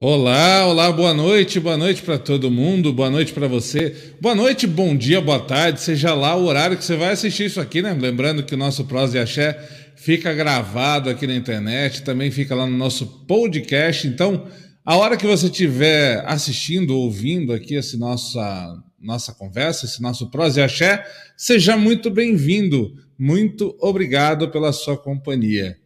Olá, 0.00 0.64
olá, 0.64 0.92
boa 0.92 1.12
noite, 1.12 1.58
boa 1.58 1.76
noite 1.76 2.02
para 2.02 2.16
todo 2.16 2.52
mundo, 2.52 2.92
boa 2.92 3.10
noite 3.10 3.32
para 3.32 3.48
você, 3.48 4.14
boa 4.20 4.32
noite, 4.32 4.64
bom 4.64 4.96
dia, 4.96 5.20
boa 5.20 5.40
tarde, 5.40 5.80
seja 5.80 6.14
lá 6.14 6.36
o 6.36 6.44
horário 6.44 6.76
que 6.76 6.84
você 6.84 6.94
vai 6.94 7.10
assistir 7.10 7.46
isso 7.46 7.60
aqui, 7.60 7.82
né? 7.82 7.92
Lembrando 8.00 8.44
que 8.44 8.54
o 8.54 8.56
nosso 8.56 8.84
Prós 8.84 9.12
e 9.12 9.18
Axé 9.18 9.58
fica 9.96 10.32
gravado 10.32 11.10
aqui 11.10 11.26
na 11.26 11.34
internet, 11.34 12.04
também 12.04 12.30
fica 12.30 12.54
lá 12.54 12.64
no 12.64 12.76
nosso 12.76 13.24
podcast, 13.26 14.06
então 14.06 14.46
a 14.84 14.96
hora 14.96 15.16
que 15.16 15.26
você 15.26 15.46
estiver 15.46 16.22
assistindo, 16.26 16.96
ouvindo 16.96 17.52
aqui 17.52 17.76
essa 17.76 17.96
nossa, 17.96 18.80
nossa 19.00 19.34
conversa, 19.34 19.84
esse 19.84 20.00
nosso 20.00 20.30
Prós 20.30 20.56
e 20.56 20.62
Axé, 20.62 21.04
seja 21.36 21.76
muito 21.76 22.08
bem-vindo, 22.08 22.94
muito 23.18 23.76
obrigado 23.80 24.48
pela 24.48 24.72
sua 24.72 24.96
companhia. 24.96 25.76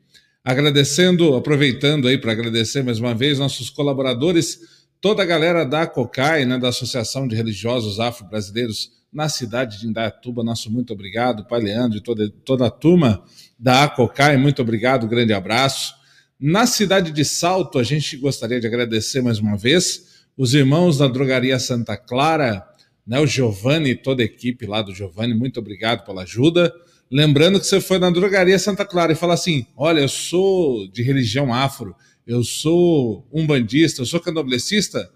Agradecendo, 0.45 1.36
aproveitando 1.36 2.09
aí 2.09 2.18
para 2.18 2.32
agradecer 2.32 2.82
mais 2.82 2.98
uma 2.98 3.14
vez 3.14 3.38
nossos 3.38 3.70
colaboradores, 3.70 4.59
toda 5.00 5.22
a 5.22 5.24
galera 5.24 5.64
da 5.64 5.86
COCAI, 5.86 6.45
né, 6.45 6.59
da 6.59 6.70
Associação 6.70 7.28
de 7.28 7.37
Religiosos 7.37 8.01
Afro-Brasileiros 8.01 8.91
na 9.12 9.28
cidade 9.28 9.78
de 9.78 9.87
Indaiatuba. 9.87 10.42
Nosso 10.42 10.68
muito 10.68 10.92
obrigado, 10.92 11.46
Pai 11.46 11.60
Leandro 11.60 11.98
e 11.98 12.01
toda, 12.01 12.28
toda 12.45 12.66
a 12.66 12.70
turma 12.70 13.23
da 13.56 13.87
COCAI, 13.87 14.37
muito 14.37 14.60
obrigado, 14.60 15.06
grande 15.06 15.32
abraço. 15.32 15.95
Na 16.41 16.66
cidade 16.66 17.12
de 17.12 17.24
Salto, 17.24 17.79
a 17.79 17.84
gente 17.84 18.16
gostaria 18.16 18.59
de 18.59 18.66
agradecer 18.66 19.23
mais 19.23 19.38
uma 19.38 19.56
vez 19.56 20.24
os 20.37 20.54
irmãos 20.54 20.98
da 20.98 21.06
Drogaria 21.06 21.56
Santa 21.60 21.96
Clara, 21.96 22.66
né, 23.06 23.20
o 23.20 23.29
Giovanni 23.29 23.90
e 23.90 23.95
toda 23.95 24.23
a 24.23 24.24
equipe 24.24 24.66
lá 24.66 24.82
do 24.82 24.93
Giovanni, 24.93 25.34
muito 25.34 25.60
obrigado 25.60 26.04
pela 26.04 26.23
ajuda. 26.23 26.74
Lembrando 27.12 27.61
que 27.61 27.66
você 27.66 27.79
foi 27.79 27.98
na 27.98 28.09
drogaria 28.09 28.59
Santa 28.59 28.87
Clara 28.87 29.12
e 29.12 29.15
fala 29.15 29.34
assim: 29.34 29.66
olha, 29.77 30.01
eu 30.01 30.09
sou 30.09 30.89
de 30.89 31.02
religião 31.02 31.52
afro, 31.52 31.95
eu 32.27 32.43
sou 32.43 33.29
um 33.30 33.47
bandista, 33.47 34.01
eu 34.01 34.07
sou 34.07 34.19
candomblessista, 34.19 35.11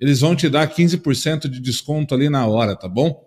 eles 0.00 0.20
vão 0.20 0.34
te 0.34 0.48
dar 0.48 0.68
15% 0.68 1.48
de 1.48 1.60
desconto 1.60 2.16
ali 2.16 2.28
na 2.28 2.44
hora, 2.48 2.74
tá 2.74 2.88
bom? 2.88 3.24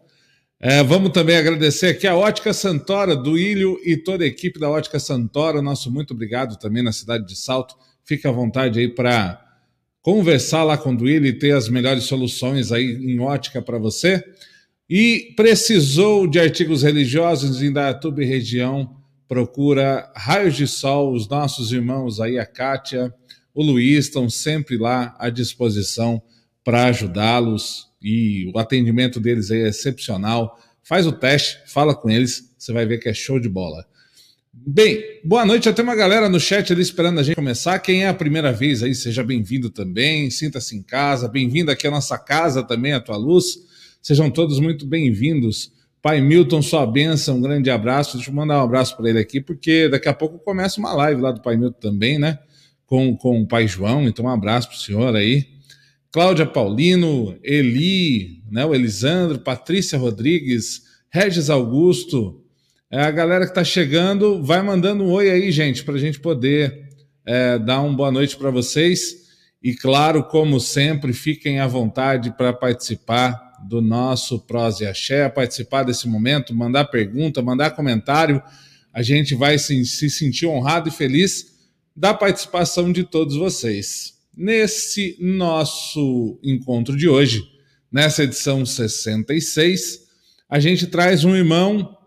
É, 0.59 0.83
vamos 0.83 1.11
também 1.11 1.37
agradecer 1.37 1.87
aqui 1.87 2.05
a 2.05 2.13
Ótica 2.13 2.51
Santora, 2.51 3.15
do 3.15 3.37
Ilho 3.37 3.79
e 3.85 3.95
toda 3.95 4.25
a 4.25 4.27
equipe 4.27 4.59
da 4.59 4.69
Ótica 4.69 4.99
Santora. 4.99 5.61
Nosso 5.61 5.89
muito 5.89 6.13
obrigado 6.13 6.59
também 6.59 6.83
na 6.83 6.91
cidade 6.91 7.25
de 7.25 7.37
Salto. 7.37 7.73
Fique 8.03 8.27
à 8.27 8.31
vontade 8.31 8.79
aí 8.79 8.89
para 8.89 9.41
conversar 10.01 10.65
lá 10.65 10.77
com 10.77 10.91
o 10.91 10.97
Duílio 10.97 11.29
e 11.29 11.39
ter 11.39 11.51
as 11.51 11.69
melhores 11.69 12.03
soluções 12.03 12.73
aí 12.73 12.91
em 12.91 13.17
ótica 13.21 13.61
para 13.61 13.77
você. 13.77 14.21
E 14.89 15.33
precisou 15.35 16.25
de 16.25 16.39
artigos 16.39 16.81
religiosos 16.81 17.61
em 17.61 17.71
Dayatuba 17.71 18.23
e 18.23 18.25
região, 18.25 18.97
procura 19.27 20.11
Raios 20.15 20.55
de 20.55 20.65
Sol, 20.65 21.13
os 21.13 21.27
nossos 21.29 21.71
irmãos 21.71 22.19
aí, 22.19 22.39
a 22.39 22.45
Kátia, 22.45 23.13
o 23.53 23.61
Luiz, 23.61 24.05
estão 24.05 24.27
sempre 24.29 24.77
lá 24.77 25.15
à 25.19 25.29
disposição 25.29 26.19
para 26.63 26.85
ajudá-los 26.85 27.87
e 28.01 28.49
o 28.51 28.57
atendimento 28.57 29.19
deles 29.19 29.51
é 29.51 29.67
excepcional. 29.67 30.59
Faz 30.81 31.05
o 31.05 31.11
teste, 31.11 31.59
fala 31.67 31.93
com 31.93 32.09
eles, 32.09 32.51
você 32.57 32.73
vai 32.73 32.85
ver 32.87 32.97
que 32.97 33.07
é 33.07 33.13
show 33.13 33.39
de 33.39 33.47
bola. 33.47 33.85
Bem, 34.51 35.03
boa 35.23 35.45
noite. 35.45 35.65
Já 35.65 35.73
tem 35.73 35.83
uma 35.83 35.95
galera 35.95 36.27
no 36.27 36.39
chat 36.39 36.73
ali 36.73 36.81
esperando 36.81 37.19
a 37.19 37.23
gente 37.23 37.35
começar. 37.35 37.77
Quem 37.79 38.03
é 38.03 38.07
a 38.07 38.13
primeira 38.13 38.51
vez 38.51 38.81
aí, 38.81 38.95
seja 38.95 39.23
bem-vindo 39.23 39.69
também. 39.69 40.29
Sinta-se 40.31 40.75
em 40.75 40.81
casa. 40.81 41.27
Bem-vindo 41.27 41.69
aqui 41.69 41.87
à 41.87 41.91
nossa 41.91 42.17
casa 42.17 42.63
também, 42.63 42.93
a 42.93 42.99
tua 42.99 43.15
luz. 43.15 43.68
Sejam 44.01 44.31
todos 44.31 44.61
muito 44.61 44.85
bem-vindos. 44.85 45.73
Pai 46.01 46.21
Milton, 46.21 46.61
sua 46.61 46.87
benção, 46.87 47.37
um 47.37 47.41
grande 47.41 47.69
abraço. 47.69 48.15
Deixa 48.15 48.31
eu 48.31 48.33
mandar 48.33 48.61
um 48.61 48.63
abraço 48.63 48.95
para 48.95 49.09
ele 49.09 49.19
aqui, 49.19 49.41
porque 49.41 49.89
daqui 49.89 50.07
a 50.07 50.13
pouco 50.13 50.39
começa 50.39 50.79
uma 50.79 50.93
live 50.93 51.21
lá 51.21 51.31
do 51.33 51.41
Pai 51.41 51.57
Milton 51.57 51.79
também, 51.79 52.17
né? 52.17 52.39
Com, 52.85 53.15
com 53.17 53.41
o 53.41 53.45
Pai 53.47 53.67
João. 53.67 54.07
Então, 54.07 54.23
um 54.23 54.29
abraço 54.29 54.69
para 54.69 54.77
o 54.77 54.79
senhor 54.79 55.15
aí. 55.17 55.47
Cláudia 56.13 56.45
Paulino, 56.45 57.37
Eli, 57.43 58.41
né, 58.49 58.65
o 58.65 58.73
Elisandro, 58.73 59.39
Patrícia 59.39 59.99
Rodrigues, 59.99 60.83
Regis 61.11 61.49
Augusto. 61.49 62.41
É, 62.89 63.01
a 63.01 63.11
galera 63.11 63.43
que 63.43 63.51
está 63.51 63.65
chegando, 63.65 64.41
vai 64.41 64.61
mandando 64.61 65.03
um 65.03 65.11
oi 65.11 65.29
aí, 65.29 65.51
gente, 65.51 65.83
para 65.83 65.95
a 65.95 65.99
gente 65.99 66.21
poder 66.21 66.89
é, 67.25 67.59
dar 67.59 67.81
uma 67.81 67.95
boa 67.95 68.11
noite 68.11 68.37
para 68.37 68.49
vocês. 68.49 69.27
E 69.61 69.73
claro, 69.73 70.23
como 70.23 70.57
sempre, 70.57 71.11
fiquem 71.11 71.59
à 71.59 71.67
vontade 71.67 72.31
para 72.37 72.53
participar 72.53 73.48
do 73.67 73.81
nosso 73.81 74.39
Prós 74.39 74.79
e 74.79 74.85
Axé, 74.85 75.27
participar 75.29 75.83
desse 75.83 76.07
momento, 76.07 76.55
mandar 76.55 76.85
pergunta, 76.85 77.41
mandar 77.41 77.71
comentário. 77.71 78.41
A 78.93 79.01
gente 79.01 79.35
vai 79.35 79.57
se, 79.57 79.85
se 79.85 80.09
sentir 80.09 80.45
honrado 80.45 80.89
e 80.89 80.91
feliz 80.91 81.47
da 81.95 82.13
participação 82.13 82.91
de 82.91 83.03
todos 83.03 83.35
vocês. 83.35 84.13
Nesse 84.35 85.17
nosso 85.19 86.39
encontro 86.43 86.95
de 86.95 87.09
hoje, 87.09 87.43
nessa 87.91 88.23
edição 88.23 88.65
66, 88.65 90.07
a 90.49 90.59
gente 90.59 90.87
traz 90.87 91.23
um 91.23 91.35
irmão, 91.35 91.97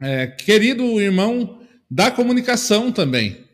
é, 0.00 0.26
querido 0.26 1.00
irmão 1.00 1.60
da 1.90 2.10
comunicação 2.10 2.92
também. 2.92 3.44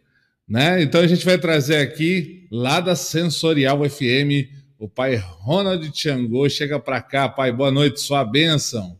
Né? 0.49 0.83
Então 0.83 1.01
a 1.01 1.07
gente 1.07 1.25
vai 1.25 1.39
trazer 1.39 1.77
aqui, 1.77 2.47
lá 2.51 2.81
da 2.81 2.97
Sensorial 2.97 3.89
FM, 3.89 4.51
o 4.81 4.89
pai 4.89 5.15
Ronald 5.15 5.93
Tiangô 5.93 6.49
chega 6.49 6.81
para 6.81 7.03
cá, 7.03 7.29
pai. 7.29 7.53
Boa 7.53 7.71
noite, 7.71 8.01
sua 8.01 8.25
bênção. 8.25 8.99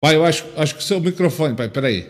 Pai, 0.00 0.14
eu 0.14 0.24
acho, 0.24 0.46
acho 0.56 0.76
que 0.76 0.80
o 0.80 0.84
seu 0.84 1.00
microfone, 1.00 1.56
pai, 1.56 1.68
peraí. 1.68 2.08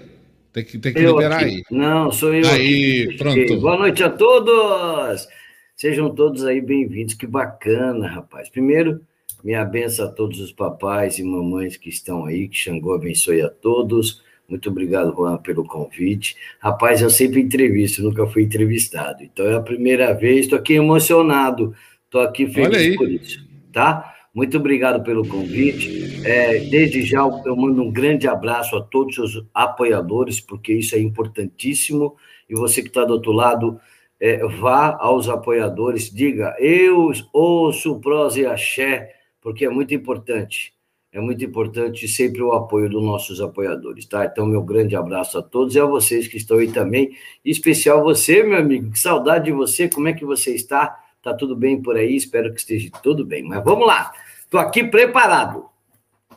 Tem 0.53 0.65
que, 0.65 0.79
tem 0.79 0.93
que 0.93 1.01
liberar 1.01 1.39
aqui. 1.39 1.45
aí. 1.45 1.63
Não, 1.71 2.13
sou 2.13 2.35
eu. 2.35 2.47
Aí, 2.47 3.05
aqui. 3.09 3.17
pronto. 3.17 3.61
Boa 3.61 3.79
noite 3.79 4.05
a 4.05 4.11
todos. 4.11 5.27
Sejam 5.75 6.15
todos 6.15 6.45
aí 6.45 6.61
bem-vindos. 6.61 7.15
Que 7.15 7.27
bacana, 7.27 8.07
rapaz. 8.07 8.51
Primeiro, 8.51 9.01
minha 9.43 9.65
benção 9.65 10.09
a 10.09 10.13
todos 10.13 10.41
os 10.41 10.53
papais 10.53 11.19
e 11.19 11.23
mamães 11.23 11.79
que 11.79 11.89
estão 11.89 12.27
aí. 12.27 12.49
Que 12.49 12.57
Xangô 12.57 12.93
abençoe 12.93 13.41
a 13.41 13.49
todos. 13.49 14.23
Muito 14.49 14.69
obrigado, 14.69 15.15
Juan, 15.15 15.39
pelo 15.39 15.65
convite. 15.65 16.37
Rapaz, 16.59 17.01
eu 17.01 17.11
sempre 17.11 17.41
entrevisto, 17.41 18.03
nunca 18.03 18.27
fui 18.27 18.43
entrevistado. 18.43 19.23
Então 19.23 19.47
é 19.47 19.55
a 19.55 19.61
primeira 19.61 20.13
vez, 20.13 20.41
estou 20.41 20.59
aqui 20.59 20.75
emocionado, 20.75 21.75
estou 22.05 22.21
aqui 22.21 22.47
feliz 22.47 22.97
por 22.97 23.11
isso, 23.11 23.49
tá? 23.73 24.15
Muito 24.35 24.57
obrigado 24.57 25.03
pelo 25.03 25.27
convite. 25.27 26.23
É, 26.27 26.59
desde 26.61 27.03
já 27.03 27.21
eu 27.45 27.57
mando 27.57 27.83
um 27.83 27.91
grande 27.91 28.27
abraço 28.27 28.77
a 28.77 28.83
todos 28.83 29.19
os 29.19 29.45
apoiadores, 29.53 30.41
porque 30.41 30.73
isso 30.73 30.95
é 30.95 30.99
importantíssimo. 30.99 32.17
E 32.49 32.55
você 32.55 32.83
que 32.83 32.89
está 32.89 33.05
do 33.05 33.15
outro 33.15 33.33
lado, 33.33 33.79
é, 34.19 34.39
vá 34.47 34.97
aos 34.99 35.29
apoiadores, 35.29 36.11
diga, 36.11 36.55
eu 36.59 37.11
ouço 37.33 38.01
prós 38.01 38.37
e 38.37 38.47
axé, 38.47 39.15
porque 39.41 39.65
é 39.65 39.71
muito 39.71 39.95
importante 39.95 40.73
é 41.13 41.21
muito 41.21 41.45
importante 41.45 42.09
sempre 42.09 42.43
o 42.43 42.53
apoio 42.53 42.89
dos 42.89 43.05
nossos 43.05 43.39
apoiadores, 43.39 44.07
tá? 44.07 44.25
Então, 44.25 44.47
meu 44.47 44.63
grande 44.63 44.97
abraço 44.97 45.37
a 45.37 45.43
todos 45.43 45.75
e 45.75 45.81
a 45.81 45.85
vocês 45.85 46.27
que 46.27 46.39
estão 46.39 46.57
aí 46.57 46.73
também, 46.73 47.11
em 47.45 47.51
especial 47.51 48.03
você, 48.03 48.43
meu 48.43 48.59
amigo, 48.59 48.91
que 48.91 48.99
saudade 48.99 49.45
de 49.45 49.53
você, 49.53 49.89
como 49.89 50.09
é 50.09 50.15
que 50.15 50.25
você 50.25 50.55
está? 50.55 50.99
Tá 51.23 51.35
tudo 51.35 51.55
bem 51.55 51.83
por 51.83 51.97
aí? 51.97 52.17
Espero 52.17 52.53
que 52.55 52.61
esteja 52.61 52.91
tudo 53.03 53.27
bem, 53.27 53.43
mas 53.43 53.63
vamos 53.63 53.87
lá, 53.87 54.11
estou 54.41 54.59
aqui 54.59 54.85
preparado. 54.85 55.67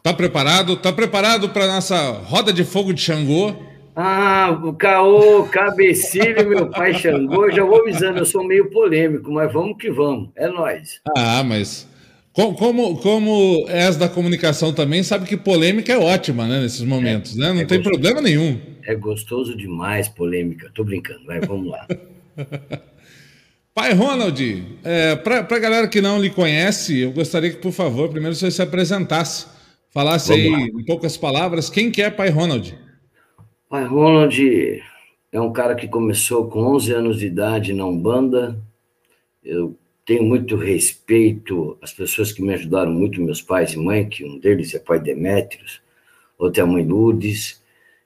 Tá 0.03 0.13
preparado? 0.13 0.75
Tá 0.75 0.92
preparado 0.92 1.50
para 1.50 1.68
nossa 1.68 2.12
roda 2.12 2.52
de 2.52 2.66
fogo 2.66 2.94
de 2.94 3.02
Xangô? 3.02 3.56
Ah, 3.96 4.59
o 4.62 4.74
Caô, 4.74 5.46
Cabecilho, 5.46 6.50
meu 6.50 6.69
pai 6.69 6.94
Xangô, 6.94 7.50
já 7.50 7.63
vou 7.63 7.80
avisando, 7.80 8.19
eu 8.19 8.25
sou 8.25 8.44
meio 8.44 8.69
polêmico, 8.69 9.31
mas 9.31 9.52
vamos 9.53 9.78
que 9.78 9.90
vamos, 9.90 10.31
é 10.36 10.50
nós. 10.50 11.00
Ah, 11.18 11.42
mas 11.44 11.88
como, 12.35 12.97
como 12.97 13.66
és 13.69 13.96
da 13.96 14.09
comunicação 14.09 14.73
também, 14.73 15.01
sabe 15.03 15.25
que 15.25 15.38
polêmica 15.38 15.94
é 15.94 15.97
ótima, 15.97 16.46
né, 16.46 16.59
nesses 16.59 16.81
momentos, 16.81 17.38
é, 17.38 17.40
né? 17.40 17.53
Não 17.53 17.62
é 17.62 17.66
tem 17.66 17.78
gostoso, 17.78 17.90
problema 17.91 18.22
nenhum. 18.22 18.59
É 18.84 18.94
gostoso 18.94 19.56
demais 19.56 20.09
polêmica. 20.09 20.69
Tô 20.75 20.84
brincando, 20.84 21.25
vai, 21.25 21.40
vamos 21.40 21.72
lá. 21.72 21.88
Pai 23.74 23.94
Ronald, 23.94 24.65
é, 24.83 25.15
para 25.15 25.39
a 25.39 25.60
galera 25.60 25.88
que 25.88 26.01
não 26.01 26.19
lhe 26.19 26.30
conhece, 26.30 27.00
eu 27.00 27.12
gostaria 27.13 27.51
que, 27.51 27.57
por 27.57 27.71
favor, 27.71 28.10
primeiro 28.10 28.36
você 28.36 28.51
se 28.51 28.62
apresentasse, 28.62 29.48
falasse 29.89 30.30
vamos 30.30 30.45
aí 30.45 30.71
lá. 30.74 30.81
em 30.81 30.86
poucas 30.86 31.15
palavras, 31.15 31.69
quem 31.69 31.89
que 31.89 32.01
é 32.01 32.10
Pai 32.10 32.30
Ronald? 32.30 32.77
Pai 33.69 33.86
Ronald 33.86 34.81
é 35.31 35.39
um 35.39 35.54
cara 35.54 35.74
que 35.74 35.88
começou 35.88 36.50
com 36.50 36.60
11 36.75 36.94
anos 36.94 37.19
de 37.19 37.27
idade 37.27 37.74
na 37.74 37.86
Umbanda. 37.86 38.57
Eu 39.44 39.77
tenho 40.06 40.24
muito 40.24 40.56
respeito 40.56 41.78
às 41.81 41.92
pessoas 41.92 42.31
que 42.31 42.42
me 42.42 42.54
ajudaram 42.54 42.92
muito, 42.92 43.22
meus 43.22 43.42
pais 43.42 43.74
e 43.74 43.78
mãe, 43.78 44.07
que 44.07 44.24
um 44.24 44.38
deles 44.40 44.74
é 44.75 44.80
pai 44.80 45.00
Demétrios, 45.00 45.81
outro 46.38 46.62
é 46.62 46.63
a 46.63 46.68
mãe 46.68 46.86
Lourdes. 46.86 47.63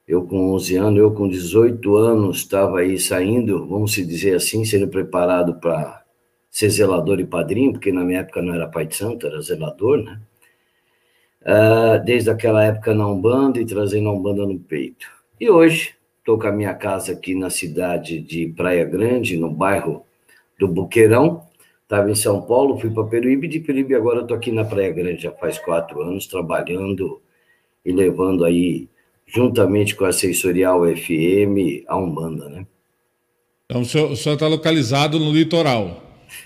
Eu 0.08 0.24
com 0.26 0.54
11 0.56 0.76
anos, 0.78 1.00
eu 1.00 1.12
com 1.12 1.30
18 1.30 1.96
anos 1.98 2.38
estava 2.38 2.80
aí 2.80 2.98
saindo, 2.98 3.68
vamos 3.68 3.94
se 3.94 4.04
dizer 4.04 4.36
assim, 4.36 4.66
sendo 4.66 4.88
preparado 4.88 5.56
para 5.56 6.04
ser 6.50 6.70
zelador 6.70 7.20
e 7.20 7.26
padrinho, 7.26 7.74
porque 7.74 7.92
na 7.92 8.04
minha 8.04 8.22
época 8.22 8.42
não 8.42 8.54
era 8.56 8.68
pai 8.68 8.88
de 8.88 8.96
santo, 8.96 9.28
era 9.28 9.40
zelador, 9.42 10.04
né? 10.04 10.20
Uh, 11.42 12.04
desde 12.04 12.30
aquela 12.30 12.64
época 12.64 12.94
na 12.94 13.08
Umbanda 13.08 13.60
e 13.60 13.66
trazendo 13.66 14.10
a 14.10 14.14
Umbanda 14.14 14.46
no 14.46 14.60
peito. 14.60 15.08
E 15.40 15.50
hoje 15.50 15.96
estou 16.18 16.40
com 16.40 16.48
a 16.48 16.52
minha 16.52 16.74
casa 16.74 17.14
aqui 17.14 17.36
na 17.36 17.50
cidade 17.50 18.20
de 18.20 18.48
Praia 18.48 18.84
Grande, 18.86 19.38
no 19.38 19.50
bairro 19.50 20.06
do 20.60 20.68
Buqueirão. 20.68 21.49
Estava 21.90 22.12
em 22.12 22.14
São 22.14 22.40
Paulo, 22.40 22.78
fui 22.78 22.92
para 22.92 23.04
Peruíbe, 23.06 23.48
de 23.48 23.60
Peruíbe 23.60 23.96
agora 23.96 24.22
estou 24.22 24.38
aqui 24.38 24.52
na 24.52 24.64
Praia 24.64 24.92
Grande 24.92 25.24
já 25.24 25.32
faz 25.32 25.58
quatro 25.58 26.04
anos, 26.04 26.28
trabalhando 26.28 27.20
e 27.84 27.92
levando 27.92 28.46
aí, 28.46 28.88
juntamente 29.26 29.96
com 29.96 30.06
a 30.06 30.14
Sensorial 30.14 30.82
FM, 30.86 31.84
a 31.88 31.98
Umbanda, 31.98 32.48
né? 32.48 32.68
Então 33.66 33.82
o 33.82 33.86
senhor 33.86 34.12
está 34.36 34.48
localizado 34.48 35.18
no 35.18 35.32
litoral. 35.32 36.04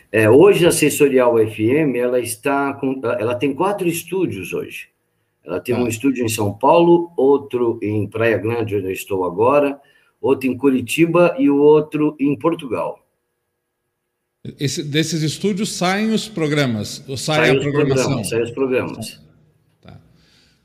É, 0.10 0.30
hoje 0.30 0.66
a 0.66 0.72
Sensorial 0.72 1.36
FM, 1.36 1.98
ela 1.98 2.22
está 2.22 2.74
com, 2.76 3.02
ela 3.04 3.36
tem 3.36 3.54
quatro 3.54 3.86
estúdios 3.86 4.54
hoje. 4.54 4.88
Ela 5.44 5.60
tem 5.60 5.76
ah. 5.76 5.80
um 5.80 5.88
estúdio 5.90 6.24
em 6.24 6.30
São 6.30 6.54
Paulo, 6.54 7.12
outro 7.18 7.80
em 7.84 8.08
Praia 8.08 8.38
Grande, 8.38 8.78
onde 8.78 8.86
eu 8.86 8.92
estou 8.94 9.26
agora, 9.26 9.78
outro 10.22 10.50
em 10.50 10.56
Curitiba 10.56 11.36
e 11.38 11.50
o 11.50 11.58
outro 11.58 12.16
em 12.18 12.34
Portugal. 12.40 13.03
Esse, 14.60 14.84
desses 14.84 15.22
estúdios 15.22 15.72
saem 15.72 16.12
os 16.12 16.28
programas, 16.28 17.02
ou 17.08 17.16
sai, 17.16 17.48
sai 17.48 17.58
a 17.58 17.62
programação? 17.62 18.24
Saem 18.26 18.44
os 18.44 18.52
programas. 18.52 19.22
Tá. 19.82 20.02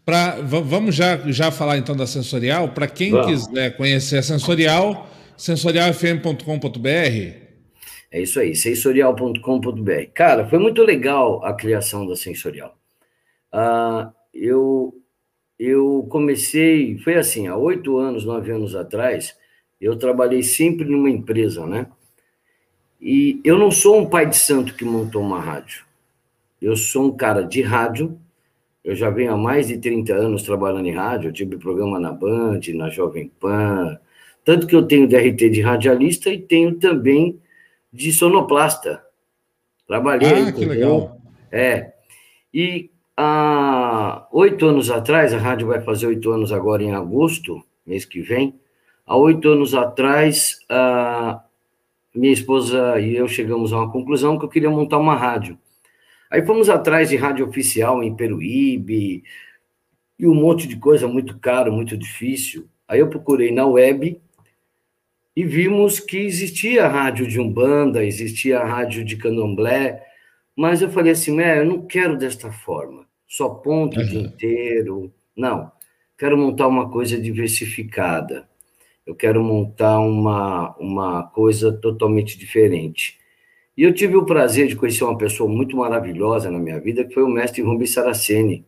Pra, 0.04 0.40
vamos 0.40 0.96
já, 0.96 1.16
já 1.30 1.52
falar 1.52 1.78
então 1.78 1.96
da 1.96 2.06
Sensorial. 2.06 2.70
Para 2.70 2.88
quem 2.88 3.12
vamos. 3.12 3.46
quiser 3.46 3.76
conhecer 3.76 4.18
a 4.18 4.22
Sensorial, 4.22 5.08
sensorialfm.com.br. 5.36 6.88
É 8.10 8.20
isso 8.20 8.40
aí, 8.40 8.56
sensorial.com.br. 8.56 10.10
Cara, 10.12 10.48
foi 10.48 10.58
muito 10.58 10.82
legal 10.82 11.44
a 11.44 11.52
criação 11.52 12.04
da 12.04 12.16
Sensorial. 12.16 12.76
Uh, 13.54 14.10
eu, 14.34 14.92
eu 15.56 16.04
comecei, 16.10 16.98
foi 16.98 17.14
assim, 17.14 17.46
há 17.46 17.56
oito 17.56 17.96
anos, 17.96 18.24
nove 18.24 18.50
anos 18.50 18.74
atrás, 18.74 19.36
eu 19.80 19.96
trabalhei 19.96 20.42
sempre 20.42 20.84
numa 20.84 21.08
empresa, 21.08 21.64
né? 21.64 21.86
E 23.00 23.40
eu 23.44 23.58
não 23.58 23.70
sou 23.70 23.98
um 23.98 24.06
pai 24.06 24.26
de 24.26 24.36
santo 24.36 24.74
que 24.74 24.84
montou 24.84 25.22
uma 25.22 25.40
rádio. 25.40 25.84
Eu 26.60 26.76
sou 26.76 27.06
um 27.06 27.16
cara 27.16 27.42
de 27.42 27.62
rádio. 27.62 28.18
Eu 28.84 28.96
já 28.96 29.10
venho 29.10 29.32
há 29.32 29.36
mais 29.36 29.68
de 29.68 29.78
30 29.78 30.12
anos 30.14 30.42
trabalhando 30.42 30.86
em 30.86 30.94
rádio. 30.94 31.28
Eu 31.28 31.32
tive 31.32 31.56
programa 31.56 32.00
na 32.00 32.10
Band, 32.10 32.60
na 32.74 32.88
Jovem 32.90 33.30
Pan. 33.38 33.98
Tanto 34.44 34.66
que 34.66 34.74
eu 34.74 34.82
tenho 34.82 35.06
DRT 35.06 35.50
de 35.50 35.60
radialista 35.60 36.30
e 36.30 36.38
tenho 36.38 36.74
também 36.74 37.38
de 37.92 38.12
sonoplasta. 38.12 39.02
Trabalhei. 39.86 40.48
Ah, 40.48 40.52
que 40.52 40.64
legal. 40.64 41.20
É. 41.52 41.92
E 42.52 42.90
há 43.16 44.26
oito 44.32 44.66
anos 44.66 44.90
atrás, 44.90 45.32
a 45.32 45.38
rádio 45.38 45.68
vai 45.68 45.80
fazer 45.80 46.06
oito 46.06 46.30
anos 46.30 46.52
agora 46.52 46.82
em 46.82 46.94
agosto, 46.94 47.62
mês 47.86 48.04
que 48.04 48.20
vem. 48.20 48.58
Há 49.06 49.16
oito 49.16 49.48
anos 49.48 49.74
atrás, 49.74 50.58
a 50.68 51.42
minha 52.14 52.32
esposa 52.32 52.98
e 53.00 53.16
eu 53.16 53.28
chegamos 53.28 53.72
a 53.72 53.78
uma 53.78 53.92
conclusão 53.92 54.38
que 54.38 54.44
eu 54.44 54.48
queria 54.48 54.70
montar 54.70 54.98
uma 54.98 55.14
rádio. 55.14 55.58
Aí 56.30 56.44
fomos 56.44 56.68
atrás 56.68 57.08
de 57.08 57.16
rádio 57.16 57.46
oficial 57.46 58.02
em 58.02 58.14
Peruíbe 58.14 59.22
e 60.18 60.26
um 60.26 60.34
monte 60.34 60.66
de 60.66 60.76
coisa 60.76 61.06
muito 61.06 61.38
caro, 61.38 61.72
muito 61.72 61.96
difícil. 61.96 62.68
Aí 62.86 63.00
eu 63.00 63.08
procurei 63.08 63.52
na 63.52 63.66
web 63.66 64.20
e 65.36 65.44
vimos 65.44 66.00
que 66.00 66.18
existia 66.18 66.88
rádio 66.88 67.26
de 67.26 67.40
Umbanda, 67.40 68.04
existia 68.04 68.64
rádio 68.64 69.04
de 69.04 69.16
Candomblé, 69.16 70.02
mas 70.56 70.82
eu 70.82 70.90
falei 70.90 71.12
assim, 71.12 71.40
eu 71.40 71.64
não 71.64 71.86
quero 71.86 72.16
desta 72.16 72.50
forma 72.50 73.08
só 73.28 73.50
ponto 73.50 73.98
uhum. 73.98 74.04
o 74.04 74.08
dia 74.08 74.20
inteiro. 74.20 75.14
Não, 75.36 75.70
quero 76.16 76.36
montar 76.38 76.66
uma 76.66 76.90
coisa 76.90 77.20
diversificada. 77.20 78.47
Eu 79.08 79.14
quero 79.14 79.42
montar 79.42 80.00
uma, 80.00 80.76
uma 80.76 81.22
coisa 81.22 81.72
totalmente 81.72 82.38
diferente. 82.38 83.18
E 83.74 83.82
eu 83.82 83.94
tive 83.94 84.18
o 84.18 84.26
prazer 84.26 84.68
de 84.68 84.76
conhecer 84.76 85.02
uma 85.02 85.16
pessoa 85.16 85.48
muito 85.48 85.78
maravilhosa 85.78 86.50
na 86.50 86.58
minha 86.58 86.78
vida, 86.78 87.02
que 87.06 87.14
foi 87.14 87.22
o 87.22 87.28
mestre 87.28 87.62
Rubens 87.62 87.94
Saraceni. 87.94 88.66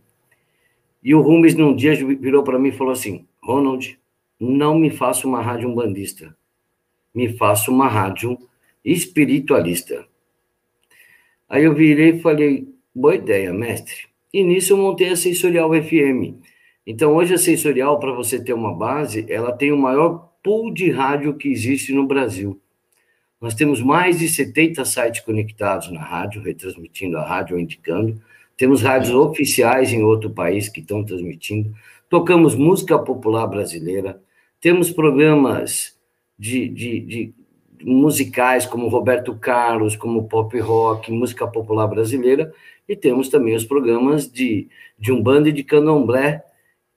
E 1.04 1.14
o 1.14 1.20
Rubens, 1.20 1.54
num 1.54 1.76
dia, 1.76 1.94
virou 1.94 2.42
para 2.42 2.58
mim 2.58 2.70
e 2.70 2.72
falou 2.72 2.94
assim: 2.94 3.26
Ronald, 3.42 4.00
não 4.40 4.78
me 4.78 4.88
faça 4.88 5.28
uma 5.28 5.42
rádio 5.42 5.68
umbandista, 5.68 6.34
me 7.14 7.36
faça 7.36 7.70
uma 7.70 7.86
rádio 7.86 8.38
espiritualista. 8.82 10.06
Aí 11.50 11.64
eu 11.64 11.74
virei 11.74 12.12
e 12.12 12.20
falei: 12.20 12.66
boa 12.94 13.14
ideia, 13.14 13.52
mestre. 13.52 14.08
E 14.32 14.42
nisso 14.42 14.72
eu 14.72 14.78
montei 14.78 15.10
a 15.10 15.16
Sensorial 15.16 15.70
FM. 15.70 16.40
Então, 16.86 17.14
hoje 17.14 17.34
a 17.34 17.38
Sensorial, 17.38 18.00
para 18.00 18.12
você 18.12 18.42
ter 18.42 18.54
uma 18.54 18.74
base, 18.74 19.26
ela 19.28 19.52
tem 19.52 19.70
o 19.70 19.76
maior 19.76 20.29
pool 20.42 20.72
de 20.72 20.90
rádio 20.90 21.34
que 21.34 21.48
existe 21.48 21.92
no 21.92 22.06
Brasil. 22.06 22.60
Nós 23.40 23.54
temos 23.54 23.80
mais 23.80 24.18
de 24.18 24.28
70 24.28 24.84
sites 24.84 25.20
conectados 25.20 25.90
na 25.90 26.02
rádio, 26.02 26.42
retransmitindo 26.42 27.16
a 27.16 27.26
rádio 27.26 27.56
ou 27.56 27.62
indicando. 27.62 28.20
Temos 28.56 28.82
rádios 28.82 29.14
oficiais 29.14 29.92
em 29.92 30.02
outro 30.02 30.30
país 30.30 30.68
que 30.68 30.80
estão 30.80 31.02
transmitindo. 31.02 31.74
Tocamos 32.08 32.54
música 32.54 32.98
popular 32.98 33.46
brasileira. 33.46 34.20
Temos 34.60 34.90
programas 34.90 35.98
de, 36.38 36.68
de, 36.68 37.00
de 37.00 37.34
musicais 37.82 38.66
como 38.66 38.88
Roberto 38.88 39.34
Carlos, 39.34 39.96
como 39.96 40.28
pop 40.28 40.58
rock, 40.58 41.10
música 41.10 41.46
popular 41.46 41.86
brasileira. 41.86 42.52
E 42.86 42.94
temos 42.94 43.30
também 43.30 43.54
os 43.54 43.64
programas 43.64 44.30
de, 44.30 44.68
de 44.98 45.10
Umbanda 45.10 45.48
e 45.48 45.52
de 45.52 45.64
Candomblé 45.64 46.44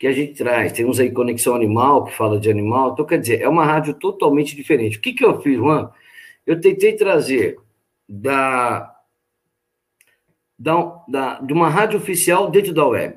que 0.04 0.08
a 0.08 0.12
gente 0.12 0.34
traz. 0.34 0.74
Temos 0.74 1.00
aí 1.00 1.10
Conexão 1.10 1.56
Animal, 1.56 2.04
que 2.04 2.14
fala 2.14 2.38
de 2.38 2.52
animal. 2.52 2.92
Então, 2.92 3.06
quer 3.06 3.18
dizer, 3.18 3.40
é 3.40 3.48
uma 3.48 3.64
rádio 3.64 3.94
totalmente 3.94 4.54
diferente. 4.54 4.98
O 4.98 5.00
que, 5.00 5.14
que 5.14 5.24
eu 5.24 5.40
fiz, 5.40 5.56
Juan? 5.56 5.90
Eu 6.46 6.60
tentei 6.60 6.98
trazer 6.98 7.58
da, 8.08 8.94
da, 10.60 11.06
da, 11.08 11.40
de 11.40 11.54
uma 11.54 11.70
rádio 11.70 12.00
oficial 12.00 12.52
dentro 12.52 12.74
da 12.74 12.86
web. 12.86 13.16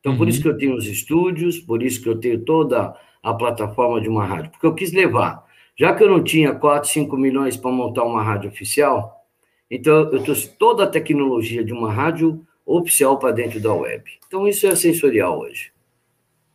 Então, 0.00 0.10
uhum. 0.10 0.18
por 0.18 0.28
isso 0.28 0.42
que 0.42 0.48
eu 0.48 0.58
tenho 0.58 0.74
os 0.74 0.84
estúdios, 0.84 1.60
por 1.60 1.80
isso 1.80 2.02
que 2.02 2.08
eu 2.08 2.18
tenho 2.18 2.44
toda 2.44 2.92
a 3.22 3.32
plataforma 3.32 4.00
de 4.00 4.08
uma 4.08 4.26
rádio. 4.26 4.50
Porque 4.50 4.66
eu 4.66 4.74
quis 4.74 4.92
levar. 4.92 5.46
Já 5.78 5.94
que 5.94 6.02
eu 6.02 6.10
não 6.10 6.24
tinha 6.24 6.52
4, 6.52 6.90
5 6.90 7.16
milhões 7.16 7.56
para 7.56 7.70
montar 7.70 8.02
uma 8.02 8.20
rádio 8.20 8.50
oficial, 8.50 9.24
então, 9.70 10.10
eu 10.10 10.24
trouxe 10.24 10.58
toda 10.58 10.82
a 10.82 10.88
tecnologia 10.88 11.64
de 11.64 11.72
uma 11.72 11.92
rádio 11.92 12.44
oficial 12.66 13.18
para 13.18 13.32
dentro 13.32 13.60
da 13.60 13.72
web. 13.72 14.02
Então, 14.26 14.46
isso 14.46 14.66
é 14.66 14.74
sensorial 14.74 15.40
hoje. 15.40 15.72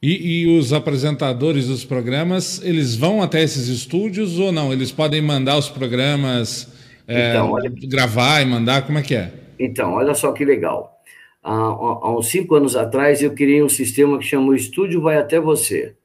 E, 0.01 0.43
e, 0.43 0.57
os 0.57 0.73
apresentadores 0.73 1.67
dos 1.67 1.83
programas, 1.83 2.61
eles 2.63 2.95
vão 2.95 3.21
até 3.23 3.41
esses 3.41 3.67
estúdios 3.67 4.37
ou 4.37 4.51
não? 4.51 4.71
Eles 4.71 4.91
podem 4.91 5.21
mandar 5.21 5.57
os 5.57 5.69
programas, 5.69 6.71
é, 7.07 7.31
então, 7.31 7.51
olha... 7.51 7.71
gravar 7.89 8.41
e 8.41 8.45
mandar? 8.45 8.85
Como 8.85 8.99
é 8.99 9.01
que 9.01 9.15
é? 9.15 9.33
Então, 9.59 9.93
olha 9.93 10.13
só 10.13 10.31
que 10.33 10.45
legal. 10.45 11.01
Há, 11.43 11.51
há 11.51 12.15
uns 12.15 12.27
cinco 12.27 12.55
anos 12.55 12.75
atrás, 12.75 13.23
eu 13.23 13.33
criei 13.33 13.63
um 13.63 13.69
sistema 13.69 14.19
que 14.19 14.25
chama 14.25 14.49
o 14.49 14.55
Estúdio 14.55 15.01
Vai 15.01 15.17
Até 15.17 15.39
Você. 15.39 15.95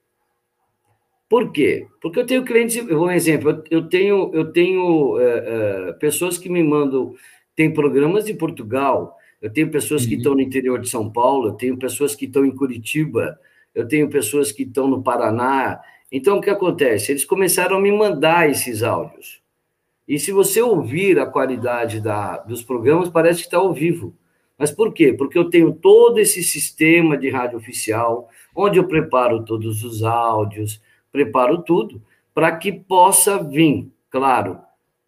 Por 1.29 1.51
quê? 1.51 1.87
Porque 2.01 2.21
eu 2.21 2.27
tenho 2.27 2.45
clientes, 2.45 2.77
eu 2.77 2.99
vou 2.99 3.09
um 3.09 3.11
exemplo, 3.11 3.63
eu 3.71 3.89
tenho, 3.89 4.31
eu 4.35 4.53
tenho 4.53 5.19
é, 5.19 5.25
é, 5.89 5.93
pessoas 5.95 6.37
que 6.37 6.49
me 6.49 6.63
mandam, 6.63 7.15
tem 7.57 7.73
programas 7.73 8.27
de 8.27 8.35
Portugal, 8.35 9.17
eu 9.43 9.53
tenho 9.53 9.71
pessoas 9.71 10.05
uhum. 10.05 10.09
que 10.09 10.15
estão 10.15 10.35
no 10.35 10.41
interior 10.41 10.79
de 10.79 10.89
São 10.89 11.11
Paulo, 11.11 11.49
eu 11.49 11.53
tenho 11.55 11.77
pessoas 11.77 12.15
que 12.15 12.27
estão 12.27 12.47
em 12.47 12.55
Curitiba, 12.55 13.39
eu 13.75 13.89
tenho 13.89 14.09
pessoas 14.09 14.53
que 14.53 14.63
estão 14.63 14.87
no 14.87 15.03
Paraná. 15.03 15.81
Então, 16.11 16.39
o 16.39 16.41
que 16.41 16.49
acontece? 16.49 17.11
Eles 17.11 17.25
começaram 17.25 17.77
a 17.77 17.81
me 17.81 17.91
mandar 17.91 18.49
esses 18.49 18.85
áudios. 18.85 19.43
E 20.07 20.19
se 20.19 20.31
você 20.31 20.63
ouvir 20.63 21.19
a 21.19 21.27
qualidade 21.27 22.01
da, 22.01 22.39
dos 22.39 22.63
programas, 22.63 23.09
parece 23.09 23.41
que 23.41 23.47
está 23.47 23.57
ao 23.57 23.73
vivo. 23.73 24.15
Mas 24.57 24.71
por 24.71 24.93
quê? 24.93 25.13
Porque 25.13 25.37
eu 25.37 25.51
tenho 25.51 25.73
todo 25.73 26.19
esse 26.19 26.45
sistema 26.45 27.17
de 27.19 27.29
rádio 27.29 27.59
oficial, 27.59 28.29
onde 28.55 28.79
eu 28.79 28.87
preparo 28.87 29.45
todos 29.45 29.83
os 29.83 30.05
áudios, 30.05 30.81
preparo 31.11 31.63
tudo 31.63 32.01
para 32.35 32.57
que 32.57 32.73
possa 32.73 33.43
vir, 33.43 33.91
claro, 34.09 34.59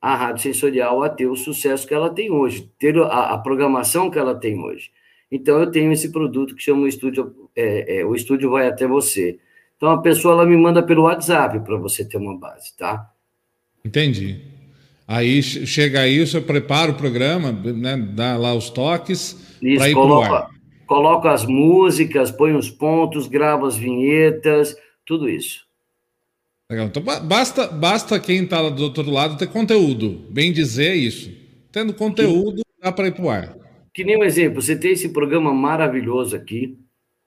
a 0.05 0.15
rádio 0.17 0.43
sensorial 0.43 1.03
a 1.03 1.09
ter 1.09 1.27
o 1.27 1.35
sucesso 1.35 1.89
que 1.89 1.95
ela 1.95 2.11
tem 2.11 2.31
hoje, 2.31 2.71
ter 2.79 2.95
a, 2.99 3.33
a 3.33 3.39
programação 3.39 4.11
que 4.11 4.19
ela 4.19 4.35
tem 4.35 4.63
hoje. 4.63 4.91
Então, 5.33 5.59
eu 5.59 5.71
tenho 5.71 5.91
esse 5.93 6.13
produto 6.13 6.55
que 6.55 6.63
chama 6.63 6.83
o 6.83 6.87
Estúdio, 6.87 7.35
é, 7.57 8.01
é, 8.01 8.05
o 8.05 8.15
Estúdio 8.15 8.51
Vai 8.51 8.69
Até 8.69 8.87
Você. 8.87 9.39
Então, 9.79 9.91
a 9.91 10.03
pessoa 10.03 10.35
ela 10.35 10.45
me 10.45 10.59
manda 10.59 10.83
pelo 10.83 11.05
WhatsApp 11.05 11.59
para 11.61 11.79
você 11.79 12.05
ter 12.05 12.19
uma 12.19 12.37
base, 12.37 12.77
tá? 12.77 13.11
Entendi. 13.83 14.43
Aí 15.09 15.43
chega 15.43 16.01
aí, 16.01 16.21
você 16.21 16.39
prepara 16.39 16.91
o 16.91 16.97
programa, 16.97 17.51
né, 17.51 17.97
dá 17.97 18.37
lá 18.37 18.53
os 18.53 18.69
toques 18.69 19.57
para 19.59 19.89
ir 19.89 19.95
coloca, 19.95 20.51
coloca 20.87 21.31
as 21.31 21.47
músicas, 21.47 22.31
põe 22.31 22.55
os 22.55 22.69
pontos, 22.69 23.27
grava 23.27 23.67
as 23.67 23.77
vinhetas, 23.77 24.77
tudo 25.07 25.31
isso. 25.31 25.65
Legal. 26.75 26.87
Então 26.87 27.02
basta, 27.02 27.69
basta 27.69 28.19
quem 28.19 28.43
está 28.43 28.69
do 28.69 28.83
outro 28.83 29.09
lado 29.09 29.38
ter 29.38 29.47
conteúdo. 29.47 30.26
Bem 30.31 30.52
dizer 30.52 30.90
é 30.90 30.97
isso. 30.97 31.33
Tendo 31.71 31.95
conteúdo, 31.95 32.62
dá 32.83 32.90
para 32.90 33.07
ir 33.07 33.12
para 33.12 33.25
o 33.25 33.31
ar. 33.31 33.57
Que 33.93 34.02
nem 34.02 34.19
um 34.19 34.25
exemplo, 34.25 34.61
você 34.61 34.76
tem 34.76 34.90
esse 34.90 35.11
programa 35.11 35.54
maravilhoso 35.54 36.35
aqui, 36.35 36.76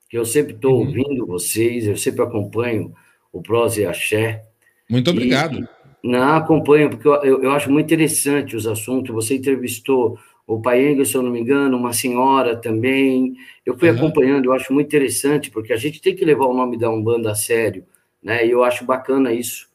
que 0.10 0.18
eu 0.18 0.26
sempre 0.26 0.54
estou 0.54 0.74
uhum. 0.74 0.88
ouvindo 0.88 1.26
vocês, 1.26 1.88
eu 1.88 1.96
sempre 1.96 2.24
acompanho 2.24 2.94
o 3.32 3.42
Prose 3.42 3.86
Axé. 3.86 4.44
Muito 4.90 5.10
obrigado. 5.10 5.60
E, 5.60 6.08
não, 6.08 6.36
acompanho, 6.36 6.90
porque 6.90 7.08
eu, 7.08 7.16
eu, 7.24 7.44
eu, 7.44 7.52
acho 7.52 7.72
muito 7.72 7.86
interessante 7.86 8.56
os 8.56 8.68
assuntos. 8.68 9.16
Você 9.16 9.36
entrevistou 9.36 10.20
o 10.46 10.62
Paenga, 10.62 11.06
se 11.06 11.16
eu 11.16 11.22
não 11.22 11.32
me 11.32 11.40
engano, 11.40 11.78
uma 11.78 11.94
senhora 11.94 12.58
também. 12.58 13.36
Eu 13.66 13.78
fui 13.78 13.90
uhum. 13.90 13.96
acompanhando, 13.96 14.46
eu 14.46 14.54
acho 14.54 14.74
muito 14.74 14.88
interessante, 14.88 15.50
porque 15.50 15.72
a 15.72 15.78
gente 15.78 16.02
tem 16.02 16.16
que 16.16 16.26
levar 16.26 16.48
o 16.48 16.54
nome 16.54 16.78
da 16.78 16.90
Umbanda 16.90 17.32
a 17.32 17.36
sério, 17.36 17.86
né? 18.28 18.46
E 18.46 18.52
eu 18.52 18.62
acho 18.62 18.84
bacana 18.84 19.32
isso. 19.32 19.68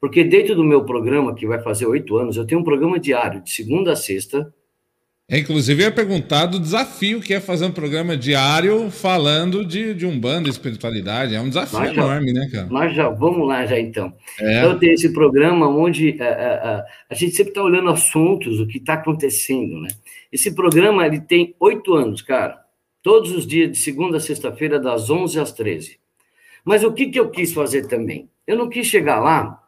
Porque 0.00 0.24
dentro 0.24 0.54
do 0.54 0.64
meu 0.64 0.84
programa, 0.84 1.34
que 1.34 1.46
vai 1.46 1.60
fazer 1.60 1.86
oito 1.86 2.16
anos, 2.16 2.36
eu 2.36 2.46
tenho 2.46 2.62
um 2.62 2.64
programa 2.64 2.98
diário, 2.98 3.42
de 3.42 3.50
segunda 3.50 3.92
a 3.92 3.96
sexta, 3.96 4.50
é, 5.30 5.40
inclusive, 5.40 5.82
eu 5.82 5.88
ia 5.88 5.92
perguntar 5.92 6.46
do 6.46 6.58
desafio 6.58 7.20
que 7.20 7.34
é 7.34 7.40
fazer 7.40 7.66
um 7.66 7.70
programa 7.70 8.16
diário 8.16 8.90
falando 8.90 9.62
de, 9.62 9.92
de 9.92 10.06
um 10.06 10.18
bando 10.18 10.44
de 10.44 10.50
espiritualidade. 10.50 11.34
É 11.34 11.40
um 11.40 11.50
desafio 11.50 11.84
já, 11.84 11.92
enorme, 11.92 12.32
né, 12.32 12.48
cara? 12.50 12.66
Nós 12.68 12.94
já, 12.94 13.10
vamos 13.10 13.46
lá 13.46 13.66
já 13.66 13.78
então. 13.78 14.10
É. 14.40 14.60
Então, 14.60 14.78
tem 14.78 14.94
esse 14.94 15.12
programa 15.12 15.68
onde 15.68 16.16
a, 16.18 16.24
a, 16.24 16.78
a, 16.78 16.84
a 17.10 17.14
gente 17.14 17.36
sempre 17.36 17.50
está 17.50 17.62
olhando 17.62 17.90
assuntos, 17.90 18.58
o 18.58 18.66
que 18.66 18.78
está 18.78 18.94
acontecendo, 18.94 19.78
né? 19.82 19.88
Esse 20.32 20.54
programa, 20.54 21.06
ele 21.06 21.20
tem 21.20 21.54
oito 21.60 21.92
anos, 21.92 22.22
cara. 22.22 22.58
Todos 23.02 23.30
os 23.30 23.46
dias, 23.46 23.70
de 23.70 23.76
segunda 23.76 24.16
a 24.16 24.20
sexta-feira, 24.20 24.80
das 24.80 25.10
11 25.10 25.38
às 25.38 25.52
13. 25.52 25.98
Mas 26.68 26.84
o 26.84 26.92
que, 26.92 27.06
que 27.06 27.18
eu 27.18 27.30
quis 27.30 27.52
fazer 27.52 27.86
também? 27.86 28.28
Eu 28.46 28.56
não 28.56 28.68
quis 28.68 28.86
chegar 28.86 29.20
lá, 29.20 29.58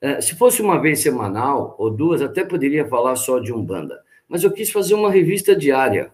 eh, 0.00 0.20
se 0.20 0.36
fosse 0.36 0.62
uma 0.62 0.80
vez 0.80 1.00
semanal, 1.00 1.74
ou 1.76 1.90
duas, 1.90 2.22
até 2.22 2.44
poderia 2.44 2.86
falar 2.86 3.16
só 3.16 3.40
de 3.40 3.52
Umbanda 3.52 4.06
mas 4.28 4.42
eu 4.42 4.50
quis 4.50 4.70
fazer 4.70 4.94
uma 4.94 5.10
revista 5.10 5.54
diária, 5.54 6.12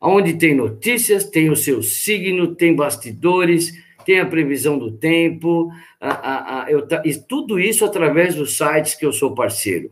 onde 0.00 0.34
tem 0.34 0.54
notícias, 0.54 1.24
tem 1.24 1.50
o 1.50 1.56
seu 1.56 1.82
signo, 1.82 2.54
tem 2.54 2.74
bastidores, 2.74 3.72
tem 4.04 4.20
a 4.20 4.26
previsão 4.26 4.78
do 4.78 4.92
tempo, 4.92 5.70
e 7.04 7.14
tudo 7.28 7.58
isso 7.58 7.84
através 7.84 8.34
dos 8.34 8.56
sites 8.56 8.94
que 8.94 9.04
eu 9.04 9.12
sou 9.12 9.34
parceiro. 9.34 9.90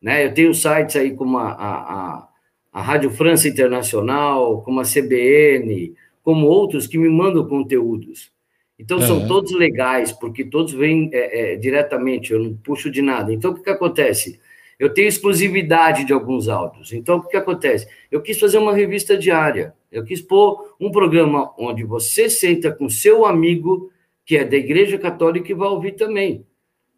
Né? 0.00 0.24
Eu 0.24 0.34
tenho 0.34 0.54
sites 0.54 0.96
aí 0.96 1.14
como 1.14 1.38
a, 1.38 1.50
a, 1.52 2.28
a 2.72 2.82
Rádio 2.82 3.10
França 3.10 3.48
Internacional, 3.48 4.62
como 4.62 4.80
a 4.80 4.84
CBN, 4.84 5.94
como 6.28 6.46
outros 6.46 6.86
que 6.86 6.98
me 6.98 7.08
mandam 7.08 7.48
conteúdos. 7.48 8.30
Então, 8.78 9.00
são 9.00 9.26
todos 9.26 9.50
legais, 9.50 10.12
porque 10.12 10.44
todos 10.44 10.74
vêm 10.74 11.08
é, 11.10 11.54
é, 11.54 11.56
diretamente, 11.56 12.34
eu 12.34 12.38
não 12.38 12.54
puxo 12.54 12.90
de 12.90 13.00
nada. 13.00 13.32
Então, 13.32 13.52
o 13.52 13.54
que, 13.54 13.62
que 13.62 13.70
acontece? 13.70 14.38
Eu 14.78 14.92
tenho 14.92 15.08
exclusividade 15.08 16.04
de 16.04 16.12
alguns 16.12 16.46
áudios. 16.46 16.92
Então, 16.92 17.16
o 17.16 17.26
que 17.26 17.34
acontece? 17.34 17.88
Eu 18.12 18.20
quis 18.20 18.38
fazer 18.38 18.58
uma 18.58 18.74
revista 18.74 19.16
diária. 19.16 19.72
Eu 19.90 20.04
quis 20.04 20.20
pôr 20.20 20.76
um 20.78 20.92
programa 20.92 21.50
onde 21.58 21.82
você 21.82 22.28
senta 22.28 22.70
com 22.70 22.90
seu 22.90 23.24
amigo, 23.24 23.90
que 24.26 24.36
é 24.36 24.44
da 24.44 24.58
Igreja 24.58 24.98
Católica, 24.98 25.50
e 25.50 25.54
vai 25.54 25.68
ouvir 25.68 25.92
também. 25.92 26.44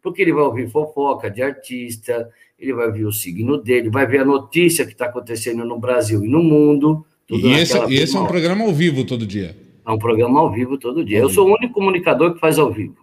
Porque 0.01 0.21
ele 0.21 0.33
vai 0.33 0.43
ouvir 0.43 0.69
fofoca 0.69 1.31
de 1.31 1.41
artista, 1.41 2.29
ele 2.59 2.73
vai 2.73 2.91
ver 2.91 3.05
o 3.05 3.13
signo 3.13 3.57
dele, 3.57 3.89
vai 3.89 4.05
ver 4.05 4.19
a 4.19 4.25
notícia 4.25 4.85
que 4.85 4.91
está 4.91 5.05
acontecendo 5.05 5.63
no 5.63 5.79
Brasil 5.79 6.21
e 6.25 6.27
no 6.27 6.43
mundo. 6.43 7.05
E 7.31 7.53
esse, 7.53 7.77
esse 7.93 8.15
é 8.15 8.19
um 8.19 8.27
programa 8.27 8.65
ao 8.65 8.73
vivo 8.73 9.05
todo 9.05 9.25
dia. 9.25 9.55
É 9.85 9.91
um 9.91 9.97
programa 9.97 10.39
ao 10.39 10.51
vivo 10.51 10.77
todo 10.77 11.03
dia. 11.03 11.19
Eu 11.19 11.29
sou 11.29 11.47
o 11.47 11.55
único 11.55 11.73
comunicador 11.73 12.33
que 12.33 12.39
faz 12.39 12.59
ao 12.59 12.71
vivo. 12.71 12.97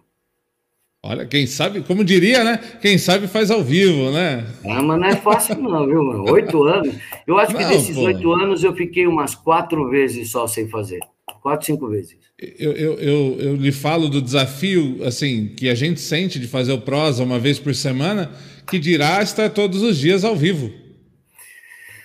Olha, 1.01 1.25
quem 1.25 1.47
sabe, 1.47 1.81
como 1.81 2.03
diria, 2.03 2.43
né? 2.43 2.59
Quem 2.81 2.97
sabe 2.97 3.27
faz 3.27 3.49
ao 3.49 3.63
vivo, 3.63 4.11
né? 4.11 4.45
Ah, 4.65 4.81
mas 4.81 4.99
não 4.99 5.07
é 5.07 5.15
fácil, 5.15 5.55
não, 5.55 5.87
viu, 5.87 6.03
mano? 6.03 6.29
Oito 6.31 6.61
anos. 6.67 6.93
Eu 7.25 7.37
acho 7.37 7.55
que 7.55 7.63
não, 7.63 7.69
desses 7.69 7.95
oito 7.95 8.31
anos 8.33 8.63
eu 8.63 8.73
fiquei 8.75 9.07
umas 9.07 9.33
quatro 9.33 9.89
vezes 9.89 10.29
só 10.29 10.45
sem 10.45 10.67
fazer. 10.67 10.99
Quatro, 11.41 11.65
cinco 11.65 11.87
vezes. 11.87 12.17
Eu, 12.37 12.73
eu, 12.73 12.93
eu, 12.99 13.37
eu 13.39 13.55
lhe 13.55 13.71
falo 13.71 14.09
do 14.09 14.21
desafio, 14.21 14.99
assim, 15.05 15.47
que 15.55 15.69
a 15.69 15.75
gente 15.75 16.01
sente 16.01 16.37
de 16.37 16.47
fazer 16.47 16.73
o 16.73 16.81
prosa 16.81 17.23
uma 17.23 17.39
vez 17.39 17.59
por 17.59 17.73
semana, 17.73 18.31
que 18.67 18.77
dirá 18.77 19.21
estar 19.21 19.49
todos 19.49 19.81
os 19.81 19.97
dias 19.97 20.25
ao 20.25 20.35
vivo. 20.35 20.69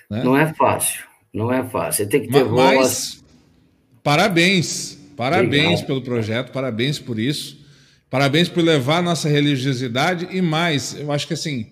Né? 0.09 0.23
Não 0.23 0.37
é 0.37 0.53
fácil, 0.53 1.03
não 1.35 1.51
é 1.51 1.67
fácil. 1.67 2.05
Você 2.05 2.09
tem 2.09 2.21
que 2.21 2.29
ter 2.29 2.45
mas, 2.45 2.75
voz. 2.75 3.23
Parabéns, 4.01 4.97
parabéns 5.17 5.81
Legal. 5.81 5.85
pelo 5.85 6.01
projeto, 6.01 6.51
parabéns 6.51 6.97
por 6.97 7.19
isso. 7.19 7.59
Parabéns 8.09 8.47
por 8.47 8.63
levar 8.63 8.99
a 8.99 9.01
nossa 9.01 9.27
religiosidade 9.27 10.29
e 10.31 10.41
mais. 10.41 10.97
Eu 10.97 11.11
acho 11.11 11.27
que 11.27 11.33
assim, 11.33 11.67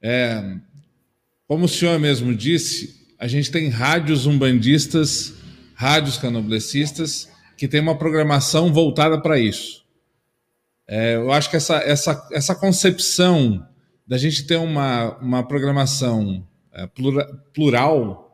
é, 0.00 0.56
como 1.46 1.66
o 1.66 1.68
senhor 1.68 1.98
mesmo 1.98 2.34
disse, 2.34 3.06
a 3.18 3.26
gente 3.26 3.50
tem 3.50 3.68
rádios 3.68 4.24
umbandistas, 4.24 5.34
rádios 5.74 6.16
canoblecistas, 6.16 7.28
que 7.58 7.68
tem 7.68 7.80
uma 7.80 7.98
programação 7.98 8.72
voltada 8.72 9.20
para 9.20 9.38
isso. 9.38 9.84
É, 10.88 11.16
eu 11.16 11.30
acho 11.32 11.50
que 11.50 11.56
essa, 11.56 11.76
essa, 11.78 12.28
essa 12.32 12.54
concepção 12.54 13.66
da 14.06 14.16
gente 14.16 14.46
ter 14.46 14.56
uma, 14.56 15.18
uma 15.18 15.42
programação 15.46 16.46
é, 16.72 16.86
plura, 16.86 17.26
plural, 17.52 18.25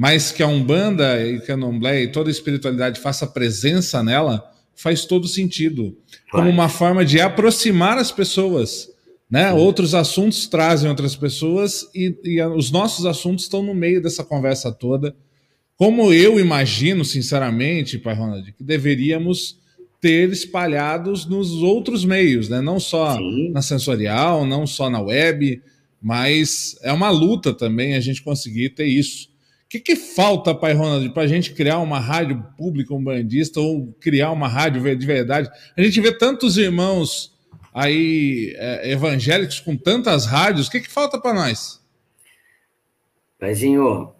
mas 0.00 0.32
que 0.32 0.42
a 0.42 0.46
Umbanda 0.46 1.22
e 1.22 1.40
Candomblé 1.40 2.04
e 2.04 2.08
toda 2.10 2.30
a 2.30 2.32
espiritualidade 2.32 2.98
faça 2.98 3.26
presença 3.26 4.02
nela, 4.02 4.50
faz 4.74 5.04
todo 5.04 5.28
sentido. 5.28 5.94
Como 6.30 6.48
uma 6.48 6.70
forma 6.70 7.04
de 7.04 7.20
aproximar 7.20 7.98
as 7.98 8.10
pessoas. 8.10 8.88
Né? 9.30 9.52
Outros 9.52 9.94
assuntos 9.94 10.46
trazem 10.46 10.88
outras 10.88 11.14
pessoas 11.14 11.86
e, 11.94 12.16
e, 12.24 12.42
os 12.42 12.70
nossos 12.70 13.04
assuntos 13.04 13.44
estão 13.44 13.62
no 13.62 13.74
meio 13.74 14.02
dessa 14.02 14.24
conversa 14.24 14.72
toda. 14.72 15.14
Como 15.76 16.14
eu 16.14 16.40
imagino, 16.40 17.04
sinceramente, 17.04 17.98
Pai 17.98 18.14
Ronald, 18.14 18.50
que 18.52 18.64
deveríamos 18.64 19.58
ter 20.00 20.30
espalhados 20.30 21.26
nos 21.26 21.52
outros 21.62 22.06
meios, 22.06 22.48
né? 22.48 22.62
não 22.62 22.80
só 22.80 23.18
Sim. 23.18 23.50
na 23.50 23.60
sensorial, 23.60 24.46
não 24.46 24.66
só 24.66 24.88
na 24.88 25.02
web, 25.02 25.60
mas 26.00 26.74
é 26.80 26.90
uma 26.90 27.10
luta 27.10 27.52
também 27.52 27.96
a 27.96 28.00
gente 28.00 28.22
conseguir 28.22 28.70
ter 28.70 28.86
isso 28.86 29.29
que, 29.70 29.78
que 29.78 29.94
falta, 29.94 30.52
Pai 30.52 30.72
Ronald, 30.72 31.10
para 31.10 31.22
a 31.22 31.26
gente 31.28 31.54
criar 31.54 31.78
uma 31.78 32.00
rádio 32.00 32.44
pública 32.58 32.92
umbandista 32.92 33.60
ou 33.60 33.94
criar 34.00 34.32
uma 34.32 34.48
rádio 34.48 34.96
de 34.96 35.06
verdade? 35.06 35.48
A 35.76 35.80
gente 35.80 36.00
vê 36.00 36.10
tantos 36.10 36.58
irmãos 36.58 37.32
aí 37.72 38.52
é, 38.56 38.90
evangélicos 38.90 39.60
com 39.60 39.76
tantas 39.76 40.26
rádios, 40.26 40.66
o 40.66 40.70
que, 40.72 40.80
que 40.80 40.90
falta 40.90 41.20
para 41.20 41.34
nós? 41.34 41.80
Paizinho, 43.38 44.10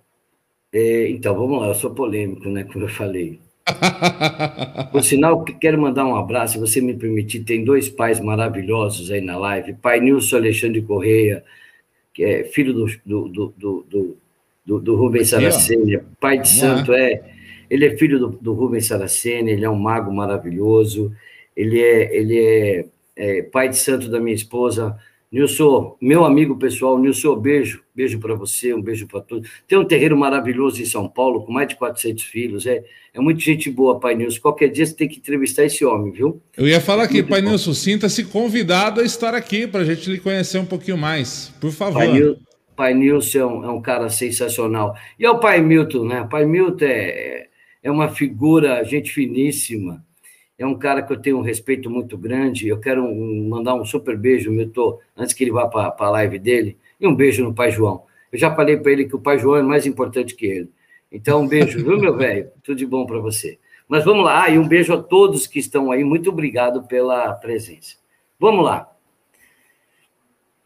é, 0.73 1.11
então 1.11 1.35
vamos 1.35 1.61
lá, 1.61 1.66
eu 1.66 1.75
sou 1.75 1.90
polêmico, 1.90 2.49
né? 2.49 2.62
Como 2.62 2.85
eu 2.85 2.88
falei. 2.88 3.40
Por 4.92 5.02
sinal, 5.02 5.42
quero 5.42 5.83
mandar 5.83 6.07
um 6.07 6.14
abraço, 6.14 6.52
se 6.52 6.61
você 6.61 6.80
me 6.80 6.95
permitir, 6.95 7.40
tem 7.40 7.64
dois 7.64 7.88
pais 7.88 8.21
maravilhosos 8.21 9.11
aí 9.11 9.21
na 9.21 9.37
live. 9.37 9.75
Pai 9.75 9.99
Nilson 9.99 10.37
Alexandre 10.37 10.80
Correia, 10.80 11.42
que 12.14 12.23
é 12.23 12.45
filho 12.45 12.73
do, 12.73 12.87
do, 13.04 13.28
do, 13.28 13.87
do 13.88 14.16
do, 14.64 14.81
do 14.81 14.97
Rubens 14.97 15.31
Saraceni, 15.31 15.99
pai 16.21 16.38
de 16.38 16.49
santo, 16.49 16.93
é. 16.93 17.23
Ele 17.69 17.87
é 17.87 17.97
filho 17.97 18.19
do, 18.19 18.29
do 18.29 18.52
Rubens 18.52 18.87
Saraceni, 18.87 19.52
ele 19.52 19.64
é 19.64 19.71
um 19.71 19.79
mago 19.79 20.12
maravilhoso, 20.12 21.12
ele 21.57 21.81
é, 21.81 22.17
ele 22.17 22.38
é, 22.38 22.87
é 23.17 23.43
pai 23.43 23.69
de 23.69 23.76
santo 23.76 24.09
da 24.09 24.19
minha 24.19 24.35
esposa, 24.35 24.97
Nilson, 25.33 25.97
meu 26.00 26.25
amigo 26.25 26.57
pessoal, 26.57 26.99
Nilson, 26.99 27.37
beijo, 27.37 27.85
beijo 27.95 28.19
para 28.19 28.35
você, 28.35 28.75
um 28.75 28.83
beijo 28.83 29.07
para 29.07 29.21
todos. 29.21 29.49
Tem 29.69 29.79
um 29.79 29.85
terreiro 29.85 30.17
maravilhoso 30.17 30.83
em 30.83 30.85
São 30.85 31.09
Paulo, 31.09 31.45
com 31.47 31.52
mais 31.52 31.69
de 31.69 31.76
400 31.76 32.25
filhos, 32.25 32.67
é, 32.67 32.83
é 33.14 33.21
muito 33.21 33.38
gente 33.38 33.71
boa, 33.71 34.00
Pai 34.00 34.17
Nilson. 34.17 34.40
Qualquer 34.40 34.69
dia 34.69 34.85
você 34.85 34.93
tem 34.93 35.07
que 35.09 35.19
entrevistar 35.19 35.64
esse 35.64 35.85
homem, 35.85 36.11
viu? 36.11 36.43
Eu 36.57 36.67
ia 36.67 36.81
falar 36.81 37.05
aqui, 37.05 37.23
Pai 37.23 37.40
Nilson, 37.40 37.73
sinta-se 37.73 38.25
convidado 38.25 39.00
a 39.00 39.05
estar 39.05 39.33
aqui 39.33 39.69
para 39.69 39.83
a 39.83 39.85
gente 39.85 40.11
lhe 40.11 40.19
conhecer 40.19 40.59
um 40.59 40.67
pouquinho 40.67 40.99
mais, 40.99 41.52
por 41.61 41.71
favor. 41.71 41.99
Pai 41.99 42.12
Nilson, 42.12 42.40
Pai 42.80 42.94
Nilson 42.94 43.38
é 43.38 43.44
um, 43.44 43.64
é 43.64 43.70
um, 43.72 43.82
cara 43.82 44.08
sensacional. 44.08 44.96
E 45.18 45.26
é 45.26 45.30
o 45.30 45.38
Pai 45.38 45.60
Milton, 45.60 46.06
né? 46.06 46.22
O 46.22 46.28
Pai 46.30 46.46
Milton 46.46 46.87
é, 46.87 47.46
é 47.82 47.90
uma 47.90 48.08
figura, 48.08 48.82
gente 48.84 49.12
finíssima. 49.12 50.02
É 50.58 50.64
um 50.64 50.75
cara 50.75 51.02
que 51.02 51.12
eu 51.12 51.20
tenho 51.20 51.37
um 51.37 51.42
respeito 51.42 51.90
muito 51.90 52.16
grande. 52.16 52.68
Eu 52.68 52.80
quero 52.80 53.04
um, 53.04 53.50
mandar 53.50 53.75
um 53.75 53.84
super 53.84 54.16
beijo, 54.16 54.50
Milton, 54.50 54.99
antes 55.14 55.34
que 55.34 55.44
ele 55.44 55.50
vá 55.50 55.68
para 55.68 55.94
a 55.94 56.10
live 56.10 56.38
dele. 56.38 56.78
E 56.99 57.06
um 57.06 57.14
beijo 57.14 57.44
no 57.44 57.54
Pai 57.54 57.70
João. 57.70 58.04
Eu 58.32 58.38
já 58.38 58.54
falei 58.54 58.78
para 58.78 58.92
ele 58.92 59.04
que 59.04 59.14
o 59.14 59.20
Pai 59.20 59.38
João 59.38 59.56
é 59.56 59.62
mais 59.62 59.84
importante 59.84 60.34
que 60.34 60.46
ele. 60.46 60.70
Então, 61.12 61.42
um 61.42 61.46
beijo, 61.46 61.84
viu, 61.84 61.99
meu 62.00 62.16
velho? 62.16 62.49
Tudo 62.62 62.78
de 62.78 62.87
bom 62.87 63.04
para 63.04 63.18
você. 63.18 63.58
Mas 63.87 64.06
vamos 64.06 64.25
lá, 64.25 64.44
ah, 64.44 64.49
e 64.49 64.58
um 64.58 64.66
beijo 64.66 64.94
a 64.94 65.02
todos 65.02 65.46
que 65.46 65.58
estão 65.58 65.92
aí. 65.92 66.02
Muito 66.02 66.30
obrigado 66.30 66.84
pela 66.84 67.30
presença. 67.34 67.96
Vamos 68.38 68.64
lá. 68.64 68.89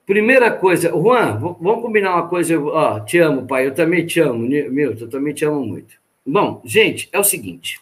Primeira 0.06 0.50
coisa, 0.50 0.90
Juan, 0.90 1.38
vamos 1.38 1.82
combinar 1.82 2.14
uma 2.14 2.28
coisa. 2.28 2.58
Ó, 2.61 3.00
te 3.00 3.18
amo, 3.18 3.46
pai. 3.46 3.66
Eu 3.66 3.75
também 3.75 4.04
te 4.04 4.20
amo, 4.20 4.40
Milton. 4.40 5.04
Eu 5.04 5.08
também 5.08 5.32
te 5.32 5.44
amo 5.44 5.64
muito. 5.64 5.94
Bom, 6.26 6.61
gente, 6.64 7.08
é 7.11 7.18
o 7.18 7.25
seguinte. 7.25 7.80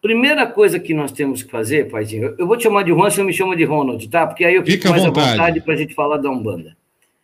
Primeira 0.00 0.46
coisa 0.46 0.80
que 0.80 0.92
nós 0.92 1.12
temos 1.12 1.44
que 1.44 1.50
fazer, 1.50 1.88
paizinho, 1.88 2.34
eu 2.36 2.46
vou 2.46 2.56
te 2.56 2.64
chamar 2.64 2.82
de 2.82 2.90
Juan, 2.90 3.08
você 3.08 3.22
me 3.22 3.32
chama 3.32 3.56
de 3.56 3.62
Ronald, 3.62 4.08
tá? 4.08 4.26
Porque 4.26 4.44
aí 4.44 4.56
eu 4.56 4.64
fico 4.64 4.78
Fica 4.78 4.90
mais 4.90 5.02
à 5.02 5.06
vontade, 5.06 5.30
vontade 5.30 5.60
para 5.60 5.74
a 5.74 5.76
gente 5.76 5.94
falar 5.94 6.16
da 6.16 6.28
Umbanda. 6.28 6.76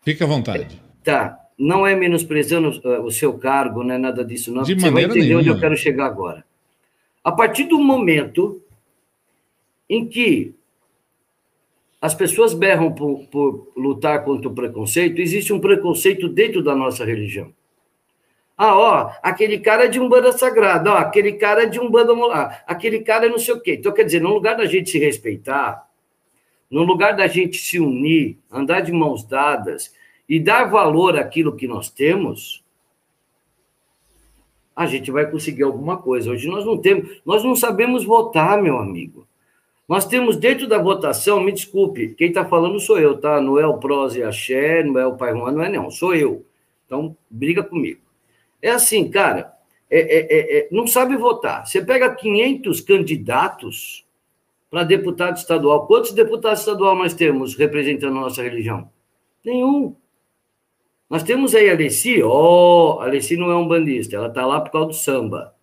Fica 0.02 0.24
à 0.24 0.28
vontade. 0.28 0.80
Tá. 1.02 1.38
Não 1.58 1.84
é 1.84 1.96
menosprezando 1.96 2.80
uh, 2.84 3.02
o 3.02 3.10
seu 3.10 3.36
cargo, 3.36 3.82
não 3.82 3.96
é 3.96 3.98
nada 3.98 4.24
disso, 4.24 4.52
não. 4.52 4.62
De 4.62 4.74
você 4.74 4.90
vai 4.90 5.04
entender 5.04 5.22
nenhuma. 5.22 5.40
onde 5.40 5.48
eu 5.48 5.58
quero 5.58 5.76
chegar 5.76 6.06
agora. 6.06 6.44
A 7.24 7.32
partir 7.32 7.64
do 7.64 7.78
momento 7.78 8.62
em 9.90 10.06
que 10.06 10.54
as 12.00 12.14
pessoas 12.14 12.54
berram 12.54 12.92
por, 12.92 13.26
por, 13.26 13.72
lutar 13.76 14.24
contra 14.24 14.48
o 14.48 14.54
preconceito, 14.54 15.20
existe 15.20 15.52
um 15.52 15.60
preconceito 15.60 16.28
dentro 16.28 16.62
da 16.62 16.74
nossa 16.74 17.04
religião. 17.04 17.52
Ah, 18.56 18.76
ó, 18.76 19.12
aquele 19.22 19.58
cara 19.60 19.84
é 19.84 19.88
de 19.88 20.00
um 20.00 20.08
banda 20.08 20.32
sagrado, 20.32 20.90
ó, 20.90 20.94
aquele 20.94 21.32
cara 21.32 21.64
é 21.64 21.66
de 21.66 21.78
um 21.78 21.90
banda 21.90 22.14
molar, 22.14 22.64
aquele 22.66 23.00
cara 23.00 23.26
é 23.26 23.28
não 23.28 23.38
sei 23.38 23.54
o 23.54 23.60
quê. 23.60 23.74
Então, 23.74 23.92
quer 23.92 24.04
dizer, 24.04 24.20
no 24.20 24.32
lugar 24.32 24.56
da 24.56 24.66
gente 24.66 24.90
se 24.90 24.98
respeitar, 24.98 25.88
no 26.70 26.82
lugar 26.82 27.14
da 27.14 27.26
gente 27.26 27.56
se 27.56 27.78
unir, 27.78 28.38
andar 28.50 28.80
de 28.80 28.92
mãos 28.92 29.24
dadas 29.24 29.94
e 30.28 30.40
dar 30.40 30.64
valor 30.64 31.16
àquilo 31.16 31.54
que 31.54 31.68
nós 31.68 31.88
temos, 31.88 32.64
a 34.74 34.86
gente 34.86 35.10
vai 35.10 35.28
conseguir 35.28 35.62
alguma 35.62 35.96
coisa. 35.96 36.30
Hoje 36.30 36.48
nós 36.48 36.64
não 36.64 36.78
temos, 36.78 37.20
nós 37.24 37.42
não 37.42 37.54
sabemos 37.54 38.04
votar, 38.04 38.60
meu 38.60 38.78
amigo. 38.78 39.27
Nós 39.88 40.04
temos 40.04 40.36
dentro 40.36 40.68
da 40.68 40.76
votação, 40.76 41.40
me 41.40 41.50
desculpe, 41.50 42.14
quem 42.14 42.28
está 42.28 42.44
falando 42.44 42.78
sou 42.78 42.98
eu, 42.98 43.16
tá? 43.16 43.40
Não 43.40 43.58
é 43.58 43.66
o 43.66 43.78
Prose 43.78 44.22
Axé, 44.22 44.84
não 44.84 45.00
é 45.00 45.06
o 45.06 45.16
Pai 45.16 45.32
Juan, 45.32 45.52
não 45.52 45.62
é 45.62 45.70
não, 45.70 45.90
sou 45.90 46.14
eu. 46.14 46.44
Então, 46.84 47.16
briga 47.30 47.62
comigo. 47.62 48.00
É 48.60 48.70
assim, 48.70 49.08
cara, 49.10 49.52
é, 49.90 49.98
é, 49.98 50.18
é, 50.18 50.58
é 50.58 50.68
não 50.70 50.86
sabe 50.86 51.16
votar. 51.16 51.66
Você 51.66 51.82
pega 51.82 52.14
500 52.14 52.82
candidatos 52.82 54.04
para 54.70 54.84
deputado 54.84 55.38
estadual. 55.38 55.86
Quantos 55.86 56.12
deputados 56.12 56.60
estadual 56.60 56.94
nós 56.94 57.14
temos 57.14 57.54
representando 57.54 58.18
a 58.18 58.20
nossa 58.20 58.42
religião? 58.42 58.90
Nenhum. 59.42 59.96
Nós 61.08 61.22
temos 61.22 61.54
aí 61.54 61.70
a 61.70 61.72
Alessi, 61.72 62.22
ó, 62.22 62.96
oh, 62.96 63.00
a 63.00 63.04
Alessi 63.06 63.38
não 63.38 63.50
é 63.50 63.56
um 63.56 63.66
bandista, 63.66 64.16
ela 64.16 64.28
está 64.28 64.44
lá 64.44 64.60
por 64.60 64.70
causa 64.70 64.88
do 64.88 64.94
samba. 64.94 65.54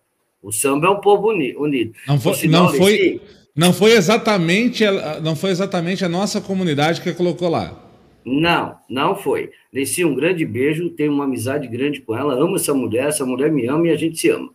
O 0.42 0.50
samba 0.50 0.88
é 0.88 0.90
um 0.90 1.00
povo 1.00 1.28
unido. 1.28 1.94
Não 2.08 2.18
foi, 2.18 2.34
sinal, 2.34 2.64
não 2.64 2.74
foi, 2.74 3.20
não 3.56 3.72
foi 3.72 3.92
exatamente, 3.92 4.84
não 5.22 5.34
foi 5.34 5.50
exatamente 5.50 6.04
a 6.04 6.08
nossa 6.08 6.42
comunidade 6.42 7.00
que 7.00 7.14
colocou 7.14 7.48
lá. 7.48 7.74
Não, 8.22 8.76
não 8.90 9.16
foi. 9.16 9.50
Alessi, 9.72 10.04
um 10.04 10.14
grande 10.14 10.44
beijo, 10.44 10.90
tenho 10.90 11.12
uma 11.12 11.24
amizade 11.24 11.66
grande 11.66 12.00
com 12.00 12.14
ela, 12.14 12.34
amo 12.34 12.56
essa 12.56 12.74
mulher, 12.74 13.06
essa 13.06 13.24
mulher 13.24 13.50
me 13.50 13.66
ama 13.66 13.86
e 13.86 13.90
a 13.90 13.96
gente 13.96 14.18
se 14.18 14.28
ama. 14.28 14.50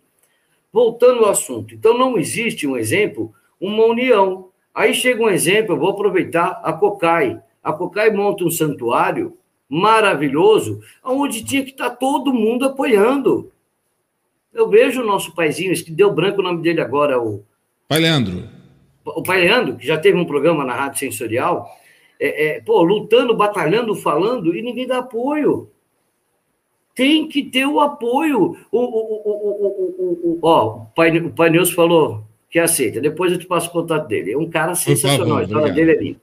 Voltando 0.72 1.26
ao 1.26 1.32
assunto, 1.32 1.74
então 1.74 1.98
não 1.98 2.18
existe 2.18 2.68
um 2.68 2.78
exemplo, 2.78 3.34
uma 3.60 3.86
união. 3.86 4.50
Aí 4.76 4.94
chega 4.94 5.24
um 5.24 5.30
exemplo, 5.30 5.74
eu 5.74 5.80
vou 5.80 5.90
aproveitar 5.90 6.62
a 6.64 6.72
Cocai. 6.72 7.42
A 7.64 7.74
Cocai 7.74 8.12
monta 8.12 8.44
um 8.44 8.52
santuário 8.52 9.36
maravilhoso, 9.68 10.80
onde 11.04 11.44
tinha 11.44 11.64
que 11.64 11.72
estar 11.72 11.90
todo 11.92 12.34
mundo 12.34 12.66
apoiando. 12.66 13.52
Eu 14.54 14.70
vejo 14.70 15.02
o 15.02 15.08
nosso 15.08 15.34
paizinho, 15.34 15.74
que 15.74 15.92
deu 15.92 16.14
branco 16.14 16.42
o 16.42 16.44
nome 16.44 16.62
dele 16.62 16.82
agora, 16.82 17.20
o. 17.20 17.44
Pai 17.88 18.00
Leandro. 18.00 18.61
O 19.06 19.24
Pai 19.24 19.42
Leandro, 19.42 19.76
que 19.76 19.86
já 19.86 19.98
teve 19.98 20.18
um 20.18 20.26
programa 20.26 20.64
na 20.64 20.76
Rádio 20.76 21.00
Sensorial, 21.00 21.68
é, 22.20 22.58
é, 22.58 22.62
pô, 22.62 22.84
lutando, 22.84 23.36
batalhando, 23.36 23.96
falando, 23.96 24.56
e 24.56 24.62
ninguém 24.62 24.86
dá 24.86 25.00
apoio. 25.00 25.70
Tem 26.94 27.28
que 27.28 27.42
ter 27.44 27.66
o 27.66 27.80
apoio. 27.80 28.58
O, 28.72 28.80
o, 28.80 28.82
o, 28.82 29.32
o, 29.32 29.80
o, 29.98 30.32
o, 30.34 30.40
ó, 30.42 30.76
o 30.76 30.86
Pai, 30.96 31.18
o 31.18 31.32
Pai 31.32 31.50
Neus 31.50 31.72
falou 31.72 32.24
que 32.50 32.60
aceita. 32.60 33.02
Depois 33.02 33.32
eu 33.32 33.40
te 33.40 33.48
passo 33.48 33.70
o 33.70 33.72
contato 33.72 34.08
dele. 34.08 34.34
É 34.34 34.38
um 34.38 34.50
cara 34.50 34.76
sensacional, 34.76 35.38
a 35.38 35.44
história 35.44 35.74
dele 35.74 35.92
é 35.92 35.98
linda. 35.98 36.20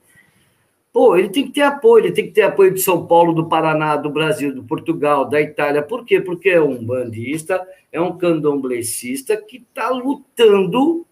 Pô, 0.93 1.15
ele 1.15 1.29
tem 1.29 1.45
que 1.45 1.51
ter 1.51 1.61
apoio, 1.61 2.05
ele 2.05 2.13
tem 2.13 2.25
que 2.25 2.31
ter 2.31 2.41
apoio 2.43 2.73
de 2.73 2.81
São 2.81 3.05
Paulo, 3.05 3.33
do 3.33 3.47
Paraná, 3.47 3.95
do 3.95 4.09
Brasil, 4.09 4.53
do 4.53 4.63
Portugal, 4.63 5.25
da 5.25 5.39
Itália. 5.39 5.83
Por 5.83 6.03
quê? 6.03 6.19
Porque 6.19 6.49
é 6.49 6.61
um 6.61 6.83
bandista, 6.83 7.65
é 7.91 8.01
um 8.01 8.17
candomblessista 8.17 9.37
que 9.37 9.57
está 9.57 9.89
lutando 9.89 11.05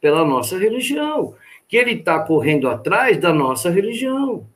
pela 0.00 0.24
nossa 0.24 0.58
religião, 0.58 1.34
que 1.68 1.76
ele 1.76 1.92
está 1.92 2.20
correndo 2.20 2.68
atrás 2.68 3.18
da 3.18 3.32
nossa 3.32 3.70
religião. 3.70 4.46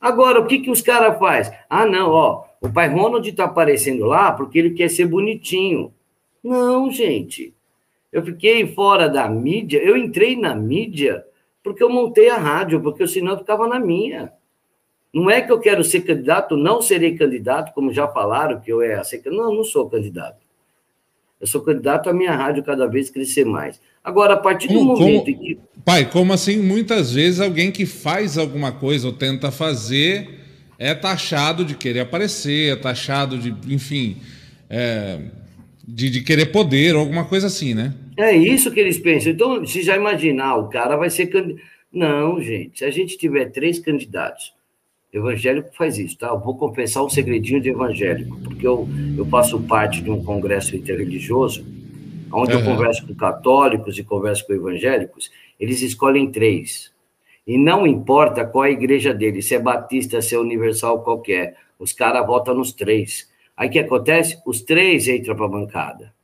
Agora, 0.00 0.40
o 0.40 0.46
que, 0.46 0.60
que 0.60 0.70
os 0.70 0.80
caras 0.80 1.18
fazem? 1.18 1.56
Ah, 1.68 1.86
não, 1.86 2.10
ó, 2.10 2.44
o 2.60 2.72
pai 2.72 2.88
Ronald 2.88 3.28
está 3.28 3.44
aparecendo 3.44 4.04
lá 4.04 4.32
porque 4.32 4.58
ele 4.58 4.70
quer 4.70 4.88
ser 4.88 5.06
bonitinho. 5.06 5.92
Não, 6.42 6.90
gente. 6.90 7.54
Eu 8.12 8.22
fiquei 8.24 8.66
fora 8.74 9.08
da 9.08 9.28
mídia, 9.28 9.78
eu 9.78 9.96
entrei 9.96 10.36
na 10.36 10.54
mídia 10.54 11.24
porque 11.62 11.82
eu 11.82 11.90
montei 11.90 12.30
a 12.30 12.38
rádio, 12.38 12.80
porque 12.80 13.06
senão 13.06 13.32
eu 13.32 13.38
ficava 13.38 13.66
na 13.66 13.78
minha. 13.78 14.32
Não 15.12 15.30
é 15.30 15.40
que 15.40 15.50
eu 15.50 15.60
quero 15.60 15.82
ser 15.82 16.02
candidato, 16.02 16.56
não 16.56 16.80
serei 16.80 17.16
candidato, 17.16 17.72
como 17.74 17.92
já 17.92 18.06
falaram 18.08 18.60
que 18.60 18.72
eu 18.72 18.80
é 18.80 19.02
ser 19.04 19.22
Não, 19.26 19.54
não 19.54 19.64
sou 19.64 19.88
candidato. 19.88 20.46
Eu 21.40 21.46
sou 21.46 21.60
candidato 21.60 22.08
a 22.08 22.12
minha 22.12 22.34
rádio 22.34 22.64
cada 22.64 22.86
vez 22.86 23.10
crescer 23.10 23.44
mais. 23.44 23.80
Agora, 24.08 24.32
a 24.32 24.36
partir 24.38 24.68
do 24.68 24.82
momento 24.82 25.24
como, 25.26 25.38
que. 25.38 25.58
Pai, 25.84 26.10
como 26.10 26.32
assim? 26.32 26.62
Muitas 26.62 27.12
vezes 27.12 27.40
alguém 27.40 27.70
que 27.70 27.84
faz 27.84 28.38
alguma 28.38 28.72
coisa 28.72 29.06
ou 29.06 29.12
tenta 29.12 29.50
fazer 29.50 30.30
é 30.78 30.94
taxado 30.94 31.62
de 31.62 31.74
querer 31.74 32.00
aparecer, 32.00 32.72
é 32.72 32.76
taxado 32.76 33.36
de, 33.36 33.54
enfim, 33.70 34.16
é, 34.70 35.18
de, 35.86 36.08
de 36.08 36.22
querer 36.22 36.46
poder 36.46 36.94
ou 36.94 37.02
alguma 37.02 37.26
coisa 37.26 37.48
assim, 37.48 37.74
né? 37.74 37.92
É 38.16 38.34
isso 38.34 38.72
que 38.72 38.80
eles 38.80 38.98
pensam. 38.98 39.30
Então, 39.30 39.66
se 39.66 39.82
já 39.82 39.94
imaginar, 39.94 40.56
o 40.56 40.70
cara 40.70 40.96
vai 40.96 41.10
ser 41.10 41.26
candidato. 41.26 41.62
Não, 41.92 42.40
gente, 42.40 42.78
se 42.78 42.86
a 42.86 42.90
gente 42.90 43.18
tiver 43.18 43.50
três 43.50 43.78
candidatos, 43.78 44.54
evangélico 45.12 45.68
faz 45.76 45.98
isso, 45.98 46.16
tá? 46.16 46.28
Eu 46.28 46.40
vou 46.40 46.56
confessar 46.56 47.04
um 47.04 47.10
segredinho 47.10 47.60
de 47.60 47.68
evangélico, 47.68 48.40
porque 48.40 48.66
eu, 48.66 48.88
eu 49.18 49.26
faço 49.26 49.60
parte 49.60 50.00
de 50.00 50.10
um 50.10 50.24
congresso 50.24 50.74
interreligioso, 50.74 51.62
onde 52.32 52.54
uhum. 52.54 52.60
eu 52.60 52.64
converso 52.64 53.06
com 53.06 53.14
católicos 53.14 53.98
e 53.98 54.04
converso 54.04 54.46
com 54.46 54.52
evangélicos, 54.52 55.30
eles 55.58 55.82
escolhem 55.82 56.30
três. 56.30 56.92
E 57.46 57.56
não 57.56 57.86
importa 57.86 58.44
qual 58.44 58.64
é 58.64 58.68
a 58.68 58.72
igreja 58.72 59.14
deles, 59.14 59.46
se 59.46 59.54
é 59.54 59.58
batista, 59.58 60.20
se 60.20 60.34
é 60.34 60.38
universal, 60.38 61.02
qualquer, 61.02 61.56
os 61.78 61.92
caras 61.92 62.26
votam 62.26 62.54
nos 62.54 62.72
três. 62.72 63.30
Aí 63.56 63.68
o 63.68 63.72
que 63.72 63.78
acontece? 63.78 64.40
Os 64.46 64.62
três 64.62 65.08
entram 65.08 65.34
para 65.34 65.46
a 65.46 65.48
bancada. 65.48 66.14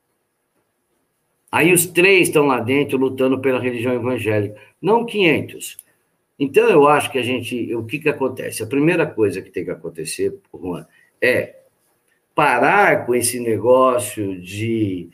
Aí 1.51 1.73
os 1.73 1.87
três 1.87 2.29
estão 2.29 2.47
lá 2.47 2.61
dentro 2.61 2.99
lutando 2.99 3.40
pela 3.40 3.61
religião 3.61 3.95
evangélica, 3.95 4.61
não 4.83 5.07
500. 5.07 5.79
Então 6.38 6.69
eu 6.69 6.88
acho 6.88 7.11
que 7.11 7.19
a 7.19 7.23
gente, 7.23 7.75
o 7.75 7.85
que 7.85 8.01
que 8.01 8.09
acontece? 8.09 8.62
A 8.62 8.67
primeira 8.67 9.07
coisa 9.07 9.40
que 9.40 9.51
tem 9.51 9.64
que 9.64 9.71
acontecer, 9.71 10.37
Juan, 10.53 10.85
é 11.23 11.61
parar 12.35 13.07
com 13.07 13.14
esse 13.14 13.38
negócio 13.38 14.40
de, 14.40 15.09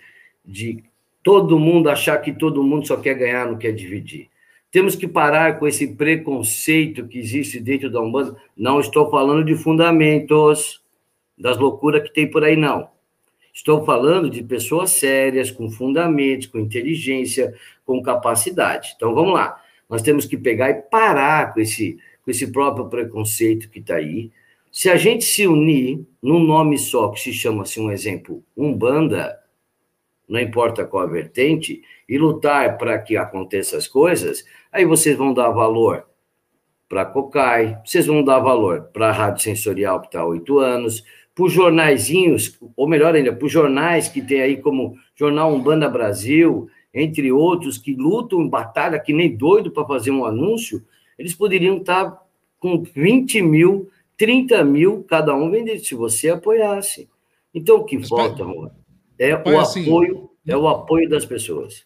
de 0.51 0.83
todo 1.23 1.59
mundo 1.59 1.89
achar 1.89 2.19
que 2.19 2.33
todo 2.33 2.63
mundo 2.63 2.87
só 2.87 2.97
quer 2.97 3.15
ganhar, 3.15 3.47
não 3.47 3.57
quer 3.57 3.73
dividir. 3.73 4.29
Temos 4.71 4.95
que 4.95 5.09
parar 5.09 5.59
com 5.59 5.67
esse 5.67 5.87
preconceito 5.95 7.07
que 7.07 7.19
existe 7.19 7.59
dentro 7.59 7.91
da 7.91 8.01
Umbanda. 8.01 8.37
Não 8.57 8.81
estou 8.81 9.11
falando 9.11 9.45
de 9.45 9.55
fundamentos 9.55 10.81
das 11.37 11.57
loucuras 11.57 12.03
que 12.03 12.15
tem 12.15 12.31
por 12.31 12.45
aí, 12.45 12.57
não. 12.57 12.89
Estou 13.53 13.85
falando 13.85 14.31
de 14.31 14.45
pessoas 14.45 14.91
sérias, 14.91 15.51
com 15.51 15.69
fundamentos, 15.71 16.47
com 16.47 16.59
inteligência, 16.59 17.53
com 17.85 18.01
capacidade. 18.01 18.93
Então, 18.97 19.13
vamos 19.13 19.35
lá. 19.35 19.61
Nós 19.89 20.03
temos 20.03 20.25
que 20.25 20.37
pegar 20.37 20.71
e 20.71 20.75
parar 20.75 21.53
com 21.53 21.61
esse, 21.61 21.99
com 22.25 22.31
esse 22.31 22.47
próprio 22.53 22.87
preconceito 22.87 23.69
que 23.69 23.81
está 23.81 23.97
aí. 23.97 24.31
Se 24.71 24.89
a 24.89 24.97
gente 24.97 25.25
se 25.25 25.49
unir 25.49 26.07
num 26.23 26.39
nome 26.39 26.79
só, 26.79 27.09
que 27.09 27.21
se 27.21 27.33
chama, 27.33 27.65
assim, 27.65 27.85
um 27.85 27.91
exemplo, 27.91 28.41
Umbanda, 28.57 29.40
não 30.31 30.41
importa 30.41 30.85
qual 30.85 31.03
a 31.03 31.07
vertente, 31.07 31.83
e 32.09 32.17
lutar 32.17 32.79
para 32.79 32.99
que 32.99 33.17
aconteçam 33.17 33.79
as 33.79 33.89
coisas, 33.89 34.45
aí 34.71 34.85
vocês 34.85 35.17
vão 35.17 35.35
dar 35.35 35.51
valor 35.51 36.07
para 36.89 37.03
a 37.03 37.07
COCAI, 37.07 37.81
vocês 37.85 38.07
vão 38.07 38.23
dar 38.23 38.39
valor 38.39 38.91
para 38.93 39.09
a 39.09 39.13
Rádio 39.13 39.43
Sensorial, 39.43 40.01
que 40.01 40.07
está 40.07 40.21
há 40.21 40.27
oito 40.27 40.59
anos, 40.59 41.05
para 41.35 41.45
os 41.45 41.53
jornaizinhos, 41.53 42.59
ou 42.77 42.89
melhor 42.89 43.15
ainda, 43.15 43.33
para 43.33 43.47
os 43.47 43.53
jornais 43.53 44.09
que 44.09 44.23
tem 44.23 44.41
aí 44.41 44.57
como 44.57 44.97
Jornal 45.17 45.53
Umbanda 45.53 45.89
Brasil, 45.89 46.69
entre 46.95 47.33
outros, 47.33 47.77
que 47.77 47.95
lutam 47.95 48.41
em 48.41 48.49
batalha 48.49 49.01
que 49.01 49.13
nem 49.13 49.37
doido 49.37 49.71
para 49.71 49.87
fazer 49.87 50.11
um 50.11 50.25
anúncio, 50.25 50.85
eles 51.19 51.35
poderiam 51.35 51.79
estar 51.79 52.11
tá 52.11 52.23
com 52.59 52.83
20 52.83 53.43
mil, 53.43 53.89
30 54.17 54.63
mil 54.65 55.05
cada 55.09 55.35
um 55.35 55.51
vendendo, 55.51 55.85
se 55.85 55.95
você 55.95 56.31
apoiasse. 56.31 57.09
Então, 57.55 57.79
o 57.79 57.85
que 57.85 57.99
Mas, 57.99 58.09
falta, 58.09 58.45
pai, 58.45 58.71
é 59.21 59.37
pai, 59.37 59.55
o 59.55 59.61
assim, 59.61 59.83
apoio, 59.83 60.31
é 60.47 60.57
o 60.57 60.67
apoio 60.67 61.09
das 61.09 61.25
pessoas. 61.25 61.85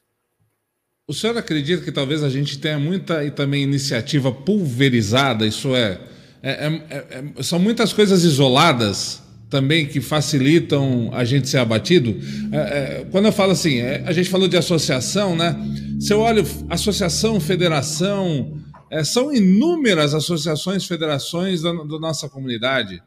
O 1.07 1.13
senhor 1.13 1.37
acredita 1.37 1.85
que 1.85 1.93
talvez 1.93 2.23
a 2.23 2.31
gente 2.31 2.59
tenha 2.59 2.79
muita 2.79 3.25
e 3.25 3.31
também 3.31 3.63
iniciativa 3.63 4.33
pulverizada, 4.33 5.47
isso 5.47 5.75
é, 5.75 6.01
é, 6.43 6.67
é, 6.91 7.25
é 7.39 7.43
são 7.43 7.59
muitas 7.59 7.93
coisas 7.93 8.25
isoladas 8.25 9.23
também 9.51 9.87
que 9.87 10.01
facilitam 10.01 11.11
a 11.13 11.25
gente 11.25 11.49
ser 11.49 11.59
abatido. 11.59 12.17
É, 12.51 12.57
é, 12.57 13.07
quando 13.11 13.27
eu 13.27 13.33
falo 13.33 13.53
assim, 13.53 13.81
é, 13.81 14.03
a 14.07 14.13
gente 14.13 14.31
falou 14.31 14.49
de 14.49 14.57
associação, 14.57 15.37
né? 15.37 15.57
Se 16.01 16.13
eu 16.13 16.21
olho 16.21 16.45
associação, 16.71 17.39
federação, 17.39 18.57
é, 18.91 19.05
são 19.05 19.33
inúmeras 19.33 20.15
associações, 20.15 20.87
federações 20.87 21.63
da, 21.63 21.73
da 21.73 21.99
nossa 21.99 22.29
comunidade. 22.29 23.03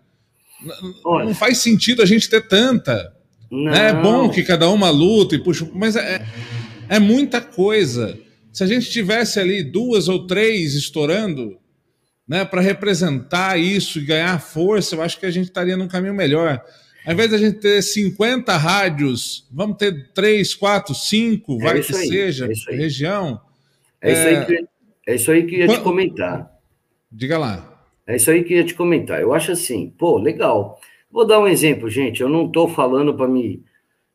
Olha, 1.03 1.25
não 1.25 1.35
faz 1.35 1.57
sentido 1.57 2.01
a 2.01 2.05
gente 2.05 2.29
ter 2.29 2.47
tanta. 2.47 3.13
Né? 3.51 3.89
É 3.89 3.93
bom 3.93 4.29
que 4.29 4.43
cada 4.43 4.69
uma 4.69 4.89
luta 4.89 5.35
e 5.35 5.39
puxa, 5.39 5.67
mas 5.73 5.95
é, 5.95 6.25
é 6.89 6.99
muita 6.99 7.39
coisa. 7.41 8.17
Se 8.51 8.63
a 8.63 8.67
gente 8.67 8.89
tivesse 8.89 9.39
ali 9.39 9.63
duas 9.63 10.07
ou 10.07 10.27
três 10.27 10.73
estourando, 10.73 11.57
né, 12.27 12.43
para 12.43 12.59
representar 12.59 13.57
isso 13.57 13.99
e 13.99 14.05
ganhar 14.05 14.39
força, 14.41 14.95
eu 14.95 15.01
acho 15.01 15.19
que 15.19 15.25
a 15.25 15.31
gente 15.31 15.47
estaria 15.47 15.77
num 15.77 15.87
caminho 15.87 16.13
melhor. 16.13 16.61
Ao 17.05 17.13
invés 17.13 17.31
da 17.31 17.37
gente 17.37 17.59
ter 17.59 17.81
50 17.81 18.57
rádios, 18.57 19.47
vamos 19.49 19.77
ter 19.77 20.11
3, 20.13 20.53
4, 20.53 20.93
5, 20.93 21.57
vai 21.59 21.79
que 21.81 21.95
aí, 21.95 22.07
seja, 22.07 22.49
é 22.69 22.75
região. 22.75 23.39
É, 24.01 24.11
isso 24.11 24.27
aí 24.27 24.45
que, 24.45 24.67
é 25.07 25.15
isso 25.15 25.31
aí 25.31 25.45
que 25.45 25.55
eu 25.55 25.59
ia 25.59 25.67
te 25.69 25.79
comentar. 25.79 26.51
Diga 27.09 27.37
lá. 27.37 27.81
É 28.05 28.17
isso 28.17 28.29
aí 28.29 28.43
que 28.43 28.53
eu 28.53 28.57
ia 28.57 28.65
te 28.65 28.73
comentar. 28.73 29.21
Eu 29.21 29.33
acho 29.33 29.53
assim, 29.53 29.89
pô, 29.97 30.17
legal. 30.17 30.81
Vou 31.09 31.25
dar 31.25 31.39
um 31.39 31.47
exemplo, 31.47 31.89
gente. 31.89 32.21
Eu 32.21 32.29
não 32.29 32.45
estou 32.47 32.67
falando 32.67 33.15
para 33.15 33.27
me. 33.27 33.63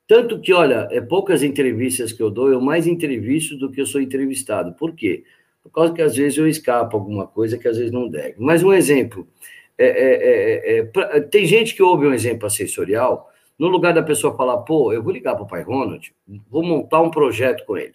Tanto 0.06 0.40
que, 0.40 0.52
olha, 0.52 0.88
é 0.90 1.00
poucas 1.00 1.42
entrevistas 1.42 2.12
que 2.12 2.22
eu 2.22 2.30
dou, 2.30 2.50
eu 2.50 2.60
mais 2.60 2.86
entrevisto 2.86 3.56
do 3.56 3.70
que 3.70 3.80
eu 3.80 3.86
sou 3.86 4.00
entrevistado. 4.00 4.74
Por 4.74 4.94
quê? 4.94 5.24
Por 5.62 5.70
causa 5.70 5.92
que 5.94 6.02
às 6.02 6.16
vezes 6.16 6.38
eu 6.38 6.48
escapo 6.48 6.96
alguma 6.96 7.26
coisa 7.26 7.56
que 7.56 7.68
às 7.68 7.76
vezes 7.78 7.92
não 7.92 8.08
deve. 8.08 8.34
Mas 8.38 8.62
um 8.62 8.72
exemplo. 8.72 9.26
É, 9.78 9.86
é, 9.86 10.76
é, 10.76 10.78
é 10.78 10.82
pra, 10.84 11.20
tem 11.22 11.46
gente 11.46 11.74
que 11.74 11.82
ouve 11.82 12.06
um 12.06 12.12
exemplo 12.12 12.46
assessorial, 12.46 13.30
no 13.58 13.68
lugar 13.68 13.94
da 13.94 14.02
pessoa 14.02 14.36
falar, 14.36 14.58
pô, 14.58 14.92
eu 14.92 15.02
vou 15.02 15.12
ligar 15.12 15.34
para 15.34 15.44
o 15.44 15.46
pai 15.46 15.62
Ronald, 15.62 16.12
vou 16.50 16.62
montar 16.62 17.00
um 17.00 17.10
projeto 17.10 17.64
com 17.64 17.76
ele. 17.76 17.94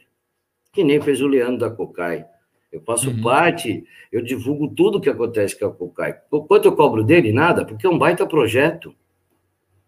Que 0.71 0.83
nem 0.83 1.01
fez 1.01 1.21
o 1.21 1.27
Leandro 1.27 1.57
da 1.57 1.69
Cocai. 1.69 2.25
Eu 2.71 2.81
faço 2.81 3.09
uhum. 3.09 3.21
parte, 3.21 3.83
eu 4.11 4.21
divulgo 4.21 4.67
tudo 4.67 4.97
o 4.97 5.01
que 5.01 5.09
acontece 5.09 5.57
com 5.57 5.65
a 5.65 5.71
Cocai. 5.71 6.13
Quanto 6.29 6.65
eu 6.67 6.75
cobro 6.75 7.03
dele? 7.03 7.31
Nada, 7.31 7.65
porque 7.65 7.87
é 7.87 7.89
um 7.89 7.97
baita 7.97 8.25
projeto. 8.25 8.93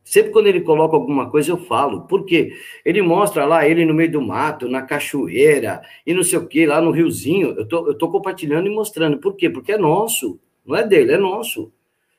Sempre 0.03 0.31
quando 0.31 0.47
ele 0.47 0.61
coloca 0.61 0.95
alguma 0.95 1.29
coisa, 1.29 1.51
eu 1.51 1.57
falo. 1.57 2.07
Por 2.07 2.25
quê? 2.25 2.51
Ele 2.83 3.01
mostra 3.01 3.45
lá, 3.45 3.67
ele 3.67 3.85
no 3.85 3.93
meio 3.93 4.11
do 4.11 4.21
mato, 4.21 4.67
na 4.67 4.81
cachoeira, 4.81 5.81
e 6.03 6.13
não 6.13 6.23
sei 6.23 6.39
o 6.39 6.47
quê, 6.47 6.65
lá 6.65 6.81
no 6.81 6.89
riozinho. 6.89 7.49
Eu 7.49 7.67
tô, 7.67 7.87
eu 7.87 7.93
tô 7.93 8.09
compartilhando 8.09 8.67
e 8.67 8.73
mostrando. 8.73 9.19
Por 9.19 9.35
quê? 9.35 9.49
Porque 9.49 9.73
é 9.73 9.77
nosso. 9.77 10.39
Não 10.65 10.75
é 10.75 10.87
dele, 10.87 11.11
é 11.11 11.17
nosso. 11.17 11.71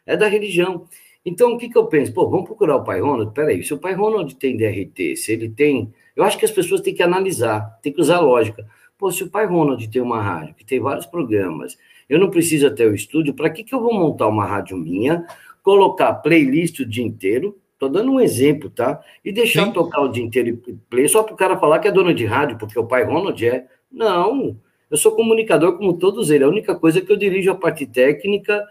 É 0.07 0.16
da 0.16 0.29
religião. 0.29 0.87
Então, 1.25 1.53
o 1.53 1.59
que, 1.59 1.68
que 1.68 1.77
eu 1.77 1.87
penso? 1.87 2.12
Pô, 2.12 2.29
vamos 2.29 2.46
procurar 2.46 2.77
o 2.77 2.85
pai 2.85 3.01
Ronald? 3.01 3.33
Peraí, 3.35 3.62
se 3.62 3.75
o 3.75 3.79
pai 3.79 3.94
Ronald 3.94 4.37
tem 4.37 4.57
DRT, 4.57 5.16
se 5.16 5.33
ele 5.33 5.49
tem. 5.49 5.92
Eu 6.14 6.23
acho 6.23 6.38
que 6.38 6.44
as 6.44 6.51
pessoas 6.51 6.81
têm 6.81 6.94
que 6.94 7.03
analisar, 7.03 7.79
têm 7.83 7.92
que 7.92 8.01
usar 8.01 8.20
lógica. 8.20 8.66
Pô, 9.00 9.10
se 9.10 9.24
o 9.24 9.30
pai 9.30 9.46
Ronald 9.46 9.88
tem 9.88 10.02
uma 10.02 10.20
rádio, 10.22 10.54
que 10.54 10.64
tem 10.64 10.78
vários 10.78 11.06
programas, 11.06 11.78
eu 12.06 12.18
não 12.18 12.28
preciso 12.30 12.66
até 12.66 12.86
o 12.86 12.94
estúdio, 12.94 13.32
para 13.32 13.48
que, 13.48 13.64
que 13.64 13.74
eu 13.74 13.80
vou 13.80 13.94
montar 13.94 14.28
uma 14.28 14.44
rádio 14.44 14.76
minha, 14.76 15.26
colocar 15.62 16.12
playlist 16.14 16.80
o 16.80 16.86
dia 16.86 17.04
inteiro, 17.04 17.56
Estou 17.80 17.88
dando 17.88 18.12
um 18.12 18.20
exemplo, 18.20 18.68
tá? 18.68 19.00
E 19.24 19.32
deixar 19.32 19.64
Sim. 19.64 19.72
tocar 19.72 20.02
o 20.02 20.08
dia 20.08 20.22
inteiro 20.22 20.60
e 20.68 20.72
play 20.90 21.08
só 21.08 21.22
para 21.22 21.32
o 21.32 21.36
cara 21.36 21.56
falar 21.56 21.78
que 21.78 21.88
é 21.88 21.90
dono 21.90 22.12
de 22.12 22.26
rádio, 22.26 22.58
porque 22.58 22.78
o 22.78 22.84
pai 22.84 23.04
Ronald 23.04 23.42
é. 23.42 23.64
Não, 23.90 24.54
eu 24.90 24.98
sou 24.98 25.12
comunicador 25.12 25.78
como 25.78 25.94
todos 25.94 26.28
eles. 26.28 26.46
A 26.46 26.50
única 26.50 26.74
coisa 26.74 26.98
é 26.98 27.00
que 27.00 27.10
eu 27.10 27.16
dirijo 27.16 27.50
a 27.50 27.54
parte 27.54 27.86
técnica 27.86 28.62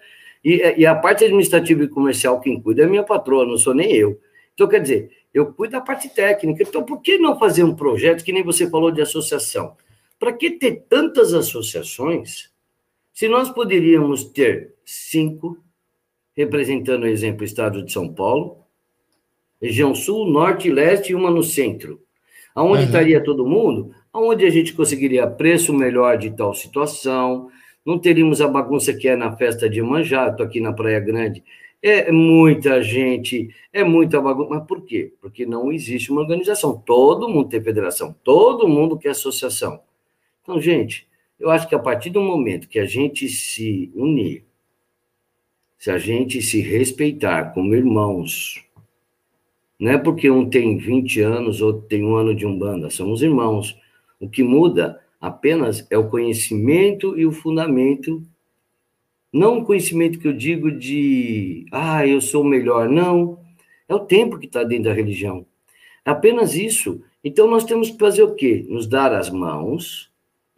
e, 0.45 0.61
e 0.77 0.85
a 0.85 0.93
parte 0.93 1.25
administrativa 1.25 1.83
e 1.83 1.87
comercial 1.87 2.39
quem 2.39 2.61
cuida 2.61 2.83
é 2.83 2.85
minha 2.85 3.01
patroa, 3.01 3.47
não 3.47 3.57
sou 3.57 3.73
nem 3.73 3.91
eu. 3.95 4.19
Então, 4.53 4.67
quer 4.67 4.79
dizer, 4.79 5.09
eu 5.33 5.53
cuido 5.53 5.71
da 5.71 5.81
parte 5.81 6.07
técnica. 6.07 6.61
Então, 6.61 6.83
por 6.83 7.01
que 7.01 7.17
não 7.17 7.39
fazer 7.39 7.63
um 7.63 7.73
projeto 7.73 8.23
que 8.23 8.31
nem 8.31 8.43
você 8.43 8.69
falou 8.69 8.91
de 8.91 9.01
associação? 9.01 9.75
Para 10.19 10.33
que 10.33 10.51
ter 10.51 10.85
tantas 10.89 11.33
associações 11.33 12.51
se 13.13 13.27
nós 13.27 13.49
poderíamos 13.49 14.23
ter 14.23 14.75
cinco, 14.85 15.57
representando, 16.35 17.03
o 17.03 17.07
exemplo, 17.07 17.41
o 17.41 17.45
estado 17.45 17.83
de 17.83 17.91
São 17.91 18.13
Paulo, 18.13 18.59
região 19.61 19.93
sul, 19.93 20.25
norte 20.25 20.69
e 20.69 20.71
leste 20.71 21.11
e 21.11 21.15
uma 21.15 21.29
no 21.29 21.43
centro. 21.43 22.01
Aonde 22.55 22.83
uhum. 22.83 22.85
estaria 22.85 23.23
todo 23.23 23.45
mundo? 23.45 23.93
Aonde 24.13 24.45
a 24.45 24.49
gente 24.49 24.73
conseguiria 24.73 25.27
preço 25.27 25.73
melhor 25.73 26.17
de 26.17 26.31
tal 26.31 26.53
situação, 26.53 27.49
não 27.85 27.99
teríamos 27.99 28.39
a 28.41 28.47
bagunça 28.47 28.93
que 28.93 29.07
é 29.07 29.15
na 29.15 29.35
festa 29.35 29.69
de 29.69 29.81
Manjá, 29.81 30.29
estou 30.29 30.45
aqui 30.45 30.61
na 30.61 30.71
Praia 30.71 30.99
Grande. 30.99 31.43
É 31.81 32.11
muita 32.11 32.81
gente, 32.81 33.49
é 33.71 33.83
muita 33.83 34.21
bagunça. 34.21 34.49
Mas 34.49 34.65
por 34.65 34.85
quê? 34.85 35.13
Porque 35.21 35.45
não 35.45 35.71
existe 35.71 36.11
uma 36.11 36.21
organização. 36.21 36.77
Todo 36.85 37.27
mundo 37.27 37.49
tem 37.49 37.61
federação, 37.61 38.15
todo 38.23 38.67
mundo 38.67 38.97
quer 38.97 39.09
associação. 39.09 39.81
Então, 40.49 40.59
gente, 40.59 41.07
eu 41.39 41.51
acho 41.51 41.69
que 41.69 41.75
a 41.75 41.79
partir 41.79 42.09
do 42.09 42.19
momento 42.19 42.67
que 42.67 42.79
a 42.79 42.85
gente 42.85 43.29
se 43.29 43.91
unir, 43.93 44.43
se 45.77 45.91
a 45.91 45.99
gente 45.99 46.41
se 46.41 46.59
respeitar 46.59 47.53
como 47.53 47.75
irmãos, 47.75 48.65
não 49.79 49.91
é 49.91 49.97
porque 49.99 50.27
um 50.27 50.49
tem 50.49 50.75
20 50.75 51.21
anos, 51.21 51.61
outro 51.61 51.83
tem 51.83 52.03
um 52.03 52.15
ano 52.15 52.33
de 52.33 52.47
umbanda, 52.47 52.89
somos 52.89 53.21
irmãos. 53.21 53.79
O 54.19 54.27
que 54.27 54.41
muda 54.41 54.99
apenas 55.21 55.85
é 55.91 55.95
o 55.99 56.09
conhecimento 56.09 57.15
e 57.15 57.27
o 57.27 57.31
fundamento. 57.31 58.25
Não 59.31 59.59
o 59.59 59.65
conhecimento 59.65 60.17
que 60.17 60.27
eu 60.27 60.33
digo 60.33 60.71
de, 60.71 61.67
ah, 61.71 62.07
eu 62.07 62.19
sou 62.19 62.41
o 62.41 62.47
melhor. 62.47 62.89
Não. 62.89 63.39
É 63.87 63.93
o 63.93 63.99
tempo 63.99 64.39
que 64.39 64.47
está 64.47 64.63
dentro 64.63 64.85
da 64.85 64.93
religião. 64.93 65.45
É 66.03 66.09
apenas 66.09 66.55
isso. 66.55 67.03
Então 67.23 67.47
nós 67.47 67.65
temos 67.65 67.91
que 67.91 67.99
fazer 67.99 68.23
o 68.23 68.33
quê? 68.33 68.65
Nos 68.67 68.87
dar 68.87 69.13
as 69.13 69.29
mãos 69.29 70.09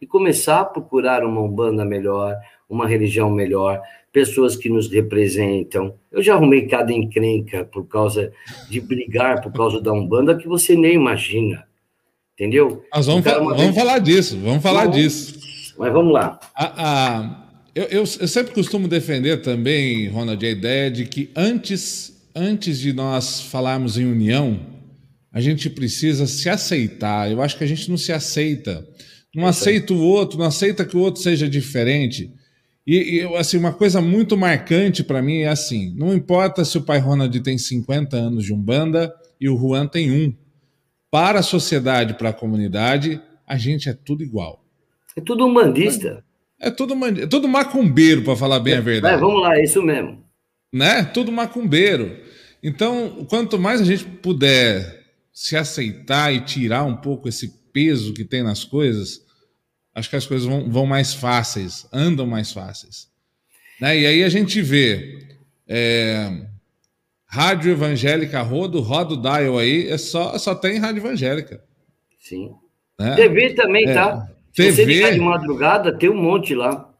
e 0.02 0.06
começar 0.06 0.62
a 0.62 0.64
procurar 0.64 1.24
uma 1.24 1.40
umbanda 1.40 1.84
melhor, 1.84 2.36
uma 2.68 2.88
religião 2.88 3.30
melhor, 3.30 3.80
pessoas 4.12 4.56
que 4.56 4.68
nos 4.68 4.90
representam. 4.90 5.94
Eu 6.10 6.20
já 6.20 6.34
arrumei 6.34 6.66
cada 6.66 6.92
encrenca 6.92 7.64
por 7.64 7.86
causa 7.86 8.32
de 8.68 8.80
brigar 8.80 9.40
por 9.40 9.52
causa 9.52 9.80
da 9.80 9.92
Umbanda 9.92 10.36
que 10.36 10.48
você 10.48 10.74
nem 10.74 10.94
imagina. 10.94 11.64
Entendeu? 12.34 12.84
Nós 12.92 13.06
vamos, 13.06 13.22
fa 13.22 13.38
vamos 13.38 13.56
vez... 13.56 13.74
falar 13.76 14.00
disso, 14.00 14.38
vamos 14.42 14.62
falar 14.62 14.86
vamos... 14.86 14.96
disso. 14.96 15.74
Mas 15.78 15.92
vamos 15.92 16.12
lá. 16.12 16.40
A, 16.52 16.72
a, 16.76 17.46
eu, 17.72 17.84
eu, 17.84 18.00
eu, 18.00 18.06
sempre 18.06 18.52
costumo 18.52 18.88
defender 18.88 19.40
também, 19.40 20.08
Ronald, 20.08 20.44
a 20.44 20.50
ideia 20.50 20.90
de 20.90 21.06
que 21.06 21.30
antes, 21.36 22.28
antes 22.34 22.80
de 22.80 22.92
nós 22.92 23.40
falarmos 23.40 23.96
em 23.96 24.04
união, 24.04 24.58
a 25.32 25.40
gente 25.40 25.70
precisa 25.70 26.26
se 26.26 26.48
aceitar. 26.48 27.30
Eu 27.30 27.40
acho 27.40 27.56
que 27.56 27.64
a 27.64 27.68
gente 27.68 27.88
não 27.88 27.96
se 27.96 28.12
aceita. 28.12 28.84
Não 29.34 29.46
aceita 29.46 29.92
o 29.94 30.00
outro, 30.00 30.38
não 30.38 30.46
aceita 30.46 30.84
que 30.84 30.96
o 30.96 31.00
outro 31.00 31.22
seja 31.22 31.48
diferente. 31.48 32.30
E, 32.86 33.20
e 33.20 33.36
assim, 33.36 33.56
uma 33.56 33.72
coisa 33.72 34.00
muito 34.00 34.36
marcante 34.36 35.02
para 35.02 35.22
mim 35.22 35.40
é 35.40 35.48
assim: 35.48 35.94
não 35.96 36.14
importa 36.14 36.64
se 36.64 36.76
o 36.76 36.82
pai 36.82 36.98
Ronald 36.98 37.38
tem 37.40 37.56
50 37.56 38.16
anos 38.16 38.44
de 38.44 38.52
Umbanda 38.52 39.12
e 39.40 39.48
o 39.48 39.56
Juan 39.56 39.86
tem 39.86 40.10
um. 40.10 40.34
Para 41.10 41.40
a 41.40 41.42
sociedade, 41.42 42.14
para 42.14 42.30
a 42.30 42.32
comunidade, 42.32 43.20
a 43.46 43.56
gente 43.56 43.88
é 43.88 43.92
tudo 43.92 44.22
igual. 44.22 44.64
É 45.16 45.20
tudo 45.20 45.46
umbandista. 45.46 46.24
É 46.58 46.70
tudo, 46.70 46.94
é 47.04 47.26
tudo 47.26 47.48
macumbeiro, 47.48 48.22
para 48.22 48.36
falar 48.36 48.60
bem 48.60 48.74
a 48.74 48.80
verdade. 48.80 49.16
É, 49.16 49.18
vamos 49.18 49.42
lá, 49.42 49.56
é 49.56 49.64
isso 49.64 49.82
mesmo. 49.82 50.24
Né? 50.72 51.04
Tudo 51.04 51.30
macumbeiro. 51.30 52.16
Então, 52.62 53.26
quanto 53.28 53.58
mais 53.58 53.80
a 53.80 53.84
gente 53.84 54.04
puder 54.04 55.02
se 55.32 55.56
aceitar 55.56 56.32
e 56.32 56.40
tirar 56.40 56.84
um 56.84 56.96
pouco 56.96 57.28
esse 57.28 57.61
peso 57.72 58.12
que 58.12 58.24
tem 58.24 58.42
nas 58.42 58.64
coisas, 58.64 59.20
acho 59.94 60.10
que 60.10 60.16
as 60.16 60.26
coisas 60.26 60.46
vão, 60.46 60.70
vão 60.70 60.86
mais 60.86 61.14
fáceis, 61.14 61.86
andam 61.92 62.26
mais 62.26 62.52
fáceis. 62.52 63.08
Né? 63.80 64.00
E 64.00 64.06
aí 64.06 64.24
a 64.24 64.28
gente 64.28 64.60
vê 64.60 65.36
é, 65.68 66.46
rádio 67.26 67.72
evangélica 67.72 68.40
rodo, 68.42 68.80
roda 68.80 69.14
o 69.14 69.20
dial 69.20 69.58
aí, 69.58 69.88
é 69.88 69.98
só, 69.98 70.36
só 70.38 70.54
tem 70.54 70.78
rádio 70.78 71.00
evangélica. 71.00 71.62
Sim. 72.18 72.52
Né? 72.98 73.16
TV 73.16 73.54
também, 73.54 73.88
é, 73.88 73.94
tá? 73.94 74.28
Se 74.52 74.62
TV, 74.62 74.72
você 74.72 74.84
ligar 74.84 75.12
de 75.12 75.20
madrugada, 75.20 75.98
tem 75.98 76.10
um 76.10 76.22
monte 76.22 76.54
lá. 76.54 76.92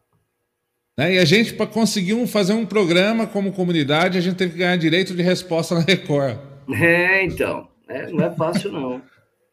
Né? 0.96 1.14
E 1.14 1.18
a 1.18 1.24
gente, 1.24 1.54
para 1.54 1.66
conseguir 1.66 2.14
um, 2.14 2.26
fazer 2.26 2.54
um 2.54 2.66
programa 2.66 3.26
como 3.26 3.52
comunidade, 3.52 4.18
a 4.18 4.20
gente 4.20 4.36
teve 4.36 4.52
que 4.52 4.58
ganhar 4.58 4.76
direito 4.76 5.14
de 5.14 5.22
resposta 5.22 5.74
na 5.74 5.80
Record. 5.82 6.38
É, 6.74 7.24
então. 7.24 7.68
É, 7.88 8.10
não 8.10 8.24
é 8.24 8.30
fácil, 8.34 8.72
não. 8.72 9.02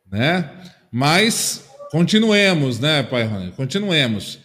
né? 0.10 0.49
Mas 0.91 1.69
Continuemos, 1.89 2.80
né, 2.80 3.02
Pai 3.02 3.23
Rony? 3.23 3.52
Continuemos. 3.52 4.39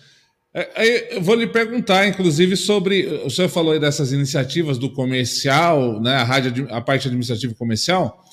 É, 0.53 1.17
eu 1.17 1.21
vou 1.21 1.35
lhe 1.35 1.47
perguntar, 1.47 2.07
inclusive, 2.07 2.57
sobre. 2.57 3.07
O 3.25 3.29
senhor 3.29 3.49
falou 3.49 3.73
aí 3.73 3.81
dessas 3.81 4.13
iniciativas 4.13 4.79
do 4.79 4.91
comercial, 4.91 6.01
né, 6.01 6.15
a, 6.15 6.25
rádio, 6.25 6.67
a 6.71 6.81
parte 6.81 7.07
administrativa 7.07 7.55
comercial. 7.55 8.25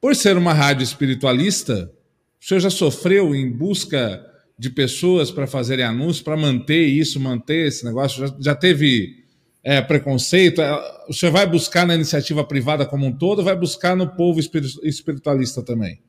Por 0.00 0.16
ser 0.16 0.38
uma 0.38 0.54
rádio 0.54 0.84
espiritualista, 0.84 1.92
o 2.40 2.44
senhor 2.44 2.60
já 2.60 2.70
sofreu 2.70 3.34
em 3.34 3.50
busca 3.50 4.24
de 4.58 4.70
pessoas 4.70 5.30
para 5.30 5.46
fazerem 5.46 5.84
anúncios, 5.84 6.22
para 6.22 6.36
manter 6.36 6.86
isso, 6.86 7.20
manter 7.20 7.66
esse 7.66 7.84
negócio? 7.84 8.26
Já, 8.26 8.34
já 8.40 8.54
teve 8.54 9.22
é, 9.62 9.82
preconceito? 9.82 10.62
É, 10.62 11.04
o 11.08 11.12
senhor 11.12 11.32
vai 11.32 11.46
buscar 11.46 11.86
na 11.86 11.94
iniciativa 11.94 12.42
privada 12.42 12.86
como 12.86 13.04
um 13.04 13.12
todo 13.12 13.40
ou 13.40 13.44
vai 13.44 13.56
buscar 13.56 13.94
no 13.94 14.08
povo 14.16 14.40
espiritualista 14.40 15.62
também? 15.62 16.00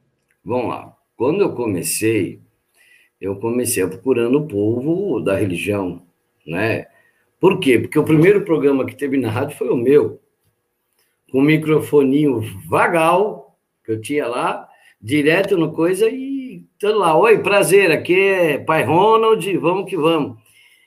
Vamos 0.46 0.70
lá. 0.70 0.98
Quando 1.18 1.42
eu 1.42 1.54
comecei, 1.54 2.40
eu 3.20 3.36
comecei 3.38 3.86
procurando 3.88 4.38
o 4.38 4.48
povo 4.48 5.20
da 5.20 5.36
religião, 5.36 6.04
né? 6.46 6.86
Por 7.40 7.60
quê? 7.60 7.80
Porque 7.80 7.98
o 7.98 8.04
primeiro 8.04 8.46
programa 8.46 8.86
que 8.86 8.96
teve 8.96 9.18
na 9.18 9.32
rádio 9.32 9.58
foi 9.58 9.70
o 9.70 9.76
meu, 9.76 10.22
com 11.32 11.40
um 11.40 11.44
microfoninho 11.44 12.40
vagal, 12.70 13.58
que 13.84 13.92
eu 13.94 14.00
tinha 14.00 14.28
lá, 14.28 14.70
direto 15.02 15.58
no 15.58 15.74
coisa, 15.74 16.08
e 16.08 16.64
Então 16.78 16.96
lá, 17.00 17.18
oi, 17.18 17.40
prazer, 17.40 17.92
aqui 17.92 18.14
é 18.14 18.60
Pai 18.60 18.84
Ronald, 18.84 19.58
vamos 19.58 19.90
que 19.90 19.98
vamos. 19.98 20.38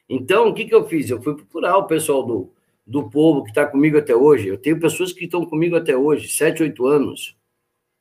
Então, 0.08 0.48
o 0.48 0.54
que, 0.54 0.64
que 0.64 0.74
eu 0.74 0.86
fiz? 0.86 1.10
Eu 1.10 1.20
fui 1.20 1.34
procurar 1.34 1.76
o 1.76 1.88
pessoal 1.88 2.22
do, 2.24 2.52
do 2.86 3.10
povo 3.10 3.42
que 3.42 3.50
está 3.50 3.66
comigo 3.66 3.98
até 3.98 4.14
hoje. 4.14 4.46
Eu 4.46 4.58
tenho 4.58 4.78
pessoas 4.78 5.12
que 5.12 5.24
estão 5.24 5.44
comigo 5.44 5.74
até 5.74 5.96
hoje, 5.96 6.28
sete, 6.28 6.62
oito 6.62 6.86
anos, 6.86 7.36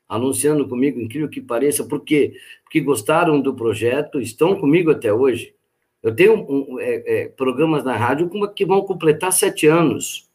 anunciando 0.10 0.68
comigo, 0.68 1.00
incrível 1.00 1.30
que 1.30 1.40
pareça, 1.40 1.86
por 1.86 2.02
quê? 2.02 2.34
Porque 2.64 2.82
gostaram 2.82 3.40
do 3.40 3.54
projeto, 3.54 4.20
estão 4.20 4.56
comigo 4.60 4.90
até 4.90 5.14
hoje. 5.14 5.54
Eu 6.02 6.16
tenho 6.16 6.34
um, 6.50 6.80
é, 6.80 7.04
é, 7.06 7.28
programas 7.28 7.84
na 7.84 7.96
rádio 7.96 8.30
que 8.56 8.66
vão 8.66 8.82
completar 8.82 9.32
sete 9.32 9.68
anos 9.68 10.28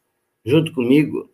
junto 0.45 0.73
comigo, 0.73 1.29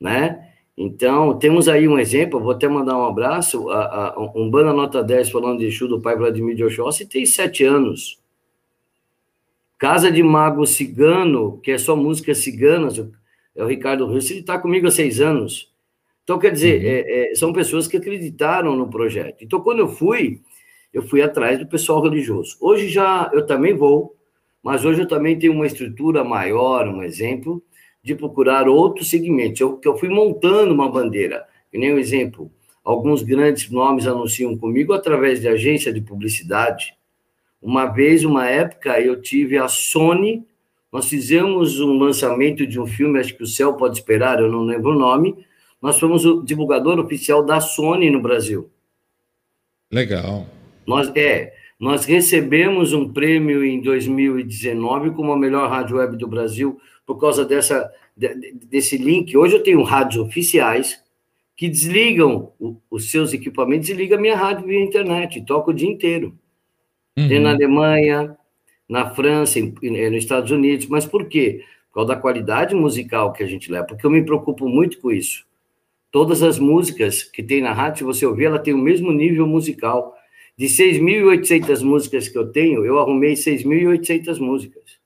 né? 0.00 0.46
Então, 0.76 1.38
temos 1.38 1.68
aí 1.68 1.86
um 1.86 1.98
exemplo, 1.98 2.40
vou 2.40 2.52
até 2.52 2.66
mandar 2.66 2.96
um 2.96 3.04
abraço, 3.04 3.68
a, 3.68 4.14
a, 4.14 4.20
um 4.34 4.48
Banda 4.48 4.72
Nota 4.72 5.02
10 5.04 5.28
falando 5.28 5.58
de 5.58 5.66
Exu 5.66 5.86
do 5.86 6.00
pai 6.00 6.16
Vladimir 6.16 6.56
de 6.56 6.64
Oxóssi 6.64 7.04
tem 7.04 7.26
sete 7.26 7.64
anos. 7.64 8.18
Casa 9.76 10.10
de 10.10 10.22
Mago 10.22 10.66
Cigano, 10.66 11.58
que 11.58 11.72
é 11.72 11.78
só 11.78 11.94
música 11.94 12.34
ciganas, 12.34 12.98
é 13.54 13.62
o 13.62 13.66
Ricardo 13.66 14.06
Russo, 14.06 14.32
ele 14.32 14.40
está 14.40 14.58
comigo 14.58 14.86
há 14.86 14.90
seis 14.90 15.20
anos. 15.20 15.70
Então, 16.30 16.38
quer 16.38 16.52
dizer, 16.52 16.80
uhum. 16.80 16.86
é, 16.86 17.32
é, 17.32 17.34
são 17.34 17.52
pessoas 17.52 17.88
que 17.88 17.96
acreditaram 17.96 18.76
no 18.76 18.88
projeto. 18.88 19.42
Então, 19.42 19.60
quando 19.60 19.80
eu 19.80 19.88
fui, 19.88 20.40
eu 20.94 21.02
fui 21.02 21.20
atrás 21.20 21.58
do 21.58 21.66
pessoal 21.66 22.00
religioso. 22.00 22.56
Hoje 22.60 22.88
já 22.88 23.28
eu 23.34 23.44
também 23.44 23.74
vou, 23.74 24.14
mas 24.62 24.84
hoje 24.84 25.00
eu 25.00 25.08
também 25.08 25.36
tenho 25.36 25.52
uma 25.52 25.66
estrutura 25.66 26.22
maior, 26.22 26.86
um 26.86 27.02
exemplo, 27.02 27.60
de 28.00 28.14
procurar 28.14 28.68
outros 28.68 29.10
segmentos. 29.10 29.60
Eu, 29.60 29.76
que 29.76 29.88
eu 29.88 29.98
fui 29.98 30.08
montando 30.08 30.72
uma 30.72 30.88
bandeira. 30.88 31.44
Que 31.68 31.76
nem 31.76 31.92
um 31.92 31.98
exemplo, 31.98 32.48
alguns 32.84 33.24
grandes 33.24 33.68
nomes 33.68 34.06
anunciam 34.06 34.56
comigo 34.56 34.92
através 34.92 35.40
de 35.40 35.48
agência 35.48 35.92
de 35.92 36.00
publicidade. 36.00 36.94
Uma 37.60 37.86
vez, 37.86 38.24
uma 38.24 38.48
época, 38.48 39.00
eu 39.00 39.20
tive 39.20 39.58
a 39.58 39.66
Sony, 39.66 40.46
nós 40.92 41.08
fizemos 41.08 41.80
um 41.80 41.98
lançamento 41.98 42.64
de 42.64 42.78
um 42.78 42.86
filme, 42.86 43.18
acho 43.18 43.36
que 43.36 43.42
o 43.42 43.48
Céu 43.48 43.74
Pode 43.74 43.98
Esperar, 43.98 44.38
eu 44.38 44.48
não 44.48 44.62
lembro 44.62 44.92
o 44.92 44.98
nome, 44.98 45.34
nós 45.80 45.98
fomos 45.98 46.24
o 46.24 46.42
divulgador 46.42 46.98
oficial 46.98 47.44
da 47.44 47.60
Sony 47.60 48.10
no 48.10 48.20
Brasil. 48.20 48.70
Legal. 49.90 50.46
Nós, 50.86 51.10
é, 51.16 51.52
nós 51.78 52.04
recebemos 52.04 52.92
um 52.92 53.12
prêmio 53.12 53.64
em 53.64 53.80
2019 53.80 55.10
como 55.12 55.32
a 55.32 55.38
melhor 55.38 55.68
rádio 55.68 55.96
web 55.96 56.16
do 56.16 56.28
Brasil 56.28 56.80
por 57.06 57.18
causa 57.18 57.44
dessa, 57.44 57.90
desse 58.16 58.96
link. 58.96 59.36
Hoje 59.36 59.56
eu 59.56 59.62
tenho 59.62 59.82
rádios 59.82 60.22
oficiais 60.22 61.02
que 61.56 61.68
desligam 61.68 62.52
os 62.90 63.10
seus 63.10 63.32
equipamentos 63.32 63.88
e 63.88 63.92
ligam 63.92 64.18
a 64.18 64.20
minha 64.20 64.36
rádio 64.36 64.66
via 64.66 64.80
internet, 64.82 65.44
toca 65.44 65.70
o 65.70 65.74
dia 65.74 65.88
inteiro. 65.88 66.34
Uhum. 67.18 67.28
Tem 67.28 67.40
na 67.40 67.50
Alemanha, 67.50 68.36
na 68.88 69.10
França, 69.10 69.60
nos 69.60 70.16
Estados 70.16 70.50
Unidos. 70.50 70.86
Mas 70.86 71.04
por 71.04 71.26
quê? 71.26 71.64
Por 71.88 71.96
causa 71.96 72.14
da 72.14 72.20
qualidade 72.20 72.74
musical 72.74 73.32
que 73.32 73.42
a 73.42 73.46
gente 73.46 73.70
leva, 73.70 73.86
porque 73.86 74.06
eu 74.06 74.10
me 74.10 74.24
preocupo 74.24 74.68
muito 74.68 74.98
com 75.00 75.10
isso. 75.10 75.44
Todas 76.10 76.42
as 76.42 76.58
músicas 76.58 77.22
que 77.22 77.42
tem 77.42 77.60
na 77.60 77.72
rádio, 77.72 77.98
se 77.98 78.04
você 78.04 78.26
ouvir, 78.26 78.46
ela 78.46 78.58
tem 78.58 78.74
o 78.74 78.78
mesmo 78.78 79.12
nível 79.12 79.46
musical. 79.46 80.14
De 80.56 80.66
6.800 80.66 81.82
músicas 81.82 82.28
que 82.28 82.36
eu 82.36 82.50
tenho, 82.50 82.84
eu 82.84 82.98
arrumei 82.98 83.34
6.800 83.34 84.38
músicas. 84.38 84.98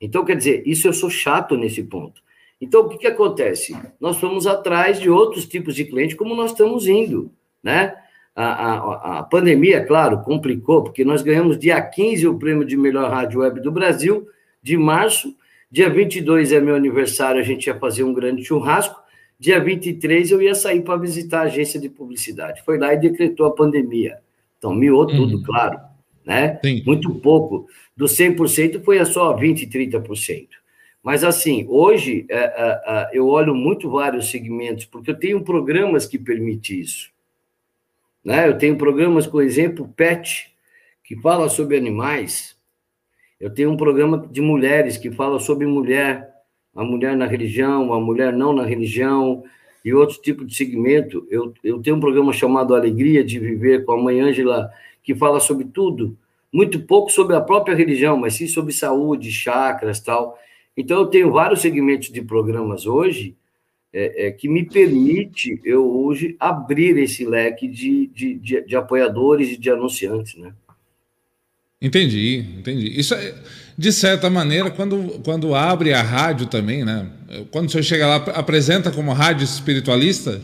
Então, 0.00 0.24
quer 0.24 0.36
dizer, 0.36 0.62
isso 0.66 0.86
eu 0.86 0.92
sou 0.92 1.10
chato 1.10 1.56
nesse 1.56 1.82
ponto. 1.82 2.22
Então, 2.60 2.82
o 2.82 2.88
que, 2.88 2.98
que 2.98 3.06
acontece? 3.06 3.76
Nós 4.00 4.16
fomos 4.16 4.46
atrás 4.46 5.00
de 5.00 5.10
outros 5.10 5.46
tipos 5.46 5.74
de 5.74 5.84
clientes, 5.84 6.16
como 6.16 6.34
nós 6.34 6.52
estamos 6.52 6.86
indo, 6.86 7.30
né? 7.62 7.94
A, 8.34 8.44
a, 8.44 9.18
a 9.18 9.22
pandemia, 9.22 9.84
claro, 9.84 10.22
complicou, 10.22 10.82
porque 10.82 11.04
nós 11.04 11.22
ganhamos 11.22 11.58
dia 11.58 11.80
15 11.80 12.26
o 12.26 12.38
prêmio 12.38 12.64
de 12.64 12.76
melhor 12.76 13.10
rádio 13.10 13.40
web 13.40 13.60
do 13.60 13.70
Brasil, 13.70 14.26
de 14.62 14.76
março. 14.76 15.36
Dia 15.70 15.88
22 15.88 16.52
é 16.52 16.60
meu 16.60 16.74
aniversário, 16.74 17.40
a 17.40 17.44
gente 17.44 17.66
ia 17.66 17.78
fazer 17.78 18.02
um 18.02 18.12
grande 18.12 18.44
churrasco. 18.44 19.03
Dia 19.38 19.60
23 19.62 20.30
eu 20.30 20.40
ia 20.40 20.54
sair 20.54 20.82
para 20.82 20.96
visitar 20.96 21.40
a 21.40 21.44
agência 21.44 21.80
de 21.80 21.88
publicidade. 21.88 22.62
Foi 22.64 22.78
lá 22.78 22.94
e 22.94 23.00
decretou 23.00 23.46
a 23.46 23.54
pandemia. 23.54 24.18
Então, 24.58 24.74
miou 24.74 25.06
tudo, 25.06 25.36
uhum. 25.36 25.42
claro. 25.42 25.78
Né? 26.24 26.58
Sim. 26.64 26.82
Muito 26.86 27.14
pouco. 27.16 27.66
Do 27.96 28.06
100% 28.06 28.82
foi 28.82 29.04
só 29.04 29.36
20%, 29.36 29.70
30%. 29.70 30.48
Mas, 31.02 31.22
assim, 31.22 31.66
hoje 31.68 32.24
é, 32.30 32.36
é, 32.36 32.82
é, 32.86 33.10
eu 33.12 33.28
olho 33.28 33.54
muito 33.54 33.90
vários 33.90 34.30
segmentos, 34.30 34.86
porque 34.86 35.10
eu 35.10 35.18
tenho 35.18 35.44
programas 35.44 36.06
que 36.06 36.18
permitem 36.18 36.80
isso. 36.80 37.10
Né? 38.24 38.48
Eu 38.48 38.56
tenho 38.56 38.78
programas, 38.78 39.26
por 39.26 39.42
exemplo, 39.42 39.92
PET, 39.94 40.50
que 41.04 41.14
fala 41.20 41.50
sobre 41.50 41.76
animais. 41.76 42.56
Eu 43.38 43.50
tenho 43.50 43.70
um 43.70 43.76
programa 43.76 44.26
de 44.30 44.40
mulheres 44.40 44.96
que 44.96 45.10
fala 45.10 45.38
sobre 45.38 45.66
mulher, 45.66 46.33
a 46.74 46.84
mulher 46.84 47.16
na 47.16 47.26
religião, 47.26 47.92
a 47.92 48.00
mulher 48.00 48.32
não 48.32 48.52
na 48.52 48.64
religião 48.64 49.44
e 49.84 49.92
outro 49.94 50.20
tipo 50.20 50.44
de 50.44 50.54
segmento. 50.54 51.26
Eu, 51.30 51.52
eu 51.62 51.80
tenho 51.80 51.96
um 51.96 52.00
programa 52.00 52.32
chamado 52.32 52.74
Alegria 52.74 53.22
de 53.22 53.38
Viver 53.38 53.84
com 53.84 53.92
a 53.92 54.02
mãe 54.02 54.20
Ângela, 54.20 54.70
que 55.02 55.14
fala 55.14 55.38
sobre 55.38 55.66
tudo, 55.66 56.16
muito 56.52 56.80
pouco 56.80 57.10
sobre 57.10 57.36
a 57.36 57.40
própria 57.40 57.74
religião, 57.74 58.16
mas 58.16 58.34
sim 58.34 58.46
sobre 58.46 58.72
saúde, 58.72 59.30
chakras 59.30 60.00
tal. 60.00 60.38
Então, 60.76 61.00
eu 61.00 61.06
tenho 61.06 61.30
vários 61.30 61.60
segmentos 61.60 62.10
de 62.10 62.22
programas 62.22 62.86
hoje 62.86 63.36
é, 63.92 64.26
é, 64.26 64.30
que 64.32 64.48
me 64.48 64.64
permite 64.64 65.60
eu 65.64 65.88
hoje 65.88 66.36
abrir 66.40 66.98
esse 66.98 67.24
leque 67.24 67.68
de, 67.68 68.08
de, 68.08 68.34
de, 68.34 68.60
de 68.62 68.76
apoiadores 68.76 69.52
e 69.52 69.56
de 69.56 69.70
anunciantes, 69.70 70.34
né? 70.34 70.52
Entendi, 71.84 72.42
entendi. 72.58 72.98
Isso 72.98 73.14
é, 73.14 73.34
de 73.76 73.92
certa 73.92 74.30
maneira, 74.30 74.70
quando, 74.70 75.20
quando 75.22 75.54
abre 75.54 75.92
a 75.92 76.00
rádio 76.00 76.46
também, 76.46 76.82
né? 76.82 77.06
Quando 77.50 77.70
você 77.70 77.82
chega 77.82 78.06
lá, 78.06 78.16
apresenta 78.16 78.90
como 78.90 79.12
rádio 79.12 79.44
espiritualista? 79.44 80.40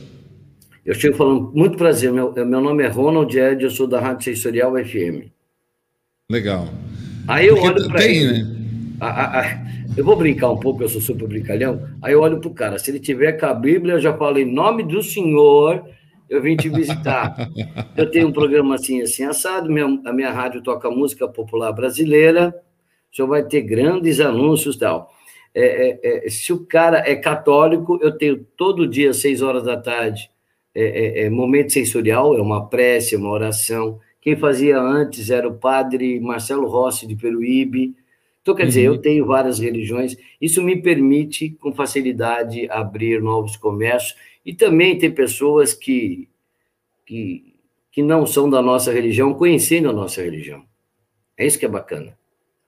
Eu 0.85 0.95
chego 0.95 1.17
falando, 1.17 1.51
muito 1.55 1.79
prazer, 1.79 2.13
meu, 2.13 2.31
meu 2.35 2.61
nome 2.61 2.83
é 2.83 2.89
Ronald 2.89 3.35
Ed, 3.35 3.65
eu 3.65 3.71
sou 3.71 3.87
da 3.87 3.99
Rádio 3.99 4.25
Sensorial 4.25 4.75
FM. 4.85 5.31
Legal. 6.31 6.69
Aí 7.27 7.47
eu 7.47 7.55
Porque 7.55 7.69
olho 7.69 7.89
para 7.89 8.05
ele. 8.05 8.43
Né? 8.43 8.57
A, 9.01 9.09
a, 9.09 9.41
a, 9.41 9.63
eu 9.97 10.05
vou 10.05 10.17
brincar 10.17 10.51
um 10.51 10.59
pouco, 10.61 10.83
eu 10.83 10.91
sou 10.91 11.01
super 11.01 11.27
brincalhão. 11.27 11.89
Aí 12.03 12.13
eu 12.13 12.21
olho 12.21 12.39
para 12.39 12.51
o 12.51 12.55
cara, 12.55 12.79
se 12.79 12.91
ele 12.91 13.01
tiver 13.01 13.33
com 13.33 13.47
a 13.47 13.55
Bíblia, 13.55 13.95
eu 13.95 14.01
já 14.01 14.15
falo, 14.15 14.39
em 14.39 14.45
nome 14.45 14.83
do 14.83 15.03
Senhor, 15.03 15.89
eu 16.31 16.41
vim 16.41 16.57
te 16.57 16.69
visitar. 16.69 17.35
eu 17.97 18.09
tenho 18.09 18.29
um 18.29 18.33
programa 18.33 18.77
assim, 18.77 19.03
assim, 19.03 19.25
assado, 19.25 19.69
minha, 19.69 19.87
a 20.07 20.13
minha 20.13 20.31
rádio 20.31 20.63
toca 20.63 20.89
música 20.89 21.27
popular 21.27 21.73
brasileira, 21.73 22.55
o 23.13 23.17
senhor 23.17 23.27
vai 23.27 23.43
ter 23.43 23.63
grandes 23.63 24.21
anúncios 24.21 24.77
e 24.77 24.79
tal. 24.79 25.13
É, 25.53 25.65
é, 25.65 26.27
é, 26.27 26.31
se 26.31 26.53
o 26.53 26.65
cara 26.65 26.99
é 26.99 27.17
católico, 27.17 27.99
eu 28.01 28.17
tenho 28.17 28.47
todo 28.57 28.87
dia, 28.87 29.13
seis 29.13 29.43
horas 29.43 29.65
da 29.65 29.77
tarde, 29.77 30.31
é, 30.73 30.83
é, 30.83 31.25
é, 31.25 31.31
momento 31.31 31.73
sensorial, 31.73 32.37
é 32.37 32.41
uma 32.41 32.69
prece, 32.69 33.17
uma 33.17 33.31
oração. 33.31 33.99
Quem 34.21 34.37
fazia 34.37 34.79
antes 34.79 35.31
era 35.31 35.49
o 35.49 35.55
padre 35.55 36.21
Marcelo 36.21 36.69
Rossi, 36.69 37.09
de 37.09 37.17
Peruíbe. 37.17 37.97
Então, 38.41 38.55
quer 38.55 38.63
uhum. 38.63 38.69
dizer, 38.69 38.83
eu 38.83 38.93
uhum. 38.93 39.01
tenho 39.01 39.27
várias 39.27 39.59
religiões, 39.59 40.17
isso 40.41 40.63
me 40.63 40.81
permite, 40.81 41.51
com 41.61 41.73
facilidade, 41.73 42.71
abrir 42.71 43.21
novos 43.21 43.57
comércios 43.57 44.15
e 44.45 44.55
também 44.55 44.99
ter 44.99 45.11
pessoas 45.11 45.75
que, 45.75 46.29
que, 47.07 47.55
que 47.93 48.03
não 48.03 48.27
são 48.27 48.49
da 48.49 48.63
nossa 48.63 48.93
religião 48.93 49.35
conhecendo 49.35 49.91
a 49.91 49.93
nossa 49.93 50.23
religião. 50.23 50.63
É 51.37 51.47
isso 51.47 51.59
que 51.59 51.67
é 51.67 51.69
bacana. 51.69 52.19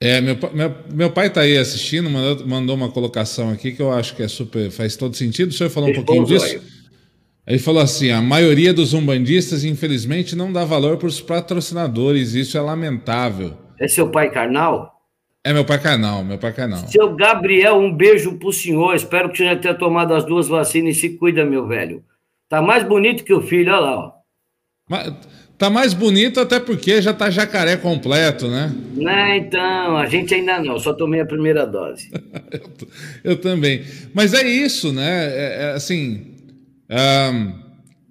É, 0.00 0.20
meu, 0.20 0.36
meu, 0.52 0.74
meu 0.92 1.10
pai 1.10 1.28
está 1.28 1.42
aí 1.42 1.56
assistindo, 1.56 2.10
mandou, 2.10 2.46
mandou 2.46 2.74
uma 2.74 2.90
colocação 2.90 3.50
aqui 3.50 3.70
que 3.70 3.80
eu 3.80 3.92
acho 3.92 4.16
que 4.16 4.22
é 4.22 4.28
super, 4.28 4.70
faz 4.70 4.96
todo 4.96 5.16
sentido. 5.16 5.50
O 5.50 5.52
senhor 5.52 5.70
falou 5.70 5.90
um 5.90 5.94
pouquinho 5.94 6.24
disso. 6.24 6.60
Ele 7.46 7.58
falou 7.58 7.82
assim: 7.82 8.10
a 8.10 8.20
maioria 8.20 8.74
dos 8.74 8.94
umbandistas, 8.94 9.64
infelizmente, 9.64 10.34
não 10.34 10.52
dá 10.52 10.64
valor 10.64 10.96
para 10.96 11.06
os 11.06 11.20
patrocinadores, 11.20 12.34
isso 12.34 12.58
é 12.58 12.60
lamentável. 12.60 13.56
É 13.78 13.86
seu 13.86 14.10
pai 14.10 14.30
carnal? 14.30 14.91
É 15.44 15.52
meu 15.52 15.64
pai 15.64 15.80
canal, 15.80 16.22
meu 16.22 16.38
pai 16.38 16.52
canal. 16.52 16.86
Seu 16.86 17.14
Gabriel, 17.16 17.76
um 17.76 17.92
beijo 17.92 18.38
pro 18.38 18.52
senhor. 18.52 18.94
Espero 18.94 19.28
que 19.28 19.38
você 19.38 19.44
já 19.44 19.56
tenha 19.56 19.74
tomado 19.74 20.14
as 20.14 20.24
duas 20.24 20.46
vacinas 20.46 20.96
e 20.96 21.00
se 21.00 21.10
cuida, 21.10 21.44
meu 21.44 21.66
velho. 21.66 22.04
Tá 22.48 22.62
mais 22.62 22.84
bonito 22.84 23.24
que 23.24 23.34
o 23.34 23.40
filho, 23.40 23.72
olha 23.72 23.80
lá, 23.80 23.96
ó. 23.98 24.12
Mas, 24.88 25.12
tá 25.58 25.68
mais 25.68 25.94
bonito 25.94 26.38
até 26.38 26.60
porque 26.60 27.02
já 27.02 27.12
tá 27.12 27.28
jacaré 27.28 27.76
completo, 27.76 28.46
né? 28.46 28.72
Não, 28.94 29.34
então, 29.34 29.96
a 29.96 30.06
gente 30.06 30.32
ainda 30.32 30.60
não, 30.60 30.78
só 30.78 30.92
tomei 30.92 31.20
a 31.20 31.26
primeira 31.26 31.66
dose. 31.66 32.08
eu, 32.52 32.88
eu, 33.32 33.36
também. 33.40 33.82
Mas 34.14 34.34
é 34.34 34.46
isso, 34.46 34.92
né? 34.92 35.24
É, 35.24 35.62
é, 35.62 35.72
assim, 35.72 36.36
um, 36.88 37.52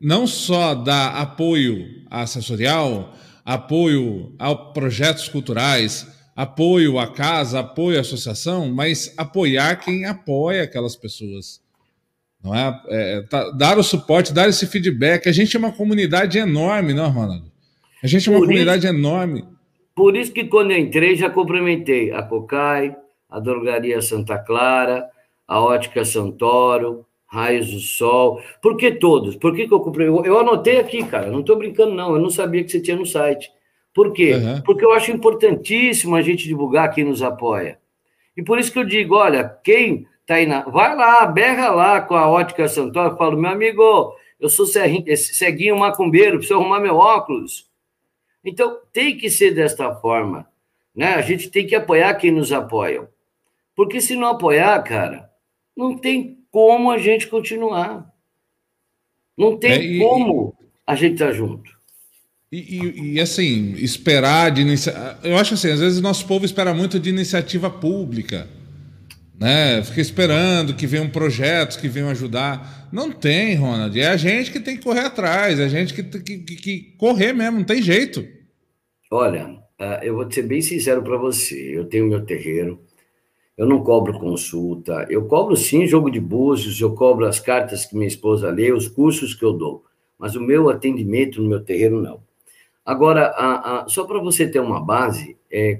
não 0.01 0.27
só 0.27 0.73
dar 0.75 1.15
apoio 1.15 1.87
assessorial, 2.09 3.15
apoio 3.45 4.33
a 4.37 4.53
projetos 4.53 5.29
culturais, 5.29 6.07
apoio 6.41 6.97
à 6.97 7.06
casa, 7.06 7.60
apoio 7.60 7.99
à 7.99 8.01
associação, 8.01 8.67
mas 8.67 9.13
apoiar 9.15 9.75
quem 9.75 10.06
apoia 10.06 10.63
aquelas 10.63 10.95
pessoas. 10.95 11.62
Não 12.43 12.56
é? 12.56 12.82
é 12.89 13.21
tá, 13.30 13.51
dar 13.51 13.77
o 13.77 13.84
suporte, 13.84 14.34
dar 14.34 14.49
esse 14.49 14.65
feedback. 14.65 15.30
A 15.30 15.32
gente 15.32 15.56
é 15.56 15.60
uma 15.60 15.71
comunidade 15.71 16.39
enorme, 16.39 16.95
não, 16.95 17.12
Ronaldo? 17.12 17.51
A 18.04 18.08
gente 18.08 18.27
é 18.27 18.32
uma 18.32 18.39
por 18.39 18.47
comunidade 18.47 18.88
isso, 18.88 18.95
enorme. 18.95 19.45
Por 19.95 20.17
isso 20.17 20.34
que 20.34 20.45
quando 20.45 20.71
eu 20.71 20.80
entrei, 20.80 21.15
já 21.15 21.30
cumprimentei 21.30 22.12
a 22.12 22.23
Cocai, 22.23 22.95
a 23.30 23.39
Drogaria 23.39 24.01
Santa 24.01 24.39
Clara, 24.39 25.06
a 25.47 25.62
Ótica 25.62 26.04
Santoro, 26.04 27.06
Raios 27.27 27.69
do 27.69 27.80
Sol. 27.80 28.41
Por 28.63 28.77
que 28.77 28.93
todos? 28.93 29.36
Por 29.36 29.56
que, 29.56 29.67
que 29.67 29.73
eu 29.75 29.80
comprei? 29.80 30.08
Eu, 30.08 30.25
eu 30.25 30.39
anotei 30.39 30.80
aqui, 30.80 31.06
cara, 31.06 31.30
não 31.30 31.41
estou 31.41 31.56
brincando, 31.56 31.93
não. 31.93 32.15
Eu 32.15 32.19
não 32.19 32.32
sabia 32.32 32.63
que 32.63 32.71
você 32.71 32.82
tinha 32.82 32.97
no 32.97 33.06
site. 33.06 33.51
Por 33.93 34.13
quê? 34.13 34.34
Uhum. 34.34 34.62
Porque 34.62 34.86
eu 34.86 34.93
acho 34.93 35.12
importantíssimo 35.12 36.15
a 36.15 36.21
gente 36.21 36.47
divulgar 36.47 36.93
quem 36.93 37.04
nos 37.04 37.21
apoia. 37.21 37.80
E 38.36 38.43
por 38.43 38.58
isso 38.58 38.71
que 38.71 38.80
eu 38.80 38.86
digo: 38.86 39.15
olha, 39.15 39.43
quem 39.63 40.08
tá 40.25 40.36
aí 40.36 40.45
na. 40.45 40.62
Vai 40.63 40.95
lá, 40.95 41.25
berra 41.25 41.69
lá 41.69 42.01
com 42.01 42.15
a 42.15 42.30
ótica 42.30 42.67
Santoro, 42.67 43.17
falo, 43.17 43.38
meu 43.38 43.51
amigo, 43.51 44.15
eu 44.39 44.49
sou 44.49 44.65
ceguinho 44.65 45.77
macumbeiro, 45.77 46.38
preciso 46.38 46.60
arrumar 46.60 46.80
meu 46.80 46.95
óculos. 46.95 47.69
Então, 48.43 48.80
tem 48.91 49.17
que 49.17 49.30
ser 49.30 49.54
desta 49.54 49.93
forma. 49.95 50.47
Né? 50.95 51.13
A 51.13 51.21
gente 51.21 51.49
tem 51.49 51.65
que 51.65 51.75
apoiar 51.75 52.15
quem 52.15 52.32
nos 52.32 52.51
apoia. 52.51 53.08
Porque 53.75 54.01
se 54.01 54.15
não 54.15 54.30
apoiar, 54.30 54.82
cara, 54.84 55.30
não 55.75 55.97
tem 55.97 56.39
como 56.49 56.91
a 56.91 56.97
gente 56.97 57.27
continuar. 57.27 58.12
Não 59.38 59.58
tem 59.58 59.71
é, 59.71 59.84
e, 59.84 59.99
como 59.99 60.56
a 60.86 60.95
gente 60.95 61.13
estar 61.13 61.27
tá 61.27 61.34
junto. 61.34 61.71
E, 62.51 62.57
e, 62.57 63.13
e, 63.13 63.19
assim, 63.21 63.75
esperar 63.77 64.51
de 64.51 64.61
inicia... 64.61 65.17
Eu 65.23 65.37
acho 65.37 65.53
assim, 65.53 65.69
às 65.71 65.79
vezes 65.79 66.01
nosso 66.01 66.27
povo 66.27 66.43
espera 66.43 66.73
muito 66.73 66.99
de 66.99 67.09
iniciativa 67.09 67.69
pública. 67.69 68.45
Né? 69.39 69.81
Fica 69.83 70.01
esperando 70.01 70.75
que 70.75 70.85
venham 70.85 71.09
projetos 71.09 71.77
que 71.77 71.87
venham 71.87 72.09
ajudar. 72.09 72.89
Não 72.91 73.09
tem, 73.09 73.55
Ronald. 73.55 73.97
É 73.97 74.09
a 74.09 74.17
gente 74.17 74.51
que 74.51 74.59
tem 74.59 74.75
que 74.75 74.83
correr 74.83 75.05
atrás, 75.05 75.59
é 75.59 75.63
a 75.63 75.69
gente 75.69 75.93
que 75.93 76.03
tem 76.03 76.21
que, 76.21 76.37
que, 76.39 76.55
que, 76.57 76.79
correr 76.97 77.31
mesmo, 77.31 77.59
não 77.59 77.65
tem 77.65 77.81
jeito. 77.81 78.27
Olha, 79.09 79.57
ah, 79.79 80.01
eu 80.03 80.15
vou 80.15 80.29
ser 80.29 80.43
bem 80.43 80.61
sincero 80.61 81.01
para 81.01 81.17
você. 81.17 81.55
Eu 81.55 81.85
tenho 81.85 82.05
meu 82.05 82.25
terreiro, 82.25 82.81
eu 83.57 83.65
não 83.65 83.81
cobro 83.81 84.19
consulta, 84.19 85.07
eu 85.09 85.25
cobro 85.25 85.55
sim 85.55 85.87
jogo 85.87 86.11
de 86.11 86.19
búzios, 86.19 86.81
eu 86.81 86.93
cobro 86.93 87.25
as 87.25 87.39
cartas 87.39 87.85
que 87.85 87.95
minha 87.95 88.07
esposa 88.07 88.51
lê, 88.51 88.73
os 88.73 88.89
cursos 88.89 89.33
que 89.33 89.45
eu 89.45 89.53
dou, 89.53 89.85
mas 90.19 90.35
o 90.35 90.41
meu 90.41 90.69
atendimento 90.69 91.41
no 91.41 91.47
meu 91.47 91.61
terreiro 91.61 92.01
não. 92.01 92.29
Agora, 92.85 93.27
a, 93.27 93.81
a, 93.83 93.87
só 93.87 94.05
para 94.05 94.19
você 94.19 94.49
ter 94.49 94.59
uma 94.59 94.83
base, 94.83 95.37
é, 95.51 95.79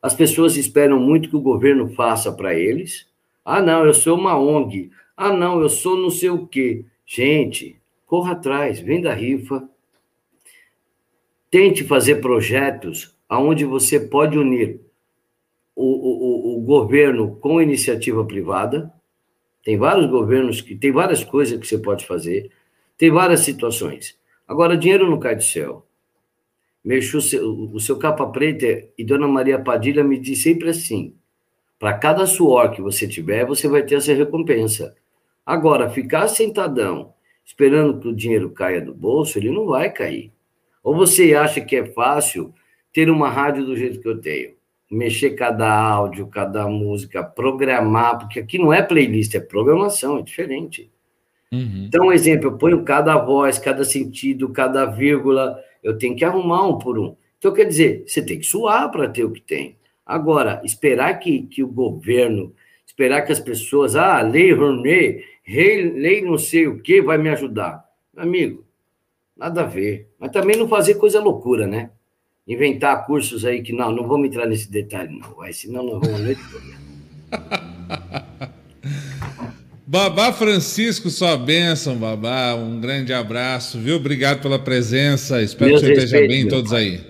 as 0.00 0.14
pessoas 0.14 0.56
esperam 0.56 0.98
muito 0.98 1.28
que 1.28 1.36
o 1.36 1.40
governo 1.40 1.88
faça 1.90 2.32
para 2.32 2.54
eles. 2.54 3.06
Ah, 3.44 3.60
não, 3.60 3.84
eu 3.84 3.94
sou 3.94 4.16
uma 4.16 4.38
ONG. 4.38 4.90
Ah, 5.16 5.32
não, 5.32 5.60
eu 5.60 5.68
sou 5.68 5.96
não 5.96 6.10
sei 6.10 6.30
o 6.30 6.46
quê. 6.46 6.84
Gente, 7.06 7.80
corra 8.06 8.32
atrás, 8.32 8.80
vem 8.80 9.00
da 9.00 9.12
rifa. 9.12 9.68
Tente 11.50 11.84
fazer 11.84 12.16
projetos 12.16 13.14
onde 13.30 13.64
você 13.64 14.00
pode 14.00 14.38
unir 14.38 14.80
o, 15.74 15.84
o, 15.84 16.58
o 16.58 16.60
governo 16.62 17.36
com 17.36 17.60
iniciativa 17.60 18.24
privada. 18.24 18.92
Tem 19.62 19.76
vários 19.76 20.06
governos 20.10 20.60
que 20.60 20.74
tem 20.74 20.92
várias 20.92 21.24
coisas 21.24 21.58
que 21.58 21.66
você 21.66 21.78
pode 21.78 22.06
fazer, 22.06 22.50
tem 22.98 23.10
várias 23.10 23.40
situações. 23.40 24.18
Agora, 24.46 24.76
dinheiro 24.76 25.08
não 25.08 25.18
cai 25.18 25.34
do 25.34 25.42
céu. 25.42 25.86
Mexu 26.84 27.18
o 27.18 27.80
seu 27.80 27.98
capa 27.98 28.26
preta 28.26 28.86
e 28.98 29.04
Dona 29.04 29.26
Maria 29.26 29.58
Padilha 29.58 30.04
me 30.04 30.18
diz 30.18 30.42
sempre 30.42 30.68
assim: 30.68 31.14
para 31.78 31.94
cada 31.94 32.26
suor 32.26 32.70
que 32.72 32.82
você 32.82 33.08
tiver, 33.08 33.46
você 33.46 33.68
vai 33.68 33.82
ter 33.82 33.96
essa 33.96 34.12
recompensa. 34.12 34.94
Agora, 35.44 35.90
ficar 35.90 36.28
sentadão, 36.28 37.12
esperando 37.44 37.98
que 38.00 38.08
o 38.08 38.14
dinheiro 38.14 38.50
caia 38.50 38.80
do 38.80 38.94
bolso, 38.94 39.38
ele 39.38 39.50
não 39.50 39.66
vai 39.66 39.90
cair. 39.90 40.32
Ou 40.82 40.94
você 40.94 41.34
acha 41.34 41.60
que 41.60 41.76
é 41.76 41.86
fácil 41.86 42.54
ter 42.92 43.10
uma 43.10 43.28
rádio 43.28 43.64
do 43.64 43.76
jeito 43.76 44.00
que 44.00 44.08
eu 44.08 44.20
tenho? 44.20 44.54
Mexer 44.90 45.30
cada 45.30 45.70
áudio, 45.70 46.26
cada 46.26 46.68
música, 46.68 47.22
programar, 47.22 48.18
porque 48.18 48.40
aqui 48.40 48.58
não 48.58 48.72
é 48.72 48.82
playlist, 48.82 49.34
é 49.34 49.40
programação, 49.40 50.18
é 50.18 50.22
diferente. 50.22 50.90
Uhum. 51.50 51.86
Então, 51.86 52.12
exemplo, 52.12 52.48
eu 52.48 52.58
ponho 52.58 52.84
cada 52.84 53.16
voz, 53.16 53.58
cada 53.58 53.84
sentido, 53.84 54.48
cada 54.50 54.84
vírgula, 54.86 55.58
eu 55.84 55.96
tenho 55.98 56.16
que 56.16 56.24
arrumar 56.24 56.66
um 56.66 56.78
por 56.78 56.98
um. 56.98 57.14
Então, 57.38 57.52
quer 57.52 57.66
dizer, 57.66 58.04
você 58.06 58.24
tem 58.24 58.38
que 58.38 58.46
suar 58.46 58.90
para 58.90 59.06
ter 59.06 59.22
o 59.22 59.30
que 59.30 59.40
tem. 59.40 59.76
Agora, 60.04 60.62
esperar 60.64 61.18
que, 61.18 61.42
que 61.42 61.62
o 61.62 61.68
governo, 61.68 62.54
esperar 62.86 63.22
que 63.22 63.32
as 63.32 63.38
pessoas, 63.38 63.94
ah, 63.94 64.22
lei 64.22 64.52
Rouanet, 64.52 65.22
lei 65.46 66.22
não 66.22 66.38
sei 66.38 66.66
o 66.66 66.80
que 66.80 67.02
vai 67.02 67.18
me 67.18 67.28
ajudar. 67.28 67.84
Amigo, 68.16 68.64
nada 69.36 69.60
a 69.62 69.66
ver. 69.66 70.08
Mas 70.18 70.32
também 70.32 70.56
não 70.56 70.66
fazer 70.66 70.94
coisa 70.94 71.20
loucura, 71.20 71.66
né? 71.66 71.90
Inventar 72.48 73.06
cursos 73.06 73.44
aí 73.44 73.62
que 73.62 73.72
não, 73.72 73.92
não 73.92 74.08
vamos 74.08 74.28
entrar 74.28 74.46
nesse 74.46 74.70
detalhe, 74.70 75.18
não, 75.18 75.34
vai, 75.34 75.52
senão 75.52 75.82
nós 75.82 76.00
vamos 76.00 76.20
a 76.20 76.24
noite 76.24 76.40
toda. 76.50 76.84
Babá 79.94 80.32
Francisco, 80.32 81.08
sua 81.08 81.36
bênção, 81.36 81.96
Babá. 81.96 82.56
Um 82.56 82.80
grande 82.80 83.12
abraço, 83.12 83.78
viu? 83.78 83.94
Obrigado 83.94 84.42
pela 84.42 84.58
presença. 84.58 85.40
Espero 85.40 85.70
Deus 85.70 85.82
que 85.82 85.86
você 85.86 85.92
esteja 85.92 86.26
bem, 86.26 86.48
todos 86.48 86.72
pai. 86.72 86.80
aí. 86.80 87.00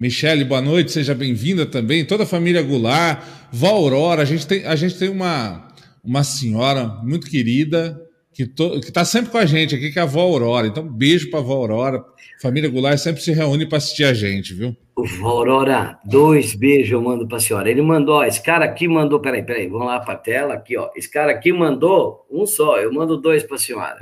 Michele, 0.00 0.44
boa 0.44 0.60
noite, 0.60 0.90
seja 0.90 1.14
bem-vinda 1.14 1.64
também. 1.64 2.04
Toda 2.04 2.24
a 2.24 2.26
família 2.26 2.60
Goulart, 2.60 3.22
Vó 3.52 3.68
Aurora. 3.68 4.22
A 4.22 4.24
gente 4.24 4.44
tem, 4.44 4.64
a 4.64 4.74
gente 4.74 4.96
tem 4.96 5.08
uma, 5.08 5.68
uma 6.02 6.24
senhora 6.24 6.88
muito 7.04 7.30
querida 7.30 7.96
que 8.34 8.42
está 8.42 9.04
sempre 9.04 9.30
com 9.30 9.38
a 9.38 9.46
gente 9.46 9.72
aqui, 9.72 9.92
que 9.92 10.00
é 10.00 10.02
a 10.02 10.06
Vó 10.06 10.22
Aurora. 10.22 10.66
Então, 10.66 10.82
beijo 10.82 11.30
para 11.30 11.38
a 11.38 11.42
Vó 11.44 11.54
Aurora. 11.54 12.02
Família 12.42 12.68
Goulart 12.68 12.98
sempre 12.98 13.22
se 13.22 13.30
reúne 13.30 13.66
para 13.66 13.78
assistir 13.78 14.02
a 14.02 14.12
gente, 14.12 14.52
viu? 14.52 14.76
Aurora, 15.22 15.98
dois 16.04 16.54
beijos 16.54 16.92
eu 16.92 17.02
mando 17.02 17.26
para 17.26 17.36
a 17.38 17.40
senhora. 17.40 17.70
Ele 17.70 17.82
mandou, 17.82 18.16
ó, 18.16 18.24
esse 18.24 18.42
cara 18.42 18.64
aqui 18.64 18.86
mandou, 18.88 19.20
peraí, 19.20 19.42
peraí, 19.42 19.66
vamos 19.68 19.86
lá 19.86 20.00
para 20.00 20.14
a 20.14 20.18
tela 20.18 20.54
aqui, 20.54 20.76
ó. 20.76 20.90
Esse 20.94 21.10
cara 21.10 21.32
aqui 21.32 21.52
mandou 21.52 22.26
um 22.30 22.46
só, 22.46 22.78
eu 22.78 22.92
mando 22.92 23.16
dois 23.16 23.42
para 23.42 23.56
a 23.56 23.58
senhora. 23.58 23.98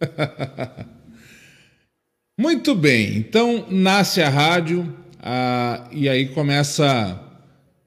Muito 2.38 2.74
bem, 2.74 3.16
então 3.16 3.66
nasce 3.70 4.20
a 4.20 4.28
rádio 4.28 4.94
ah, 5.20 5.88
e 5.90 6.08
aí 6.08 6.28
começa 6.28 7.20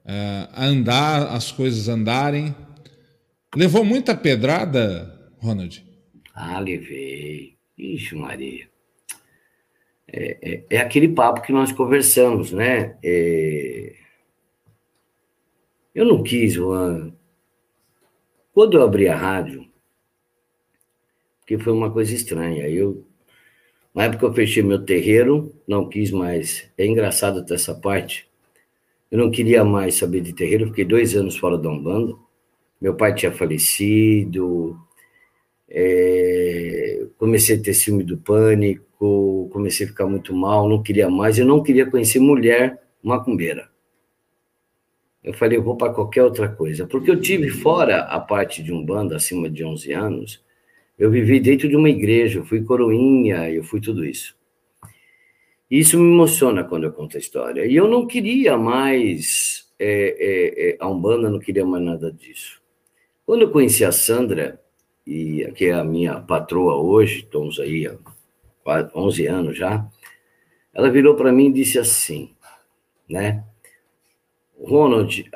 ah, 0.06 0.50
a 0.52 0.66
andar, 0.66 1.28
as 1.28 1.52
coisas 1.52 1.88
andarem. 1.88 2.56
Levou 3.56 3.84
muita 3.84 4.16
pedrada, 4.16 5.32
Ronald? 5.40 5.84
Ah, 6.36 6.60
levei. 6.60 7.58
Ixi, 7.78 8.16
Maria 8.16 8.69
é, 10.12 10.38
é, 10.42 10.66
é, 10.70 10.78
aquele 10.78 11.10
papo 11.10 11.42
que 11.42 11.52
nós 11.52 11.72
conversamos, 11.72 12.52
né? 12.52 12.98
É... 13.04 13.94
Eu 15.94 16.06
não 16.06 16.24
quis, 16.24 16.54
Juan. 16.54 17.14
Quando 18.54 18.78
eu 18.78 18.84
abri 18.84 19.08
a 19.08 19.16
rádio, 19.16 19.68
que 21.46 21.58
foi 21.58 21.74
uma 21.74 21.92
coisa 21.92 22.14
estranha, 22.14 22.68
eu 22.68 23.06
na 23.94 24.06
época 24.06 24.26
eu 24.26 24.34
fechei 24.34 24.64
meu 24.64 24.84
terreiro, 24.86 25.54
não 25.68 25.90
quis 25.90 26.12
mais. 26.12 26.70
É 26.78 26.86
engraçado 26.86 27.40
até 27.40 27.56
essa 27.56 27.74
parte. 27.74 28.30
Eu 29.12 29.18
não 29.18 29.32
queria 29.32 29.66
mais 29.66 29.96
saber 29.96 30.22
de 30.22 30.34
terreiro, 30.34 30.68
fiquei 30.68 30.86
dois 30.86 31.16
anos 31.16 31.38
fora 31.38 31.58
da 31.58 31.70
Umbanda. 31.70 32.16
Meu 32.80 32.96
pai 32.96 33.14
tinha 33.14 33.32
falecido, 33.32 34.80
é, 35.68 37.08
comecei 37.18 37.58
a 37.58 37.62
ter 37.62 37.74
ciúme 37.74 38.04
do 38.04 38.18
pânico, 38.18 38.86
comecei 39.52 39.86
a 39.86 39.90
ficar 39.90 40.06
muito 40.06 40.36
mal, 40.36 40.68
não 40.68 40.84
queria 40.84 41.10
mais, 41.10 41.40
eu 41.40 41.46
não 41.46 41.64
queria 41.64 41.90
conhecer 41.90 42.20
mulher 42.20 42.82
macumbeira. 43.02 43.70
Eu 45.24 45.34
falei, 45.34 45.58
eu 45.58 45.64
vou 45.64 45.76
para 45.76 45.94
qualquer 45.94 46.24
outra 46.24 46.50
coisa, 46.50 46.86
porque 46.86 47.10
eu 47.10 47.20
tive 47.20 47.50
fora 47.50 48.02
a 48.04 48.20
parte 48.20 48.62
de 48.62 48.74
um 48.74 48.86
bando 48.86 49.16
acima 49.16 49.50
de 49.50 49.64
11 49.64 49.92
anos, 49.94 50.44
eu 50.98 51.10
vivi 51.10 51.40
dentro 51.40 51.70
de 51.70 51.76
uma 51.76 51.90
igreja, 51.90 52.40
eu 52.40 52.46
fui 52.46 52.62
coroinha, 52.64 53.50
eu 53.50 53.64
fui 53.64 53.80
tudo 53.80 54.06
isso. 54.06 54.38
Isso 55.72 55.98
me 55.98 56.12
emociona 56.12 56.64
quando 56.64 56.86
eu 56.86 56.92
conto 56.92 57.16
a 57.16 57.20
história. 57.20 57.66
E 57.66 57.76
eu 57.76 57.88
não 57.88 58.06
queria 58.08 58.58
mais 58.58 59.70
é, 59.80 59.88
é, 59.88 60.70
é, 60.72 60.78
a 60.80 60.90
Umbanda, 60.90 61.30
não 61.30 61.40
queria 61.40 61.66
mais 61.66 61.84
nada 61.84 62.12
disso. 62.12 62.62
Quando 63.26 63.44
eu 63.44 63.52
conheci 63.52 63.86
a 63.86 63.92
Sandra, 63.92 64.60
e 65.06 65.50
que 65.56 65.66
é 65.66 65.74
a 65.74 65.84
minha 65.84 66.20
patroa 66.20 66.76
hoje, 66.76 67.20
estamos 67.20 67.60
aí 67.60 67.88
há 67.88 67.96
quase 68.64 68.90
11 68.96 69.28
anos 69.28 69.58
já, 69.58 69.88
ela 70.74 70.90
virou 70.90 71.16
para 71.16 71.32
mim 71.32 71.48
e 71.48 71.54
disse 71.54 71.80
assim, 71.80 72.36
né? 73.10 73.44
Ronald, 74.62 75.30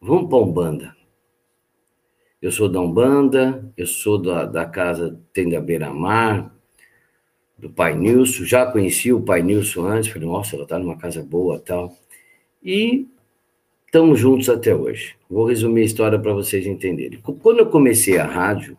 vamos 0.00 0.28
para 0.28 0.38
Umbanda. 0.38 0.96
Eu 2.40 2.50
sou 2.50 2.68
da 2.68 2.80
Umbanda, 2.80 3.72
eu 3.76 3.86
sou 3.86 4.20
da, 4.20 4.44
da 4.44 4.66
casa 4.66 5.18
Tenda 5.32 5.60
Beira-Mar, 5.60 6.54
do 7.56 7.70
Pai 7.70 7.94
Nilson, 7.94 8.44
já 8.44 8.66
conheci 8.66 9.12
o 9.12 9.22
Pai 9.22 9.42
Nilson 9.42 9.86
antes, 9.86 10.10
falei, 10.10 10.28
nossa, 10.28 10.56
ela 10.56 10.64
está 10.64 10.78
numa 10.78 10.98
casa 10.98 11.22
boa 11.22 11.58
tal. 11.58 11.96
E 12.62 13.06
Estamos 13.94 14.18
juntos 14.18 14.48
até 14.48 14.74
hoje. 14.74 15.14
Vou 15.30 15.46
resumir 15.46 15.82
a 15.82 15.84
história 15.84 16.18
para 16.18 16.32
vocês 16.32 16.66
entenderem. 16.66 17.20
Quando 17.20 17.60
eu 17.60 17.66
comecei 17.66 18.18
a 18.18 18.26
rádio, 18.26 18.76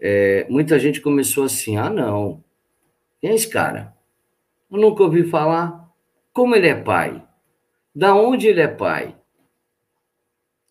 é, 0.00 0.46
muita 0.48 0.78
gente 0.78 1.00
começou 1.00 1.44
assim: 1.44 1.76
ah, 1.76 1.90
não, 1.90 2.42
Quem 3.20 3.30
é 3.30 3.34
esse 3.34 3.48
cara? 3.48 3.94
Eu 4.70 4.78
nunca 4.78 5.02
ouvi 5.02 5.24
falar. 5.24 5.88
Como 6.32 6.54
ele 6.54 6.68
é 6.68 6.74
pai? 6.74 7.26
Da 7.94 8.14
onde 8.14 8.46
ele 8.46 8.60
é 8.60 8.68
pai? 8.68 9.16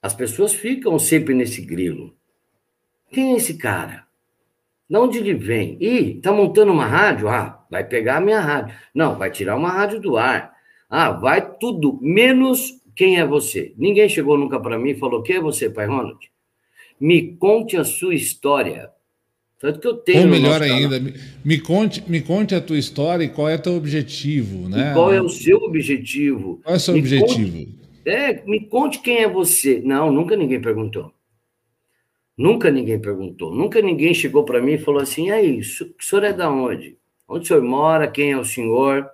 As 0.02 0.14
pessoas 0.14 0.54
ficam 0.54 0.98
sempre 0.98 1.34
nesse 1.34 1.62
grilo. 1.62 2.16
Quem 3.12 3.34
é 3.34 3.38
esse 3.38 3.58
cara? 3.58 4.08
De 4.90 4.96
onde 4.96 5.18
ele 5.18 5.34
vem? 5.34 5.78
Ih, 5.82 6.22
tá 6.22 6.32
montando 6.32 6.72
uma 6.72 6.86
rádio? 6.86 7.28
Ah, 7.28 7.66
vai 7.70 7.84
pegar 7.84 8.18
a 8.18 8.22
minha 8.22 8.40
rádio. 8.40 8.74
Não, 8.94 9.18
vai 9.18 9.30
tirar 9.30 9.58
uma 9.58 9.70
rádio 9.70 10.00
do 10.00 10.16
ar. 10.16 10.54
Ah, 10.90 11.12
vai 11.12 11.58
tudo, 11.58 12.00
menos 12.02 12.82
quem 12.96 13.20
é 13.20 13.26
você. 13.26 13.74
Ninguém 13.78 14.08
chegou 14.08 14.38
nunca 14.38 14.60
para 14.60 14.80
mim 14.80 14.92
e 14.92 15.00
falou: 15.00 15.22
quem 15.22 15.36
é 15.36 15.42
você, 15.42 15.70
pai 15.70 15.88
Ronald? 15.88 16.32
Me 17.00 17.36
conte 17.36 17.76
a 17.76 17.84
sua 17.84 18.16
história. 18.16 18.90
Tanto 19.60 19.80
que 19.80 19.88
eu 19.88 19.96
tenho. 19.98 20.22
Ou 20.22 20.28
melhor 20.28 20.62
ainda, 20.62 21.00
me 21.44 21.60
conte, 21.60 22.04
me 22.08 22.22
conte 22.22 22.54
a 22.54 22.62
tua 22.62 22.78
história 22.78 23.24
e 23.24 23.30
qual 23.30 23.50
é 23.50 23.56
o 23.56 23.62
teu 23.62 23.74
objetivo, 23.74 24.70
né? 24.70 24.92
E 24.92 24.94
qual 24.94 25.12
é 25.12 25.22
o 25.22 25.30
seu 25.30 25.58
objetivo? 25.58 26.60
Qual 26.64 26.76
é 26.76 26.78
o 26.78 26.80
seu 26.80 26.94
me 26.94 27.00
objetivo? 27.00 27.52
Conte, 27.52 27.78
é, 28.06 28.44
me 28.46 28.66
conte 28.68 29.00
quem 29.00 29.18
é 29.18 29.28
você. 29.28 29.82
Não, 29.84 30.12
nunca 30.12 30.36
ninguém 30.36 30.62
perguntou. 30.62 31.12
Nunca 32.38 32.70
ninguém 32.70 33.00
perguntou. 33.00 33.54
Nunca 33.54 33.82
ninguém 33.82 34.14
chegou 34.14 34.46
para 34.46 34.62
mim 34.62 34.74
e 34.74 34.78
falou 34.78 35.02
assim: 35.02 35.32
aí, 35.32 35.60
o 35.60 35.64
senhor 35.64 36.24
é 36.24 36.32
da 36.32 36.52
onde? 36.52 36.96
Onde 37.28 37.46
o 37.46 37.48
senhor 37.48 37.64
mora? 37.64 38.08
Quem 38.08 38.32
é 38.32 38.38
o 38.38 38.46
senhor? 38.46 39.10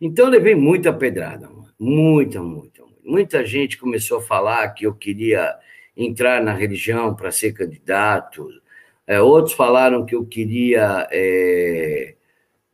Então 0.00 0.26
eu 0.26 0.32
levei 0.32 0.54
muita 0.54 0.92
pedrada, 0.92 1.48
muita, 1.78 2.42
muita. 2.42 2.82
Muita 3.04 3.46
gente 3.46 3.78
começou 3.78 4.18
a 4.18 4.22
falar 4.22 4.68
que 4.70 4.84
eu 4.84 4.94
queria 4.94 5.56
entrar 5.96 6.42
na 6.42 6.52
religião 6.52 7.14
para 7.14 7.30
ser 7.30 7.52
candidato. 7.52 8.48
É, 9.08 9.22
outros 9.22 9.54
falaram 9.54 10.04
que 10.04 10.14
eu 10.14 10.26
queria 10.26 11.08
é, 11.10 12.14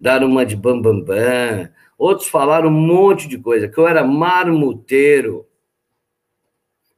dar 0.00 0.24
uma 0.24 0.44
de 0.44 0.56
bambambam. 0.56 1.04
Bam, 1.04 1.14
bam. 1.14 1.70
Outros 1.96 2.28
falaram 2.28 2.68
um 2.68 2.72
monte 2.72 3.28
de 3.28 3.38
coisa, 3.38 3.68
que 3.68 3.78
eu 3.78 3.86
era 3.86 4.02
marmuteiro. 4.02 5.46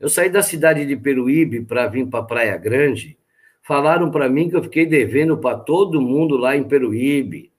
Eu 0.00 0.08
saí 0.08 0.30
da 0.30 0.42
cidade 0.42 0.86
de 0.86 0.96
Peruíbe 0.96 1.60
para 1.60 1.86
vir 1.86 2.06
para 2.06 2.24
Praia 2.24 2.56
Grande. 2.56 3.18
Falaram 3.62 4.10
para 4.10 4.26
mim 4.26 4.48
que 4.48 4.56
eu 4.56 4.62
fiquei 4.62 4.86
devendo 4.86 5.36
para 5.36 5.58
todo 5.58 6.00
mundo 6.00 6.38
lá 6.38 6.56
em 6.56 6.64
Peruíbe, 6.64 7.52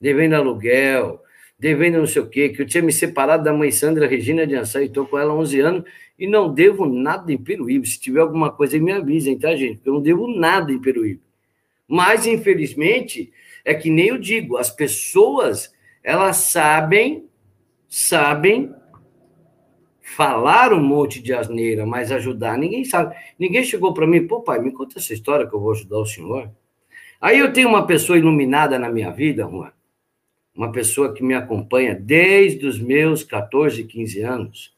devendo 0.00 0.34
aluguel, 0.34 1.22
devendo 1.56 1.98
não 1.98 2.06
sei 2.08 2.22
o 2.22 2.28
quê, 2.28 2.48
que 2.48 2.62
eu 2.62 2.66
tinha 2.66 2.82
me 2.82 2.92
separado 2.92 3.44
da 3.44 3.52
mãe 3.52 3.70
Sandra 3.70 4.08
Regina 4.08 4.44
de 4.44 4.56
Ansá 4.56 4.82
e 4.82 4.86
estou 4.86 5.06
com 5.06 5.16
ela 5.16 5.32
há 5.32 5.36
11 5.36 5.60
anos 5.60 5.84
e 6.18 6.26
não 6.26 6.52
devo 6.52 6.86
nada 6.86 7.32
em 7.32 7.38
Peruíbe. 7.38 7.88
Se 7.88 8.00
tiver 8.00 8.20
alguma 8.20 8.50
coisa, 8.50 8.78
me 8.78 8.92
avisem, 8.92 9.38
tá, 9.38 9.54
gente? 9.56 9.80
Eu 9.84 9.94
não 9.94 10.02
devo 10.02 10.28
nada 10.28 10.72
em 10.72 10.80
Peruíbe. 10.80 11.20
Mas, 11.88 12.26
infelizmente, 12.26 13.32
é 13.64 13.74
que 13.74 13.90
nem 13.90 14.08
eu 14.08 14.18
digo, 14.18 14.56
as 14.56 14.70
pessoas, 14.70 15.72
elas 16.02 16.36
sabem, 16.36 17.28
sabem 17.88 18.72
falar 20.00 20.72
um 20.72 20.82
monte 20.82 21.20
de 21.20 21.32
asneira, 21.32 21.86
mas 21.86 22.12
ajudar, 22.12 22.58
ninguém 22.58 22.84
sabe. 22.84 23.16
Ninguém 23.38 23.64
chegou 23.64 23.94
para 23.94 24.06
mim, 24.06 24.26
pô, 24.26 24.42
pai, 24.42 24.60
me 24.60 24.70
conta 24.70 24.98
essa 24.98 25.14
história 25.14 25.46
que 25.46 25.54
eu 25.54 25.60
vou 25.60 25.72
ajudar 25.72 25.98
o 25.98 26.06
senhor. 26.06 26.50
Aí 27.20 27.38
eu 27.38 27.52
tenho 27.52 27.70
uma 27.70 27.86
pessoa 27.86 28.18
iluminada 28.18 28.78
na 28.78 28.90
minha 28.90 29.10
vida, 29.10 29.48
Juan, 29.48 29.72
uma 30.54 30.70
pessoa 30.70 31.14
que 31.14 31.22
me 31.22 31.34
acompanha 31.34 31.94
desde 31.94 32.66
os 32.66 32.78
meus 32.78 33.24
14, 33.24 33.82
15 33.84 34.20
anos, 34.20 34.73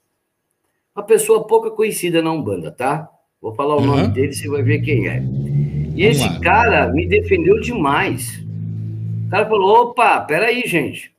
uma 0.96 1.02
pessoa 1.02 1.46
pouca 1.46 1.70
conhecida 1.70 2.22
na 2.22 2.32
Umbanda, 2.32 2.72
tá? 2.72 3.10
Vou 3.40 3.54
falar 3.54 3.76
o 3.76 3.80
uhum. 3.80 3.86
nome 3.86 4.08
dele, 4.08 4.32
você 4.32 4.48
vai 4.48 4.62
ver 4.62 4.80
quem 4.80 5.06
é. 5.08 5.18
E 5.18 6.02
Vamos 6.02 6.16
esse 6.16 6.28
lá. 6.28 6.40
cara 6.40 6.88
me 6.88 7.06
defendeu 7.06 7.60
demais. 7.60 8.42
O 9.26 9.30
cara 9.30 9.46
falou: 9.46 9.82
opa, 9.82 10.20
peraí, 10.22 10.62
gente. 10.66 11.14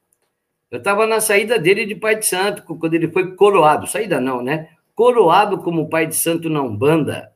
Eu 0.72 0.80
estava 0.80 1.06
na 1.06 1.22
saída 1.22 1.60
dele 1.60 1.86
de 1.86 1.96
pai 1.96 2.18
de 2.18 2.26
santo, 2.26 2.64
quando 2.64 2.94
ele 2.94 3.08
foi 3.08 3.36
coroado. 3.36 3.88
Saída 3.88 4.20
não, 4.20 4.42
né? 4.42 4.70
Coroado 4.96 5.60
como 5.60 5.90
pai 5.90 6.08
de 6.08 6.16
santo 6.16 6.50
na 6.50 6.62
Umbanda. 6.62 7.32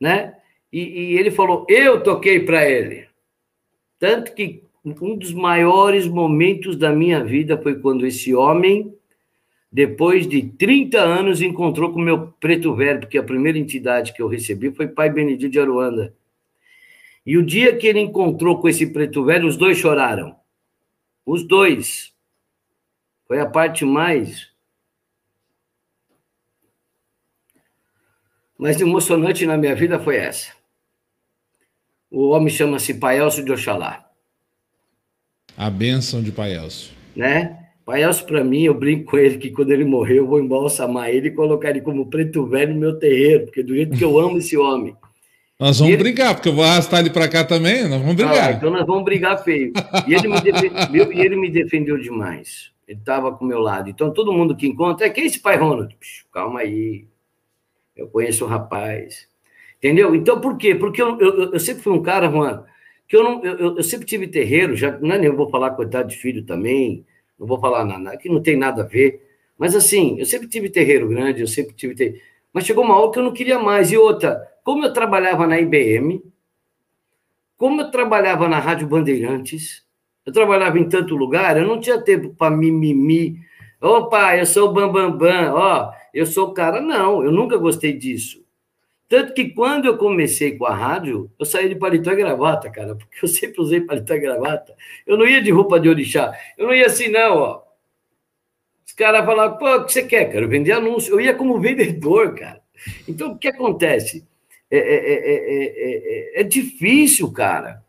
Né? 0.00 0.34
E, 0.70 0.80
e 0.80 1.18
ele 1.18 1.30
falou: 1.30 1.64
eu 1.68 2.02
toquei 2.02 2.40
para 2.40 2.68
ele. 2.68 3.08
Tanto 3.98 4.34
que 4.34 4.62
um 4.84 5.16
dos 5.16 5.32
maiores 5.32 6.06
momentos 6.06 6.76
da 6.76 6.92
minha 6.92 7.24
vida 7.24 7.60
foi 7.60 7.80
quando 7.80 8.06
esse 8.06 8.34
homem, 8.34 8.94
depois 9.70 10.26
de 10.26 10.42
30 10.42 10.98
anos, 10.98 11.42
encontrou 11.42 11.92
com 11.92 12.00
o 12.00 12.02
meu 12.02 12.28
preto 12.32 12.74
velho, 12.74 13.00
porque 13.00 13.18
a 13.18 13.22
primeira 13.22 13.58
entidade 13.58 14.14
que 14.14 14.22
eu 14.22 14.28
recebi 14.28 14.72
foi 14.72 14.88
Pai 14.88 15.10
Benedito 15.10 15.50
de 15.50 15.60
Aruanda. 15.60 16.14
E 17.24 17.36
o 17.36 17.44
dia 17.44 17.76
que 17.76 17.86
ele 17.86 18.00
encontrou 18.00 18.60
com 18.60 18.68
esse 18.68 18.86
preto 18.86 19.24
velho, 19.24 19.46
os 19.46 19.56
dois 19.56 19.76
choraram. 19.76 20.34
Os 21.26 21.46
dois. 21.46 22.14
Foi 23.26 23.38
a 23.38 23.46
parte 23.46 23.84
mais. 23.84 24.48
mais 28.58 28.80
emocionante 28.80 29.46
na 29.46 29.56
minha 29.56 29.74
vida 29.74 30.00
foi 30.00 30.16
essa. 30.16 30.52
O 32.10 32.30
homem 32.30 32.48
chama-se 32.48 32.94
Pai 32.94 33.20
Elcio 33.20 33.44
de 33.44 33.52
Oxalá. 33.52 34.10
A 35.56 35.68
bênção 35.68 36.22
de 36.22 36.32
Pai 36.32 36.54
Elcio. 36.54 36.92
Né? 37.14 37.67
Pai 37.88 38.02
Elcio, 38.02 38.26
para 38.26 38.44
mim, 38.44 38.64
eu 38.64 38.74
brinco 38.74 39.10
com 39.10 39.16
ele 39.16 39.38
que 39.38 39.50
quando 39.50 39.70
ele 39.70 39.82
morrer, 39.82 40.18
eu 40.18 40.26
vou 40.26 40.38
embalsamar 40.38 41.08
ele 41.08 41.28
e 41.28 41.30
colocar 41.30 41.70
ele 41.70 41.80
como 41.80 42.04
preto 42.04 42.46
velho 42.46 42.74
no 42.74 42.80
meu 42.80 42.98
terreiro, 42.98 43.46
porque 43.46 43.62
do 43.62 43.74
jeito 43.74 43.96
que 43.96 44.04
eu 44.04 44.18
amo 44.18 44.36
esse 44.36 44.58
homem. 44.58 44.94
Nós 45.58 45.78
vamos 45.78 45.94
ele... 45.94 46.02
brigar, 46.02 46.34
porque 46.34 46.50
eu 46.50 46.52
vou 46.52 46.64
arrastar 46.64 47.00
ele 47.00 47.08
para 47.08 47.26
cá 47.26 47.44
também, 47.44 47.88
nós 47.88 47.98
vamos 47.98 48.14
brigar. 48.14 48.50
Ah, 48.50 48.52
então 48.52 48.68
nós 48.68 48.86
vamos 48.86 49.04
brigar 49.04 49.42
feio. 49.42 49.72
E 50.06 50.12
ele 50.12 50.28
me, 50.28 50.38
defendeu, 50.38 51.12
ele 51.12 51.36
me 51.36 51.48
defendeu 51.48 51.96
demais. 51.96 52.70
Ele 52.86 52.98
estava 52.98 53.32
com 53.32 53.46
o 53.46 53.48
meu 53.48 53.58
lado. 53.58 53.88
Então 53.88 54.12
todo 54.12 54.34
mundo 54.34 54.54
que 54.54 54.66
encontra, 54.68 55.06
é 55.06 55.08
quem 55.08 55.24
é 55.24 55.26
esse 55.28 55.40
pai 55.40 55.56
Ronald? 55.56 55.96
Puxa, 55.96 56.24
calma 56.30 56.60
aí. 56.60 57.06
Eu 57.96 58.08
conheço 58.08 58.44
o 58.44 58.48
rapaz. 58.48 59.26
Entendeu? 59.78 60.14
Então 60.14 60.42
por 60.42 60.58
quê? 60.58 60.74
Porque 60.74 61.00
eu, 61.00 61.18
eu, 61.18 61.52
eu 61.54 61.58
sempre 61.58 61.82
fui 61.82 61.94
um 61.94 62.02
cara, 62.02 62.30
Juan, 62.30 62.64
que 63.08 63.16
eu, 63.16 63.24
não, 63.24 63.42
eu, 63.42 63.78
eu 63.78 63.82
sempre 63.82 64.04
tive 64.04 64.26
terreiro, 64.26 64.76
já 64.76 64.98
não 64.98 65.12
é 65.12 65.18
nem 65.18 65.28
eu 65.28 65.36
vou 65.36 65.48
falar 65.48 65.70
coitado 65.70 66.10
de 66.10 66.18
filho 66.18 66.42
também, 66.42 67.06
não 67.38 67.46
vou 67.46 67.60
falar 67.60 67.84
nada, 67.84 68.16
que 68.16 68.28
não 68.28 68.42
tem 68.42 68.56
nada 68.56 68.82
a 68.82 68.86
ver. 68.86 69.26
Mas 69.56 69.74
assim, 69.74 70.18
eu 70.18 70.26
sempre 70.26 70.48
tive 70.48 70.68
terreiro 70.70 71.08
grande, 71.08 71.40
eu 71.40 71.46
sempre 71.46 71.74
tive. 71.74 72.20
Mas 72.52 72.64
chegou 72.64 72.84
uma 72.84 72.98
hora 72.98 73.12
que 73.12 73.18
eu 73.18 73.22
não 73.22 73.32
queria 73.32 73.58
mais. 73.58 73.92
E 73.92 73.96
outra, 73.96 74.40
como 74.64 74.84
eu 74.84 74.92
trabalhava 74.92 75.46
na 75.46 75.60
IBM, 75.60 76.22
como 77.56 77.80
eu 77.80 77.90
trabalhava 77.90 78.48
na 78.48 78.58
Rádio 78.58 78.86
Bandeirantes, 78.86 79.84
eu 80.24 80.32
trabalhava 80.32 80.78
em 80.78 80.88
tanto 80.88 81.16
lugar, 81.16 81.56
eu 81.56 81.66
não 81.66 81.80
tinha 81.80 82.00
tempo 82.00 82.34
para 82.34 82.54
mimimi. 82.54 83.40
Opa, 83.80 84.36
eu 84.36 84.46
sou 84.46 84.68
o 84.68 84.72
Bambambam, 84.72 85.16
bam, 85.16 85.18
bam, 85.18 85.54
ó, 85.54 85.92
eu 86.12 86.26
sou 86.26 86.48
o 86.48 86.54
cara. 86.54 86.80
Não, 86.80 87.24
eu 87.24 87.32
nunca 87.32 87.56
gostei 87.56 87.92
disso. 87.92 88.44
Tanto 89.08 89.32
que 89.32 89.48
quando 89.50 89.86
eu 89.86 89.96
comecei 89.96 90.56
com 90.58 90.66
a 90.66 90.74
rádio, 90.74 91.30
eu 91.38 91.46
saí 91.46 91.68
de 91.68 91.74
paletó 91.74 92.12
e 92.12 92.16
gravata, 92.16 92.68
cara, 92.68 92.94
porque 92.94 93.24
eu 93.24 93.28
sempre 93.28 93.60
usei 93.60 93.80
paletó 93.80 94.14
e 94.14 94.20
gravata. 94.20 94.76
Eu 95.06 95.16
não 95.16 95.26
ia 95.26 95.40
de 95.40 95.50
roupa 95.50 95.80
de 95.80 95.88
orixá. 95.88 96.36
Eu 96.58 96.66
não 96.66 96.74
ia 96.74 96.86
assim, 96.86 97.08
não, 97.08 97.36
ó. 97.36 97.62
Os 98.86 98.92
caras 98.92 99.24
falavam, 99.24 99.56
pô, 99.56 99.76
o 99.76 99.84
que 99.86 99.92
você 99.92 100.02
quer, 100.02 100.26
cara? 100.26 100.44
Eu 100.44 100.48
vender 100.48 100.72
anúncio. 100.72 101.14
Eu 101.14 101.20
ia 101.20 101.34
como 101.34 101.58
vendedor, 101.58 102.34
cara. 102.34 102.60
Então, 103.08 103.32
o 103.32 103.38
que 103.38 103.48
acontece? 103.48 104.26
É, 104.70 104.78
é, 104.78 106.34
é, 106.36 106.40
é, 106.40 106.44
difícil, 106.44 107.32
cara. 107.32 107.82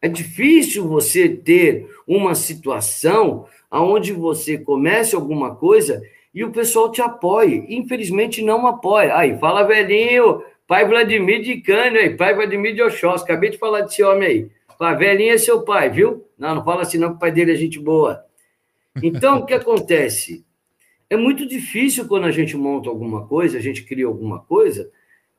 É 0.00 0.08
difícil 0.08 0.88
você 0.88 1.28
ter 1.28 1.86
uma 2.06 2.34
situação 2.34 3.46
onde 3.70 4.12
você 4.12 4.56
comece 4.56 5.14
alguma 5.14 5.54
coisa 5.54 6.02
e 6.36 6.44
o 6.44 6.52
pessoal 6.52 6.92
te 6.92 7.00
apoie. 7.00 7.64
Infelizmente, 7.66 8.42
não 8.42 8.66
apoia. 8.66 9.16
Aí, 9.16 9.38
fala 9.38 9.62
velhinho, 9.62 10.42
pai 10.66 10.86
Vladimir 10.86 11.40
de 11.40 11.62
Cânio 11.62 11.98
aí, 11.98 12.14
pai 12.14 12.34
Vladimir 12.34 12.74
de 12.74 12.82
Oxós. 12.82 13.22
Acabei 13.22 13.48
de 13.48 13.56
falar 13.56 13.80
desse 13.80 14.02
homem 14.02 14.28
aí. 14.28 14.50
Fala, 14.78 14.92
velhinho 14.92 15.32
é 15.32 15.38
seu 15.38 15.62
pai, 15.62 15.88
viu? 15.88 16.26
Não, 16.36 16.56
não 16.56 16.62
fala 16.62 16.82
assim 16.82 16.98
não, 16.98 17.08
que 17.08 17.16
o 17.16 17.18
pai 17.18 17.32
dele 17.32 17.52
é 17.52 17.56
gente 17.56 17.80
boa. 17.80 18.22
Então, 19.02 19.38
o 19.38 19.46
que 19.46 19.54
acontece? 19.54 20.44
É 21.08 21.16
muito 21.16 21.46
difícil 21.48 22.06
quando 22.06 22.26
a 22.26 22.30
gente 22.30 22.54
monta 22.54 22.90
alguma 22.90 23.26
coisa, 23.26 23.56
a 23.56 23.62
gente 23.62 23.84
cria 23.84 24.04
alguma 24.06 24.40
coisa, 24.40 24.90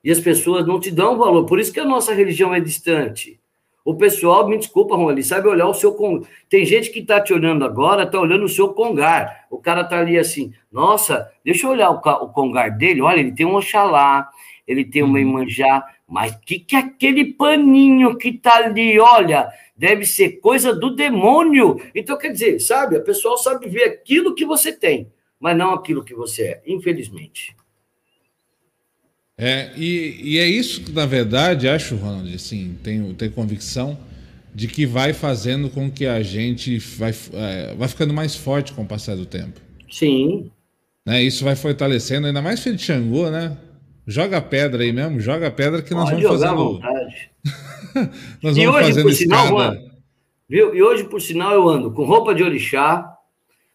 e 0.03 0.09
as 0.09 0.19
pessoas 0.19 0.65
não 0.65 0.79
te 0.79 0.89
dão 0.89 1.15
valor. 1.15 1.45
Por 1.45 1.59
isso 1.59 1.71
que 1.71 1.79
a 1.79 1.85
nossa 1.85 2.11
religião 2.11 2.55
é 2.55 2.59
distante. 2.59 3.39
O 3.87 3.95
pessoal, 3.95 4.45
me 4.49 4.57
desculpa, 4.57 4.97
Rony, 4.97 5.23
sabe 5.23 5.47
olhar 5.47 5.65
o 5.65 5.73
seu. 5.73 5.95
Tem 6.49 6.65
gente 6.65 6.89
que 6.89 6.99
está 6.99 7.21
te 7.21 7.33
olhando 7.33 7.63
agora, 7.63 8.03
está 8.03 8.19
olhando 8.19 8.43
o 8.43 8.49
seu 8.49 8.73
congar. 8.73 9.45
O 9.49 9.59
cara 9.59 9.79
está 9.79 9.97
ali 9.97 10.19
assim, 10.19 10.51
nossa, 10.69 11.31
deixa 11.41 11.65
eu 11.65 11.71
olhar 11.71 11.91
o, 11.91 11.95
o 11.95 12.27
congar 12.27 12.69
dele. 12.71 13.01
Olha, 13.01 13.21
ele 13.21 13.31
tem 13.31 13.45
um 13.45 13.55
Oxalá, 13.55 14.29
ele 14.67 14.83
tem 14.83 15.03
uma 15.03 15.13
uhum. 15.13 15.19
Imanjá, 15.19 15.85
mas 16.05 16.33
o 16.33 16.39
que, 16.41 16.59
que 16.59 16.75
é 16.75 16.79
aquele 16.79 17.33
paninho 17.33 18.17
que 18.17 18.27
está 18.27 18.57
ali? 18.57 18.99
Olha, 18.99 19.47
deve 19.77 20.05
ser 20.05 20.41
coisa 20.41 20.75
do 20.75 20.93
demônio. 20.93 21.79
Então, 21.95 22.17
quer 22.17 22.33
dizer, 22.33 22.59
sabe, 22.59 22.97
a 22.97 23.01
pessoa 23.01 23.37
sabe 23.37 23.69
ver 23.69 23.85
aquilo 23.85 24.35
que 24.35 24.43
você 24.43 24.73
tem, 24.73 25.09
mas 25.39 25.55
não 25.55 25.71
aquilo 25.73 26.03
que 26.03 26.13
você 26.13 26.43
é, 26.43 26.61
infelizmente. 26.67 27.55
É, 29.37 29.69
e, 29.77 30.19
e 30.21 30.39
é 30.39 30.47
isso 30.47 30.81
que, 30.81 30.91
na 30.91 31.05
verdade, 31.05 31.67
acho, 31.69 31.95
Ronald, 31.95 32.33
assim, 32.33 32.75
tenho, 32.83 33.13
tenho 33.13 33.31
convicção 33.31 33.97
de 34.53 34.67
que 34.67 34.85
vai 34.85 35.13
fazendo 35.13 35.69
com 35.69 35.91
que 35.91 36.07
a 36.07 36.23
gente 36.23 36.79
vai, 36.79 37.13
é, 37.33 37.75
vai 37.75 37.87
ficando 37.87 38.13
mais 38.13 38.35
forte 38.35 38.73
com 38.73 38.81
o 38.81 38.87
passar 38.87 39.15
do 39.15 39.25
tempo. 39.27 39.61
Sim. 39.91 40.49
Né? 41.05 41.21
Isso 41.21 41.43
vai 41.45 41.55
fortalecendo, 41.55 42.25
ainda 42.25 42.41
mais 42.41 42.59
filho 42.61 42.75
de 42.75 42.81
Xangô, 42.81 43.29
né? 43.29 43.55
Joga 44.07 44.41
pedra 44.41 44.83
aí 44.83 44.91
mesmo, 44.91 45.19
joga 45.19 45.51
pedra 45.51 45.81
que 45.83 45.93
nós 45.93 46.09
Pode 46.09 46.23
vamos 46.23 46.39
jogar 46.39 46.53
à 46.53 46.55
fazendo. 46.55 46.73
vontade. 46.73 47.29
nós 48.41 48.57
E 48.57 48.65
vamos 48.65 48.75
hoje, 48.75 48.87
fazendo 48.87 49.03
por 49.03 49.13
sinal. 49.13 49.47
Juan, 49.47 49.77
Viu? 50.49 50.73
E 50.73 50.81
hoje, 50.81 51.03
por 51.03 51.21
sinal, 51.21 51.51
eu 51.53 51.67
ando 51.67 51.91
com 51.91 52.05
roupa 52.05 52.33
de 52.33 52.41
orixá, 52.41 53.05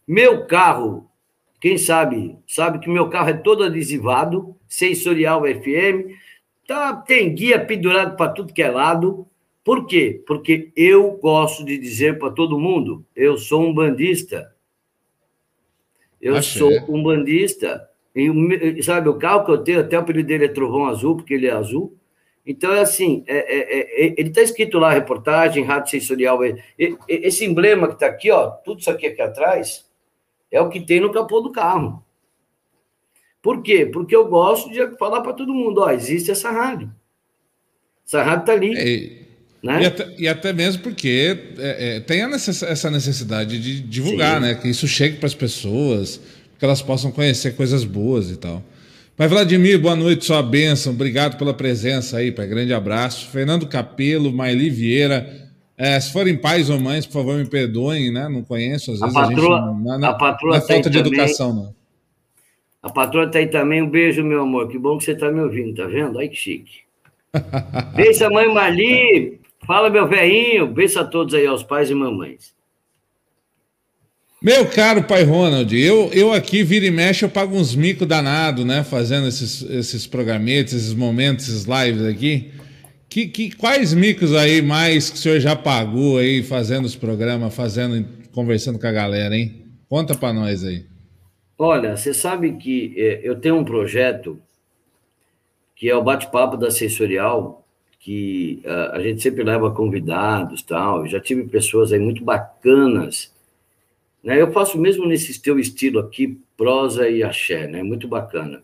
meu 0.09 0.47
carro, 0.47 1.07
quem 1.63 1.79
sabe, 1.79 2.37
sabe 2.45 2.81
que 2.81 2.91
meu 2.91 3.09
carro 3.09 3.31
é 3.31 3.35
todo 3.35 3.63
adesivado, 3.63 4.57
sensorial 4.67 5.43
FM, 5.45 6.11
tá, 6.67 6.93
tem 6.97 7.33
guia 7.33 7.65
pendurado 7.65 8.17
para 8.17 8.33
tudo 8.33 8.53
que 8.53 8.61
é 8.61 8.69
lado. 8.69 9.29
Por 9.63 9.87
quê? 9.87 10.21
Porque 10.27 10.73
eu 10.75 11.13
gosto 11.19 11.65
de 11.65 11.79
dizer 11.79 12.19
para 12.19 12.33
todo 12.33 12.59
mundo, 12.59 13.07
eu 13.15 13.39
sou 13.39 13.63
um 13.63 13.73
bandista. 13.73 14.53
Eu 16.21 16.35
Axé. 16.35 16.59
sou 16.59 16.73
um 16.89 17.01
bandista. 17.01 17.89
E, 18.13 18.83
sabe, 18.83 19.09
o 19.09 19.15
carro 19.15 19.45
que 19.45 19.53
eu 19.53 19.59
tenho, 19.59 19.79
até 19.79 19.97
o 19.97 20.01
apelido 20.01 20.27
dele 20.27 20.47
é 20.47 20.49
Trovão 20.49 20.87
Azul, 20.87 21.15
porque 21.15 21.35
ele 21.35 21.47
é 21.47 21.53
azul. 21.53 21.97
Então, 22.45 22.73
é 22.75 22.81
assim, 22.81 23.23
é- 23.29 23.37
é- 23.39 24.07
é- 24.07 24.15
ele 24.19 24.31
está 24.31 24.43
escrito 24.43 24.81
lá, 24.81 24.91
reportagem, 24.93 25.63
rádio 25.63 25.93
sensorial. 25.93 26.43
é- 26.43 26.57
é- 26.77 26.87
é- 26.87 27.27
esse 27.29 27.45
emblema 27.45 27.87
que 27.87 27.95
está 27.95 28.07
aqui, 28.07 28.33
ó, 28.33 28.51
tudo 28.51 28.81
isso 28.81 28.91
aqui, 28.91 29.07
aqui 29.07 29.23
atrás, 29.23 29.92
é 30.53 30.61
o 30.61 30.69
que 30.69 30.81
tem 30.81 31.01
no 31.01 31.11
capô 31.11 31.41
do 31.41 31.51
carro. 31.51 32.05
Por 33.43 33.63
quê? 33.63 33.87
Porque 33.87 34.15
eu 34.15 34.29
gosto 34.29 34.71
de 34.71 34.97
falar 34.99 35.21
para 35.23 35.33
todo 35.33 35.53
mundo, 35.53 35.81
ó, 35.81 35.91
existe 35.91 36.31
essa 36.31 36.51
rádio. 36.51 36.93
Essa 38.07 38.23
rádio 38.23 38.41
está 38.43 38.53
ali, 38.53 38.73
É, 38.77 39.23
né? 39.63 39.83
E 39.83 39.87
até, 39.87 40.15
e 40.19 40.29
até 40.29 40.53
mesmo 40.53 40.83
porque 40.83 41.37
é, 41.59 41.97
é, 41.97 42.01
tem 42.01 42.25
necess- 42.29 42.63
essa 42.63 42.91
necessidade 42.91 43.59
de 43.61 43.81
divulgar, 43.81 44.37
Sim. 44.41 44.47
né? 44.47 44.55
Que 44.55 44.69
isso 44.69 44.87
chegue 44.87 45.17
para 45.17 45.27
as 45.27 45.35
pessoas, 45.35 46.21
que 46.59 46.65
elas 46.65 46.83
possam 46.83 47.11
conhecer 47.11 47.57
coisas 47.57 47.83
boas 47.85 48.31
e 48.31 48.37
tal. 48.37 48.63
Mas, 49.17 49.29
Vladimir, 49.31 49.79
boa 49.79 49.95
noite, 49.97 50.25
sua 50.25 50.43
bênção. 50.43 50.93
Obrigado 50.93 51.37
pela 51.37 51.53
presença 51.53 52.17
aí, 52.19 52.33
pai. 52.33 52.47
Grande 52.47 52.73
abraço. 52.73 53.29
Fernando 53.31 53.67
Capelo, 53.67 54.33
Maili 54.33 54.71
Vieira. 54.71 55.51
É, 55.77 55.99
se 55.99 56.13
forem 56.13 56.37
pais 56.37 56.69
ou 56.71 56.79
mães, 56.79 57.07
por 57.07 57.15
favor, 57.15 57.37
me 57.39 57.47
perdoem, 57.47 58.13
né? 58.13 58.29
Não 58.29 58.43
conheço, 58.43 58.93
às 58.93 59.03
A 59.03 59.07
vezes 59.07 59.21
patroa- 59.21 59.57
a 59.59 59.67
gente 59.73 59.85
não, 59.85 59.99
não, 59.99 60.09
a 60.09 60.15
patroa 60.15 60.51
não 60.51 60.57
é 60.57 60.61
tá 60.61 60.67
falta 60.67 60.91
de 60.91 61.03
também. 61.03 61.13
educação, 61.21 61.53
não. 61.55 61.75
A 62.83 62.91
patroa 62.91 63.25
está 63.27 63.39
aí 63.39 63.47
também. 63.47 63.81
Um 63.83 63.89
beijo, 63.89 64.23
meu 64.25 64.43
amor. 64.43 64.69
Que 64.69 64.79
bom 64.79 64.99
que 64.99 65.05
você 65.05 65.13
está 65.13 65.31
me 65.31 65.41
ouvindo, 65.41 65.75
tá 65.77 65.87
vendo? 65.87 66.19
Ai, 66.19 66.29
que 66.29 66.37
chique. 66.37 66.81
Beijo 67.97 68.25
a 68.27 68.31
mãe 68.31 68.53
Marli. 68.53 69.41
Fala, 69.67 69.89
meu 69.89 70.07
velhinho. 70.09 70.67
Beijo 70.67 70.99
a 71.01 71.05
todos 71.05 71.33
aí, 71.33 71.47
aos 71.47 71.63
pais 71.63 71.91
e 71.91 71.95
mamães. 71.95 72.53
Meu 74.43 74.67
caro 74.67 75.05
pai 75.05 75.23
Ronald, 75.23 75.73
eu, 75.73 76.11
eu 76.13 76.33
aqui 76.33 76.65
vira 76.65 76.85
e 76.85 76.91
mexe, 76.91 77.25
eu 77.25 77.29
pago 77.29 77.55
uns 77.57 77.77
mico 77.77 78.05
danado, 78.05 78.65
né? 78.65 78.83
Fazendo 78.83 79.29
esses, 79.29 79.63
esses 79.63 80.05
programetes, 80.05 80.75
esses 80.75 80.93
momentos, 80.95 81.49
esses 81.49 81.65
lives 81.65 82.03
aqui. 82.05 82.51
Que, 83.13 83.27
que, 83.29 83.55
quais 83.55 83.93
micos 83.93 84.35
aí 84.35 84.63
mais 84.63 85.11
que 85.11 85.17
o 85.17 85.19
senhor 85.19 85.39
já 85.39 85.55
pagou 85.55 86.17
aí 86.17 86.43
fazendo 86.43 86.87
os 86.87 86.97
programas, 86.97 87.55
fazendo, 87.55 88.09
conversando 88.33 88.79
com 88.79 88.87
a 88.87 88.93
galera, 88.93 89.37
hein? 89.37 89.67
Conta 89.87 90.15
pra 90.15 90.33
nós 90.33 90.65
aí. 90.65 90.87
Olha, 91.59 91.95
você 91.95 92.15
sabe 92.15 92.55
que 92.55 92.95
eh, 92.97 93.21
eu 93.23 93.39
tenho 93.39 93.57
um 93.57 93.65
projeto 93.65 94.41
que 95.77 95.91
é 95.91 95.95
o 95.95 96.03
bate-papo 96.03 96.57
da 96.57 96.71
sensorial, 96.71 97.67
que 98.01 98.63
ah, 98.65 98.93
a 98.95 99.01
gente 99.03 99.21
sempre 99.21 99.45
leva 99.45 99.71
convidados 99.71 100.63
tal. 100.63 101.07
Já 101.07 101.21
tive 101.21 101.45
pessoas 101.45 101.93
aí 101.93 101.99
muito 101.99 102.25
bacanas. 102.25 103.31
Né? 104.25 104.41
Eu 104.41 104.51
faço 104.53 104.79
mesmo 104.79 105.07
nesse 105.07 105.39
teu 105.43 105.59
estilo 105.59 105.99
aqui, 105.99 106.41
prosa 106.57 107.11
e 107.11 107.23
axé, 107.23 107.67
né? 107.67 107.83
Muito 107.83 108.09
bacana. 108.09 108.63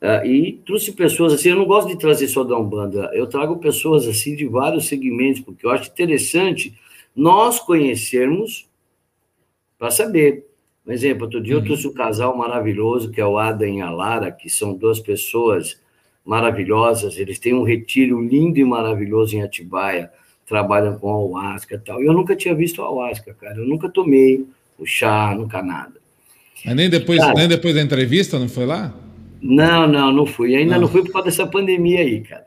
Ah, 0.00 0.26
e 0.26 0.60
trouxe 0.64 0.92
pessoas 0.92 1.32
assim, 1.32 1.48
eu 1.50 1.56
não 1.56 1.64
gosto 1.64 1.88
de 1.88 1.98
trazer 1.98 2.28
só 2.28 2.44
da 2.44 2.56
Umbanda, 2.56 3.10
eu 3.14 3.26
trago 3.26 3.56
pessoas 3.56 4.06
assim 4.06 4.36
de 4.36 4.46
vários 4.46 4.86
segmentos, 4.88 5.40
porque 5.40 5.64
eu 5.64 5.70
acho 5.70 5.90
interessante 5.90 6.74
nós 7.14 7.58
conhecermos 7.58 8.68
para 9.78 9.90
saber. 9.90 10.44
Por 10.84 10.92
exemplo, 10.92 11.24
outro 11.24 11.42
dia 11.42 11.54
eu 11.54 11.64
trouxe 11.64 11.88
um 11.88 11.92
casal 11.92 12.36
maravilhoso, 12.36 13.10
que 13.10 13.20
é 13.20 13.26
o 13.26 13.38
Adam 13.38 13.68
e 13.68 13.80
a 13.80 13.90
Lara, 13.90 14.30
que 14.30 14.48
são 14.48 14.74
duas 14.74 15.00
pessoas 15.00 15.80
maravilhosas, 16.24 17.16
eles 17.16 17.38
têm 17.38 17.54
um 17.54 17.62
retiro 17.62 18.20
lindo 18.20 18.58
e 18.58 18.64
maravilhoso 18.64 19.36
em 19.36 19.42
Atibaia, 19.42 20.10
trabalham 20.46 20.98
com 20.98 21.08
ayahuasca 21.08 21.74
e 21.74 21.78
tal. 21.78 22.02
Eu 22.02 22.12
nunca 22.12 22.36
tinha 22.36 22.54
visto 22.54 22.82
ayahuasca, 22.82 23.34
cara, 23.34 23.58
eu 23.58 23.66
nunca 23.66 23.88
tomei 23.88 24.44
o 24.78 24.84
chá, 24.84 25.34
nunca 25.34 25.62
nada. 25.62 25.94
Mas 26.64 26.74
nem 26.74 26.90
depois, 26.90 27.18
Cara. 27.18 27.34
nem 27.34 27.48
depois 27.48 27.74
da 27.74 27.82
entrevista, 27.82 28.38
não 28.38 28.48
foi 28.48 28.66
lá? 28.66 28.92
Não, 29.40 29.86
não, 29.86 30.12
não 30.12 30.26
fui. 30.26 30.54
Ainda 30.56 30.74
Não. 30.74 30.82
não 30.82 30.88
fui 30.88 31.02
por 31.02 31.12
causa 31.12 31.26
dessa 31.26 31.46
pandemia 31.46 32.00
aí, 32.00 32.20
cara. 32.22 32.46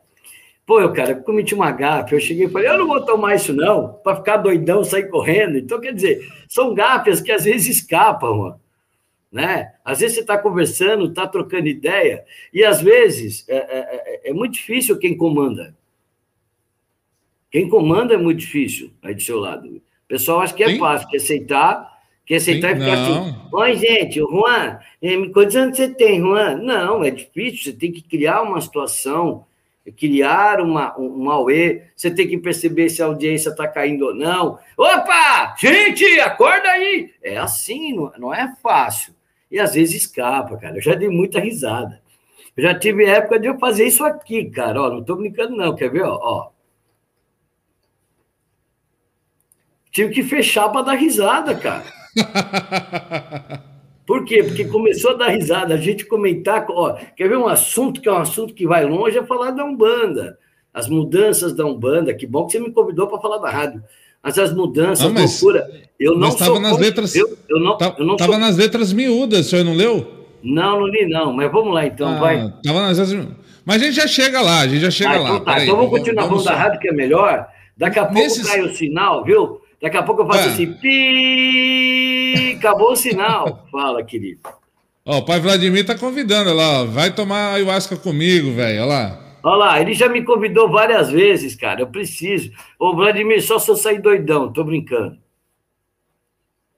Pô, 0.65 0.79
eu, 0.79 0.93
cara, 0.93 1.11
eu 1.11 1.23
cometi 1.23 1.55
uma 1.55 1.71
gafe. 1.71 2.13
Eu 2.13 2.19
cheguei 2.19 2.45
e 2.45 2.49
falei, 2.49 2.69
eu 2.69 2.77
não 2.77 2.87
vou 2.87 3.03
tomar 3.03 3.35
isso, 3.35 3.51
não, 3.53 3.93
para 4.03 4.17
ficar 4.17 4.37
doidão, 4.37 4.83
sair 4.83 5.09
correndo. 5.09 5.57
Então, 5.57 5.79
quer 5.81 5.93
dizer, 5.93 6.27
são 6.47 6.73
gafes 6.75 7.21
que 7.21 7.31
às 7.31 7.43
vezes 7.43 7.77
escapam, 7.77 8.37
mano. 8.37 8.61
Né? 9.31 9.73
Às 9.85 9.99
vezes 9.99 10.15
você 10.15 10.21
está 10.21 10.37
conversando, 10.37 11.05
está 11.05 11.27
trocando 11.27 11.67
ideia, 11.67 12.23
e 12.53 12.63
às 12.63 12.81
vezes 12.81 13.47
é, 13.47 13.55
é- 13.57 14.23
é- 14.25 14.29
é 14.29 14.33
muito 14.33 14.53
difícil 14.53 14.97
quem 14.97 15.15
comanda. 15.15 15.75
Quem 17.51 17.67
comanda 17.69 18.13
é 18.13 18.17
muito 18.17 18.39
difícil 18.39 18.91
aí 19.03 19.13
do 19.13 19.21
seu 19.21 19.39
lado. 19.39 19.67
O 19.67 19.81
pessoal 20.07 20.41
acha 20.41 20.53
que 20.53 20.63
é 20.63 20.69
Sim. 20.69 20.79
fácil, 20.79 21.07
que 21.09 21.17
aceitar, 21.17 21.98
que 22.29 22.35
aceitar 22.35 22.75
Sim, 22.75 22.75
e 22.75 22.79
ficar 22.79 22.95
não. 22.95 23.23
assim. 23.23 23.35
Oi, 23.51 23.75
gente, 23.75 24.19
Juan, 24.19 24.79
eh, 25.01 25.29
quantos 25.33 25.55
anos 25.55 25.75
você 25.75 25.89
tem, 25.89 26.19
Juan? 26.19 26.57
Não, 26.57 27.03
é 27.03 27.09
difícil, 27.09 27.63
você 27.63 27.73
tem 27.73 27.91
que 27.91 28.03
criar 28.03 28.43
uma 28.43 28.61
situação, 28.61 29.47
criar 29.97 30.61
uma, 30.61 30.95
um, 30.99 31.23
um 31.23 31.31
auê, 31.31 31.85
você 31.95 32.11
tem 32.11 32.27
que 32.27 32.37
perceber 32.37 32.87
se 32.89 33.01
a 33.01 33.07
audiência 33.07 33.49
está 33.49 33.67
caindo 33.67 34.05
ou 34.05 34.13
não. 34.13 34.59
Opa! 34.77 35.55
Gente, 35.59 36.05
acorda 36.19 36.69
aí! 36.69 37.11
É 37.23 37.37
assim, 37.37 37.95
não, 37.95 38.11
não 38.19 38.31
é 38.31 38.53
fácil. 38.61 39.15
E 39.49 39.59
às 39.59 39.73
vezes 39.73 40.03
escapa, 40.03 40.55
cara. 40.55 40.77
Eu 40.77 40.81
já 40.83 40.93
dei 40.93 41.09
muita 41.09 41.39
risada. 41.39 41.99
Eu 42.55 42.61
já 42.61 42.77
tive 42.77 43.05
época 43.05 43.39
de 43.39 43.47
eu 43.47 43.57
fazer 43.57 43.87
isso 43.87 44.05
aqui, 44.05 44.45
cara. 44.51 44.79
Ó, 44.79 44.89
não 44.91 44.99
estou 44.99 45.15
brincando, 45.15 45.57
não. 45.57 45.75
Quer 45.75 45.89
ver? 45.89 46.03
Ó, 46.03 46.19
ó. 46.21 46.49
Tive 49.89 50.13
que 50.13 50.21
fechar 50.21 50.69
para 50.69 50.83
dar 50.83 50.93
risada, 50.93 51.55
cara. 51.55 51.97
Por 54.05 54.25
quê? 54.25 54.43
Porque 54.43 54.65
começou 54.65 55.11
a 55.11 55.13
dar 55.15 55.27
risada, 55.29 55.75
a 55.75 55.77
gente 55.77 56.03
comentar. 56.05 56.65
Ó, 56.69 56.97
quer 57.15 57.29
ver 57.29 57.37
um 57.37 57.47
assunto 57.47 58.01
que 58.01 58.09
é 58.09 58.11
um 58.11 58.17
assunto 58.17 58.53
que 58.55 58.65
vai 58.65 58.83
longe? 58.85 59.17
É 59.17 59.23
falar 59.23 59.51
da 59.51 59.63
Umbanda. 59.63 60.37
As 60.73 60.89
mudanças 60.89 61.53
da 61.53 61.63
Umbanda. 61.65 62.13
Que 62.13 62.25
bom 62.25 62.45
que 62.47 62.53
você 62.53 62.59
me 62.59 62.71
convidou 62.71 63.07
para 63.07 63.19
falar 63.19 63.37
da 63.37 63.49
rádio. 63.51 63.83
Mas 64.23 64.37
as 64.39 64.51
mudanças, 64.53 65.05
Ah, 65.05 65.09
mas- 65.13 65.39
loucura. 65.41 65.67
Eu 65.99 66.13
não 66.13 66.21
mas 66.21 66.33
sou. 66.35 66.47
tava 66.47 66.59
nas 66.59 66.77
letras- 66.79 67.15
Eu, 67.15 67.37
eu 67.47 67.59
não, 67.59 67.77
Tá- 67.77 67.95
eu 67.99 68.05
não 68.05 68.15
tava 68.15 68.31
sou. 68.31 68.41
nas 68.41 68.57
letras 68.57 68.91
miúdas, 68.91 69.45
o 69.45 69.49
senhor 69.49 69.63
não 69.63 69.75
leu? 69.75 70.25
Não, 70.43 70.79
não 70.79 70.87
li, 70.87 71.07
não. 71.07 71.31
Mas 71.33 71.51
vamos 71.51 71.73
lá, 71.73 71.85
então. 71.85 72.07
Ah, 72.07 72.19
vai. 72.19 72.53
Tava 72.63 72.81
nas 72.81 72.97
letras 72.97 73.27
Mas 73.65 73.81
a 73.81 73.85
gente 73.85 73.95
já 73.95 74.07
chega 74.07 74.41
lá, 74.41 74.61
a 74.61 74.67
gente 74.67 74.81
já 74.81 74.89
chega 74.91 75.11
Ah, 75.11 75.19
lá. 75.19 75.29
então 75.29 75.39
tá. 75.41 75.51
peraí, 75.51 75.63
então 75.65 75.75
vamos 75.77 75.91
continuar 75.91 76.25
vamos 76.25 76.43
falando 76.43 76.57
da 76.57 76.63
rádio, 76.63 76.79
que 76.79 76.87
é 76.89 76.93
melhor. 76.93 77.47
Daqui 77.77 77.99
a 77.99 78.05
pouco 78.05 78.19
Nesses- 78.19 78.47
cai 78.47 78.61
o 78.61 78.73
sinal, 78.73 79.23
viu? 79.23 79.61
Daqui 79.81 79.97
a 79.97 80.03
pouco 80.03 80.23
eu 80.23 80.27
faço 80.27 80.49
Ah. 80.49 80.51
assim, 80.51 80.73
pi, 80.73 82.55
acabou 82.57 82.91
o 82.91 82.95
sinal. 82.95 83.65
Fala, 83.71 84.03
querido. 84.03 84.41
Ó, 85.05 85.19
o 85.19 85.25
pai 85.25 85.39
Vladimir 85.39 85.85
tá 85.85 85.97
convidando, 85.97 86.53
lá, 86.53 86.81
ó, 86.81 86.85
vai 86.85 87.11
tomar 87.11 87.53
ayahuasca 87.53 87.95
comigo, 87.95 88.51
velho, 88.53 88.81
olha 88.81 88.85
lá. 88.85 89.25
Olha 89.41 89.55
lá, 89.55 89.81
ele 89.81 89.93
já 89.93 90.09
me 90.09 90.21
convidou 90.23 90.69
várias 90.69 91.09
vezes, 91.09 91.55
cara. 91.55 91.81
Eu 91.81 91.87
preciso. 91.87 92.51
Ô, 92.77 92.93
Vladimir, 92.93 93.41
só 93.41 93.57
se 93.57 93.71
eu 93.71 93.77
sair 93.77 94.01
doidão, 94.01 94.51
tô 94.51 94.63
brincando. 94.65 95.17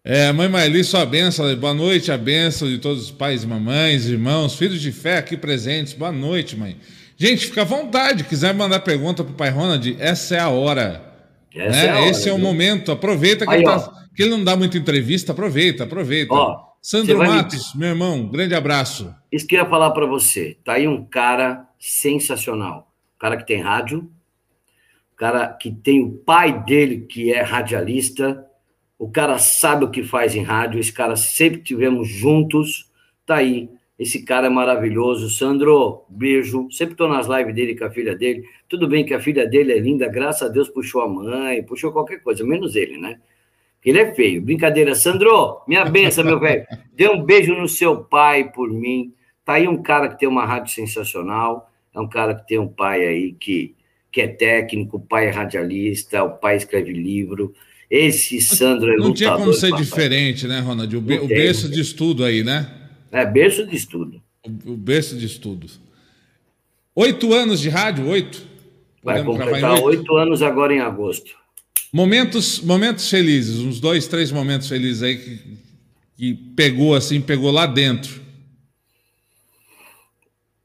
É, 0.04 0.32
mãe 0.32 0.48
Maeli, 0.48 0.84
sua 0.84 1.06
benção, 1.06 1.54
boa 1.56 1.74
noite, 1.74 2.12
a 2.12 2.18
benção 2.18 2.68
de 2.68 2.78
todos 2.80 3.04
os 3.04 3.12
pais 3.12 3.44
mamães, 3.46 4.08
irmãos, 4.08 4.56
filhos 4.56 4.82
de 4.82 4.92
fé 4.92 5.18
aqui 5.18 5.36
presentes, 5.38 5.94
boa 5.94 6.12
noite, 6.12 6.56
mãe. 6.56 6.78
Gente, 7.18 7.46
fica 7.48 7.62
à 7.62 7.66
vontade, 7.66 8.24
quiser 8.24 8.54
mandar 8.54 8.80
pergunta 8.80 9.24
pro 9.24 9.34
pai 9.34 9.50
Ronald, 9.52 9.96
essa 10.00 10.36
é 10.36 10.40
a 10.40 10.50
hora. 10.50 11.11
Essa 11.56 11.78
né? 11.78 11.88
é 11.88 11.94
hora, 11.94 12.10
Esse 12.10 12.30
é 12.30 12.34
o 12.34 12.36
viu? 12.36 12.46
momento, 12.46 12.92
aproveita 12.92 13.46
que, 13.46 13.52
Aí, 13.52 13.58
ele, 13.60 13.66
tá- 13.66 13.92
que 14.16 14.24
ele 14.24 14.32
não 14.32 14.44
dá 14.44 14.56
muita 14.56 14.78
entrevista, 14.78 15.32
aproveita, 15.32 15.84
aproveita. 15.84 16.34
Ó, 16.34 16.72
Sandro 16.82 17.18
vai 17.18 17.28
me- 17.30 17.36
Matos, 17.36 17.76
meu 17.76 17.90
irmão, 17.90 18.28
grande 18.28 18.56
abraço. 18.56 19.14
Isso 19.32 19.46
que 19.46 19.56
eu 19.56 19.60
ia 19.64 19.70
falar 19.70 19.92
para 19.92 20.06
você. 20.06 20.58
Tá 20.64 20.74
aí 20.74 20.88
um 20.88 21.04
cara 21.06 21.68
sensacional. 21.80 22.92
Um 23.16 23.20
cara 23.20 23.38
que 23.38 23.46
tem 23.46 23.62
rádio, 23.62 24.00
um 25.14 25.16
cara 25.16 25.48
que 25.48 25.72
tem 25.72 26.04
o 26.04 26.12
pai 26.12 26.64
dele 26.64 27.02
que 27.02 27.32
é 27.32 27.42
radialista, 27.42 28.44
o 28.98 29.10
cara 29.10 29.38
sabe 29.38 29.86
o 29.86 29.90
que 29.92 30.04
faz 30.04 30.36
em 30.36 30.44
rádio, 30.44 30.80
esse 30.80 30.92
cara 30.92 31.16
sempre 31.16 31.62
tivemos 31.62 32.08
juntos. 32.08 32.90
Tá 33.26 33.36
aí 33.36 33.70
Esse 34.02 34.24
cara 34.24 34.48
é 34.48 34.50
maravilhoso. 34.50 35.30
Sandro, 35.30 36.06
beijo. 36.10 36.68
Sempre 36.72 36.94
estou 36.94 37.08
nas 37.08 37.28
lives 37.28 37.54
dele 37.54 37.78
com 37.78 37.86
a 37.86 37.92
filha 37.92 38.16
dele. 38.16 38.44
Tudo 38.68 38.88
bem 38.88 39.06
que 39.06 39.14
a 39.14 39.20
filha 39.20 39.46
dele 39.46 39.74
é 39.74 39.78
linda, 39.78 40.08
graças 40.08 40.42
a 40.42 40.52
Deus 40.52 40.68
puxou 40.68 41.02
a 41.02 41.08
mãe, 41.08 41.62
puxou 41.62 41.92
qualquer 41.92 42.18
coisa, 42.24 42.44
menos 42.44 42.76
ele, 42.76 42.98
né? 42.98 43.20
Ele 43.86 44.00
é 44.00 44.12
feio. 44.12 44.42
Brincadeira. 44.42 44.96
Sandro, 44.96 45.62
minha 45.68 45.86
benção, 45.86 46.24
meu 46.24 46.40
velho. 46.40 46.66
Dê 46.98 47.08
um 47.10 47.24
beijo 47.24 47.54
no 47.54 47.68
seu 47.68 47.98
pai 47.98 48.52
por 48.52 48.72
mim. 48.72 49.14
Tá 49.46 49.54
aí 49.54 49.68
um 49.68 49.80
cara 49.80 50.10
que 50.10 50.18
tem 50.18 50.28
uma 50.28 50.48
rádio 50.48 50.74
sensacional. 50.74 51.72
É 51.94 52.00
um 52.00 52.10
cara 52.10 52.34
que 52.34 52.48
tem 52.48 52.58
um 52.58 52.68
pai 52.68 53.06
aí 53.06 53.34
que, 53.34 53.76
que 54.12 54.20
é 54.20 54.28
técnico, 54.28 54.98
o 54.98 55.00
pai 55.00 55.28
é 55.28 55.30
radialista, 55.30 56.24
o 56.24 56.32
pai 56.40 56.56
escreve 56.56 56.92
livro. 56.92 57.54
Esse 57.88 58.42
Sandro 58.42 58.92
é 58.92 58.98
Não 58.98 59.10
lutador. 59.10 59.16
tinha 59.16 59.32
como 59.36 59.54
ser 59.54 59.76
diferente, 59.76 60.48
né, 60.48 60.60
Ronald? 60.60 60.98
O, 60.98 61.02
be 61.02 61.20
o 61.20 61.28
berço 61.28 61.70
de 61.70 61.82
estudo 61.82 62.26
aí, 62.26 62.44
né? 62.44 62.81
É, 63.12 63.26
berço 63.26 63.66
de 63.66 63.76
estudo. 63.76 64.22
O, 64.44 64.72
o 64.72 64.78
berço 64.78 65.18
de 65.18 65.26
estudo. 65.26 65.68
Oito 66.96 67.34
anos 67.34 67.60
de 67.60 67.70
rádio? 67.70 68.08
Oito? 68.08 68.48
Vai 69.04 69.24
completar 69.24 69.80
oito 69.82 70.16
anos 70.16 70.42
agora 70.42 70.74
em 70.74 70.80
agosto. 70.80 71.36
Momentos, 71.92 72.62
momentos 72.62 73.10
felizes, 73.10 73.60
uns 73.60 73.80
dois, 73.80 74.08
três 74.08 74.32
momentos 74.32 74.70
felizes 74.70 75.04
aí 75.04 75.18
que, 75.18 75.58
que 76.16 76.34
pegou 76.56 76.96
assim, 76.96 77.20
pegou 77.20 77.52
lá 77.52 77.66
dentro. 77.66 78.22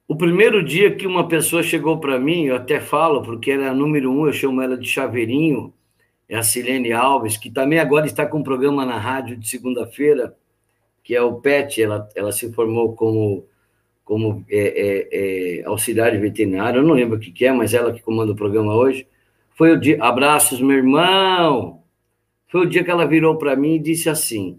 O 0.07 0.15
primeiro 0.15 0.65
dia 0.65 0.95
que 0.95 1.07
uma 1.07 1.27
pessoa 1.27 1.65
chegou 1.65 1.99
para 1.99 2.19
mim, 2.19 2.45
eu 2.45 2.55
até 2.55 2.79
falo, 2.79 3.23
porque 3.23 3.51
ela 3.51 3.65
é 3.65 3.69
a 3.69 3.75
número 3.75 4.11
um, 4.13 4.27
eu 4.27 4.33
chamo 4.33 4.63
ela 4.63 4.77
de 4.79 4.87
Chaveirinho, 4.87 5.75
é 6.29 6.37
a 6.37 6.45
Silene 6.45 6.93
Alves, 6.93 7.37
que 7.37 7.51
também 7.51 7.81
agora 7.81 8.07
está 8.07 8.25
com 8.25 8.39
um 8.39 8.43
programa 8.43 8.87
na 8.87 8.99
rádio 8.99 9.37
de 9.37 9.49
segunda-feira, 9.49 10.37
que 11.07 11.15
é 11.15 11.23
o 11.23 11.35
PET, 11.35 11.81
ela, 11.81 12.09
ela 12.17 12.33
se 12.33 12.53
formou 12.53 12.93
como, 12.97 13.47
como 14.05 14.45
é, 14.51 14.59
é, 14.59 15.61
é, 15.61 15.65
auxiliar 15.65 16.11
veterinário, 16.19 16.81
eu 16.81 16.83
não 16.83 16.95
lembro 16.95 17.17
o 17.17 17.21
que, 17.21 17.31
que 17.31 17.47
é, 17.47 17.53
mas 17.53 17.73
ela 17.73 17.93
que 17.93 18.03
comanda 18.03 18.33
o 18.33 18.37
programa 18.37 18.75
hoje. 18.75 19.07
Foi 19.55 19.71
o 19.71 19.81
dia, 19.81 20.03
abraços, 20.03 20.61
meu 20.61 20.77
irmão. 20.77 21.81
Foi 22.49 22.63
o 22.63 22.69
dia 22.69 22.83
que 22.83 22.91
ela 22.91 23.07
virou 23.07 23.39
para 23.39 23.55
mim 23.55 23.77
e 23.77 23.79
disse 23.79 24.09
assim: 24.09 24.59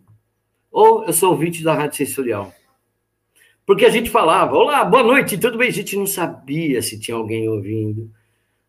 Ou 0.72 1.04
eu 1.04 1.12
sou 1.12 1.32
ouvinte 1.32 1.62
da 1.66 1.74
Rádio 1.74 1.98
Sensorial. 1.98 2.54
Porque 3.66 3.84
a 3.84 3.89
gente 3.89 4.10
falava, 4.10 4.56
olá, 4.56 4.86
boa 4.86 5.04
noite, 5.04 5.38
tudo 5.38 5.58
bem? 5.58 5.68
A 5.68 5.74
gente 5.74 5.98
não 5.98 6.08
sabia 6.08 6.82
se 6.82 6.98
tinha 6.98 7.18
alguém 7.18 7.50
ouvindo, 7.50 8.10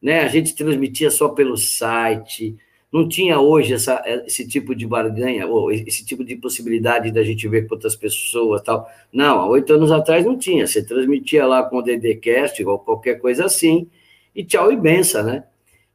né? 0.03 0.23
A 0.23 0.29
gente 0.29 0.53
transmitia 0.53 1.13
só 1.13 1.29
pelo 1.29 1.57
site, 1.57 2.57
não 2.93 3.09
tinha 3.09 3.39
hoje 3.39 3.75
essa, 3.75 4.03
esse 4.27 4.49
tipo 4.49 4.75
de 4.75 4.87
barganha, 4.87 5.47
ou 5.47 5.71
esse 5.71 6.05
tipo 6.05 6.25
de 6.25 6.37
possibilidade 6.37 7.11
da 7.11 7.23
gente 7.23 7.47
ver 7.47 7.67
com 7.67 7.75
outras 7.75 7.95
pessoas 7.95 8.63
tal. 8.63 8.89
Não, 9.13 9.41
há 9.41 9.47
oito 9.49 9.73
anos 9.75 9.93
atrás 9.93 10.25
não 10.25 10.39
tinha. 10.39 10.67
Você 10.67 10.83
transmitia 10.83 11.47
lá 11.47 11.63
com 11.63 11.79
o 11.79 11.83
DDCast 11.83 12.65
ou 12.65 12.79
qualquer 12.79 13.21
coisa 13.21 13.45
assim, 13.45 13.89
e 14.35 14.43
tchau 14.45 14.73
e 14.73 14.77
benção, 14.77 15.23
né? 15.23 15.45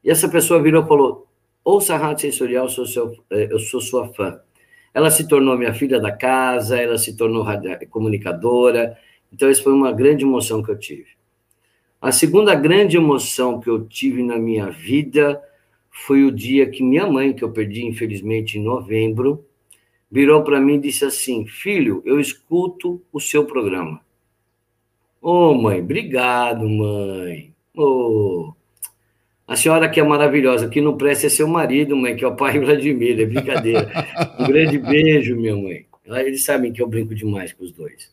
E 0.03 0.11
essa 0.11 0.29
pessoa 0.29 0.61
virou 0.61 0.83
e 0.83 0.87
falou: 0.87 1.27
ouça 1.63 1.95
a 1.95 1.97
Rádio 1.97 2.21
Sensorial, 2.21 2.65
eu 2.65 2.69
sou, 2.69 2.85
seu, 2.85 3.17
eh, 3.31 3.47
eu 3.49 3.59
sou 3.59 3.81
sua 3.81 4.07
fã. 4.13 4.39
Ela 4.93 5.09
se 5.09 5.27
tornou 5.27 5.57
minha 5.57 5.73
filha 5.73 5.99
da 5.99 6.11
casa, 6.11 6.79
ela 6.79 6.97
se 6.99 7.15
tornou 7.17 7.45
comunicadora. 7.89 8.95
Então, 9.31 9.49
isso 9.49 9.63
foi 9.63 9.73
uma 9.73 9.91
grande 9.91 10.23
emoção 10.23 10.61
que 10.61 10.69
eu 10.69 10.77
tive. 10.77 11.07
A 11.99 12.11
segunda 12.11 12.53
grande 12.53 12.97
emoção 12.97 13.59
que 13.59 13.69
eu 13.69 13.87
tive 13.87 14.21
na 14.21 14.37
minha 14.37 14.69
vida 14.69 15.41
foi 15.95 16.23
o 16.23 16.31
dia 16.31 16.67
que 16.67 16.83
minha 16.83 17.05
mãe, 17.05 17.31
que 17.33 17.43
eu 17.43 17.51
perdi, 17.51 17.85
infelizmente, 17.85 18.57
em 18.57 18.63
novembro, 18.63 19.45
virou 20.11 20.43
para 20.43 20.59
mim 20.59 20.75
e 20.75 20.81
disse 20.81 21.05
assim: 21.05 21.45
Filho, 21.45 22.01
eu 22.03 22.19
escuto 22.19 22.99
o 23.13 23.19
seu 23.19 23.45
programa. 23.45 24.01
Ô, 25.21 25.51
oh, 25.51 25.53
mãe, 25.53 25.79
obrigado, 25.79 26.67
mãe. 26.67 27.53
Ô. 27.77 27.83
Oh. 28.49 28.53
A 29.45 29.55
senhora 29.55 29.87
que 29.87 29.99
é 29.99 30.03
maravilhosa, 30.03 30.67
que 30.67 30.81
não 30.81 30.97
presta 30.97 31.27
é 31.27 31.29
seu 31.29 31.47
marido, 31.47 31.95
mãe, 31.95 32.15
que 32.15 32.23
é 32.25 32.27
o 32.27 32.35
pai 32.35 32.57
Vladimir, 32.59 33.19
é 33.19 33.25
brincadeira. 33.25 33.91
Um 34.39 34.47
grande 34.47 34.79
beijo, 34.79 35.35
minha 35.35 35.55
mãe. 35.55 35.85
Eles 36.05 36.43
sabem 36.43 36.73
que 36.73 36.81
eu 36.81 36.87
brinco 36.87 37.13
demais 37.13 37.53
com 37.53 37.63
os 37.63 37.71
dois. 37.71 38.11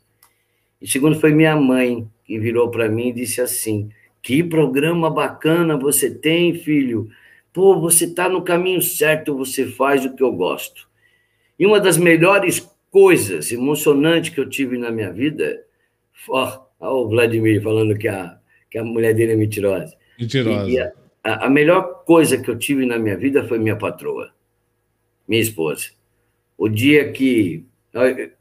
E 0.82 0.86
segundo 0.86 1.18
foi 1.18 1.32
minha 1.32 1.56
mãe, 1.56 2.06
que 2.24 2.38
virou 2.38 2.70
para 2.70 2.88
mim 2.88 3.08
e 3.08 3.12
disse 3.12 3.40
assim: 3.40 3.88
Que 4.22 4.42
programa 4.42 5.08
bacana 5.08 5.78
você 5.78 6.10
tem, 6.10 6.54
filho. 6.54 7.08
Pô, 7.52 7.78
você 7.80 8.04
está 8.04 8.28
no 8.28 8.42
caminho 8.42 8.80
certo, 8.80 9.36
você 9.36 9.66
faz 9.66 10.04
o 10.04 10.14
que 10.14 10.22
eu 10.22 10.32
gosto. 10.32 10.88
E 11.58 11.66
uma 11.66 11.80
das 11.80 11.96
melhores 11.96 12.60
coisas 12.90 13.52
emocionantes 13.52 14.30
que 14.30 14.40
eu 14.40 14.48
tive 14.48 14.78
na 14.78 14.90
minha 14.90 15.12
vida, 15.12 15.64
ó, 16.28 16.60
ó 16.78 17.02
o 17.02 17.08
Vladimir 17.08 17.62
falando 17.62 17.96
que 17.96 18.08
a, 18.08 18.38
que 18.70 18.78
a 18.78 18.84
mulher 18.84 19.14
dele 19.14 19.32
é 19.32 19.36
mentirosa. 19.36 19.96
Mentirosa. 20.18 20.92
A, 21.22 21.46
a 21.46 21.50
melhor 21.50 22.04
coisa 22.04 22.38
que 22.38 22.50
eu 22.50 22.58
tive 22.58 22.86
na 22.86 22.98
minha 22.98 23.16
vida 23.16 23.46
foi 23.46 23.58
minha 23.58 23.76
patroa, 23.76 24.32
minha 25.26 25.42
esposa. 25.42 25.88
O 26.56 26.68
dia 26.68 27.10
que. 27.12 27.64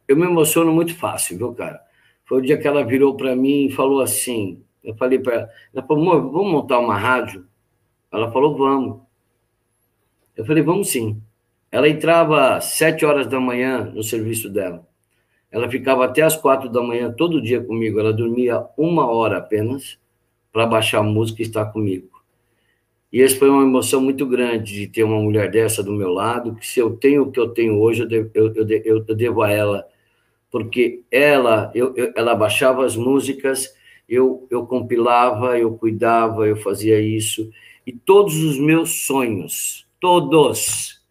Eu, 0.08 0.16
me 0.16 0.26
emociono 0.26 0.72
muito 0.72 0.96
fácil, 0.96 1.38
viu, 1.38 1.54
cara? 1.54 1.80
Foi 2.26 2.40
o 2.40 2.42
dia 2.42 2.58
que 2.58 2.68
ela 2.68 2.86
virou 2.86 3.16
para 3.18 3.36
mim 3.36 3.66
e 3.66 3.72
falou 3.72 4.02
assim: 4.02 4.62
eu 4.84 4.96
falei 4.96 5.20
para 5.20 5.34
ela, 5.34 5.50
ela 5.74 5.86
falou, 5.86 6.12
amor, 6.12 6.32
vamos 6.32 6.52
montar 6.52 6.80
uma 6.80 6.98
rádio? 6.98 7.46
Ela 8.12 8.32
falou, 8.32 8.58
vamos. 8.58 9.02
Eu 10.36 10.46
falei, 10.46 10.64
vamos 10.64 10.90
sim. 10.90 11.22
Ela 11.72 11.88
entrava 11.88 12.56
às 12.56 12.66
sete 12.66 13.06
horas 13.06 13.28
da 13.28 13.40
manhã 13.40 13.92
no 13.94 14.04
serviço 14.04 14.50
dela. 14.50 14.88
Ela 15.52 15.70
ficava 15.70 16.06
até 16.06 16.22
às 16.22 16.36
quatro 16.36 16.70
da 16.70 16.82
manhã 16.82 17.12
todo 17.12 17.42
dia 17.42 17.64
comigo. 17.64 18.00
Ela 18.00 18.14
dormia 18.14 18.66
uma 18.78 19.10
hora 19.10 19.38
apenas 19.38 19.98
para 20.52 20.66
baixar 20.66 21.00
a 21.00 21.04
música 21.04 21.42
e 21.42 21.46
estar 21.46 21.66
comigo. 21.66 22.10
E 23.12 23.22
essa 23.22 23.38
foi 23.38 23.50
uma 23.50 23.64
emoção 23.64 24.02
muito 24.02 24.26
grande 24.26 24.74
de 24.74 24.88
ter 24.88 25.04
uma 25.04 25.20
mulher 25.20 25.50
dessa 25.50 25.82
do 25.82 25.92
meu 25.92 26.10
lado, 26.10 26.56
que 26.56 26.66
se 26.66 26.80
eu 26.80 26.96
tenho 26.96 27.24
o 27.24 27.32
que 27.32 27.40
eu 27.40 27.50
tenho 27.50 27.80
hoje, 27.80 28.04
eu 28.04 28.08
devo, 28.08 28.30
eu, 28.36 28.54
eu, 28.56 29.06
eu 29.08 29.16
devo 29.16 29.42
a 29.42 29.52
ela, 29.52 29.88
porque 30.52 31.02
ela, 31.12 31.72
eu, 31.74 31.94
ela 32.16 32.36
baixava 32.36 32.86
as 32.86 32.96
músicas, 32.96 33.74
eu, 34.08 34.48
eu 34.52 34.66
compilava, 34.68 35.58
eu 35.58 35.76
cuidava, 35.76 36.48
eu 36.48 36.56
fazia 36.58 37.00
isso, 37.02 37.50
e 37.90 37.92
todos 37.92 38.36
os 38.36 38.60
meus 38.60 39.08
sonhos, 39.08 39.88
todos, 40.00 41.02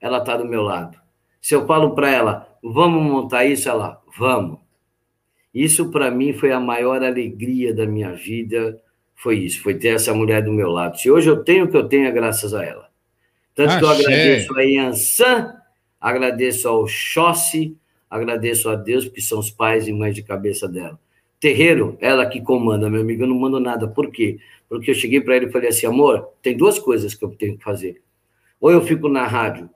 ela 0.00 0.18
está 0.18 0.36
do 0.36 0.44
meu 0.44 0.62
lado. 0.62 0.98
Se 1.40 1.54
eu 1.54 1.64
falo 1.64 1.94
para 1.94 2.10
ela, 2.10 2.58
vamos 2.60 3.00
montar 3.04 3.44
isso, 3.44 3.68
ela, 3.68 4.02
vamos. 4.18 4.58
Isso 5.54 5.88
para 5.92 6.10
mim 6.10 6.32
foi 6.32 6.50
a 6.50 6.58
maior 6.58 7.04
alegria 7.04 7.72
da 7.72 7.86
minha 7.86 8.12
vida, 8.12 8.82
foi 9.14 9.38
isso, 9.38 9.62
foi 9.62 9.74
ter 9.76 9.94
essa 9.94 10.12
mulher 10.12 10.42
do 10.42 10.52
meu 10.52 10.70
lado. 10.70 10.98
Se 10.98 11.08
hoje 11.08 11.30
eu 11.30 11.44
tenho 11.44 11.66
o 11.66 11.68
que 11.70 11.76
eu 11.76 11.88
tenho, 11.88 12.08
é 12.08 12.10
graças 12.10 12.52
a 12.52 12.64
ela. 12.64 12.88
Tanto 13.54 13.70
Achei. 13.70 13.78
que 13.78 13.84
eu 13.84 13.90
agradeço 13.90 14.58
a 14.58 14.62
Yansan, 14.62 15.54
agradeço 16.00 16.68
ao 16.68 16.88
Xossi, 16.88 17.76
agradeço 18.10 18.68
a 18.68 18.74
Deus, 18.74 19.04
porque 19.04 19.20
são 19.20 19.38
os 19.38 19.52
pais 19.52 19.86
e 19.86 19.92
mães 19.92 20.16
de 20.16 20.24
cabeça 20.24 20.66
dela. 20.66 20.98
Terreiro, 21.38 21.96
ela 22.00 22.26
que 22.26 22.40
comanda, 22.40 22.88
meu 22.88 23.02
amigo, 23.02 23.22
eu 23.22 23.26
não 23.26 23.38
mando 23.38 23.60
nada. 23.60 23.86
Por 23.86 24.10
quê? 24.10 24.38
Porque 24.68 24.90
eu 24.90 24.94
cheguei 24.94 25.20
para 25.20 25.36
ele 25.36 25.46
e 25.46 25.52
falei 25.52 25.68
assim, 25.68 25.86
amor, 25.86 26.30
tem 26.42 26.56
duas 26.56 26.78
coisas 26.78 27.14
que 27.14 27.24
eu 27.24 27.30
tenho 27.30 27.56
que 27.56 27.64
fazer. 27.64 28.02
Ou 28.60 28.70
eu 28.70 28.80
fico 28.80 29.08
na 29.08 29.26
rádio, 29.26 29.68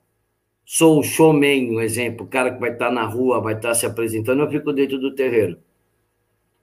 sou 0.65 0.99
o 0.99 1.03
showman, 1.03 1.71
um 1.71 1.81
exemplo, 1.81 2.25
o 2.27 2.29
cara 2.29 2.51
que 2.53 2.61
vai 2.61 2.73
estar 2.73 2.91
na 2.91 3.05
rua, 3.05 3.41
vai 3.41 3.55
estar 3.55 3.75
se 3.75 3.85
apresentando, 3.87 4.43
eu 4.43 4.51
fico 4.51 4.73
dentro 4.73 4.99
do 4.99 5.15
terreiro. 5.15 5.59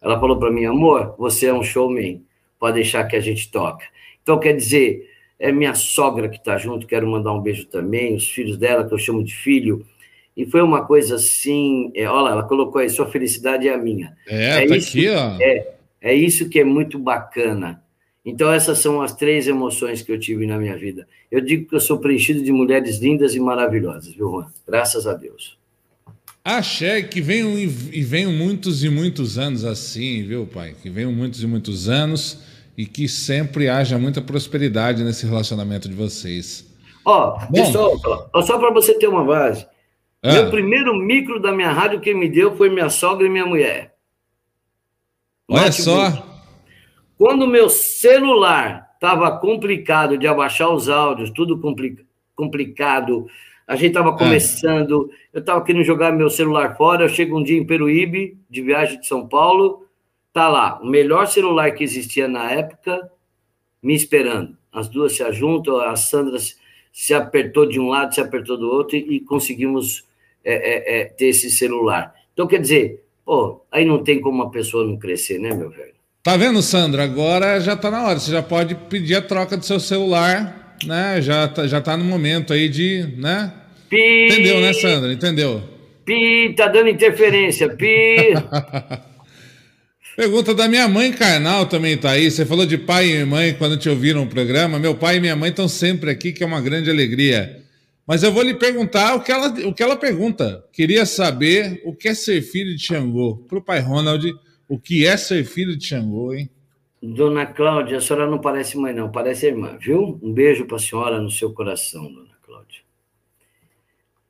Ela 0.02 0.20
falou 0.20 0.38
para 0.38 0.52
mim, 0.52 0.66
amor, 0.66 1.16
você 1.18 1.48
é 1.48 1.54
um 1.54 1.64
showman 1.64 2.26
pode 2.60 2.76
deixar 2.76 3.04
que 3.06 3.16
a 3.16 3.20
gente 3.20 3.50
toca. 3.52 3.86
Então, 4.22 4.40
quer 4.40 4.56
dizer, 4.56 5.10
é 5.40 5.52
minha 5.52 5.74
sogra 5.74 6.28
que 6.28 6.38
está 6.38 6.58
junto, 6.58 6.88
quero 6.88 7.08
mandar 7.08 7.34
um 7.34 7.42
beijo 7.42 7.66
também, 7.66 8.16
os 8.16 8.30
filhos 8.30 8.58
dela, 8.58 8.88
que 8.88 8.94
eu 8.94 8.98
chamo 8.98 9.24
de 9.24 9.36
filho. 9.36 9.86
E 10.38 10.46
foi 10.46 10.62
uma 10.62 10.86
coisa 10.86 11.16
assim, 11.16 11.92
é, 11.96 12.08
olha, 12.08 12.32
ela 12.32 12.44
colocou 12.44 12.80
aí, 12.80 12.88
sua 12.92 13.10
felicidade 13.10 13.68
é 13.68 13.74
a 13.74 13.78
minha. 13.78 14.16
É, 14.28 14.64
é 14.64 14.68
tá 14.68 14.76
isso, 14.78 14.90
aqui, 14.90 15.10
ó. 15.10 15.36
É, 15.42 15.68
é 16.00 16.14
isso 16.14 16.48
que 16.48 16.60
é 16.60 16.64
muito 16.64 17.00
bacana. 17.00 17.82
Então, 18.24 18.52
essas 18.52 18.78
são 18.78 19.02
as 19.02 19.16
três 19.16 19.48
emoções 19.48 20.04
que 20.04 20.12
eu 20.12 20.20
tive 20.20 20.46
na 20.46 20.60
minha 20.60 20.78
vida. 20.78 21.08
Eu 21.32 21.42
digo 21.42 21.68
que 21.68 21.76
eu 21.76 21.80
sou 21.80 21.98
preenchido 21.98 22.44
de 22.44 22.52
mulheres 22.52 23.00
lindas 23.00 23.34
e 23.34 23.40
maravilhosas, 23.40 24.14
viu, 24.14 24.30
Juan? 24.30 24.46
Graças 24.68 25.08
a 25.08 25.14
Deus. 25.16 25.58
Axé, 26.44 27.02
que 27.02 27.20
venham 27.20 27.58
e 27.58 27.66
venham 27.68 28.32
muitos 28.32 28.84
e 28.84 28.90
muitos 28.90 29.40
anos 29.40 29.66
assim, 29.66 30.24
viu, 30.24 30.46
pai? 30.46 30.76
Que 30.82 30.90
venham 30.90 31.12
muitos 31.12 31.42
e 31.42 31.48
muitos 31.48 31.90
anos 31.90 32.44
e 32.78 32.86
que 32.86 33.08
sempre 33.08 33.70
haja 33.70 33.98
muita 33.98 34.22
prosperidade 34.22 35.04
nesse 35.04 35.26
relacionamento 35.26 35.90
de 35.90 35.96
vocês. 35.96 36.66
Ó, 37.04 37.38
oh, 37.38 37.52
pessoal, 37.52 38.00
só 38.44 38.60
para 38.60 38.72
você 38.72 38.94
ter 38.94 39.08
uma 39.08 39.26
base. 39.26 39.66
Ah. 40.28 40.34
Meu 40.34 40.50
primeiro 40.50 40.94
micro 40.94 41.40
da 41.40 41.54
minha 41.54 41.72
rádio 41.72 42.02
que 42.02 42.14
me 42.14 42.28
deu 42.28 42.54
foi 42.58 42.70
minha 42.70 42.90
sogra 42.90 43.26
e 43.26 43.30
minha 43.30 43.46
mulher. 43.46 43.96
Olha 45.48 45.72
só. 45.72 46.12
Quando 47.18 47.48
meu 47.48 47.70
celular 47.70 48.92
estava 48.96 49.40
complicado 49.40 50.18
de 50.18 50.28
abaixar 50.28 50.70
os 50.70 50.90
áudios, 50.90 51.32
tudo 51.32 51.58
complicado, 52.36 53.28
A 53.66 53.76
gente 53.76 53.90
estava 53.90 54.10
é. 54.10 54.18
começando, 54.18 55.10
eu 55.32 55.40
estava 55.40 55.64
querendo 55.64 55.86
jogar 55.86 56.12
meu 56.12 56.30
celular 56.30 56.76
fora, 56.76 57.06
eu 57.06 57.10
chego 57.10 57.40
um 57.40 57.44
dia 57.44 57.58
em 57.58 57.66
Peruíbe, 57.66 58.38
de 58.50 58.62
viagem 58.62 59.00
de 59.00 59.08
São 59.08 59.28
Paulo, 59.28 59.86
tá 60.34 60.50
lá, 60.50 60.80
o 60.82 60.86
melhor 60.86 61.28
celular 61.28 61.72
que 61.72 61.84
existia 61.84 62.28
na 62.28 62.52
época, 62.52 63.10
me 63.82 63.94
esperando. 63.94 64.58
As 64.72 64.90
duas 64.90 65.14
se 65.14 65.24
ajuntam, 65.24 65.80
a 65.80 65.96
Sandra 65.96 66.38
se 66.92 67.14
apertou 67.14 67.66
de 67.66 67.80
um 67.80 67.88
lado, 67.88 68.14
se 68.14 68.20
apertou 68.20 68.58
do 68.58 68.70
outro, 68.70 68.98
e, 68.98 69.18
e 69.18 69.20
conseguimos 69.22 70.07
é, 70.50 70.54
é, 70.54 71.02
é, 71.02 71.06
ter 71.06 71.28
esse 71.28 71.52
celular. 71.52 72.14
Então, 72.32 72.48
quer 72.48 72.62
dizer, 72.62 73.04
pô, 73.26 73.62
aí 73.70 73.84
não 73.84 74.02
tem 74.02 74.22
como 74.22 74.42
uma 74.42 74.50
pessoa 74.50 74.86
não 74.86 74.98
crescer, 74.98 75.38
né, 75.40 75.54
meu 75.54 75.70
velho? 75.70 75.92
Tá 76.24 76.38
vendo, 76.38 76.62
Sandra? 76.62 77.04
Agora 77.04 77.60
já 77.60 77.76
tá 77.76 77.92
na 77.92 78.06
hora. 78.06 78.18
Você 78.18 78.32
já 78.32 78.42
pode 78.42 78.76
pedir 78.76 79.16
a 79.16 79.22
troca 79.22 79.58
do 79.58 79.66
seu 79.66 79.80
celular, 79.80 80.78
né? 80.86 81.22
Já 81.22 81.50
tá, 81.50 81.68
já 81.68 81.82
tá 81.82 81.98
no 81.98 82.06
momento 82.06 82.54
aí 82.54 82.70
de, 82.70 83.14
né? 83.18 83.52
Pi... 83.90 84.28
Entendeu, 84.30 84.62
né, 84.62 84.72
Sandra? 84.72 85.12
Entendeu? 85.12 85.62
Pi, 86.06 86.54
tá 86.56 86.68
dando 86.68 86.88
interferência. 86.88 87.68
Pi. 87.70 88.34
Pergunta 90.16 90.56
da 90.56 90.68
minha 90.68 90.88
mãe 90.88 91.12
carnal 91.12 91.66
também 91.66 91.98
tá 91.98 92.12
aí. 92.12 92.32
Você 92.32 92.46
falou 92.46 92.66
de 92.66 92.78
pai 92.78 93.10
e 93.10 93.26
mãe 93.26 93.54
quando 93.54 93.78
te 93.78 93.90
ouviram 93.90 94.24
o 94.24 94.28
programa. 94.28 94.80
Meu 94.80 94.96
pai 94.96 95.18
e 95.18 95.20
minha 95.20 95.36
mãe 95.36 95.50
estão 95.50 95.68
sempre 95.68 96.10
aqui, 96.10 96.32
que 96.32 96.42
é 96.44 96.48
uma 96.48 96.62
grande 96.62 96.90
alegria. 96.90 97.67
Mas 98.08 98.24
eu 98.24 98.32
vou 98.32 98.42
lhe 98.42 98.54
perguntar 98.54 99.16
o 99.16 99.22
que 99.22 99.30
ela, 99.30 99.50
o 99.68 99.74
que 99.74 99.84
ela 99.84 99.98
pergunta. 99.98 100.66
Queria 100.72 101.06
saber 101.06 101.82
o 101.84 101.94
que 101.94 102.08
é 102.08 102.14
ser 102.14 102.42
filho 102.42 102.74
de 102.74 102.82
Xangô. 102.82 103.44
Para 103.50 103.58
o 103.58 103.62
pai 103.62 103.82
Ronald, 103.82 104.34
o 104.70 104.80
que 104.80 105.06
é 105.06 105.18
ser 105.18 105.44
filho 105.44 105.76
de 105.76 105.86
Xangô, 105.86 106.34
hein? 106.34 106.50
Dona 107.04 107.46
Cláudia, 107.46 107.98
a 107.98 108.02
senhora 108.02 108.26
não 108.26 108.40
parece 108.40 108.78
mãe, 108.78 108.94
não, 108.94 109.12
parece 109.12 109.48
irmã, 109.48 109.78
viu? 109.78 110.18
Um 110.24 110.32
beijo 110.32 110.66
para 110.66 110.78
a 110.78 110.80
senhora 110.80 111.22
no 111.22 111.30
seu 111.30 111.54
coração, 111.54 112.12
dona 112.12 112.34
Cláudia. 112.42 112.82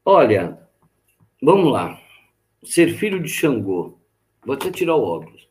Olha, 0.03 0.57
vamos 1.41 1.71
lá. 1.71 2.01
Ser 2.63 2.95
filho 2.95 3.21
de 3.21 3.29
Xangô. 3.29 3.99
Vou 4.43 4.55
até 4.55 4.71
tirar 4.71 4.95
o 4.95 5.03
óculos. 5.03 5.47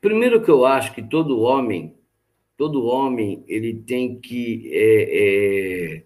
Primeiro 0.00 0.42
que 0.42 0.50
eu 0.50 0.66
acho 0.66 0.92
que 0.94 1.02
todo 1.02 1.40
homem, 1.40 1.94
todo 2.60 2.84
homem, 2.84 3.42
ele 3.48 3.72
tem 3.72 4.20
que 4.20 4.68
é, 4.70 5.94
é, 5.96 6.02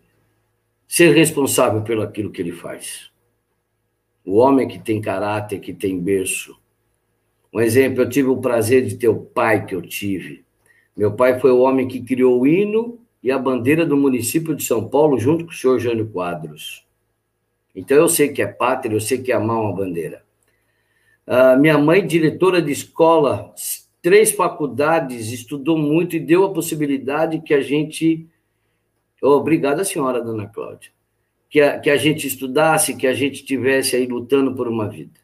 ser 0.86 1.12
responsável 1.12 1.82
pelo 1.82 2.00
aquilo 2.00 2.30
que 2.30 2.40
ele 2.40 2.52
faz. 2.52 3.10
O 4.24 4.36
homem 4.36 4.68
que 4.68 4.78
tem 4.78 5.00
caráter, 5.00 5.58
que 5.58 5.74
tem 5.74 5.98
berço. 5.98 6.56
Um 7.52 7.60
exemplo, 7.60 8.02
eu 8.02 8.08
tive 8.08 8.28
o 8.28 8.36
prazer 8.36 8.86
de 8.86 8.94
ter 8.94 9.08
o 9.08 9.16
pai 9.16 9.66
que 9.66 9.74
eu 9.74 9.82
tive. 9.82 10.44
Meu 10.96 11.14
pai 11.14 11.40
foi 11.40 11.50
o 11.50 11.58
homem 11.58 11.88
que 11.88 12.00
criou 12.00 12.42
o 12.42 12.46
hino 12.46 13.00
e 13.20 13.32
a 13.32 13.38
bandeira 13.38 13.84
do 13.84 13.96
município 13.96 14.54
de 14.54 14.62
São 14.62 14.88
Paulo, 14.88 15.18
junto 15.18 15.44
com 15.44 15.50
o 15.50 15.54
senhor 15.54 15.80
Jânio 15.80 16.06
Quadros. 16.06 16.86
Então 17.74 17.96
eu 17.96 18.08
sei 18.08 18.28
que 18.28 18.40
é 18.40 18.46
pátria, 18.46 18.94
eu 18.94 19.00
sei 19.00 19.18
que 19.20 19.32
é 19.32 19.34
amar 19.34 19.60
uma 19.60 19.74
bandeira. 19.74 20.22
Uh, 21.26 21.58
minha 21.58 21.76
mãe, 21.76 22.06
diretora 22.06 22.62
de 22.62 22.70
escola, 22.70 23.52
três 24.04 24.30
faculdades, 24.30 25.32
estudou 25.32 25.76
muito 25.76 26.14
e 26.14 26.20
deu 26.20 26.44
a 26.44 26.52
possibilidade 26.52 27.40
que 27.40 27.54
a 27.54 27.60
gente. 27.62 28.28
Obrigada, 29.20 29.82
senhora, 29.82 30.22
dona 30.22 30.46
Cláudia 30.46 30.94
que 31.54 31.60
a, 31.60 31.78
que 31.78 31.88
a 31.88 31.96
gente 31.96 32.26
estudasse, 32.26 32.96
que 32.96 33.06
a 33.06 33.14
gente 33.14 33.44
tivesse 33.44 33.94
aí 33.94 34.06
lutando 34.06 34.56
por 34.56 34.66
uma 34.66 34.88
vida. 34.88 35.20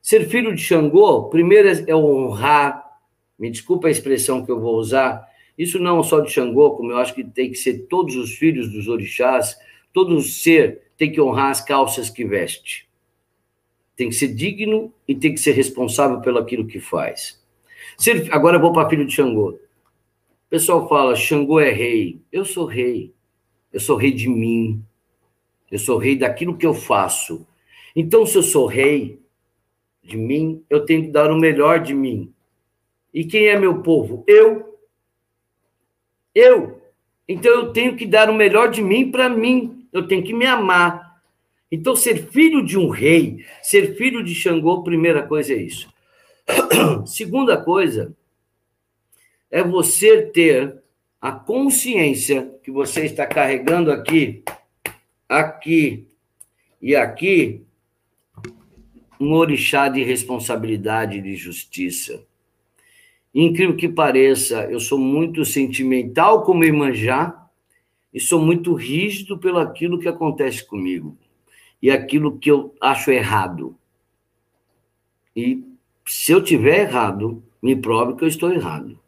Ser 0.00 0.26
filho 0.26 0.54
de 0.54 0.62
Xangô, 0.62 1.24
primeiro 1.24 1.68
é 1.86 1.94
honrar, 1.94 2.82
me 3.38 3.50
desculpa 3.50 3.86
a 3.86 3.90
expressão 3.90 4.42
que 4.42 4.50
eu 4.50 4.58
vou 4.58 4.76
usar, 4.76 5.28
isso 5.58 5.78
não 5.78 6.02
só 6.02 6.20
de 6.20 6.30
Xangô, 6.30 6.70
como 6.70 6.92
eu 6.92 6.96
acho 6.96 7.14
que 7.14 7.22
tem 7.22 7.50
que 7.50 7.58
ser 7.58 7.80
todos 7.80 8.16
os 8.16 8.34
filhos 8.34 8.72
dos 8.72 8.88
orixás, 8.88 9.58
todo 9.92 10.22
ser 10.22 10.84
tem 10.96 11.12
que 11.12 11.20
honrar 11.20 11.50
as 11.50 11.60
calças 11.60 12.08
que 12.08 12.24
veste. 12.24 12.88
Tem 13.94 14.08
que 14.08 14.14
ser 14.14 14.28
digno 14.28 14.90
e 15.06 15.14
tem 15.14 15.34
que 15.34 15.40
ser 15.40 15.52
responsável 15.52 16.22
pelo 16.22 16.38
aquilo 16.38 16.66
que 16.66 16.80
faz. 16.80 17.38
Ser, 17.98 18.32
agora 18.32 18.56
eu 18.56 18.60
vou 18.60 18.72
para 18.72 18.88
filho 18.88 19.04
de 19.04 19.12
Xangô. 19.12 19.50
O 19.50 20.48
pessoal 20.48 20.88
fala, 20.88 21.16
Xangô 21.16 21.58
é 21.58 21.70
rei. 21.70 22.22
Eu 22.30 22.44
sou 22.44 22.64
rei. 22.64 23.12
Eu 23.72 23.80
sou 23.80 23.96
rei 23.96 24.12
de 24.12 24.28
mim. 24.28 24.82
Eu 25.70 25.80
sou 25.80 25.98
rei 25.98 26.16
daquilo 26.16 26.56
que 26.56 26.64
eu 26.64 26.72
faço. 26.72 27.44
Então, 27.94 28.24
se 28.24 28.38
eu 28.38 28.42
sou 28.42 28.66
rei 28.66 29.20
de 30.02 30.16
mim, 30.16 30.64
eu 30.70 30.84
tenho 30.86 31.02
que 31.02 31.10
dar 31.10 31.30
o 31.32 31.36
melhor 31.36 31.80
de 31.80 31.92
mim. 31.92 32.32
E 33.12 33.24
quem 33.24 33.48
é 33.48 33.58
meu 33.58 33.82
povo? 33.82 34.22
Eu. 34.28 34.78
Eu. 36.32 36.80
Então, 37.28 37.52
eu 37.52 37.72
tenho 37.72 37.96
que 37.96 38.06
dar 38.06 38.30
o 38.30 38.34
melhor 38.34 38.70
de 38.70 38.80
mim 38.80 39.10
para 39.10 39.28
mim. 39.28 39.88
Eu 39.92 40.06
tenho 40.06 40.22
que 40.22 40.32
me 40.32 40.46
amar. 40.46 41.20
Então, 41.70 41.96
ser 41.96 42.30
filho 42.30 42.64
de 42.64 42.78
um 42.78 42.88
rei, 42.88 43.44
ser 43.60 43.96
filho 43.96 44.22
de 44.22 44.34
Xangô, 44.34 44.84
primeira 44.84 45.22
coisa 45.26 45.52
é 45.52 45.56
isso. 45.56 45.92
Segunda 47.06 47.62
coisa 47.62 48.16
é 49.50 49.62
você 49.62 50.22
ter 50.22 50.82
a 51.20 51.32
consciência 51.32 52.54
que 52.62 52.70
você 52.70 53.04
está 53.04 53.26
carregando 53.26 53.90
aqui 53.90 54.42
aqui 55.28 56.06
e 56.80 56.94
aqui 56.96 57.64
um 59.20 59.32
orixá 59.32 59.88
de 59.88 60.02
responsabilidade 60.02 61.18
e 61.18 61.22
de 61.22 61.34
justiça. 61.34 62.24
Incrível 63.34 63.76
que 63.76 63.88
pareça, 63.88 64.64
eu 64.70 64.80
sou 64.80 64.98
muito 64.98 65.44
sentimental 65.44 66.44
como 66.44 66.64
Imanjá 66.64 67.48
e 68.14 68.20
sou 68.20 68.40
muito 68.40 68.72
rígido 68.74 69.38
pelo 69.38 69.58
aquilo 69.58 69.98
que 69.98 70.08
acontece 70.08 70.64
comigo 70.64 71.16
e 71.82 71.90
aquilo 71.90 72.38
que 72.38 72.50
eu 72.50 72.74
acho 72.80 73.10
errado. 73.10 73.76
E 75.34 75.67
se 76.08 76.32
eu 76.32 76.42
tiver 76.42 76.80
errado, 76.80 77.42
me 77.62 77.76
prove 77.76 78.16
que 78.16 78.24
eu 78.24 78.28
estou 78.28 78.50
errado. 78.50 78.98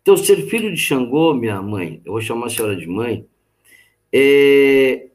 Então, 0.00 0.16
ser 0.16 0.48
filho 0.48 0.70
de 0.70 0.76
Xangô, 0.76 1.34
minha 1.34 1.60
mãe, 1.60 2.00
eu 2.04 2.12
vou 2.12 2.20
chamar 2.20 2.46
a 2.46 2.50
senhora 2.50 2.76
de 2.76 2.86
mãe, 2.86 3.26
é, 4.12 5.08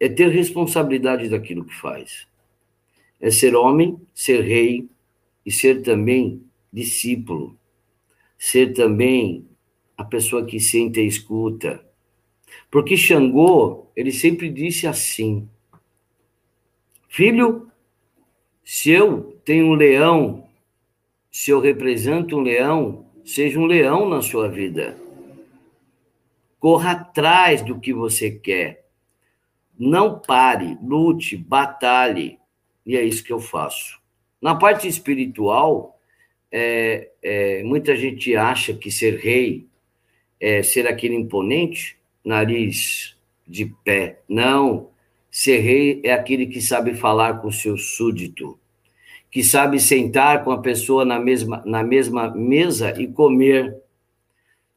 é 0.00 0.08
ter 0.08 0.28
responsabilidade 0.28 1.28
daquilo 1.28 1.64
que 1.64 1.74
faz. 1.74 2.26
É 3.20 3.30
ser 3.30 3.54
homem, 3.54 4.00
ser 4.14 4.40
rei 4.42 4.88
e 5.44 5.52
ser 5.52 5.82
também 5.82 6.42
discípulo. 6.72 7.58
Ser 8.38 8.72
também 8.72 9.46
a 9.96 10.04
pessoa 10.04 10.46
que 10.46 10.58
sente 10.58 11.00
e 11.00 11.06
escuta. 11.06 11.84
Porque 12.70 12.96
Xangô, 12.96 13.86
ele 13.94 14.12
sempre 14.12 14.48
disse 14.48 14.86
assim: 14.86 15.48
Filho, 17.08 17.70
se 18.64 18.90
eu 18.90 19.38
tenho 19.44 19.66
um 19.66 19.74
leão, 19.74 20.45
se 21.36 21.50
eu 21.50 21.60
represento 21.60 22.38
um 22.38 22.40
leão, 22.40 23.04
seja 23.24 23.58
um 23.58 23.66
leão 23.66 24.08
na 24.08 24.22
sua 24.22 24.48
vida. 24.48 24.96
Corra 26.58 26.92
atrás 26.92 27.60
do 27.60 27.78
que 27.78 27.92
você 27.92 28.30
quer 28.30 28.86
não 29.78 30.18
pare, 30.18 30.78
lute, 30.82 31.36
batalhe. 31.36 32.38
E 32.84 32.96
é 32.96 33.04
isso 33.04 33.22
que 33.22 33.32
eu 33.32 33.40
faço. 33.40 34.00
Na 34.40 34.54
parte 34.54 34.88
espiritual, 34.88 35.98
é, 36.50 37.10
é, 37.22 37.62
muita 37.62 37.94
gente 37.94 38.34
acha 38.34 38.72
que 38.72 38.90
ser 38.90 39.18
rei 39.18 39.66
é 40.40 40.62
ser 40.62 40.86
aquele 40.86 41.14
imponente, 41.14 41.98
nariz 42.24 43.16
de 43.46 43.66
pé. 43.84 44.20
Não. 44.26 44.88
Ser 45.30 45.58
rei 45.58 46.00
é 46.02 46.12
aquele 46.12 46.46
que 46.46 46.60
sabe 46.60 46.94
falar 46.94 47.42
com 47.42 47.50
seu 47.50 47.76
súdito, 47.76 48.58
que 49.36 49.44
sabe 49.44 49.78
sentar 49.78 50.42
com 50.42 50.50
a 50.50 50.62
pessoa 50.62 51.04
na 51.04 51.20
mesma, 51.20 51.62
na 51.66 51.82
mesma 51.82 52.34
mesa 52.34 52.98
e 52.98 53.06
comer 53.06 53.76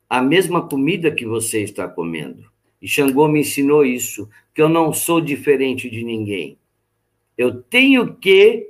a 0.10 0.22
mesma 0.22 0.68
comida 0.68 1.10
que 1.10 1.26
você 1.26 1.62
está 1.64 1.88
comendo. 1.88 2.44
E 2.82 2.86
Xangô 2.86 3.26
me 3.30 3.40
ensinou 3.40 3.86
isso, 3.86 4.30
que 4.54 4.62
eu 4.62 4.68
não 4.68 4.92
sou 4.92 5.22
diferente 5.22 5.90
de 5.90 6.04
ninguém. 6.04 6.58
Eu 7.38 7.62
tenho 7.62 8.16
que 8.16 8.68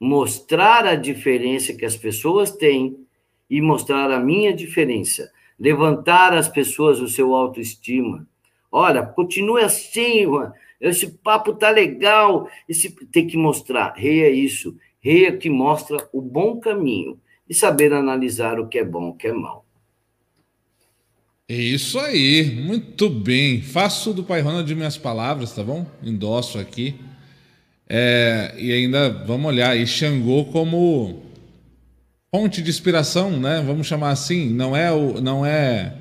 mostrar 0.00 0.86
a 0.86 0.94
diferença 0.94 1.74
que 1.74 1.84
as 1.84 1.94
pessoas 1.94 2.50
têm 2.50 2.96
e 3.50 3.60
mostrar 3.60 4.10
a 4.10 4.18
minha 4.18 4.54
diferença. 4.54 5.30
Levantar 5.60 6.32
as 6.32 6.48
pessoas 6.48 7.02
o 7.02 7.06
seu 7.06 7.34
autoestima. 7.34 8.26
Olha, 8.72 9.04
continue 9.04 9.60
assim, 9.60 10.24
esse 10.80 11.06
papo 11.18 11.52
tá 11.52 11.68
legal. 11.68 12.48
Esse... 12.66 12.90
Tem 13.08 13.26
que 13.26 13.36
mostrar. 13.36 13.92
Rei 13.94 14.22
é 14.22 14.30
isso. 14.30 14.74
Rei 15.00 15.26
é 15.26 15.32
que 15.32 15.48
mostra 15.48 16.08
o 16.12 16.20
bom 16.20 16.58
caminho 16.58 17.18
e 17.48 17.54
saber 17.54 17.92
analisar 17.92 18.58
o 18.58 18.68
que 18.68 18.78
é 18.78 18.84
bom, 18.84 19.10
o 19.10 19.14
que 19.14 19.28
é 19.28 19.32
mal. 19.32 19.64
Isso 21.48 21.98
aí, 21.98 22.44
muito 22.44 23.08
bem. 23.08 23.62
Faço 23.62 24.12
do 24.12 24.22
Pai 24.22 24.42
Ronald 24.42 24.66
de 24.66 24.74
minhas 24.74 24.98
palavras, 24.98 25.54
tá 25.54 25.62
bom? 25.62 25.86
Endosso 26.02 26.58
aqui. 26.58 26.96
É, 27.88 28.54
e 28.58 28.70
ainda 28.70 29.08
vamos 29.08 29.46
olhar 29.46 29.70
aí 29.70 29.86
Xangô 29.86 30.44
como 30.46 31.22
fonte 32.30 32.60
de 32.60 32.68
inspiração, 32.68 33.40
né? 33.40 33.62
Vamos 33.66 33.86
chamar 33.86 34.10
assim. 34.10 34.52
Não 34.52 34.76
é 34.76 34.92
o, 34.92 35.22
não 35.22 35.46
é 35.46 35.94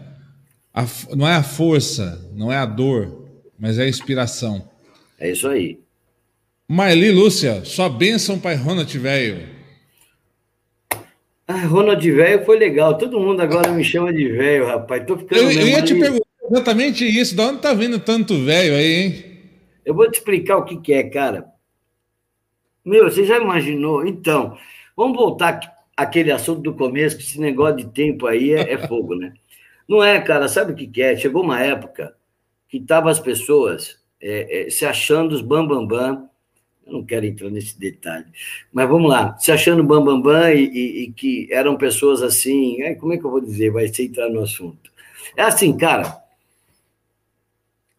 a, 0.74 0.86
não 1.16 1.26
é 1.26 1.36
a 1.36 1.43
força, 1.43 2.30
não 2.34 2.52
é 2.52 2.58
a 2.58 2.66
dor, 2.66 3.26
mas 3.58 3.80
é 3.80 3.84
a 3.84 3.89
inspiração. 3.89 4.70
É 5.18 5.32
isso 5.32 5.48
aí. 5.48 5.80
Marli 6.70 7.11
Lúcia, 7.11 7.63
sua 7.63 7.88
bênção, 7.88 8.38
pai 8.38 8.55
Ronald 8.55 8.99
Velho. 8.99 9.47
Ah, 11.47 11.65
Ronald 11.65 12.11
Velho 12.11 12.43
foi 12.43 12.59
legal. 12.59 12.97
Todo 12.97 13.22
mundo 13.22 13.41
agora 13.41 13.72
me 13.72 13.86
chama 13.86 14.11
de 14.11 14.28
velho, 14.28 14.65
rapaz. 14.65 15.05
Tô 15.05 15.18
ficando 15.18 15.43
eu, 15.43 15.51
eu 15.51 15.68
ia 15.70 15.82
te 15.82 15.95
perguntar 15.95 16.28
exatamente 16.51 17.05
isso. 17.05 17.34
De 17.34 17.41
onde 17.41 17.61
tá 17.61 17.74
vindo 17.74 17.99
tanto 17.99 18.43
velho 18.43 18.76
aí, 18.76 18.93
hein? 18.93 19.26
Eu 19.86 19.93
vou 19.93 20.11
te 20.11 20.15
explicar 20.15 20.57
o 20.57 20.65
que, 20.65 20.76
que 20.76 20.91
é, 20.91 21.03
cara. 21.03 21.47
Meu, 22.84 23.05
você 23.05 23.24
já 23.24 23.38
imaginou? 23.38 24.05
Então, 24.05 24.57
vamos 24.93 25.15
voltar 25.15 25.61
àquele 25.95 26.34
assunto 26.34 26.59
do 26.59 26.74
começo, 26.74 27.15
que 27.15 27.24
esse 27.24 27.39
negócio 27.39 27.78
de 27.78 27.86
tempo 27.86 28.28
aí 28.28 28.51
é, 28.51 28.74
é 28.74 28.78
fogo, 28.89 29.15
né? 29.15 29.34
Não 29.88 30.03
é, 30.03 30.20
cara, 30.20 30.49
sabe 30.49 30.74
o 30.74 30.76
que, 30.76 30.86
que 30.86 31.01
é? 31.01 31.15
Chegou 31.15 31.43
uma 31.43 31.61
época 31.61 32.13
que 32.68 32.78
tava 32.82 33.09
as 33.09 33.22
pessoas 33.22 33.97
é, 34.22 34.68
é, 34.68 34.70
se 34.70 34.86
achando 34.86 35.32
os 35.32 35.41
bambambam, 35.41 35.88
bam, 35.88 36.15
bam, 36.15 36.30
eu 36.88 36.94
não 36.94 37.04
quero 37.04 37.26
entrar 37.26 37.50
nesse 37.50 37.78
detalhe, 37.80 38.26
mas 38.72 38.88
vamos 38.88 39.10
lá, 39.10 39.38
se 39.38 39.52
achando 39.52 39.84
bambambam 39.84 40.22
bam, 40.22 40.42
bam, 40.42 40.54
e, 40.54 40.66
e, 40.66 41.04
e, 41.04 41.12
que 41.12 41.48
eram 41.52 41.78
pessoas 41.78 42.22
assim, 42.22 42.78
como 43.00 43.14
é 43.14 43.18
que 43.18 43.26
eu 43.26 43.32
vou 43.32 43.42
dizer, 43.42 43.72
vai 43.72 43.88
ser 43.88 44.06
entrar 44.06 44.30
no 44.30 44.42
assunto. 44.42 44.92
É 45.36 45.44
assim, 45.44 45.76
cara, 45.78 46.24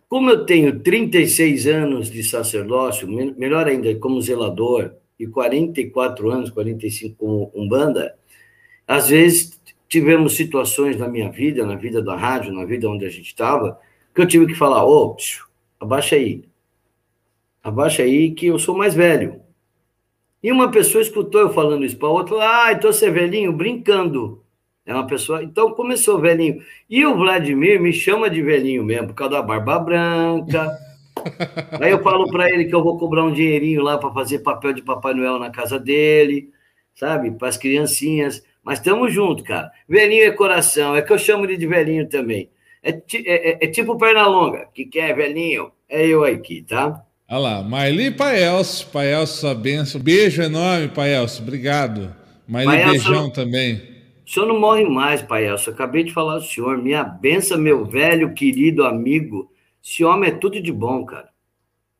como 0.08 0.30
eu 0.30 0.46
tenho 0.46 0.80
36 0.80 1.66
anos 1.66 2.10
de 2.10 2.24
sacerdócio, 2.24 3.06
melhor 3.36 3.66
ainda, 3.66 3.94
como 3.96 4.20
zelador, 4.22 4.92
e 5.18 5.26
44 5.26 6.30
anos, 6.30 6.50
45 6.50 7.16
como 7.16 7.52
umbanda, 7.54 8.16
às 8.86 9.08
vezes 9.08 9.60
tivemos 9.88 10.36
situações 10.36 10.96
na 10.96 11.08
minha 11.08 11.30
vida, 11.30 11.66
na 11.66 11.74
vida 11.74 12.00
da 12.00 12.16
rádio, 12.16 12.52
na 12.52 12.64
vida 12.64 12.88
onde 12.88 13.04
a 13.04 13.10
gente 13.10 13.26
estava, 13.26 13.78
que 14.14 14.20
eu 14.20 14.26
tive 14.26 14.46
que 14.46 14.54
falar, 14.54 14.84
ô, 14.84 15.16
oh, 15.16 15.16
abaixa 15.84 16.16
aí, 16.16 16.44
abaixa 17.68 18.02
aí 18.02 18.32
que 18.32 18.46
eu 18.46 18.58
sou 18.58 18.76
mais 18.76 18.94
velho. 18.94 19.40
E 20.42 20.52
uma 20.52 20.70
pessoa 20.70 21.02
escutou 21.02 21.40
eu 21.40 21.50
falando 21.50 21.84
isso 21.84 21.98
para 21.98 22.08
outra, 22.08 22.36
ah, 22.40 22.72
então 22.72 22.92
você 22.92 23.06
é 23.06 23.10
velhinho, 23.10 23.52
brincando. 23.52 24.44
É 24.86 24.94
uma 24.94 25.06
pessoa. 25.06 25.42
Então 25.42 25.72
começou 25.72 26.18
velhinho. 26.18 26.62
E 26.88 27.04
o 27.04 27.14
Vladimir 27.14 27.80
me 27.80 27.92
chama 27.92 28.30
de 28.30 28.40
velhinho 28.40 28.82
mesmo, 28.82 29.08
por 29.08 29.14
causa 29.14 29.34
da 29.34 29.42
barba 29.42 29.78
branca. 29.78 30.70
Aí 31.78 31.90
eu 31.90 32.02
falo 32.02 32.30
para 32.30 32.48
ele 32.48 32.64
que 32.64 32.74
eu 32.74 32.82
vou 32.82 32.96
cobrar 32.96 33.24
um 33.24 33.32
dinheirinho 33.32 33.82
lá 33.82 33.98
para 33.98 34.14
fazer 34.14 34.38
papel 34.38 34.72
de 34.72 34.80
Papai 34.80 35.12
Noel 35.12 35.38
na 35.38 35.50
casa 35.50 35.78
dele, 35.78 36.50
sabe? 36.94 37.30
Para 37.32 37.48
as 37.48 37.58
criancinhas. 37.58 38.42
Mas 38.62 38.78
estamos 38.78 39.12
juntos, 39.12 39.44
cara. 39.44 39.70
Velhinho 39.86 40.24
é 40.24 40.30
coração, 40.30 40.96
é 40.96 41.02
que 41.02 41.12
eu 41.12 41.18
chamo 41.18 41.44
ele 41.44 41.56
de 41.56 41.66
velhinho 41.66 42.08
também. 42.08 42.48
É, 42.82 42.90
é, 42.90 43.50
é, 43.50 43.64
é 43.64 43.66
tipo 43.66 43.98
perna 43.98 44.26
longa, 44.26 44.68
que 44.72 44.86
quer 44.86 45.14
velhinho, 45.14 45.70
é 45.88 46.06
eu 46.06 46.24
aqui, 46.24 46.62
tá? 46.62 47.04
Olha 47.30 47.38
lá, 47.40 47.62
Marli 47.62 48.10
Paelso, 48.10 48.86
Paelso, 48.86 49.40
sua 49.40 49.54
benção. 49.54 50.00
Beijo 50.00 50.40
enorme, 50.40 50.88
Paelso, 50.88 51.42
obrigado. 51.42 52.14
Marli, 52.46 52.90
beijão 52.90 53.28
também. 53.28 53.82
O 54.26 54.30
senhor 54.30 54.46
não 54.46 54.58
morre 54.58 54.84
mais, 54.84 55.20
Paelso, 55.20 55.68
acabei 55.68 56.04
de 56.04 56.12
falar 56.12 56.34
ao 56.34 56.40
senhor. 56.40 56.78
Minha 56.78 57.04
benção, 57.04 57.58
meu 57.58 57.84
velho, 57.84 58.32
querido 58.32 58.82
amigo. 58.82 59.52
Esse 59.84 60.02
homem 60.04 60.30
é 60.30 60.34
tudo 60.34 60.58
de 60.58 60.72
bom, 60.72 61.04
cara. 61.04 61.28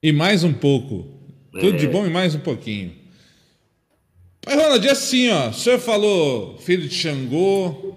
E 0.03 0.13
mais 0.13 0.45
um 0.45 0.53
pouco. 0.55 1.07
Tudo 1.53 1.75
é... 1.75 1.77
de 1.77 1.87
bom 1.87 2.07
e 2.07 2.11
mais 2.11 2.35
um 2.35 2.41
pouquinho. 2.41 2.93
Pai 4.41 4.57
Ronald, 4.57 4.89
assim, 4.89 5.29
ó, 5.29 5.51
o 5.51 5.53
senhor 5.53 5.79
falou 5.79 6.57
filho 6.57 6.89
de 6.89 6.95
Xangô, 6.95 7.95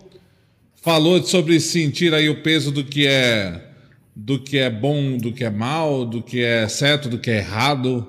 falou 0.76 1.24
sobre 1.24 1.62
sentir 1.62 2.14
aí 2.14 2.28
o 2.28 2.44
peso 2.44 2.74
do 2.74 2.84
que 2.84 3.08
é 3.08 3.71
do 4.16 4.40
que 4.40 4.58
é 4.58 4.70
bom, 4.70 5.18
do 5.18 5.32
que 5.34 5.44
é 5.44 5.50
mal, 5.50 6.06
do 6.06 6.22
que 6.22 6.44
é 6.44 6.68
certo, 6.68 7.10
do 7.10 7.20
que 7.20 7.32
é 7.32 7.38
errado. 7.38 8.06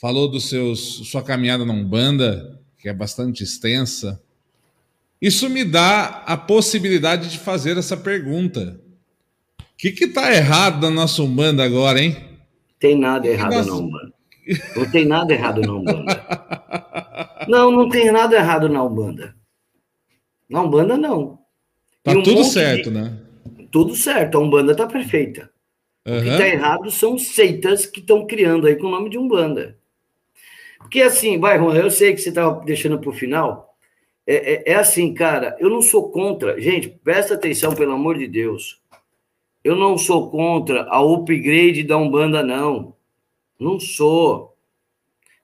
Falou 0.00 0.28
dos 0.28 0.48
seus 0.48 0.80
sua 1.08 1.22
caminhada 1.22 1.64
na 1.64 1.72
Umbanda, 1.72 2.60
que 2.78 2.88
é 2.88 2.92
bastante 2.92 3.42
extensa. 3.42 4.20
Isso 5.20 5.48
me 5.48 5.64
dá 5.64 6.22
a 6.26 6.36
possibilidade 6.36 7.30
de 7.30 7.38
fazer 7.38 7.78
essa 7.78 7.96
pergunta. 7.96 8.78
O 9.58 9.76
que 9.76 10.04
está 10.04 10.32
errado 10.34 10.82
na 10.82 10.90
nossa 10.90 11.22
Umbanda 11.22 11.64
agora, 11.64 12.00
hein? 12.00 12.16
Tem 12.78 12.98
nada 12.98 13.26
errado 13.26 13.54
nossa... 13.54 13.70
na 13.70 13.76
Umbanda. 13.76 14.14
Não 14.76 14.90
tem 14.90 15.06
nada 15.06 15.32
errado 15.32 15.60
na 15.62 15.72
Umbanda. 15.72 16.26
Não, 17.48 17.70
não 17.70 17.88
tem 17.88 18.12
nada 18.12 18.36
errado 18.36 18.68
na 18.68 18.82
Umbanda. 18.82 19.34
Na 20.48 20.62
Umbanda, 20.62 20.96
não. 20.96 21.38
Tá 22.02 22.12
um 22.12 22.22
tudo 22.22 22.44
certo, 22.44 22.90
de... 22.90 22.98
né? 22.98 23.18
Tudo 23.74 23.96
certo, 23.96 24.38
a 24.38 24.40
Umbanda 24.40 24.70
está 24.70 24.86
perfeita. 24.86 25.50
Uhum. 26.06 26.18
O 26.18 26.22
que 26.22 26.28
está 26.28 26.46
errado 26.46 26.90
são 26.92 27.18
seitas 27.18 27.84
que 27.84 27.98
estão 27.98 28.24
criando 28.24 28.68
aí 28.68 28.76
com 28.76 28.86
o 28.86 28.90
nome 28.90 29.10
de 29.10 29.18
Umbanda. 29.18 29.76
Porque 30.78 31.02
assim, 31.02 31.40
vai, 31.40 31.58
Juan, 31.58 31.74
eu 31.74 31.90
sei 31.90 32.14
que 32.14 32.20
você 32.20 32.28
estava 32.28 32.64
deixando 32.64 33.00
para 33.00 33.10
o 33.10 33.12
final. 33.12 33.76
É, 34.24 34.52
é, 34.52 34.72
é, 34.74 34.74
assim, 34.76 35.12
cara, 35.12 35.56
eu 35.58 35.68
não 35.68 35.82
sou 35.82 36.08
contra. 36.12 36.60
Gente, 36.60 36.88
presta 36.88 37.34
atenção, 37.34 37.74
pelo 37.74 37.94
amor 37.94 38.16
de 38.16 38.28
Deus. 38.28 38.80
Eu 39.64 39.74
não 39.74 39.98
sou 39.98 40.30
contra 40.30 40.84
a 40.84 41.00
upgrade 41.02 41.82
da 41.82 41.96
Umbanda, 41.96 42.44
não. 42.44 42.94
Não 43.58 43.80
sou. 43.80 44.56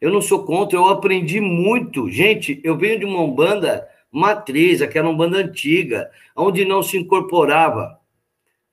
Eu 0.01 0.12
não 0.12 0.22
sou 0.22 0.45
contra, 0.45 0.78
eu 0.78 0.87
aprendi 0.87 1.41
muito. 1.41 2.09
Gente, 2.09 2.61
eu 2.62 2.78
venho 2.78 3.01
de 3.01 3.05
uma 3.05 3.22
Umbanda 3.24 3.89
matriz, 4.09 4.81
aquela 4.81 5.09
Umbanda 5.09 5.39
antiga, 5.39 6.09
onde 6.37 6.64
não 6.64 6.81
se 6.81 6.97
incorporava 6.97 7.99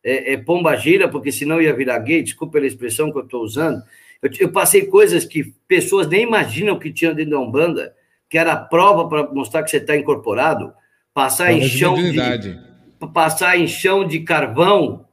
é, 0.04 0.34
é 0.34 0.38
pomba 0.38 0.76
gira, 0.76 1.08
porque 1.08 1.32
senão 1.32 1.62
ia 1.62 1.74
virar 1.74 2.00
gay, 2.00 2.24
desculpa 2.24 2.54
pela 2.54 2.68
expressão 2.68 3.12
que 3.12 3.18
eu 3.18 3.24
estou 3.24 3.44
usando. 3.44 3.82
Eu, 4.22 4.30
eu, 4.40 4.52
passei 4.52 4.86
coisas 4.86 5.26
que 5.26 5.54
pessoas 5.68 6.08
nem 6.08 6.24
imaginam 6.24 6.80
que 6.80 6.92
tinham 6.92 7.14
dentro 7.14 7.32
da 7.32 7.40
Umbanda, 7.40 7.94
que 8.30 8.38
era 8.38 8.56
prova 8.56 9.08
para 9.08 9.32
mostrar 9.34 9.64
que 9.64 9.70
você 9.70 9.78
está 9.78 9.96
incorporado, 9.96 10.74
passar 11.14 11.52
em 11.52 11.68
chão 11.68 11.96
de, 11.96 12.20
passar 13.14 13.58
em 13.58 13.68
chão 13.68 14.08
de 14.08 14.20
carvão, 14.22 15.06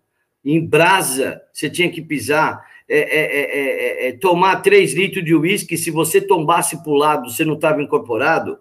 em 0.45 0.65
brasa, 0.65 1.41
você 1.53 1.71
tinha 1.71 1.91
que 1.91 2.03
pisar. 2.03 2.63
É, 2.87 2.99
é, 2.99 4.07
é, 4.07 4.09
é 4.09 4.13
tomar 4.13 4.57
três 4.57 4.93
litros 4.93 5.25
de 5.25 5.35
uísque, 5.35 5.79
se 5.79 5.91
você 5.91 6.21
tombasse 6.21 6.83
para 6.83 6.93
o 6.93 6.97
lado, 6.97 7.31
você 7.31 7.43
não 7.43 7.55
estava 7.55 7.83
incorporado 7.83 8.59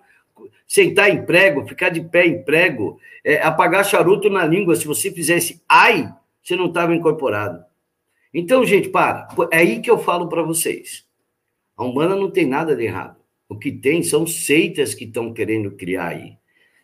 sentar 0.74 1.12
em 1.12 1.24
prego, 1.24 1.68
ficar 1.68 1.90
de 1.90 2.02
pé 2.02 2.26
em 2.26 2.44
prego, 2.44 3.00
é, 3.24 3.40
apagar 3.44 3.86
charuto 3.86 4.28
na 4.28 4.44
língua, 4.44 4.76
se 4.76 4.88
você 4.88 5.12
fizesse 5.12 5.62
ai, 5.70 6.12
você 6.42 6.56
não 6.56 6.66
estava 6.66 6.96
incorporado. 6.96 7.64
Então, 8.34 8.66
gente, 8.66 8.90
para. 8.90 9.28
É 9.52 9.58
aí 9.58 9.82
que 9.82 9.92
eu 9.92 10.00
falo 10.00 10.28
para 10.28 10.42
vocês. 10.42 11.06
A 11.78 11.84
Umbanda 11.84 12.16
não 12.16 12.32
tem 12.32 12.48
nada 12.48 12.76
de 12.76 12.86
errado. 12.86 13.18
O 13.48 13.56
que 13.56 13.72
tem 13.72 14.02
são 14.02 14.26
seitas 14.26 14.96
que 14.96 15.04
estão 15.04 15.32
querendo 15.32 15.70
criar 15.70 16.08
aí. 16.08 16.34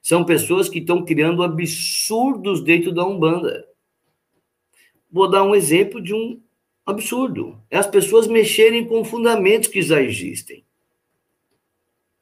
São 0.03 0.23
pessoas 0.23 0.69
que 0.69 0.77
estão 0.77 1.03
criando 1.03 1.41
absurdos 1.41 2.63
dentro 2.63 2.91
da 2.91 3.03
Umbanda. 3.03 3.65
Vou 5.11 5.27
dar 5.27 5.43
um 5.43 5.55
exemplo 5.55 5.99
de 5.99 6.13
um 6.13 6.39
absurdo. 6.85 7.59
É 7.71 7.79
as 7.79 7.87
pessoas 7.87 8.27
mexerem 8.27 8.85
com 8.85 9.03
fundamentos 9.03 9.67
que 9.67 9.81
já 9.81 9.99
existem. 9.99 10.63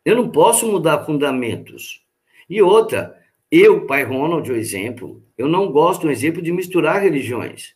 Eu 0.07 0.15
não 0.15 0.29
posso 0.29 0.65
mudar 0.65 1.03
fundamentos. 1.03 2.01
E 2.49 2.61
outra, 2.61 3.21
eu, 3.51 3.85
pai 3.85 4.05
Ronald, 4.05 4.49
o 4.49 4.55
exemplo, 4.55 5.21
eu 5.37 5.49
não 5.49 5.69
gosto, 5.69 6.07
um 6.07 6.09
exemplo, 6.09 6.41
de 6.41 6.49
misturar 6.49 7.01
religiões. 7.01 7.75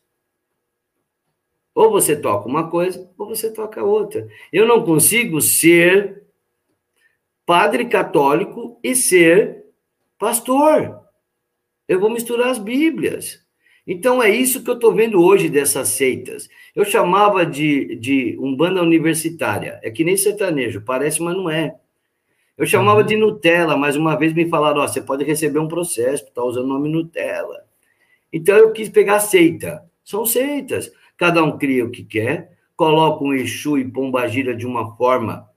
Ou 1.75 1.91
você 1.91 2.15
toca 2.15 2.47
uma 2.47 2.69
coisa, 2.69 3.11
ou 3.17 3.27
você 3.27 3.51
toca 3.51 3.83
outra. 3.83 4.25
Eu 4.49 4.65
não 4.65 4.81
consigo 4.85 5.41
ser 5.41 6.23
padre 7.45 7.83
católico 7.89 8.79
e 8.81 8.95
ser 8.95 9.65
pastor. 10.17 11.01
Eu 11.85 11.99
vou 11.99 12.09
misturar 12.09 12.47
as 12.47 12.59
Bíblias. 12.59 13.45
Então 13.85 14.23
é 14.23 14.29
isso 14.29 14.63
que 14.63 14.69
eu 14.69 14.75
estou 14.75 14.95
vendo 14.95 15.21
hoje 15.21 15.49
dessas 15.49 15.89
seitas. 15.89 16.47
Eu 16.73 16.85
chamava 16.85 17.45
de, 17.45 17.97
de 17.97 18.37
umbanda 18.39 18.81
universitária. 18.81 19.81
É 19.83 19.91
que 19.91 20.05
nem 20.05 20.15
sertanejo, 20.15 20.79
parece, 20.85 21.21
mas 21.21 21.35
não 21.35 21.49
é. 21.49 21.80
Eu 22.61 22.67
chamava 22.67 23.03
de 23.03 23.17
Nutella, 23.17 23.75
mas 23.75 23.95
uma 23.95 24.15
vez 24.15 24.33
me 24.33 24.47
falaram: 24.47 24.81
ó, 24.81 24.87
você 24.87 25.01
pode 25.01 25.23
receber 25.23 25.57
um 25.57 25.67
processo, 25.67 26.25
está 26.25 26.43
usando 26.43 26.65
o 26.65 26.67
nome 26.67 26.89
Nutella. 26.89 27.65
Então 28.31 28.55
eu 28.55 28.71
quis 28.71 28.87
pegar 28.87 29.19
seita. 29.19 29.83
São 30.03 30.27
seitas. 30.27 30.91
Cada 31.17 31.43
um 31.43 31.57
cria 31.57 31.83
o 31.83 31.89
que 31.89 32.03
quer, 32.03 32.55
coloca 32.75 33.23
um 33.23 33.33
Exu 33.33 33.79
e 33.79 33.91
Pombagira 33.91 34.55
de 34.55 34.67
uma 34.67 34.95
forma. 34.95 35.49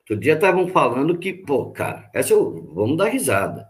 Outro 0.00 0.18
dia 0.18 0.34
estavam 0.34 0.68
falando 0.68 1.16
que, 1.16 1.32
pô, 1.32 1.70
cara, 1.70 2.10
essa 2.12 2.34
eu, 2.34 2.70
vamos 2.74 2.98
dar 2.98 3.08
risada. 3.08 3.66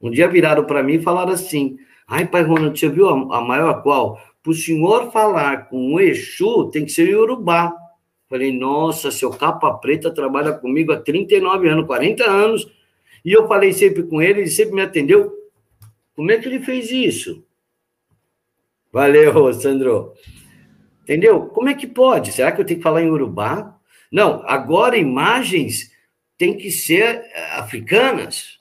Um 0.00 0.10
dia 0.10 0.28
viraram 0.28 0.64
para 0.64 0.82
mim 0.82 0.94
e 0.94 1.02
falaram 1.02 1.32
assim: 1.32 1.76
ai, 2.06 2.26
pai 2.26 2.40
Ronald, 2.40 2.80
você 2.80 2.88
viu 2.88 3.06
a, 3.06 3.36
a 3.36 3.40
maior 3.42 3.82
qual? 3.82 4.18
Para 4.42 4.50
o 4.50 4.54
senhor 4.54 5.12
falar 5.12 5.68
com 5.68 5.92
um 5.92 6.00
Exu, 6.00 6.70
tem 6.70 6.86
que 6.86 6.90
ser 6.90 7.10
em 7.10 7.14
Urubá. 7.16 7.70
Falei, 8.28 8.52
nossa, 8.52 9.10
seu 9.10 9.30
capa 9.30 9.72
preta 9.74 10.10
trabalha 10.10 10.52
comigo 10.52 10.92
há 10.92 11.00
39 11.00 11.68
anos, 11.68 11.86
40 11.86 12.24
anos. 12.24 12.70
E 13.24 13.32
eu 13.32 13.48
falei 13.48 13.72
sempre 13.72 14.02
com 14.02 14.20
ele, 14.20 14.40
ele 14.40 14.50
sempre 14.50 14.74
me 14.74 14.82
atendeu. 14.82 15.32
Como 16.14 16.30
é 16.30 16.38
que 16.38 16.46
ele 16.46 16.60
fez 16.60 16.90
isso? 16.90 17.44
Valeu, 18.92 19.52
Sandro. 19.54 20.12
Entendeu? 21.02 21.46
Como 21.46 21.68
é 21.68 21.74
que 21.74 21.86
pode? 21.86 22.32
Será 22.32 22.52
que 22.52 22.60
eu 22.60 22.64
tenho 22.64 22.80
que 22.80 22.84
falar 22.84 23.02
em 23.02 23.10
urubá? 23.10 23.78
Não, 24.12 24.42
agora 24.46 24.96
imagens 24.96 25.90
têm 26.36 26.56
que 26.56 26.70
ser 26.70 27.24
eh, 27.32 27.50
africanas. 27.52 28.58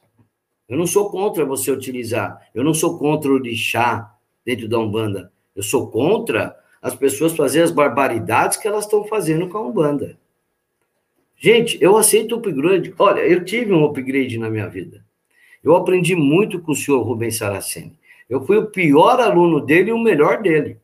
Eu 0.67 0.77
não 0.77 0.87
sou 0.87 1.09
contra 1.09 1.45
você 1.45 1.71
utilizar. 1.71 2.39
Eu 2.53 2.63
não 2.63 2.73
sou 2.73 2.97
contra 2.97 3.29
o 3.31 3.37
lixá 3.37 4.13
dentro 4.45 4.67
da 4.67 4.79
Umbanda. 4.79 5.31
Eu 5.55 5.63
sou 5.63 5.89
contra 5.89 6.55
as 6.87 6.95
pessoas 6.95 7.35
fazerem 7.35 7.65
as 7.65 7.71
barbaridades 7.71 8.57
que 8.57 8.67
elas 8.67 8.85
estão 8.85 9.03
fazendo 9.05 9.47
com 9.49 9.57
a 9.57 9.67
Umbanda. 9.67 10.17
Gente, 11.37 11.77
eu 11.81 11.97
aceito 11.97 12.35
o 12.35 12.39
upgrade. 12.39 12.93
Olha, 12.97 13.19
eu 13.19 13.43
tive 13.43 13.71
um 13.71 13.85
upgrade 13.85 14.37
na 14.37 14.49
minha 14.49 14.67
vida. 14.67 15.03
Eu 15.63 15.75
aprendi 15.75 16.15
muito 16.15 16.59
com 16.59 16.71
o 16.71 16.75
senhor 16.75 17.01
Rubens 17.01 17.37
Saraceni. 17.37 17.93
Eu 18.29 18.45
fui 18.45 18.57
o 18.57 18.67
pior 18.67 19.19
aluno 19.19 19.59
dele 19.59 19.89
e 19.89 19.93
o 19.93 19.99
melhor 19.99 20.41
dele. 20.41 20.77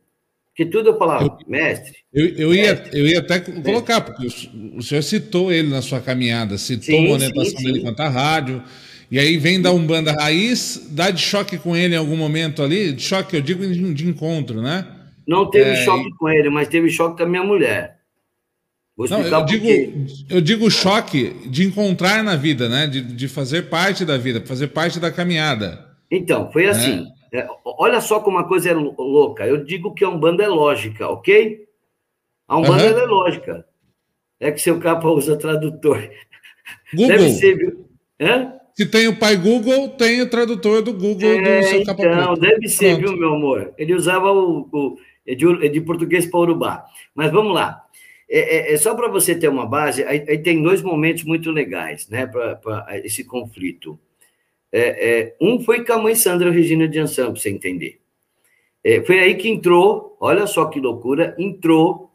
Que 0.56 0.66
tudo 0.66 0.89
eu 0.89 0.97
falava, 0.97 1.24
eu, 1.24 1.38
mestre. 1.47 1.95
Eu, 2.14 2.28
eu, 2.28 2.54
ia, 2.54 2.84
eu 2.93 3.08
ia 3.08 3.20
até 3.20 3.39
colocar, 3.39 4.01
porque 4.01 4.28
o, 4.28 4.78
o 4.78 4.84
senhor 4.84 5.01
citou 5.01 5.51
ele 5.51 5.68
na 5.68 5.82
sua 5.82 5.99
caminhada, 5.99 6.60
citou 6.60 6.95
sim, 6.95 7.10
a 7.10 7.14
orientação 7.14 7.58
sim, 7.58 7.64
dele 7.64 7.78
sim. 7.78 7.82
quanto 7.82 8.01
à 8.01 8.10
rádio. 8.10 8.62
E 9.10 9.18
aí 9.18 9.38
vem 9.38 9.62
da 9.62 9.72
Umbanda 9.72 10.12
Raiz, 10.12 10.89
dá 10.91 11.10
de 11.10 11.22
choque 11.22 11.58
com 11.58 11.76
ele 11.76 11.95
em 11.95 11.97
algum 11.97 12.16
momento 12.16 12.62
ali, 12.62 12.93
de 12.93 13.01
choque, 13.01 13.36
eu 13.36 13.41
digo 13.41 13.66
de 13.66 14.08
encontro, 14.08 14.62
né? 14.62 14.86
Não 15.28 15.49
teve 15.49 15.71
é, 15.71 15.76
choque 15.84 16.07
e... 16.07 16.13
com 16.15 16.30
ele, 16.30 16.49
mas 16.49 16.67
teve 16.67 16.89
choque 16.89 17.17
com 17.17 17.24
a 17.24 17.30
minha 17.30 17.43
mulher. 17.43 17.99
Vou 18.95 19.05
explicar 19.05 19.30
Não, 19.32 19.39
eu, 19.39 19.45
digo, 19.45 19.67
eu 20.30 20.41
digo 20.41 20.69
choque 20.69 21.30
de 21.47 21.65
encontrar 21.65 22.24
na 22.24 22.36
vida, 22.36 22.69
né? 22.69 22.86
De, 22.86 23.01
de 23.01 23.28
fazer 23.28 23.63
parte 23.63 24.05
da 24.05 24.17
vida, 24.17 24.41
fazer 24.45 24.67
parte 24.67 24.99
da 24.99 25.11
caminhada. 25.11 25.88
Então, 26.11 26.51
foi 26.51 26.67
assim. 26.67 27.07
É. 27.19 27.24
É, 27.34 27.47
olha 27.65 27.99
só 27.99 28.19
como 28.19 28.38
a 28.38 28.47
coisa 28.47 28.69
é 28.69 28.74
louca. 28.74 29.47
Eu 29.47 29.63
digo 29.63 29.95
que 29.95 30.05
a 30.05 30.09
Umbanda 30.09 30.43
é 30.43 30.47
lógica, 30.47 31.09
ok? 31.09 31.65
A 32.47 32.57
Umbanda 32.57 32.93
uhum. 32.93 32.99
é 32.99 33.05
lógica. 33.05 33.65
É 34.39 34.51
que 34.51 34.61
seu 34.61 34.80
capa 34.80 35.07
usa 35.07 35.36
tradutor. 35.36 36.07
Google. 36.93 37.07
Deve 37.07 37.30
ser, 37.32 37.57
viu? 37.57 37.89
Hã? 38.21 38.53
Se 38.76 38.86
tem 38.86 39.07
o 39.07 39.17
pai 39.17 39.36
Google, 39.36 39.89
tem 39.89 40.21
o 40.21 40.30
tradutor 40.30 40.84
do 40.84 40.93
Google 40.93 41.32
é, 41.32 41.61
do 41.61 41.67
seu 41.67 41.86
capa 41.86 42.03
Então, 42.03 42.34
deve 42.36 42.67
ser, 42.67 42.99
Pronto. 42.99 43.09
viu, 43.09 43.19
meu 43.19 43.34
amor? 43.34 43.74
Ele 43.80 43.95
usava 43.95 44.32
o, 44.32 44.69
o 44.71 44.97
é 45.26 45.36
de, 45.36 45.65
é 45.65 45.69
de 45.69 45.82
português 45.82 46.26
para 46.26 46.39
urubá. 46.39 46.86
Mas 47.13 47.32
vamos 47.32 47.53
lá. 47.53 47.84
É, 48.30 48.71
é, 48.71 48.74
é 48.74 48.78
só 48.78 48.95
para 48.95 49.07
você 49.07 49.36
ter 49.36 49.47
uma 49.47 49.65
base, 49.65 50.03
aí, 50.03 50.24
aí, 50.28 50.38
tem 50.38 50.61
dois 50.61 50.82
momentos 50.82 51.24
muito 51.24 51.51
legais, 51.51 52.07
né, 52.09 52.26
para 52.26 52.86
esse 53.03 53.24
conflito. 53.24 53.99
É, 54.71 54.80
é, 55.09 55.36
um 55.39 55.59
foi 55.59 55.86
com 55.86 55.93
a 55.93 55.99
mãe 55.99 56.15
Sandra 56.15 56.49
Regina 56.49 56.88
de 56.88 56.99
Ansan, 56.99 57.32
para 57.32 57.41
você 57.41 57.49
entender. 57.49 57.99
Foi 59.05 59.17
aí 59.19 59.36
que 59.36 59.47
entrou, 59.47 60.17
olha 60.19 60.45
só 60.45 60.65
que 60.65 60.78
loucura, 60.78 61.34
entrou 61.39 62.11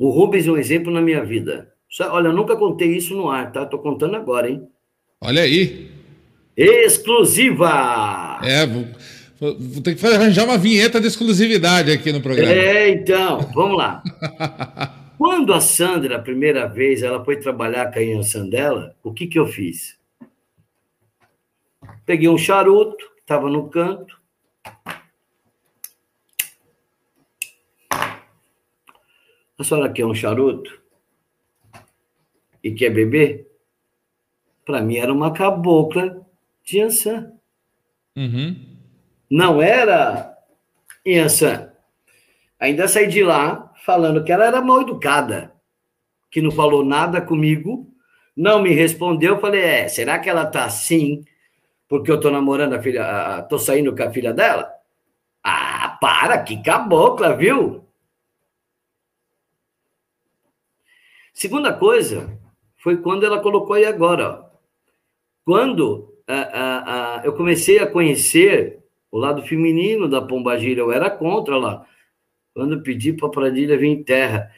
o 0.00 0.08
Rubens 0.08 0.46
é 0.46 0.50
um 0.50 0.56
exemplo 0.56 0.90
na 0.90 1.02
minha 1.02 1.22
vida. 1.22 1.74
Só, 1.86 2.10
olha, 2.14 2.28
eu 2.28 2.32
nunca 2.32 2.56
contei 2.56 2.96
isso 2.96 3.14
no 3.14 3.28
ar, 3.28 3.52
tá? 3.52 3.66
Tô 3.66 3.78
contando 3.78 4.16
agora, 4.16 4.48
hein? 4.48 4.66
Olha 5.20 5.42
aí. 5.42 5.90
Exclusiva! 6.56 8.40
É, 8.42 8.66
Vou 9.40 9.82
ter 9.82 9.94
que 9.94 10.06
arranjar 10.06 10.44
uma 10.44 10.58
vinheta 10.58 11.00
de 11.00 11.06
exclusividade 11.06 11.90
aqui 11.90 12.12
no 12.12 12.20
programa. 12.20 12.52
É, 12.52 12.90
então, 12.90 13.40
vamos 13.54 13.78
lá. 13.78 14.02
Quando 15.16 15.54
a 15.54 15.60
Sandra, 15.62 16.16
a 16.16 16.22
primeira 16.22 16.68
vez, 16.68 17.02
ela 17.02 17.24
foi 17.24 17.38
trabalhar 17.38 17.90
com 17.90 17.98
a 17.98 18.42
dela, 18.44 18.94
o 19.02 19.14
que, 19.14 19.26
que 19.26 19.38
eu 19.38 19.46
fiz? 19.46 19.98
Peguei 22.04 22.28
um 22.28 22.36
charuto, 22.36 23.02
estava 23.18 23.48
no 23.48 23.70
canto. 23.70 24.20
A 29.58 29.64
senhora 29.64 29.90
quer 29.90 30.04
um 30.04 30.14
charuto? 30.14 30.78
E 32.62 32.72
quer 32.72 32.90
beber? 32.90 33.50
Para 34.66 34.82
mim 34.82 34.96
era 34.96 35.12
uma 35.12 35.32
cabocla 35.32 36.26
de 36.62 36.78
Yansan. 36.78 37.32
Uhum 38.14 38.69
não 39.30 39.62
era 39.62 40.36
Inhaçã. 41.06 41.72
Ainda 42.58 42.88
saí 42.88 43.06
de 43.06 43.22
lá 43.22 43.72
falando 43.84 44.24
que 44.24 44.32
ela 44.32 44.44
era 44.44 44.60
mal 44.60 44.82
educada, 44.82 45.54
que 46.30 46.42
não 46.42 46.50
falou 46.50 46.84
nada 46.84 47.20
comigo, 47.20 47.90
não 48.36 48.60
me 48.60 48.70
respondeu. 48.72 49.38
Falei, 49.40 49.62
é, 49.62 49.88
será 49.88 50.18
que 50.18 50.28
ela 50.28 50.46
tá 50.46 50.64
assim 50.64 51.24
porque 51.88 52.10
eu 52.10 52.20
tô 52.20 52.30
namorando 52.30 52.74
a 52.74 52.82
filha, 52.82 53.42
tô 53.48 53.58
saindo 53.58 53.94
com 53.96 54.02
a 54.02 54.10
filha 54.10 54.32
dela? 54.32 54.72
Ah, 55.42 55.98
para, 56.00 56.42
que 56.42 56.62
cabocla, 56.62 57.34
viu? 57.34 57.84
Segunda 61.32 61.72
coisa 61.72 62.38
foi 62.76 62.98
quando 62.98 63.24
ela 63.24 63.40
colocou 63.40 63.74
aí 63.74 63.86
agora, 63.86 64.28
ó. 64.28 64.50
Quando 65.44 66.14
eu 67.24 67.32
comecei 67.34 67.78
a 67.78 67.86
conhecer 67.86 68.79
o 69.10 69.18
lado 69.18 69.42
feminino 69.42 70.08
da 70.08 70.22
Pombagira, 70.22 70.80
eu 70.80 70.92
era 70.92 71.10
contra 71.10 71.56
lá. 71.56 71.86
Quando 72.54 72.82
pedi 72.82 73.12
para 73.12 73.28
a 73.28 73.30
Padilha 73.30 73.78
vir 73.78 73.88
em 73.88 74.02
terra. 74.02 74.50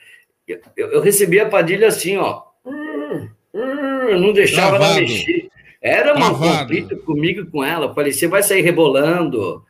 Eu, 0.47 0.61
eu, 0.77 0.89
eu, 0.93 1.01
recebia 1.01 1.45
a 1.45 1.49
Padilha 1.49 1.89
assim, 1.89 2.17
ó. 2.17 2.43
Hum, 2.65 3.29
hum, 3.55 4.21
não 4.21 4.33
deixava 4.33 4.77
Travado. 4.77 4.93
ela 4.93 5.01
mexer. 5.01 5.51
Era 5.81 6.15
um 6.15 6.39
conflito 6.39 6.97
comigo 6.99 7.41
e 7.41 7.47
com 7.47 7.65
ela. 7.65 7.87
Eu 7.87 7.95
falei, 7.95 8.13
você 8.13 8.29
vai 8.29 8.43
sair 8.43 8.63
rebolando, 8.63 9.65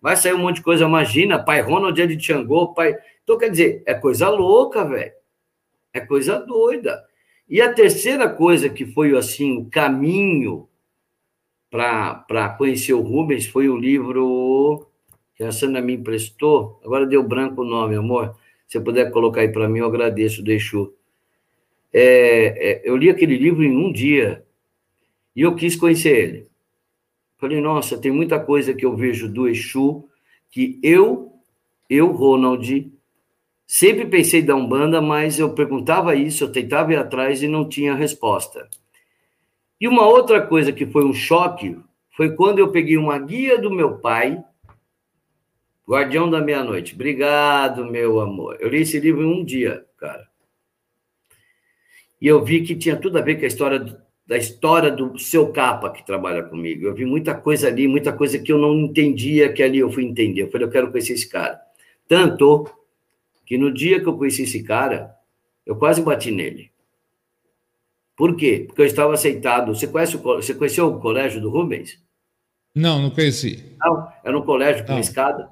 vai 0.00 0.16
sair 0.16 0.32
um 0.32 0.38
monte 0.38 0.56
de 0.56 0.62
coisa. 0.62 0.84
Imagina, 0.84 1.42
pai 1.42 1.60
Ronald 1.60 2.00
é 2.00 2.06
de 2.06 2.16
Tiangô, 2.16 2.72
pai. 2.72 2.96
Então, 3.22 3.36
quer 3.36 3.50
dizer, 3.50 3.82
é 3.86 3.94
coisa 3.94 4.28
louca, 4.28 4.84
velho. 4.84 5.12
É 5.92 6.00
coisa 6.00 6.38
doida. 6.38 7.04
E 7.48 7.60
a 7.60 7.72
terceira 7.72 8.28
coisa 8.28 8.68
que 8.68 8.86
foi 8.86 9.16
assim, 9.16 9.58
o 9.58 9.66
caminho 9.66 10.68
para 11.70 12.54
conhecer 12.56 12.94
o 12.94 13.00
Rubens 13.00 13.46
foi 13.46 13.68
o 13.68 13.76
livro 13.76 14.86
que 15.34 15.44
a 15.44 15.52
Sandra 15.52 15.80
me 15.80 15.94
emprestou. 15.94 16.80
Agora 16.84 17.06
deu 17.06 17.22
branco 17.22 17.62
o 17.62 17.64
nome, 17.64 17.94
amor. 17.94 18.34
Se 18.66 18.78
você 18.78 18.80
puder 18.80 19.10
colocar 19.10 19.42
aí 19.42 19.48
para 19.48 19.68
mim, 19.68 19.78
eu 19.78 19.86
agradeço, 19.86 20.42
deixo. 20.42 20.92
É, 21.92 22.02
é, 22.70 22.82
eu 22.84 22.96
li 22.96 23.08
aquele 23.08 23.36
livro 23.36 23.62
em 23.62 23.76
um 23.76 23.92
dia 23.92 24.44
e 25.34 25.42
eu 25.42 25.54
quis 25.54 25.76
conhecer 25.76 26.16
ele. 26.16 26.48
Falei, 27.38 27.60
nossa, 27.60 27.96
tem 27.96 28.10
muita 28.10 28.40
coisa 28.40 28.74
que 28.74 28.84
eu 28.84 28.96
vejo 28.96 29.28
do 29.28 29.48
Exu 29.48 30.08
que 30.50 30.80
eu, 30.82 31.32
eu, 31.88 32.10
Ronald, 32.10 32.92
sempre 33.66 34.06
pensei 34.06 34.42
da 34.42 34.56
Umbanda, 34.56 35.00
mas 35.00 35.38
eu 35.38 35.54
perguntava 35.54 36.16
isso, 36.16 36.44
eu 36.44 36.52
tentava 36.52 36.92
ir 36.92 36.96
atrás 36.96 37.42
e 37.42 37.48
não 37.48 37.68
tinha 37.68 37.94
resposta. 37.94 38.68
E 39.80 39.86
uma 39.86 40.06
outra 40.06 40.44
coisa 40.44 40.72
que 40.72 40.86
foi 40.86 41.04
um 41.04 41.12
choque 41.12 41.78
foi 42.16 42.34
quando 42.34 42.58
eu 42.58 42.72
peguei 42.72 42.96
uma 42.96 43.18
guia 43.18 43.60
do 43.60 43.70
meu 43.70 43.98
pai, 43.98 44.42
Guardião 45.88 46.28
da 46.28 46.40
Meia-Noite. 46.40 46.94
Obrigado, 46.94 47.84
meu 47.84 48.20
amor. 48.20 48.56
Eu 48.60 48.68
li 48.68 48.82
esse 48.82 48.98
livro 49.00 49.22
em 49.22 49.40
um 49.40 49.44
dia, 49.44 49.86
cara. 49.96 50.28
E 52.20 52.26
eu 52.26 52.44
vi 52.44 52.62
que 52.62 52.74
tinha 52.74 52.96
tudo 52.96 53.18
a 53.18 53.22
ver 53.22 53.36
com 53.36 53.44
a 53.44 53.48
história 53.48 53.98
da 54.28 54.36
história 54.36 54.90
do 54.90 55.18
seu 55.18 55.50
capa 55.50 55.90
que 55.90 56.04
trabalha 56.04 56.42
comigo. 56.42 56.86
Eu 56.86 56.94
vi 56.94 57.06
muita 57.06 57.34
coisa 57.34 57.68
ali, 57.68 57.88
muita 57.88 58.12
coisa 58.12 58.38
que 58.38 58.52
eu 58.52 58.58
não 58.58 58.74
entendia, 58.74 59.50
que 59.50 59.62
ali 59.62 59.78
eu 59.78 59.90
fui 59.90 60.04
entender. 60.04 60.42
Eu 60.42 60.50
falei, 60.50 60.66
eu 60.66 60.70
quero 60.70 60.90
conhecer 60.90 61.14
esse 61.14 61.26
cara. 61.26 61.58
Tanto 62.06 62.68
que 63.46 63.56
no 63.56 63.72
dia 63.72 63.98
que 64.00 64.06
eu 64.06 64.18
conheci 64.18 64.42
esse 64.42 64.62
cara, 64.62 65.16
eu 65.64 65.76
quase 65.76 66.02
bati 66.02 66.30
nele. 66.30 66.70
Por 68.18 68.34
quê? 68.34 68.64
Porque 68.66 68.82
eu 68.82 68.86
estava 68.86 69.14
aceitado. 69.14 69.72
Você, 69.72 69.86
conhece 69.86 70.16
o, 70.16 70.20
você 70.20 70.52
conheceu 70.52 70.88
o 70.88 70.98
colégio 70.98 71.40
do 71.40 71.48
Rubens? 71.48 72.02
Não, 72.74 73.00
não 73.00 73.10
conheci. 73.10 73.76
Não, 73.78 74.08
era 74.24 74.36
um 74.36 74.42
colégio 74.42 74.84
com 74.84 74.98
escada. 74.98 75.48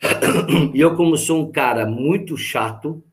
E 0.72 0.80
eu, 0.80 0.96
como 0.96 1.14
sou 1.18 1.42
um 1.42 1.52
cara 1.52 1.84
muito 1.84 2.34
chato, 2.38 3.04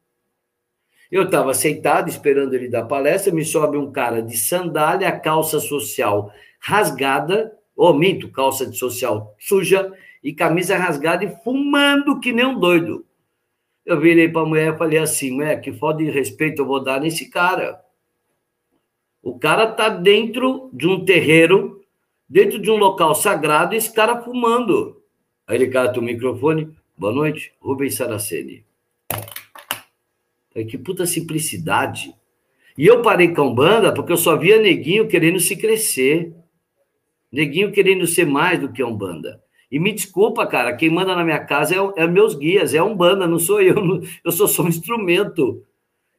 eu 1.11 1.23
estava 1.23 1.51
aceitado, 1.51 2.07
esperando 2.07 2.53
ele 2.53 2.69
dar 2.69 2.85
palestra, 2.85 3.33
me 3.33 3.43
sobe 3.43 3.75
um 3.75 3.91
cara 3.91 4.21
de 4.21 4.37
sandália, 4.37 5.11
calça 5.11 5.59
social 5.59 6.31
rasgada, 6.57 7.51
ou 7.75 7.93
minto, 7.93 8.31
calça 8.31 8.65
de 8.65 8.77
social 8.77 9.35
suja, 9.37 9.91
e 10.23 10.33
camisa 10.33 10.77
rasgada 10.77 11.25
e 11.25 11.35
fumando 11.43 12.21
que 12.21 12.31
nem 12.31 12.45
um 12.45 12.57
doido. 12.57 13.05
Eu 13.85 13.99
virei 13.99 14.29
para 14.29 14.43
a 14.43 14.45
mulher 14.45 14.73
e 14.73 14.77
falei 14.77 14.99
assim, 14.99 15.31
mulher, 15.31 15.59
que 15.59 15.73
foda 15.73 15.97
de 15.97 16.09
respeito 16.09 16.61
eu 16.61 16.65
vou 16.65 16.81
dar 16.81 17.01
nesse 17.01 17.29
cara. 17.29 17.81
O 19.27 19.37
cara 19.37 19.67
tá 19.67 19.89
dentro 19.89 20.69
de 20.71 20.87
um 20.87 21.03
terreiro, 21.03 21.83
dentro 22.29 22.61
de 22.61 22.71
um 22.71 22.77
local 22.77 23.13
sagrado, 23.13 23.73
e 23.73 23.77
esse 23.77 23.93
cara 23.93 24.21
fumando. 24.21 25.01
Aí 25.45 25.57
ele 25.57 25.67
cata 25.67 25.99
o 25.99 26.01
microfone. 26.01 26.73
Boa 26.97 27.11
noite, 27.11 27.51
Rubens 27.59 27.95
Saraceni. 27.95 28.63
Que 30.53 30.77
puta 30.77 31.05
simplicidade. 31.05 32.15
E 32.77 32.87
eu 32.87 33.01
parei 33.01 33.33
com 33.33 33.41
a 33.41 33.45
Umbanda 33.47 33.93
porque 33.93 34.13
eu 34.13 34.17
só 34.17 34.37
via 34.37 34.61
neguinho 34.61 35.09
querendo 35.09 35.41
se 35.41 35.57
crescer. 35.57 36.33
Neguinho 37.29 37.73
querendo 37.73 38.07
ser 38.07 38.25
mais 38.25 38.61
do 38.61 38.71
que 38.71 38.81
a 38.81 38.87
Umbanda. 38.87 39.43
E 39.69 39.77
me 39.77 39.91
desculpa, 39.91 40.47
cara, 40.47 40.73
quem 40.73 40.89
manda 40.89 41.13
na 41.13 41.25
minha 41.25 41.43
casa 41.43 41.75
é, 41.75 42.03
é 42.03 42.07
meus 42.07 42.33
guias, 42.33 42.73
é 42.73 42.81
um 42.81 42.95
banda, 42.95 43.27
não 43.27 43.39
sou 43.39 43.61
eu. 43.61 43.75
Eu 44.23 44.31
sou 44.31 44.47
só 44.47 44.63
um 44.63 44.69
instrumento. 44.69 45.65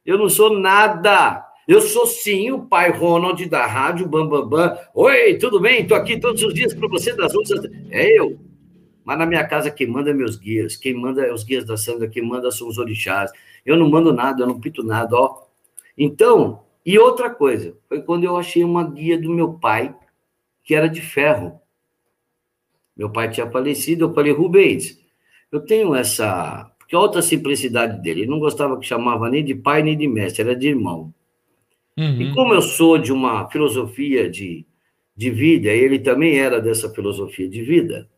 Eu 0.05 0.15
não 0.15 0.29
sou 0.29 0.59
nada. 0.59 1.48
Eu 1.69 1.81
sou 1.81 2.07
sim 2.07 2.49
o 2.49 2.65
pai 2.65 2.89
Ronald 2.89 3.45
da 3.45 3.63
rádio 3.63 4.07
Bambambam. 4.07 4.49
Bam, 4.49 4.69
Bam. 4.69 4.77
Oi, 4.95 5.37
tudo 5.37 5.59
bem? 5.59 5.83
Estou 5.83 5.95
aqui 5.95 6.19
todos 6.19 6.41
os 6.41 6.51
dias 6.51 6.73
para 6.73 6.87
você 6.87 7.15
das 7.15 7.35
outras. 7.35 7.63
É 7.91 8.19
eu. 8.19 8.39
Mas 9.05 9.19
na 9.19 9.25
minha 9.27 9.45
casa 9.45 9.69
quem 9.69 9.85
manda 9.85 10.09
é 10.09 10.13
meus 10.13 10.35
guias, 10.35 10.75
quem 10.75 10.95
manda 10.95 11.21
é 11.21 11.31
os 11.31 11.43
guias 11.43 11.63
da 11.63 11.77
Sandra, 11.77 12.07
quem 12.07 12.27
manda 12.27 12.49
são 12.49 12.67
os 12.67 12.79
orixás. 12.79 13.31
Eu 13.63 13.77
não 13.77 13.87
mando 13.87 14.11
nada, 14.11 14.41
eu 14.41 14.47
não 14.47 14.59
pito 14.59 14.81
nada, 14.81 15.15
ó. 15.15 15.43
Então, 15.95 16.63
e 16.83 16.97
outra 16.97 17.29
coisa, 17.29 17.77
foi 17.87 18.01
quando 18.01 18.23
eu 18.23 18.35
achei 18.35 18.63
uma 18.63 18.83
guia 18.89 19.21
do 19.21 19.29
meu 19.29 19.53
pai, 19.53 19.95
que 20.63 20.73
era 20.73 20.89
de 20.89 21.01
ferro. 21.01 21.61
Meu 22.97 23.11
pai 23.11 23.29
tinha 23.29 23.47
falecido, 23.47 24.05
eu 24.05 24.13
falei, 24.15 24.33
Rubens, 24.33 24.99
eu 25.51 25.59
tenho 25.59 25.93
essa. 25.93 26.71
Porque 26.79 26.95
a 26.95 26.99
outra 26.99 27.21
simplicidade 27.21 28.01
dele, 28.01 28.21
ele 28.21 28.31
não 28.31 28.39
gostava 28.39 28.75
que 28.79 28.87
chamava 28.87 29.29
nem 29.29 29.45
de 29.45 29.53
pai 29.53 29.83
nem 29.83 29.95
de 29.95 30.07
mestre, 30.07 30.41
era 30.41 30.55
de 30.55 30.67
irmão. 30.67 31.13
Uhum. 31.99 32.21
E 32.21 32.33
como 32.33 32.53
eu 32.53 32.61
sou 32.61 32.97
de 32.97 33.11
uma 33.11 33.49
filosofia 33.49 34.29
de, 34.29 34.65
de 35.15 35.29
vida, 35.29 35.69
ele 35.69 35.99
também 35.99 36.39
era 36.39 36.61
dessa 36.61 36.89
filosofia 36.89 37.49
de 37.49 37.61
vida, 37.61 38.09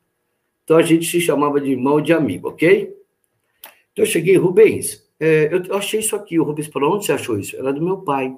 então 0.63 0.77
a 0.77 0.83
gente 0.83 1.05
se 1.05 1.19
chamava 1.19 1.59
de 1.59 1.71
irmão 1.71 1.99
e 1.99 2.03
de 2.03 2.13
amigo, 2.13 2.49
ok? 2.49 2.95
Então 3.91 4.05
eu 4.05 4.09
cheguei, 4.09 4.37
Rubens, 4.37 5.09
é, 5.19 5.49
eu, 5.51 5.63
eu, 5.65 5.75
achei 5.75 5.99
isso 5.99 6.15
aqui. 6.15 6.39
O 6.39 6.43
Rubens 6.43 6.67
falou: 6.67 6.95
onde 6.95 7.05
você 7.05 7.11
achou 7.11 7.37
isso? 7.37 7.57
Era 7.57 7.73
do 7.73 7.81
meu 7.81 7.97
pai. 7.97 8.37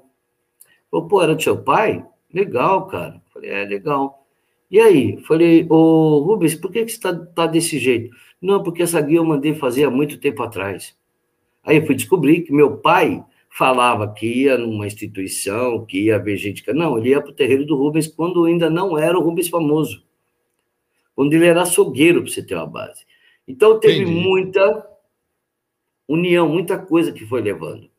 Falei, 0.89 1.07
pô, 1.07 1.21
era 1.21 1.35
do 1.35 1.43
seu 1.43 1.57
pai? 1.57 2.03
Legal, 2.33 2.87
cara. 2.87 3.21
Falei, 3.33 3.49
é 3.49 3.65
legal. 3.65 4.25
E 4.71 4.79
aí? 4.79 5.17
Falei, 5.27 5.67
ô 5.69 6.19
Rubens, 6.19 6.55
por 6.55 6.71
que, 6.71 6.85
que 6.85 6.91
você 6.91 6.97
está 6.97 7.13
tá 7.13 7.45
desse 7.45 7.77
jeito? 7.77 8.15
Não, 8.41 8.63
porque 8.63 8.81
essa 8.81 8.99
guia 8.99 9.17
eu 9.17 9.25
mandei 9.25 9.53
fazer 9.53 9.83
há 9.83 9.91
muito 9.91 10.17
tempo 10.17 10.41
atrás. 10.41 10.95
Aí 11.63 11.77
eu 11.77 11.85
fui 11.85 11.95
descobrir 11.95 12.41
que 12.41 12.51
meu 12.51 12.77
pai 12.77 13.23
falava 13.55 14.11
que 14.11 14.25
ia 14.25 14.57
numa 14.57 14.87
instituição, 14.87 15.85
que 15.85 16.05
ia 16.05 16.17
ver 16.17 16.37
gente. 16.37 16.63
Não, 16.73 16.97
ele 16.97 17.09
ia 17.09 17.21
para 17.21 17.29
o 17.29 17.35
terreiro 17.35 17.65
do 17.65 17.75
Rubens 17.75 18.07
quando 18.07 18.45
ainda 18.45 18.69
não 18.69 18.97
era 18.97 19.17
o 19.17 19.21
Rubens 19.21 19.47
famoso. 19.47 20.03
Quando 21.15 21.33
ele 21.33 21.45
era 21.45 21.61
açougueiro, 21.61 22.23
para 22.23 22.31
você 22.31 22.41
ter 22.41 22.55
uma 22.55 22.65
base. 22.65 23.05
Então 23.47 23.79
teve 23.79 24.01
Entendi. 24.01 24.11
muita 24.11 24.87
união, 26.07 26.49
muita 26.49 26.79
coisa 26.79 27.11
que 27.11 27.25
foi 27.25 27.41
levando. 27.41 27.89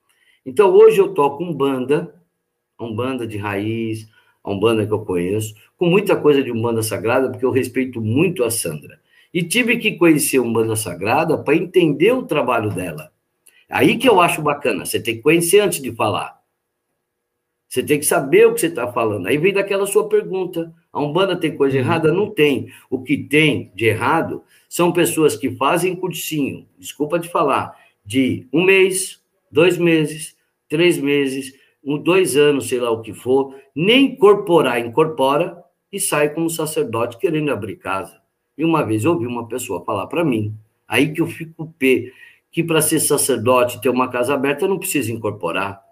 Então 0.45 0.73
hoje 0.75 0.99
eu 0.99 1.15
toco 1.15 1.45
um 1.45 1.55
banda, 1.55 2.13
um 2.79 2.95
banda 2.95 3.25
de 3.25 3.39
raiz, 3.39 4.09
um 4.45 4.59
banda 4.59 4.85
que 4.85 4.93
eu 4.93 5.05
conheço, 5.05 5.55
com 5.77 5.87
muita 5.87 6.17
coisa 6.17 6.43
de 6.43 6.51
Umbanda 6.51 6.83
Sagrada, 6.83 7.31
porque 7.31 7.47
eu 7.47 7.51
respeito 7.51 8.01
muito 8.01 8.43
a 8.43 8.51
Sandra. 8.51 9.01
E 9.33 9.43
tive 9.43 9.79
que 9.79 9.93
conhecer 9.93 10.41
Umbanda 10.41 10.75
Sagrada 10.77 11.39
para 11.39 11.57
entender 11.57 12.13
o 12.13 12.25
trabalho 12.25 12.71
dela. 12.71 13.14
Aí 13.69 13.97
que 13.99 14.09
eu 14.09 14.21
acho 14.21 14.43
bacana, 14.43 14.85
você 14.85 15.01
tem 15.01 15.17
que 15.17 15.23
conhecer 15.23 15.61
antes 15.61 15.81
de 15.81 15.93
falar. 15.95 16.41
Você 17.69 17.83
tem 17.83 17.99
que 17.99 18.07
saber 18.07 18.47
o 18.47 18.55
que 18.55 18.61
você 18.61 18.69
está 18.69 18.93
falando. 18.93 19.27
Aí 19.27 19.37
vem 19.37 19.53
daquela 19.53 19.85
sua 19.85 20.09
pergunta. 20.09 20.73
A 20.93 21.03
Umbanda 21.03 21.35
tem 21.35 21.57
coisa 21.57 21.77
uhum. 21.77 21.83
errada? 21.83 22.12
Não 22.12 22.31
tem. 22.31 22.69
O 22.89 23.03
que 23.03 23.17
tem 23.17 23.73
de 23.75 23.87
errado 23.87 24.45
são 24.69 24.93
pessoas 24.93 25.37
que 25.37 25.51
fazem 25.57 25.97
cursinho, 25.97 26.69
desculpa 26.79 27.19
de 27.19 27.29
falar, 27.29 27.77
de 28.05 28.47
um 28.53 28.62
mês, 28.62 29.21
dois 29.51 29.77
meses, 29.77 30.37
três 30.69 30.99
meses, 30.99 31.53
um, 31.85 31.99
dois 31.99 32.37
anos, 32.37 32.69
sei 32.69 32.79
lá 32.79 32.91
o 32.91 33.03
que 33.03 33.12
for, 33.12 33.55
nem 33.75 34.12
incorporar, 34.12 34.79
incorpora 34.79 35.62
e 35.91 35.99
sai 35.99 36.31
como 36.31 36.49
sacerdote 36.49 37.19
querendo 37.19 37.51
abrir 37.51 37.77
casa. 37.77 38.21
E 38.57 38.65
uma 38.65 38.85
vez 38.85 39.05
eu 39.05 39.12
ouvi 39.12 39.27
uma 39.27 39.49
pessoa 39.49 39.85
falar 39.85 40.07
para 40.07 40.25
mim, 40.25 40.55
aí 40.87 41.12
que 41.12 41.21
eu 41.21 41.27
fico 41.27 41.75
pé, 41.79 42.12
que 42.55 42.63
para 42.63 42.81
ser 42.81 43.01
sacerdote 43.01 43.81
ter 43.81 43.89
uma 43.89 44.09
casa 44.09 44.33
aberta 44.33 44.69
não 44.69 44.79
precisa 44.79 45.11
incorporar. 45.11 45.83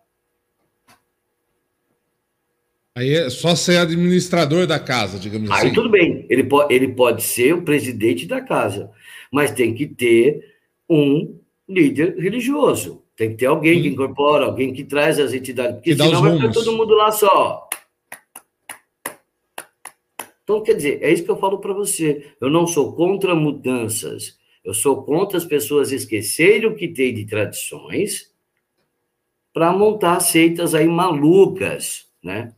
Aí 2.94 3.12
é 3.12 3.28
só 3.28 3.56
ser 3.56 3.78
administrador 3.78 4.64
da 4.64 4.78
casa, 4.78 5.18
digamos 5.18 5.50
aí, 5.50 5.56
assim. 5.56 5.66
Aí 5.66 5.74
tudo 5.74 5.90
bem, 5.90 6.24
ele, 6.30 6.44
po 6.44 6.64
ele 6.70 6.86
pode 6.86 7.24
ser 7.24 7.52
o 7.52 7.62
presidente 7.62 8.26
da 8.26 8.40
casa, 8.40 8.92
mas 9.32 9.50
tem 9.50 9.74
que 9.74 9.88
ter 9.88 10.54
um 10.88 11.36
líder 11.68 12.16
religioso. 12.16 13.02
Tem 13.16 13.30
que 13.30 13.38
ter 13.38 13.46
alguém 13.46 13.78
Sim. 13.78 13.82
que 13.82 13.88
incorpora, 13.88 14.44
alguém 14.44 14.72
que 14.72 14.84
traz 14.84 15.18
as 15.18 15.32
entidades, 15.32 15.74
porque 15.74 15.96
senão 15.96 16.22
vai 16.22 16.36
ficar 16.36 16.52
todo 16.52 16.76
mundo 16.76 16.94
lá 16.94 17.10
só. 17.10 17.68
Então, 20.44 20.62
quer 20.62 20.74
dizer, 20.74 21.02
é 21.02 21.12
isso 21.12 21.24
que 21.24 21.30
eu 21.30 21.36
falo 21.36 21.58
para 21.58 21.72
você. 21.72 22.32
Eu 22.40 22.48
não 22.48 22.68
sou 22.68 22.92
contra 22.94 23.34
mudanças. 23.34 24.40
Eu 24.64 24.74
sou 24.74 25.02
contra 25.02 25.36
as 25.36 25.44
pessoas 25.44 25.90
esquecerem 25.90 26.66
o 26.66 26.76
que 26.76 26.88
tem 26.88 27.12
de 27.12 27.24
tradições 27.24 28.30
para 29.52 29.72
montar 29.72 30.20
seitas 30.20 30.74
aí 30.74 30.86
malucas, 30.86 32.06
né? 32.22 32.52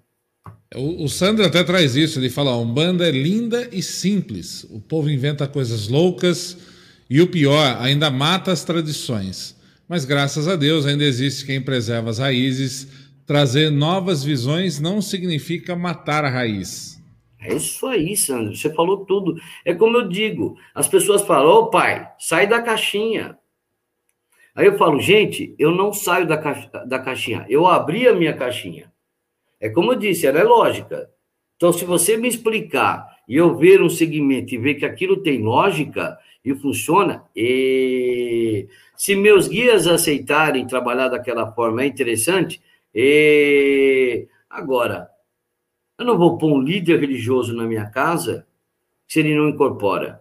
O, 0.74 1.04
o 1.04 1.08
Sandro 1.08 1.44
até 1.44 1.62
traz 1.62 1.96
isso, 1.96 2.18
ele 2.18 2.28
fala, 2.28 2.56
um 2.56 2.72
banda 2.72 3.08
é 3.08 3.10
linda 3.10 3.68
e 3.72 3.82
simples. 3.82 4.64
O 4.70 4.80
povo 4.80 5.08
inventa 5.08 5.46
coisas 5.46 5.88
loucas 5.88 6.58
e 7.08 7.20
o 7.20 7.26
pior, 7.26 7.76
ainda 7.80 8.10
mata 8.10 8.52
as 8.52 8.64
tradições. 8.64 9.56
Mas 9.88 10.04
graças 10.04 10.48
a 10.48 10.56
Deus 10.56 10.86
ainda 10.86 11.04
existe 11.04 11.44
quem 11.44 11.60
preserva 11.60 12.10
as 12.10 12.18
raízes. 12.18 12.88
Trazer 13.26 13.70
novas 13.70 14.24
visões 14.24 14.80
não 14.80 15.00
significa 15.00 15.76
matar 15.76 16.24
a 16.24 16.30
raiz. 16.30 16.93
É 17.44 17.54
isso 17.54 17.86
aí, 17.86 18.16
Sandro. 18.16 18.54
Você 18.54 18.72
falou 18.72 19.04
tudo. 19.04 19.36
É 19.64 19.74
como 19.74 19.98
eu 19.98 20.08
digo: 20.08 20.56
as 20.74 20.88
pessoas 20.88 21.22
falam, 21.22 21.50
ô 21.50 21.58
oh, 21.60 21.70
pai, 21.70 22.10
sai 22.18 22.46
da 22.46 22.62
caixinha. 22.62 23.38
Aí 24.54 24.66
eu 24.66 24.78
falo, 24.78 25.00
gente, 25.00 25.54
eu 25.58 25.72
não 25.72 25.92
saio 25.92 26.26
da, 26.26 26.38
ca... 26.38 26.52
da 26.86 26.98
caixinha. 26.98 27.44
Eu 27.48 27.66
abri 27.66 28.06
a 28.06 28.14
minha 28.14 28.34
caixinha. 28.34 28.92
É 29.60 29.68
como 29.68 29.92
eu 29.92 29.96
disse, 29.96 30.26
ela 30.26 30.38
é 30.38 30.44
lógica. 30.44 31.10
Então, 31.56 31.72
se 31.72 31.84
você 31.84 32.16
me 32.16 32.28
explicar 32.28 33.06
e 33.28 33.36
eu 33.36 33.56
ver 33.56 33.82
um 33.82 33.88
segmento 33.88 34.54
e 34.54 34.58
ver 34.58 34.74
que 34.74 34.84
aquilo 34.84 35.16
tem 35.16 35.42
lógica, 35.42 36.18
e 36.44 36.54
funciona. 36.54 37.24
E 37.34 38.68
se 38.94 39.16
meus 39.16 39.48
guias 39.48 39.86
aceitarem 39.86 40.66
trabalhar 40.66 41.08
daquela 41.08 41.50
forma, 41.52 41.82
é 41.82 41.86
interessante. 41.86 42.60
E 42.94 44.28
agora, 44.48 45.08
eu 45.98 46.04
não 46.04 46.18
vou 46.18 46.36
pôr 46.38 46.52
um 46.52 46.60
líder 46.60 47.00
religioso 47.00 47.54
na 47.54 47.64
minha 47.64 47.86
casa 47.86 48.46
se 49.06 49.20
ele 49.20 49.34
não 49.34 49.48
incorpora. 49.48 50.20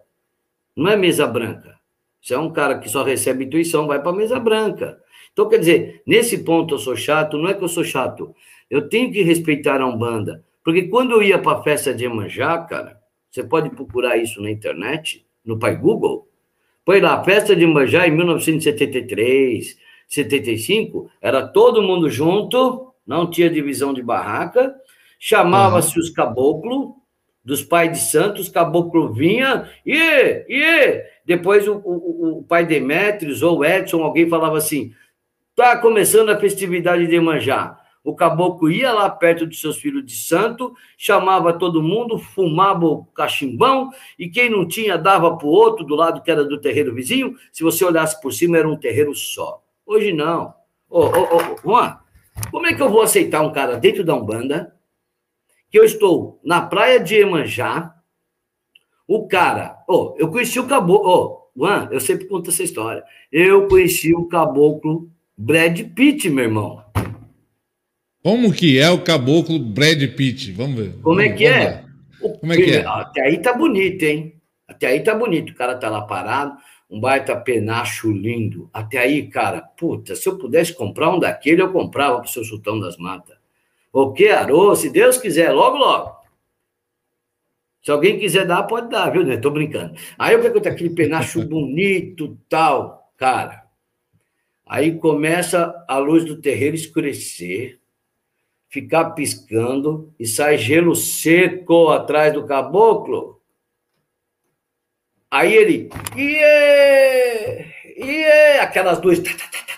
Não 0.76 0.90
é 0.90 0.96
mesa 0.96 1.26
branca. 1.26 1.80
Se 2.22 2.34
é 2.34 2.38
um 2.38 2.52
cara 2.52 2.80
que 2.80 2.90
só 2.90 3.04
recebe 3.04 3.46
intuição, 3.46 3.88
vai 3.88 4.02
para 4.02 4.14
mesa 4.14 4.40
branca. 4.40 5.00
Então, 5.32 5.50
quer 5.50 5.58
dizer, 5.58 6.02
nesse 6.06 6.44
ponto 6.44 6.76
eu 6.76 6.80
sou 6.80 6.96
chato, 6.96 7.38
não 7.38 7.50
é 7.50 7.54
que 7.54 7.64
eu 7.64 7.68
sou 7.68 7.84
chato. 7.84 8.36
Eu 8.70 8.88
tenho 8.88 9.12
que 9.12 9.22
respeitar 9.22 9.82
a 9.82 9.88
Umbanda. 9.88 10.44
Porque 10.64 10.84
quando 10.84 11.12
eu 11.12 11.24
ia 11.24 11.40
para 11.40 11.58
a 11.58 11.64
festa 11.64 11.94
de 11.94 12.06
Emanjá, 12.06 12.58
cara, 12.60 13.00
você 13.30 13.44
pode 13.44 13.70
procurar 13.72 14.16
isso 14.18 14.42
na 14.42 14.50
internet, 14.50 15.26
no 15.44 15.60
Pai 15.60 15.76
Google, 15.76 16.28
foi 16.86 17.02
lá, 17.02 17.24
festa 17.24 17.56
de 17.56 17.66
Manjá 17.66 18.08
em 18.08 18.12
1973, 18.12 19.78
75, 20.08 21.10
era 21.22 21.48
todo 21.48 21.82
mundo 21.82 22.10
junto, 22.10 22.94
não 23.06 23.30
tinha 23.30 23.50
divisão 23.50 23.94
de 23.94 24.04
barraca, 24.04 24.76
chamava-se 25.26 25.98
os 25.98 26.10
caboclos, 26.10 26.96
dos 27.46 27.64
pais 27.64 27.94
de 27.94 28.00
santos, 28.00 28.50
caboclo 28.50 29.14
vinha, 29.14 29.70
e, 29.86 29.96
e, 29.96 31.02
depois 31.26 31.66
o, 31.66 31.76
o, 31.78 32.40
o 32.40 32.44
pai 32.44 32.66
Demetrios 32.66 33.42
ou 33.42 33.64
Edson, 33.64 34.04
alguém 34.04 34.28
falava 34.28 34.58
assim, 34.58 34.94
tá 35.56 35.78
começando 35.78 36.30
a 36.30 36.38
festividade 36.38 37.08
de 37.08 37.20
Manjá. 37.22 37.80
O 38.04 38.14
caboclo 38.14 38.70
ia 38.70 38.92
lá 38.92 39.10
perto 39.10 39.46
dos 39.46 39.62
seus 39.62 39.78
filhos 39.78 40.06
de 40.06 40.14
santo, 40.14 40.74
chamava 40.98 41.54
todo 41.54 41.82
mundo, 41.82 42.20
fumava 42.20 42.86
o 42.86 43.06
cachimbão, 43.06 43.92
e 44.20 44.28
quem 44.28 44.50
não 44.50 44.68
tinha 44.68 44.98
dava 44.98 45.38
para 45.38 45.48
o 45.48 45.52
outro, 45.52 45.86
do 45.86 45.96
lado 45.96 46.22
que 46.22 46.30
era 46.30 46.44
do 46.44 46.60
terreiro 46.60 46.94
vizinho. 46.94 47.38
Se 47.50 47.64
você 47.64 47.86
olhasse 47.86 48.20
por 48.20 48.34
cima, 48.34 48.58
era 48.58 48.68
um 48.68 48.76
terreiro 48.76 49.16
só. 49.16 49.64
Hoje 49.86 50.12
não. 50.12 50.54
Ô, 50.90 51.00
ô, 51.00 51.38
ô, 51.38 51.58
Juan, 51.64 51.98
como 52.52 52.68
é 52.68 52.74
que 52.74 52.82
eu 52.82 52.90
vou 52.90 53.02
aceitar 53.02 53.42
um 53.42 53.54
cara 53.54 53.78
dentro 53.78 54.04
da 54.04 54.14
Umbanda, 54.14 54.74
que 55.74 55.80
eu 55.80 55.84
estou 55.84 56.40
na 56.44 56.62
praia 56.62 57.00
de 57.00 57.16
Emanjá, 57.16 57.96
o 59.08 59.28
cara, 59.28 59.84
ô, 59.90 60.14
eu 60.20 60.30
conheci 60.30 60.60
o 60.60 60.68
caboclo, 60.68 61.10
ô, 61.10 61.50
Juan, 61.58 61.90
eu 61.92 62.00
sempre 62.00 62.28
conto 62.28 62.52
essa 62.52 62.62
história. 62.62 63.04
Eu 63.32 63.68
conheci 63.68 64.14
o 64.14 64.28
caboclo 64.28 65.10
Brad 65.36 65.82
Pitt, 65.96 66.30
meu 66.30 66.44
irmão. 66.44 66.84
Como 68.22 68.54
que 68.54 68.78
é 68.78 68.88
o 68.92 69.04
caboclo 69.04 69.58
Brad 69.58 70.00
Pitt? 70.16 70.52
Vamos 70.52 70.80
ver. 70.80 70.94
Como 71.02 71.20
é 71.20 71.30
que 71.30 71.48
é? 71.48 71.84
Como 72.22 72.54
é 72.54 72.56
que 72.56 72.72
é? 72.72 72.86
Até 72.86 73.22
aí 73.24 73.42
tá 73.42 73.54
bonito, 73.54 74.04
hein? 74.04 74.40
Até 74.68 74.88
aí 74.90 75.00
tá 75.00 75.16
bonito. 75.16 75.54
O 75.54 75.56
cara 75.56 75.76
tá 75.76 75.90
lá 75.90 76.04
parado, 76.04 76.56
um 76.88 77.00
baita 77.00 77.36
penacho 77.36 78.12
lindo. 78.12 78.70
Até 78.72 79.00
aí, 79.00 79.28
cara, 79.28 79.60
puta, 79.60 80.16
se 80.16 80.30
eu 80.30 80.38
pudesse 80.38 80.72
comprar 80.72 81.10
um 81.10 81.18
daquele, 81.18 81.64
eu 81.64 81.72
comprava 81.72 82.20
pro 82.20 82.30
seu 82.30 82.44
sultão 82.44 82.80
das 82.80 82.96
matas. 82.96 83.43
O 83.94 84.12
que, 84.12 84.28
Arô? 84.30 84.76
Se 84.76 84.90
Deus 84.90 85.20
quiser, 85.20 85.52
logo, 85.52 85.78
logo. 85.78 86.18
Se 87.84 87.92
alguém 87.92 88.18
quiser 88.18 88.48
dar, 88.48 88.64
pode 88.64 88.90
dar, 88.90 89.12
viu, 89.12 89.24
né? 89.24 89.38
Tô 89.38 89.52
brincando. 89.52 89.96
Aí 90.18 90.34
eu 90.34 90.42
pego 90.42 90.58
aquele 90.58 90.90
penacho 90.90 91.44
bonito, 91.48 92.36
tal, 92.50 93.12
cara. 93.16 93.64
Aí 94.66 94.98
começa 94.98 95.86
a 95.88 95.98
luz 95.98 96.26
do 96.26 96.42
terreiro 96.42 96.76
escurecer, 96.76 97.80
ficar 98.68 99.12
piscando 99.12 100.12
e 100.20 100.26
sai 100.26 100.58
gelo 100.58 100.96
seco 100.96 101.90
atrás 101.90 102.34
do 102.34 102.48
caboclo. 102.48 103.40
Aí 105.30 105.54
ele, 105.54 105.90
iê, 106.16 107.66
iê, 107.98 108.60
aquelas 108.60 109.00
duas, 109.00 109.20
tá, 109.20 109.32
tá, 109.32 109.48
tá, 109.52 109.73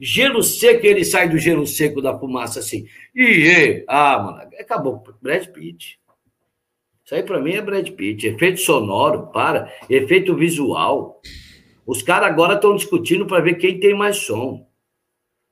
gelo 0.00 0.42
seco, 0.42 0.84
e 0.84 0.88
ele 0.88 1.04
sai 1.04 1.28
do 1.28 1.38
gelo 1.38 1.66
seco 1.66 2.02
da 2.02 2.18
fumaça 2.18 2.60
assim, 2.60 2.86
iê, 3.14 3.84
ah, 3.88 4.18
mano, 4.18 4.50
acabou, 4.58 5.02
Brad 5.20 5.46
Pitt. 5.48 6.02
Isso 7.04 7.16
aí 7.16 7.22
para 7.22 7.40
mim 7.40 7.52
é 7.52 7.60
Brad 7.60 7.90
Pitt. 7.90 8.26
Efeito 8.26 8.60
sonoro, 8.60 9.26
para. 9.26 9.70
Efeito 9.90 10.34
visual. 10.34 11.20
Os 11.86 12.00
caras 12.00 12.28
agora 12.28 12.54
estão 12.54 12.76
discutindo 12.76 13.26
para 13.26 13.42
ver 13.42 13.54
quem 13.54 13.78
tem 13.78 13.92
mais 13.92 14.16
som. 14.16 14.66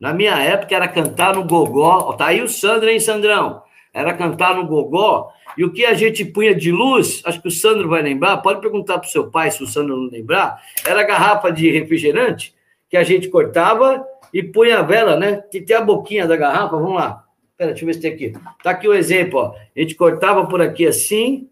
Na 0.01 0.15
minha 0.15 0.39
época 0.39 0.75
era 0.75 0.89
cantar 0.89 1.35
no 1.35 1.45
gogó. 1.45 2.12
Tá 2.15 2.29
aí 2.29 2.41
o 2.41 2.49
Sandro, 2.49 2.89
hein, 2.89 3.01
Sandrão? 3.01 3.62
Era 3.93 4.15
cantar 4.15 4.55
no 4.55 4.67
gogó. 4.67 5.31
E 5.59 5.65
o 5.65 5.73
que 5.73 5.85
a 5.85 5.93
gente 5.93 6.25
punha 6.25 6.55
de 6.55 6.71
luz, 6.71 7.21
acho 7.27 7.43
que 7.43 7.49
o 7.49 7.51
Sandro 7.51 7.89
vai 7.89 8.01
lembrar, 8.01 8.39
pode 8.39 8.61
perguntar 8.61 8.99
para 8.99 9.09
o 9.09 9.11
seu 9.11 9.31
pai 9.31 9.51
se 9.51 9.62
o 9.62 9.67
Sandro 9.67 9.97
não 9.97 10.09
lembrar, 10.09 10.62
era 10.87 11.03
garrafa 11.03 11.51
de 11.51 11.71
refrigerante 11.71 12.55
que 12.91 12.97
a 12.97 13.05
gente 13.05 13.29
cortava 13.29 14.05
e 14.35 14.43
punha 14.43 14.81
a 14.81 14.83
vela, 14.83 15.17
né? 15.17 15.37
Que 15.51 15.61
tem 15.61 15.77
a 15.77 15.81
boquinha 15.81 16.27
da 16.27 16.37
garrafa, 16.37 16.77
vamos 16.77 16.97
lá. 16.97 17.25
Pera, 17.57 17.71
deixa 17.71 17.85
eu 17.85 17.87
ver 17.87 17.95
se 17.95 18.01
tem 18.01 18.12
aqui. 18.12 18.33
Tá 18.62 18.71
aqui 18.71 18.89
o 18.89 18.95
exemplo, 18.95 19.39
ó. 19.39 19.55
A 19.55 19.81
gente 19.81 19.95
cortava 19.95 20.47
por 20.47 20.61
aqui 20.61 20.87
assim, 20.87 21.49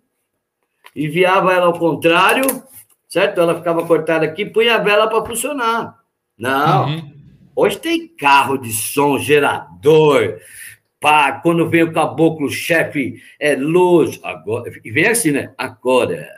enviava 0.94 1.52
ela 1.52 1.66
ao 1.66 1.78
contrário, 1.78 2.44
certo? 3.08 3.40
Ela 3.40 3.54
ficava 3.54 3.86
cortada 3.86 4.26
aqui, 4.26 4.44
punha 4.44 4.74
a 4.74 4.78
vela 4.78 5.06
para 5.06 5.24
funcionar. 5.24 5.98
Não. 6.36 6.88
Uhum. 6.88 7.12
Hoje 7.54 7.78
tem 7.78 8.08
carro 8.08 8.56
de 8.56 8.72
som, 8.72 9.18
gerador. 9.18 10.38
Pá, 11.00 11.32
quando 11.32 11.68
vem 11.68 11.84
o 11.84 11.92
caboclo 11.92 12.50
chefe, 12.50 13.22
é 13.38 13.54
luz. 13.54 14.18
Agora, 14.24 14.72
e 14.84 14.90
vem 14.90 15.06
assim, 15.06 15.30
né? 15.30 15.52
Agora, 15.56 16.28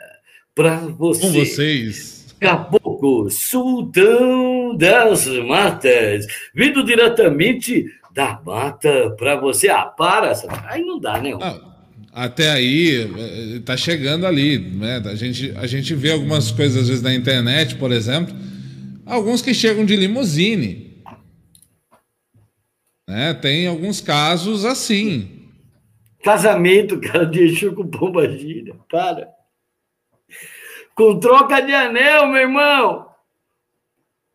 para 0.53 0.77
você. 0.77 1.21
Com 1.21 1.31
vocês. 1.31 2.20
Caboclo, 2.41 3.29
sultão 3.29 4.75
das 4.75 5.27
matas, 5.27 6.25
vindo 6.55 6.83
diretamente 6.83 7.85
da 8.11 8.41
mata 8.43 9.11
para 9.11 9.39
você. 9.39 9.69
Ah, 9.69 9.85
para, 9.85 10.33
aí 10.67 10.83
não 10.83 10.99
dá, 10.99 11.21
né? 11.21 11.37
Ah, 11.39 11.61
até 12.11 12.49
aí, 12.49 13.57
está 13.57 13.77
chegando 13.77 14.25
ali, 14.25 14.57
né? 14.57 15.03
A 15.05 15.13
gente, 15.13 15.53
a 15.55 15.67
gente 15.67 15.93
vê 15.93 16.13
algumas 16.13 16.51
coisas 16.51 16.81
às 16.81 16.87
vezes 16.89 17.03
na 17.03 17.13
internet, 17.13 17.75
por 17.75 17.91
exemplo, 17.91 18.35
alguns 19.05 19.43
que 19.43 19.53
chegam 19.53 19.85
de 19.85 19.95
limusine. 19.95 21.03
Né? 23.07 23.35
Tem 23.35 23.67
alguns 23.67 24.01
casos 24.01 24.65
assim. 24.65 25.47
Casamento, 26.23 26.99
cara, 26.99 27.23
deixou 27.23 27.73
com 27.73 27.85
pomba 27.85 28.27
gira, 28.35 28.73
para. 28.89 29.29
Com 30.95 31.19
troca 31.19 31.61
de 31.61 31.73
anel, 31.73 32.27
meu 32.27 32.41
irmão. 32.41 33.07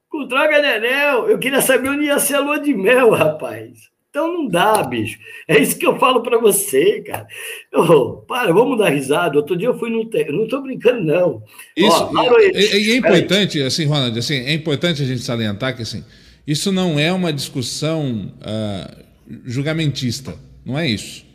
Com 0.09 0.27
droga 0.27 0.61
de 0.61 0.67
anel. 0.67 1.29
Eu 1.29 1.39
queria 1.39 1.61
saber 1.61 1.91
onde 1.91 2.05
ia 2.05 2.19
ser 2.19 2.37
a 2.37 2.41
lua 2.41 2.61
de 2.61 2.75
mel, 2.75 3.11
rapaz. 3.11 3.91
Então 4.17 4.33
não 4.33 4.49
dá, 4.49 4.83
bicho. 4.83 5.19
É 5.47 5.61
isso 5.61 5.79
que 5.79 5.87
eu 5.87 5.99
falo 5.99 6.23
para 6.23 6.39
você, 6.39 7.03
cara. 7.03 7.27
Oh, 7.75 8.23
para, 8.27 8.51
vamos 8.51 8.79
dar 8.79 8.89
risada. 8.89 9.37
Outro 9.37 9.55
dia 9.55 9.69
eu 9.69 9.79
fui 9.79 9.91
no. 9.91 10.07
Te... 10.07 10.25
Não 10.33 10.45
estou 10.45 10.63
brincando, 10.63 11.05
não. 11.05 11.43
Isso, 11.77 12.11
Ó, 12.17 12.39
é, 12.41 12.47
é, 12.47 12.93
é, 12.93 12.97
importante, 12.97 13.61
assim, 13.61 13.85
Ronald, 13.85 14.19
assim, 14.19 14.37
é 14.37 14.55
importante 14.55 15.03
a 15.03 15.05
gente 15.05 15.21
salientar 15.21 15.77
que 15.77 15.83
assim, 15.83 16.03
isso 16.47 16.73
não 16.73 16.99
é 16.99 17.13
uma 17.13 17.31
discussão 17.31 18.33
uh, 18.41 19.05
julgamentista. 19.45 20.35
Não 20.65 20.79
é 20.79 20.89
isso. 20.89 21.27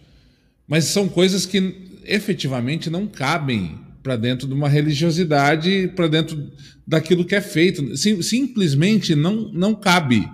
Mas 0.67 0.85
são 0.85 1.07
coisas 1.07 1.45
que 1.45 1.75
efetivamente 2.03 2.89
não 2.89 3.05
cabem 3.05 3.77
para 4.01 4.15
dentro 4.15 4.47
de 4.47 4.53
uma 4.53 4.67
religiosidade, 4.67 5.91
para 5.95 6.07
dentro 6.07 6.51
daquilo 6.85 7.25
que 7.25 7.35
é 7.35 7.41
feito. 7.41 7.95
Sim, 7.95 8.21
simplesmente 8.21 9.15
não, 9.15 9.51
não 9.51 9.75
cabe. 9.75 10.27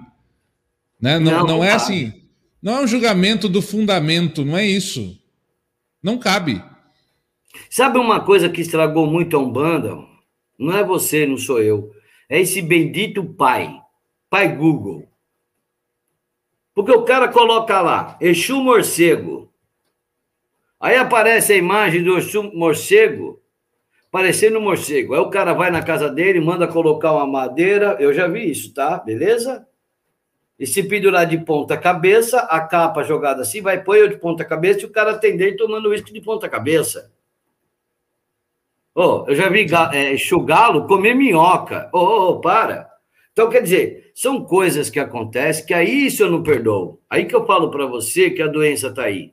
Né? 0.99 1.19
Não, 1.19 1.31
não, 1.31 1.47
não 1.47 1.63
é 1.63 1.73
assim. 1.73 2.13
Não 2.61 2.77
é 2.77 2.81
um 2.81 2.87
julgamento 2.87 3.47
do 3.47 3.61
fundamento, 3.61 4.43
não 4.43 4.57
é 4.57 4.65
isso. 4.65 5.17
Não 6.01 6.17
cabe. 6.17 6.63
Sabe 7.69 7.97
uma 7.97 8.19
coisa 8.19 8.49
que 8.49 8.61
estragou 8.61 9.07
muito 9.07 9.35
a 9.35 9.39
Umbanda? 9.39 9.97
Não 10.57 10.75
é 10.75 10.83
você, 10.83 11.25
não 11.25 11.37
sou 11.37 11.61
eu. 11.61 11.91
É 12.29 12.41
esse 12.41 12.61
bendito 12.61 13.23
pai. 13.23 13.73
Pai 14.29 14.55
Google. 14.55 15.07
Porque 16.73 16.91
o 16.91 17.03
cara 17.03 17.27
coloca 17.27 17.81
lá, 17.81 18.17
Exu 18.21 18.61
morcego. 18.61 19.51
Aí 20.79 20.95
aparece 20.95 21.53
a 21.53 21.57
imagem 21.57 22.03
do 22.03 22.17
Exu 22.17 22.43
morcego 22.53 23.26
parecendo 24.11 24.59
um 24.59 24.61
morcego. 24.61 25.13
Aí 25.13 25.19
o 25.19 25.29
cara 25.29 25.53
vai 25.53 25.69
na 25.71 25.81
casa 25.81 26.09
dele, 26.09 26.39
manda 26.39 26.67
colocar 26.67 27.13
uma 27.13 27.27
madeira, 27.27 27.97
eu 27.99 28.13
já 28.13 28.27
vi 28.27 28.49
isso, 28.49 28.73
tá? 28.73 28.97
Beleza? 28.97 29.67
E 30.59 30.65
se 30.65 30.81
pendurar 30.83 31.25
de 31.27 31.37
ponta 31.37 31.77
cabeça, 31.77 32.39
a 32.39 32.59
capa 32.61 33.03
jogada 33.03 33.43
assim, 33.43 33.61
vai 33.61 33.83
pôr 33.83 33.97
eu 33.97 34.07
de 34.07 34.17
ponta 34.17 34.43
cabeça 34.43 34.81
e 34.81 34.85
o 34.85 34.91
cara 34.91 35.11
atender 35.11 35.55
tomando 35.55 35.89
uísque 35.89 36.11
de 36.11 36.21
ponta 36.21 36.49
cabeça. 36.49 37.11
Oh, 38.95 39.25
eu 39.27 39.35
já 39.35 39.47
vi 39.47 39.67
é, 39.93 40.17
chugalo 40.17 40.87
comer 40.87 41.13
minhoca. 41.13 41.87
Ô, 41.93 41.99
oh, 41.99 42.29
oh, 42.29 42.41
para. 42.41 42.89
Então, 43.31 43.47
quer 43.47 43.61
dizer, 43.61 44.11
são 44.15 44.43
coisas 44.43 44.89
que 44.89 44.99
acontecem 44.99 45.63
que 45.63 45.75
aí 45.75 46.07
isso 46.07 46.23
eu 46.23 46.31
não 46.31 46.41
perdoo. 46.41 46.99
Aí 47.07 47.25
que 47.25 47.35
eu 47.35 47.45
falo 47.45 47.69
para 47.69 47.85
você 47.85 48.31
que 48.31 48.41
a 48.41 48.47
doença 48.47 48.87
está 48.87 49.03
aí. 49.03 49.31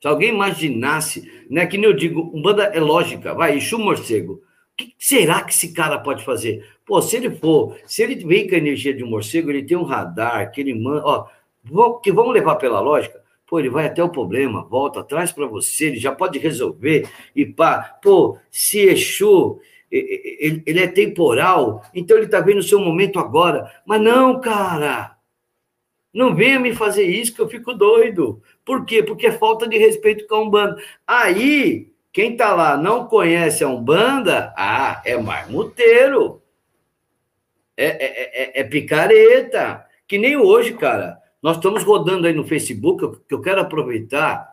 Se 0.00 0.06
alguém 0.06 0.30
imaginasse, 0.30 1.30
né, 1.50 1.66
que 1.66 1.76
nem 1.76 1.86
eu 1.90 1.96
digo, 1.96 2.30
banda 2.40 2.64
é 2.64 2.78
lógica, 2.78 3.34
vai, 3.34 3.56
Exu 3.56 3.78
morcego. 3.78 4.34
O 4.34 4.40
que 4.76 4.94
será 4.96 5.42
que 5.42 5.52
esse 5.52 5.72
cara 5.72 5.98
pode 5.98 6.24
fazer? 6.24 6.64
Pô, 6.86 7.02
se 7.02 7.16
ele 7.16 7.30
for, 7.30 7.76
se 7.84 8.02
ele 8.02 8.14
vem 8.24 8.48
com 8.48 8.54
a 8.54 8.58
energia 8.58 8.94
de 8.94 9.02
um 9.02 9.08
morcego, 9.08 9.50
ele 9.50 9.64
tem 9.64 9.76
um 9.76 9.82
radar, 9.82 10.52
que 10.52 10.60
ele 10.60 10.72
manda, 10.72 11.02
ó, 11.04 11.26
que 11.98 12.12
vamos 12.12 12.32
levar 12.32 12.56
pela 12.56 12.78
lógica, 12.80 13.20
pô, 13.44 13.58
ele 13.58 13.70
vai 13.70 13.86
até 13.86 14.02
o 14.02 14.08
problema, 14.08 14.62
volta, 14.62 15.02
traz 15.02 15.32
para 15.32 15.46
você, 15.46 15.86
ele 15.86 15.98
já 15.98 16.12
pode 16.12 16.38
resolver, 16.38 17.08
e 17.34 17.44
pá, 17.44 17.98
pô, 18.00 18.38
se 18.50 18.78
Exu, 18.78 19.58
ele, 19.90 20.80
é 20.80 20.86
temporal, 20.86 21.82
então 21.92 22.16
ele 22.16 22.26
está 22.26 22.40
vendo 22.40 22.58
o 22.58 22.62
seu 22.62 22.78
momento 22.78 23.18
agora, 23.18 23.68
mas 23.84 24.00
não, 24.00 24.40
cara, 24.40 25.17
não 26.18 26.34
venha 26.34 26.58
me 26.58 26.74
fazer 26.74 27.04
isso 27.04 27.32
que 27.32 27.40
eu 27.40 27.48
fico 27.48 27.72
doido. 27.72 28.42
Por 28.64 28.84
quê? 28.84 29.04
Porque 29.04 29.28
é 29.28 29.38
falta 29.38 29.68
de 29.68 29.78
respeito 29.78 30.26
com 30.26 30.34
a 30.34 30.40
Umbanda. 30.40 30.82
Aí, 31.06 31.92
quem 32.12 32.36
tá 32.36 32.52
lá 32.52 32.76
não 32.76 33.06
conhece 33.06 33.62
a 33.62 33.68
Umbanda, 33.68 34.52
ah, 34.56 35.00
é 35.04 35.16
marmuteiro. 35.16 36.42
É, 37.76 37.86
é, 37.86 38.58
é, 38.58 38.60
é 38.60 38.64
picareta. 38.64 39.86
Que 40.08 40.18
nem 40.18 40.36
hoje, 40.36 40.74
cara. 40.74 41.22
Nós 41.40 41.56
estamos 41.56 41.84
rodando 41.84 42.26
aí 42.26 42.32
no 42.32 42.42
Facebook, 42.42 43.20
que 43.28 43.34
eu 43.34 43.40
quero 43.40 43.60
aproveitar 43.60 44.44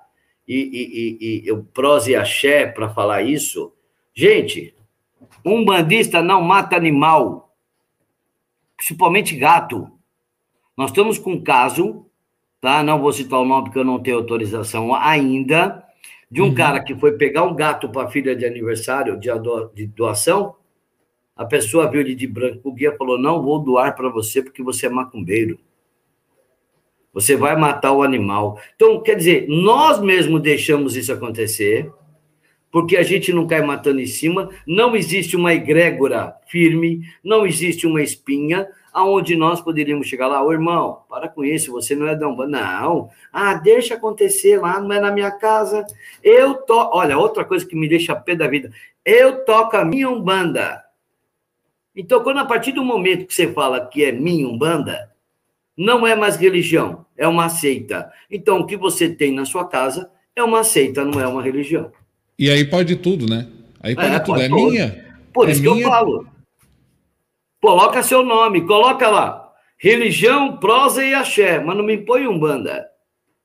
e, 0.47 0.55
e, 0.55 1.41
e, 1.41 1.47
e 1.47 1.51
o 1.51 1.63
prós 1.63 2.05
e 2.05 2.15
axé 2.15 2.67
para 2.67 2.93
falar 2.93 3.23
isso. 3.23 3.73
Gente, 4.13 4.75
um 5.43 5.65
bandista 5.65 6.21
não 6.21 6.41
mata 6.41 6.75
animal, 6.75 7.55
principalmente 8.77 9.35
gato. 9.35 9.94
Nós 10.77 10.89
estamos 10.91 11.17
com 11.17 11.33
um 11.33 11.41
caso, 11.41 12.05
tá? 12.59 12.83
Não 12.83 12.99
vou 12.99 13.13
citar 13.13 13.39
o 13.39 13.45
nome 13.45 13.65
porque 13.65 13.79
eu 13.79 13.85
não 13.85 13.99
tenho 13.99 14.17
autorização 14.17 14.93
ainda, 14.93 15.83
de 16.29 16.41
um 16.41 16.47
uhum. 16.47 16.55
cara 16.55 16.83
que 16.83 16.95
foi 16.95 17.13
pegar 17.13 17.43
um 17.43 17.55
gato 17.55 17.87
para 17.89 18.07
a 18.07 18.11
filha 18.11 18.35
de 18.35 18.45
aniversário, 18.45 19.17
de, 19.17 19.29
de 19.73 19.87
doação. 19.87 20.55
A 21.35 21.45
pessoa 21.45 21.89
viu 21.89 22.01
ele 22.01 22.15
de 22.15 22.27
branco, 22.27 22.69
o 22.69 22.73
guia 22.73 22.95
falou: 22.97 23.17
Não 23.17 23.41
vou 23.41 23.59
doar 23.59 23.95
para 23.95 24.09
você 24.09 24.41
porque 24.41 24.63
você 24.63 24.87
é 24.87 24.89
macumbeiro. 24.89 25.59
Você 27.13 27.37
vai 27.37 27.55
matar 27.55 27.93
o 27.93 28.03
animal. 28.03 28.59
Então, 28.75 29.01
quer 29.01 29.15
dizer, 29.15 29.47
nós 29.47 30.01
mesmos 30.01 30.41
deixamos 30.41 30.97
isso 30.97 31.13
acontecer, 31.13 31.89
porque 32.69 32.97
a 32.97 33.03
gente 33.03 33.31
não 33.31 33.47
cai 33.47 33.61
matando 33.61 34.01
em 34.01 34.05
cima, 34.05 34.49
não 34.67 34.93
existe 34.97 35.37
uma 35.37 35.53
egrégora 35.53 36.35
firme, 36.47 37.01
não 37.23 37.47
existe 37.47 37.87
uma 37.87 38.01
espinha, 38.01 38.67
aonde 38.95 39.35
nós 39.35 39.59
poderíamos 39.59 40.07
chegar 40.07 40.27
lá, 40.27 40.41
ô 40.41 40.53
irmão, 40.53 41.01
para 41.09 41.27
com 41.27 41.43
isso, 41.43 41.73
você 41.73 41.93
não 41.93 42.07
é 42.07 42.15
da 42.15 42.29
Umbanda. 42.29 42.61
Não, 42.61 43.09
ah, 43.31 43.53
deixa 43.55 43.95
acontecer 43.95 44.57
lá, 44.57 44.79
não 44.79 44.93
é 44.93 45.01
na 45.01 45.11
minha 45.11 45.31
casa. 45.31 45.85
Eu 46.23 46.53
to... 46.53 46.91
Olha, 46.93 47.17
outra 47.17 47.43
coisa 47.43 47.65
que 47.65 47.75
me 47.75 47.89
deixa 47.89 48.15
pé 48.15 48.37
da 48.37 48.47
vida, 48.47 48.71
eu 49.03 49.43
toco 49.43 49.75
a 49.75 49.83
minha 49.83 50.09
Umbanda. 50.09 50.81
Então, 51.93 52.23
quando 52.23 52.39
a 52.39 52.45
partir 52.45 52.71
do 52.71 52.85
momento 52.85 53.27
que 53.27 53.33
você 53.33 53.51
fala 53.51 53.85
que 53.85 54.01
é 54.01 54.13
minha 54.13 54.47
Umbanda, 54.47 55.11
não 55.75 56.07
é 56.07 56.15
mais 56.15 56.37
religião, 56.37 57.05
é 57.17 57.27
uma 57.27 57.49
seita. 57.49 58.09
Então, 58.31 58.59
o 58.59 58.65
que 58.65 58.77
você 58.77 59.09
tem 59.09 59.33
na 59.33 59.43
sua 59.43 59.67
casa 59.67 60.09
é 60.33 60.41
uma 60.41 60.63
seita, 60.63 61.03
não 61.03 61.19
é 61.19 61.27
uma 61.27 61.43
religião. 61.43 61.91
E 62.39 62.49
aí 62.49 62.63
pode 62.63 62.95
tudo, 62.95 63.25
né? 63.25 63.45
Aí 63.81 63.93
pode 63.93 64.07
é, 64.07 64.19
tudo. 64.19 64.35
Pode 64.35 64.43
é 64.43 64.47
tudo. 64.47 64.71
minha. 64.71 65.05
Por 65.33 65.49
é 65.49 65.51
isso 65.51 65.61
minha... 65.61 65.75
que 65.75 65.81
eu 65.81 65.89
falo. 65.89 66.34
Coloca 67.65 68.03
seu 68.03 68.21
nome, 68.21 68.61
coloca 68.67 69.09
lá. 69.09 69.51
Religião, 69.75 70.55
prosa 70.57 71.03
e 71.03 71.15
axé, 71.15 71.59
mas 71.59 71.75
não 71.75 71.83
me 71.83 71.97
põe 71.97 72.27
Umbanda. 72.27 72.87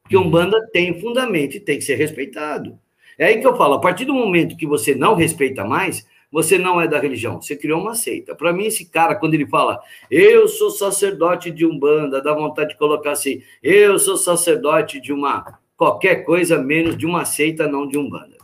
Porque 0.02 0.14
uhum. 0.14 0.26
Umbanda 0.26 0.60
tem 0.74 1.00
fundamento 1.00 1.56
e 1.56 1.60
tem 1.60 1.78
que 1.78 1.84
ser 1.84 1.94
respeitado. 1.94 2.78
É 3.16 3.28
aí 3.28 3.40
que 3.40 3.46
eu 3.46 3.56
falo, 3.56 3.76
a 3.76 3.80
partir 3.80 4.04
do 4.04 4.12
momento 4.12 4.58
que 4.58 4.66
você 4.66 4.94
não 4.94 5.14
respeita 5.14 5.64
mais, 5.64 6.06
você 6.30 6.58
não 6.58 6.78
é 6.78 6.86
da 6.86 7.00
religião, 7.00 7.40
você 7.40 7.56
criou 7.56 7.80
uma 7.80 7.94
seita. 7.94 8.34
Para 8.34 8.52
mim, 8.52 8.66
esse 8.66 8.84
cara, 8.84 9.14
quando 9.14 9.32
ele 9.32 9.46
fala, 9.46 9.80
eu 10.10 10.46
sou 10.48 10.70
sacerdote 10.70 11.50
de 11.50 11.64
Umbanda, 11.64 12.20
dá 12.20 12.34
vontade 12.34 12.72
de 12.72 12.76
colocar 12.76 13.12
assim, 13.12 13.40
eu 13.62 13.98
sou 13.98 14.18
sacerdote 14.18 15.00
de 15.00 15.14
uma 15.14 15.58
qualquer 15.78 16.26
coisa 16.26 16.58
menos 16.58 16.94
de 16.94 17.06
uma 17.06 17.24
seita, 17.24 17.66
não 17.66 17.88
de 17.88 17.96
Umbanda. 17.96 18.36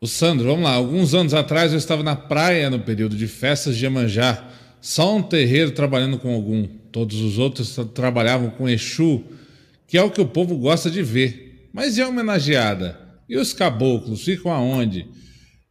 O 0.00 0.06
Sandro, 0.06 0.46
vamos 0.46 0.62
lá. 0.62 0.74
Alguns 0.74 1.12
anos 1.12 1.34
atrás 1.34 1.72
eu 1.72 1.78
estava 1.78 2.04
na 2.04 2.14
praia 2.14 2.70
no 2.70 2.78
período 2.78 3.16
de 3.16 3.26
festas 3.26 3.76
de 3.76 3.84
Iemanjá. 3.84 4.48
Só 4.80 5.16
um 5.16 5.22
terreiro 5.22 5.72
trabalhando 5.72 6.18
com 6.18 6.32
algum. 6.32 6.66
Todos 6.92 7.20
os 7.20 7.36
outros 7.36 7.76
trabalhavam 7.92 8.48
com 8.50 8.68
Exu, 8.68 9.24
que 9.88 9.98
é 9.98 10.02
o 10.02 10.10
que 10.10 10.20
o 10.20 10.26
povo 10.26 10.56
gosta 10.56 10.88
de 10.88 11.02
ver. 11.02 11.68
Mas 11.72 11.96
e 11.96 12.02
a 12.02 12.08
homenageada? 12.08 12.98
E 13.28 13.36
os 13.36 13.52
caboclos 13.52 14.24
ficam 14.24 14.52
aonde? 14.52 15.08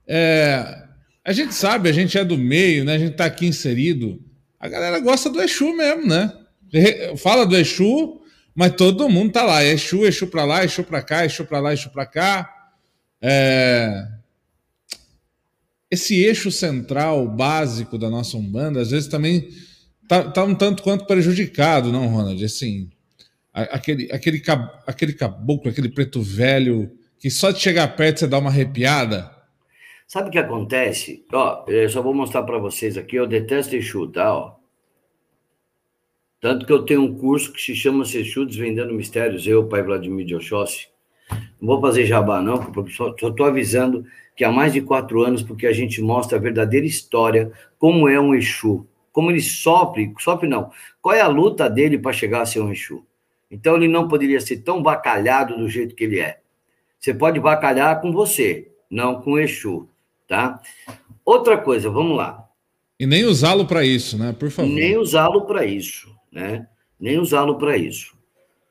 É, 0.05 0.83
a 1.23 1.31
gente 1.31 1.55
sabe, 1.55 1.87
a 1.87 1.93
gente 1.93 2.17
é 2.17 2.25
do 2.25 2.37
meio, 2.37 2.83
né? 2.83 2.95
A 2.95 2.99
gente 2.99 3.13
está 3.13 3.25
aqui 3.25 3.45
inserido. 3.47 4.21
A 4.59 4.67
galera 4.67 4.99
gosta 4.99 5.29
do 5.29 5.41
Exu 5.41 5.73
mesmo, 5.73 6.05
né? 6.05 6.33
Fala 7.15 7.45
do 7.45 7.55
Exu, 7.55 8.19
mas 8.53 8.73
todo 8.73 9.07
mundo 9.07 9.31
tá 9.31 9.43
lá. 9.43 9.63
Exu, 9.63 10.05
Exu 10.05 10.27
para 10.27 10.43
lá, 10.43 10.65
Exu 10.65 10.83
para 10.83 11.01
cá, 11.01 11.25
Exu 11.25 11.45
para 11.45 11.59
lá, 11.59 11.73
Exu 11.73 11.89
para 11.89 12.05
cá. 12.05 12.49
É... 13.21 14.16
Esse 15.89 16.23
eixo 16.23 16.51
central 16.51 17.27
básico 17.27 17.97
da 17.97 18.09
nossa 18.09 18.35
Umbanda, 18.37 18.81
às 18.81 18.91
vezes 18.91 19.07
também 19.07 19.47
tá, 20.07 20.29
tá 20.29 20.43
um 20.43 20.53
tanto 20.53 20.83
quanto 20.83 21.05
prejudicado, 21.05 21.91
não, 21.91 22.07
Ronald? 22.07 22.43
Assim, 22.43 22.89
aquele, 23.53 24.11
aquele, 24.11 24.41
aquele 24.85 25.13
caboclo, 25.13 25.71
aquele 25.71 25.89
preto 25.89 26.21
velho, 26.21 26.91
que 27.19 27.29
só 27.29 27.51
de 27.51 27.59
chegar 27.59 27.87
perto 27.95 28.19
você 28.19 28.27
dá 28.27 28.37
uma 28.37 28.49
arrepiada. 28.49 29.31
Sabe 30.07 30.29
o 30.29 30.31
que 30.31 30.37
acontece? 30.37 31.25
Ó, 31.33 31.65
eu 31.67 31.89
só 31.89 32.01
vou 32.01 32.13
mostrar 32.13 32.43
para 32.43 32.57
vocês 32.57 32.97
aqui. 32.97 33.17
Eu 33.17 33.27
detesto 33.27 33.75
Exu, 33.75 34.07
tá? 34.07 34.33
Ó. 34.33 34.55
Tanto 36.39 36.65
que 36.65 36.71
eu 36.71 36.83
tenho 36.83 37.01
um 37.01 37.17
curso 37.17 37.51
que 37.51 37.61
se 37.61 37.75
chama 37.75 38.03
Exu 38.03 38.45
Desvendando 38.45 38.93
Mistérios, 38.93 39.45
eu, 39.47 39.67
pai 39.67 39.81
Vladimir 39.81 40.25
de 40.25 40.35
Oxóssi. 40.35 40.87
Não 41.59 41.67
vou 41.67 41.81
fazer 41.81 42.05
jabá, 42.05 42.41
não, 42.41 42.71
porque 42.71 42.93
só 42.93 43.09
estou 43.09 43.45
avisando 43.45 44.05
que 44.37 44.45
há 44.45 44.51
mais 44.51 44.71
de 44.71 44.81
quatro 44.81 45.21
anos, 45.23 45.41
porque 45.41 45.67
a 45.67 45.73
gente 45.73 46.01
mostra 46.01 46.37
a 46.37 46.41
verdadeira 46.41 46.85
história, 46.85 47.51
como 47.77 48.07
é 48.07 48.17
um 48.19 48.33
Exu, 48.33 48.87
como 49.11 49.31
ele 49.31 49.41
sofre, 49.41 50.13
sofre 50.19 50.47
não, 50.47 50.71
qual 51.01 51.13
é 51.15 51.21
a 51.21 51.27
luta 51.27 51.69
dele 51.69 51.97
para 51.97 52.13
chegar 52.13 52.43
a 52.43 52.45
ser 52.45 52.61
um 52.61 52.71
Exu. 52.71 53.03
Então 53.51 53.75
ele 53.75 53.87
não 53.87 54.07
poderia 54.07 54.39
ser 54.39 54.57
tão 54.57 54.81
bacalhado 54.81 55.57
do 55.57 55.67
jeito 55.67 55.95
que 55.95 56.05
ele 56.05 56.19
é. 56.19 56.39
Você 56.99 57.13
pode 57.13 57.39
bacalhar 57.39 57.99
com 57.99 58.13
você, 58.13 58.71
não 58.89 59.19
com 59.19 59.33
o 59.33 59.39
Exu 59.39 59.89
tá? 60.27 60.61
Outra 61.25 61.57
coisa, 61.57 61.89
vamos 61.89 62.17
lá. 62.17 62.45
E 62.99 63.05
nem 63.05 63.25
usá-lo 63.25 63.65
para 63.65 63.85
isso, 63.85 64.17
né? 64.17 64.35
Por 64.37 64.51
favor. 64.51 64.69
Nem 64.69 64.97
usá-lo 64.97 65.45
para 65.45 65.65
isso, 65.65 66.13
né? 66.31 66.67
Nem 66.99 67.19
usá-lo 67.19 67.57
para 67.57 67.77
isso. 67.77 68.15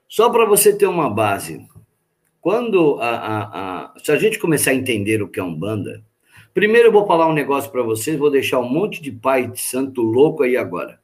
Só 0.09 0.31
para 0.31 0.45
você 0.45 0.77
ter 0.77 0.87
uma 0.87 1.09
base, 1.09 1.67
quando 2.47 3.01
a, 3.01 3.09
a, 3.09 3.87
a, 3.87 3.95
se 3.99 4.13
a 4.13 4.17
gente 4.17 4.39
começar 4.39 4.71
a 4.71 4.75
entender 4.75 5.21
o 5.21 5.27
que 5.27 5.41
é 5.41 5.43
um 5.43 5.53
banda, 5.53 6.05
primeiro 6.55 6.87
eu 6.87 6.93
vou 6.93 7.05
falar 7.05 7.27
um 7.27 7.33
negócio 7.33 7.69
para 7.73 7.83
vocês, 7.83 8.17
vou 8.17 8.31
deixar 8.31 8.61
um 8.61 8.69
monte 8.69 9.03
de 9.03 9.11
pai 9.11 9.49
de 9.49 9.61
santo 9.61 10.01
louco 10.01 10.45
aí 10.45 10.57
agora. 10.57 11.01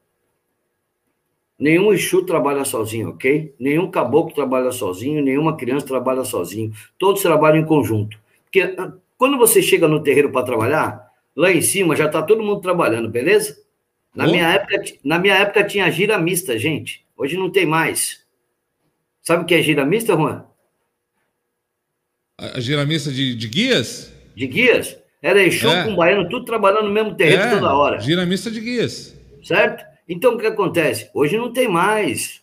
Nenhum 1.59 1.93
Exu 1.93 2.25
trabalha 2.25 2.65
sozinho, 2.65 3.09
ok? 3.09 3.53
Nenhum 3.59 3.91
caboclo 3.91 4.33
trabalha 4.33 4.71
sozinho, 4.71 5.21
nenhuma 5.21 5.57
criança 5.57 5.85
trabalha 5.85 6.23
sozinho. 6.23 6.71
Todos 6.97 7.23
trabalham 7.23 7.61
em 7.61 7.67
conjunto. 7.67 8.17
Porque 8.45 8.77
quando 9.19 9.37
você 9.37 9.61
chega 9.61 9.89
no 9.89 10.01
terreiro 10.01 10.31
para 10.31 10.47
trabalhar, 10.47 11.11
lá 11.35 11.51
em 11.51 11.61
cima 11.61 11.97
já 11.97 12.07
está 12.07 12.23
todo 12.23 12.41
mundo 12.41 12.61
trabalhando, 12.61 13.09
beleza? 13.09 13.61
Na, 14.15 14.29
minha 14.29 14.49
época, 14.49 14.81
na 15.03 15.19
minha 15.19 15.35
época 15.35 15.65
tinha 15.65 15.91
gira 15.91 16.17
mista, 16.19 16.57
gente. 16.57 17.05
Hoje 17.17 17.37
não 17.37 17.51
tem 17.51 17.67
mais. 17.67 18.25
Sabe 19.21 19.43
o 19.43 19.45
que 19.45 19.57
é 19.57 19.61
gira 19.61 19.85
mista, 19.85 20.15
Juan? 20.15 20.52
A 22.55 22.59
gira 22.59 22.85
mista 22.85 23.13
de, 23.13 23.37
de 23.37 23.49
guias? 23.49 24.13
De 24.35 24.49
guias. 24.49 24.99
Era 25.23 25.41
Exu 25.41 25.69
é. 25.69 25.85
com 25.85 25.95
baiano, 25.95 26.29
tudo 26.29 26.45
trabalhando 26.45 26.89
no 26.89 26.93
mesmo 26.93 27.15
terreiro 27.15 27.43
é, 27.43 27.51
toda 27.51 27.73
hora. 27.73 28.01
Gira 28.01 28.27
mista 28.27 28.51
de 28.51 28.61
guias. 28.61 29.17
Certo? 29.45 29.85
Então, 30.09 30.35
o 30.35 30.39
que 30.39 30.47
acontece? 30.47 31.09
Hoje 31.15 31.37
não 31.37 31.53
tem 31.53 31.69
mais. 31.69 32.43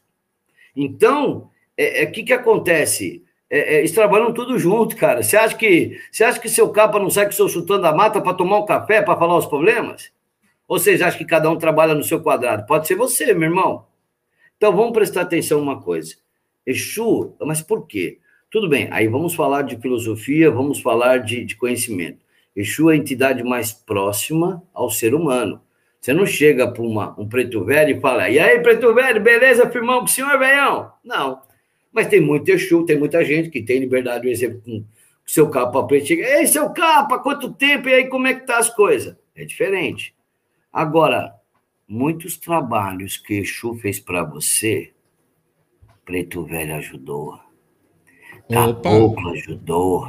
Então, 0.74 1.38
o 1.38 1.50
é, 1.76 2.04
é, 2.04 2.06
que, 2.06 2.24
que 2.24 2.32
acontece? 2.32 3.22
É, 3.50 3.76
é, 3.76 3.80
eles 3.80 3.92
trabalham 3.92 4.34
tudo 4.34 4.58
junto, 4.58 4.96
cara. 4.96 5.22
Você 5.22 5.36
acha 5.36 5.56
que 5.56 6.00
você 6.10 6.24
acha 6.24 6.40
que 6.40 6.48
seu 6.48 6.70
capa 6.70 6.98
não 6.98 7.10
sai 7.10 7.26
com 7.26 7.34
seu 7.34 7.50
chutando 7.50 7.86
a 7.86 7.94
mata 7.94 8.22
para 8.22 8.34
tomar 8.34 8.60
um 8.60 8.66
café, 8.66 9.02
para 9.02 9.20
falar 9.20 9.38
os 9.38 9.46
problemas? 9.46 10.12
Ou 10.66 10.80
vocês 10.80 11.02
acham 11.02 11.18
que 11.18 11.26
cada 11.26 11.50
um 11.50 11.58
trabalha 11.58 11.94
no 11.94 12.04
seu 12.04 12.22
quadrado? 12.22 12.66
Pode 12.66 12.88
ser 12.88 12.96
você, 12.96 13.34
meu 13.34 13.50
irmão. 13.50 13.86
Então 14.56 14.74
vamos 14.74 14.94
prestar 14.94 15.22
atenção 15.22 15.60
uma 15.60 15.82
coisa. 15.82 16.16
Exu, 16.66 17.36
mas 17.42 17.62
por 17.62 17.88
quê? 17.88 18.20
Tudo 18.52 18.68
bem, 18.68 18.88
aí 18.90 19.08
vamos 19.08 19.36
falar 19.36 19.62
de 19.62 19.78
filosofia, 19.78 20.50
vamos 20.50 20.80
falar 20.80 21.18
de, 21.20 21.46
de 21.46 21.56
conhecimento. 21.56 22.26
Exu 22.56 22.90
é 22.90 22.94
a 22.94 22.98
entidade 22.98 23.44
mais 23.44 23.72
próxima 23.72 24.64
ao 24.74 24.90
ser 24.90 25.14
humano. 25.14 25.62
Você 26.02 26.14
não 26.14 26.26
chega 26.26 26.68
para 26.72 26.82
um 26.82 27.30
preto 27.30 27.64
velho 27.64 27.98
e 27.98 28.00
fala, 28.02 28.28
e 28.28 28.40
aí, 28.40 28.60
preto 28.62 28.92
velho, 28.94 29.22
beleza, 29.22 29.70
firmão, 29.70 30.00
com 30.00 30.06
o 30.06 30.08
senhor, 30.08 30.40
velhão? 30.40 30.92
Não. 31.04 31.42
Mas 31.92 32.08
tem 32.08 32.20
muito 32.20 32.50
Exu, 32.50 32.86
tem 32.86 32.98
muita 32.98 33.24
gente 33.24 33.50
que 33.50 33.62
tem 33.62 33.80
liberdade, 33.80 34.22
por 34.22 34.30
exemplo, 34.30 34.62
com 34.62 34.84
seu 35.26 35.48
capa 35.50 35.86
preto. 35.86 36.08
Chega, 36.08 36.40
Ei, 36.40 36.48
seu 36.48 36.72
capa, 36.72 37.20
quanto 37.20 37.54
tempo? 37.54 37.88
E 37.88 37.94
aí, 37.94 38.08
como 38.08 38.26
é 38.26 38.34
que 38.34 38.48
tá 38.48 38.58
as 38.58 38.74
coisas? 38.74 39.16
É 39.36 39.46
diferente. 39.46 40.16
Agora, 40.74 41.36
muitos 41.88 42.36
trabalhos 42.36 43.16
que 43.16 43.36
Exu 43.36 43.76
fez 43.76 44.00
para 44.00 44.24
você, 44.24 44.92
Preto 46.04 46.44
Velho 46.44 46.76
ajudou. 46.78 47.49
Caboclo 48.50 49.30
ajudou. 49.32 50.08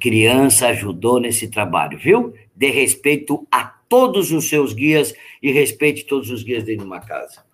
Criança 0.00 0.68
ajudou 0.68 1.20
nesse 1.20 1.48
trabalho, 1.48 1.98
viu? 1.98 2.34
Dê 2.56 2.70
respeito 2.70 3.46
a 3.50 3.64
todos 3.64 4.32
os 4.32 4.48
seus 4.48 4.72
guias 4.72 5.14
e 5.42 5.52
respeite 5.52 6.04
todos 6.04 6.30
os 6.30 6.42
guias 6.42 6.64
dentro 6.64 6.82
de 6.82 6.86
uma 6.86 7.00
casa. 7.00 7.44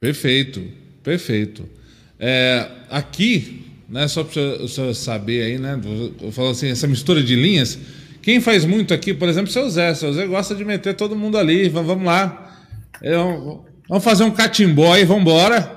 Perfeito. 0.00 0.62
Perfeito. 1.02 1.68
É, 2.18 2.68
aqui, 2.90 3.64
né, 3.88 4.08
só 4.08 4.24
para 4.24 4.40
o 4.62 4.68
senhor 4.68 4.92
saber 4.94 5.42
aí, 5.42 5.58
né? 5.58 5.80
Eu 6.20 6.32
falo 6.32 6.50
assim, 6.50 6.68
essa 6.68 6.86
mistura 6.86 7.22
de 7.22 7.36
linhas. 7.36 7.78
Quem 8.22 8.40
faz 8.40 8.64
muito 8.64 8.92
aqui, 8.92 9.14
por 9.14 9.28
exemplo, 9.28 9.52
seu 9.52 9.70
Zé. 9.70 9.94
Seu 9.94 10.12
Zé 10.12 10.26
gosta 10.26 10.54
de 10.54 10.64
meter 10.64 10.94
todo 10.94 11.14
mundo 11.14 11.38
ali. 11.38 11.68
Vamos 11.68 12.04
lá. 12.04 12.66
É, 13.00 13.14
vamos 13.88 14.04
fazer 14.04 14.24
um 14.24 14.30
catimbó 14.32 14.92
aí, 14.92 15.04
vamos 15.04 15.22
embora. 15.22 15.75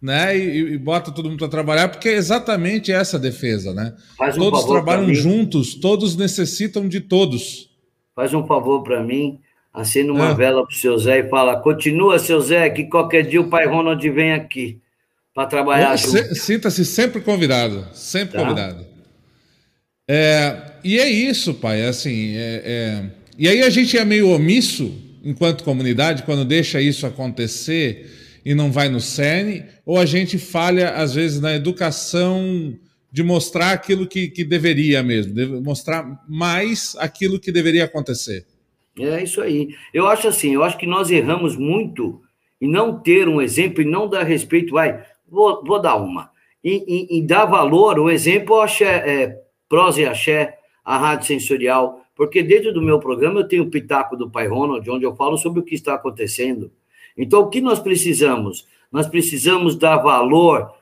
Né, 0.00 0.36
e, 0.36 0.74
e, 0.74 0.78
bota 0.78 1.10
todo 1.10 1.28
mundo 1.28 1.38
para 1.38 1.48
trabalhar, 1.48 1.88
porque 1.88 2.08
é 2.08 2.14
exatamente 2.14 2.92
essa 2.92 3.18
defesa, 3.18 3.72
né? 3.72 3.94
Um 4.20 4.32
todos 4.32 4.64
trabalham 4.64 5.12
juntos, 5.14 5.74
todos 5.74 6.16
necessitam 6.16 6.86
de 6.86 7.00
todos. 7.00 7.70
Faz 8.14 8.32
um 8.34 8.46
favor 8.46 8.82
para 8.82 9.02
mim, 9.02 9.40
Acenda 9.72 10.12
uma 10.12 10.30
é. 10.30 10.34
vela 10.34 10.66
para 10.66 10.74
o 10.74 10.76
seu 10.76 10.98
Zé 10.98 11.20
e 11.20 11.28
fala: 11.28 11.60
continua, 11.60 12.18
seu 12.18 12.40
Zé, 12.40 12.68
que 12.70 12.84
qualquer 12.84 13.22
dia 13.22 13.40
o 13.40 13.48
pai 13.48 13.66
Ronald 13.66 14.08
vem 14.10 14.32
aqui 14.32 14.80
para 15.32 15.46
trabalhar. 15.46 15.96
Sinta-se 15.96 16.84
sempre 16.84 17.20
convidado, 17.20 17.86
sempre 17.94 18.36
tá. 18.36 18.42
convidado. 18.42 18.84
É, 20.08 20.56
e 20.82 20.98
é 20.98 21.08
isso, 21.08 21.54
pai. 21.54 21.82
É 21.82 21.88
assim, 21.88 22.34
é, 22.36 22.62
é, 22.64 23.04
e 23.38 23.48
aí 23.48 23.62
a 23.62 23.70
gente 23.70 23.96
é 23.96 24.04
meio 24.04 24.30
omisso 24.30 24.92
enquanto 25.22 25.62
comunidade 25.62 26.24
quando 26.24 26.44
deixa 26.44 26.80
isso 26.80 27.06
acontecer 27.06 28.19
e 28.44 28.54
não 28.54 28.70
vai 28.72 28.88
no 28.88 29.00
CERN, 29.00 29.64
ou 29.84 29.98
a 29.98 30.06
gente 30.06 30.38
falha, 30.38 30.90
às 30.90 31.14
vezes, 31.14 31.40
na 31.40 31.54
educação 31.54 32.74
de 33.12 33.22
mostrar 33.22 33.72
aquilo 33.72 34.06
que, 34.06 34.28
que 34.28 34.44
deveria 34.44 35.02
mesmo, 35.02 35.60
mostrar 35.62 36.22
mais 36.28 36.96
aquilo 36.98 37.40
que 37.40 37.50
deveria 37.50 37.84
acontecer. 37.84 38.46
É 38.98 39.22
isso 39.22 39.40
aí. 39.40 39.68
Eu 39.92 40.06
acho 40.06 40.28
assim, 40.28 40.54
eu 40.54 40.62
acho 40.62 40.78
que 40.78 40.86
nós 40.86 41.10
erramos 41.10 41.56
muito 41.56 42.20
em 42.60 42.68
não 42.68 43.00
ter 43.00 43.28
um 43.28 43.40
exemplo 43.40 43.82
e 43.82 43.84
não 43.84 44.08
dar 44.08 44.24
respeito. 44.24 44.74
Vai, 44.74 45.04
vou, 45.28 45.64
vou 45.64 45.80
dar 45.80 45.96
uma. 45.96 46.30
Em, 46.62 46.84
em, 46.86 47.18
em 47.18 47.26
dar 47.26 47.46
valor, 47.46 47.98
o 47.98 48.10
exemplo, 48.10 48.56
eu 48.56 48.62
axé, 48.62 48.86
é, 48.86 49.38
prosa 49.68 50.02
e 50.02 50.06
axé, 50.06 50.58
a 50.84 50.98
rádio 50.98 51.26
sensorial, 51.26 52.00
porque 52.14 52.42
dentro 52.42 52.72
do 52.72 52.82
meu 52.82 52.98
programa 52.98 53.40
eu 53.40 53.48
tenho 53.48 53.64
o 53.64 53.70
Pitaco 53.70 54.16
do 54.16 54.30
Pai 54.30 54.46
Ronald, 54.46 54.88
onde 54.90 55.04
eu 55.04 55.14
falo 55.14 55.38
sobre 55.38 55.60
o 55.60 55.64
que 55.64 55.74
está 55.74 55.94
acontecendo. 55.94 56.70
Então, 57.16 57.40
o 57.40 57.48
que 57.48 57.60
nós 57.60 57.78
precisamos? 57.78 58.66
Nós 58.90 59.06
precisamos 59.06 59.76
dar 59.76 59.98
valor 59.98 60.74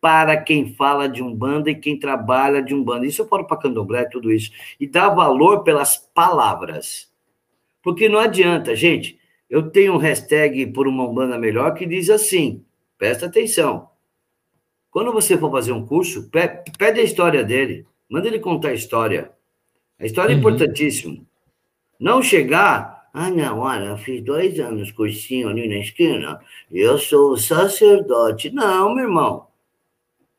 para 0.00 0.36
quem 0.36 0.74
fala 0.74 1.08
de 1.08 1.22
Umbanda 1.22 1.70
e 1.70 1.76
quem 1.76 1.96
trabalha 1.96 2.60
de 2.60 2.74
Umbanda. 2.74 3.06
Isso 3.06 3.22
eu 3.22 3.28
falo 3.28 3.44
para 3.44 3.56
candomblé, 3.56 4.04
tudo 4.04 4.32
isso. 4.32 4.50
E 4.80 4.86
dá 4.86 5.08
valor 5.08 5.62
pelas 5.62 5.96
palavras. 5.96 7.08
Porque 7.82 8.08
não 8.08 8.18
adianta, 8.18 8.74
gente. 8.74 9.18
Eu 9.48 9.70
tenho 9.70 9.94
um 9.94 9.98
hashtag 9.98 10.66
por 10.66 10.88
uma 10.88 11.06
Umbanda 11.06 11.38
melhor 11.38 11.74
que 11.74 11.86
diz 11.86 12.10
assim, 12.10 12.64
presta 12.98 13.26
atenção. 13.26 13.90
Quando 14.90 15.12
você 15.12 15.38
for 15.38 15.50
fazer 15.50 15.72
um 15.72 15.86
curso, 15.86 16.28
pede 16.30 17.00
a 17.00 17.04
história 17.04 17.44
dele. 17.44 17.86
Manda 18.10 18.26
ele 18.26 18.40
contar 18.40 18.68
a 18.68 18.74
história. 18.74 19.30
A 19.98 20.04
história 20.04 20.32
é 20.32 20.34
uhum. 20.34 20.40
importantíssima. 20.40 21.16
Não 21.98 22.20
chegar, 22.20 22.91
ah, 23.14 23.30
não, 23.30 23.58
olha, 23.58 23.84
eu 23.84 23.98
fiz 23.98 24.22
dois 24.22 24.58
anos 24.58 24.90
cursinho 24.90 25.48
ali 25.48 25.68
na 25.68 25.76
esquina, 25.76 26.40
eu 26.70 26.98
sou 26.98 27.36
sacerdote. 27.36 28.50
Não, 28.50 28.94
meu 28.94 29.04
irmão. 29.04 29.48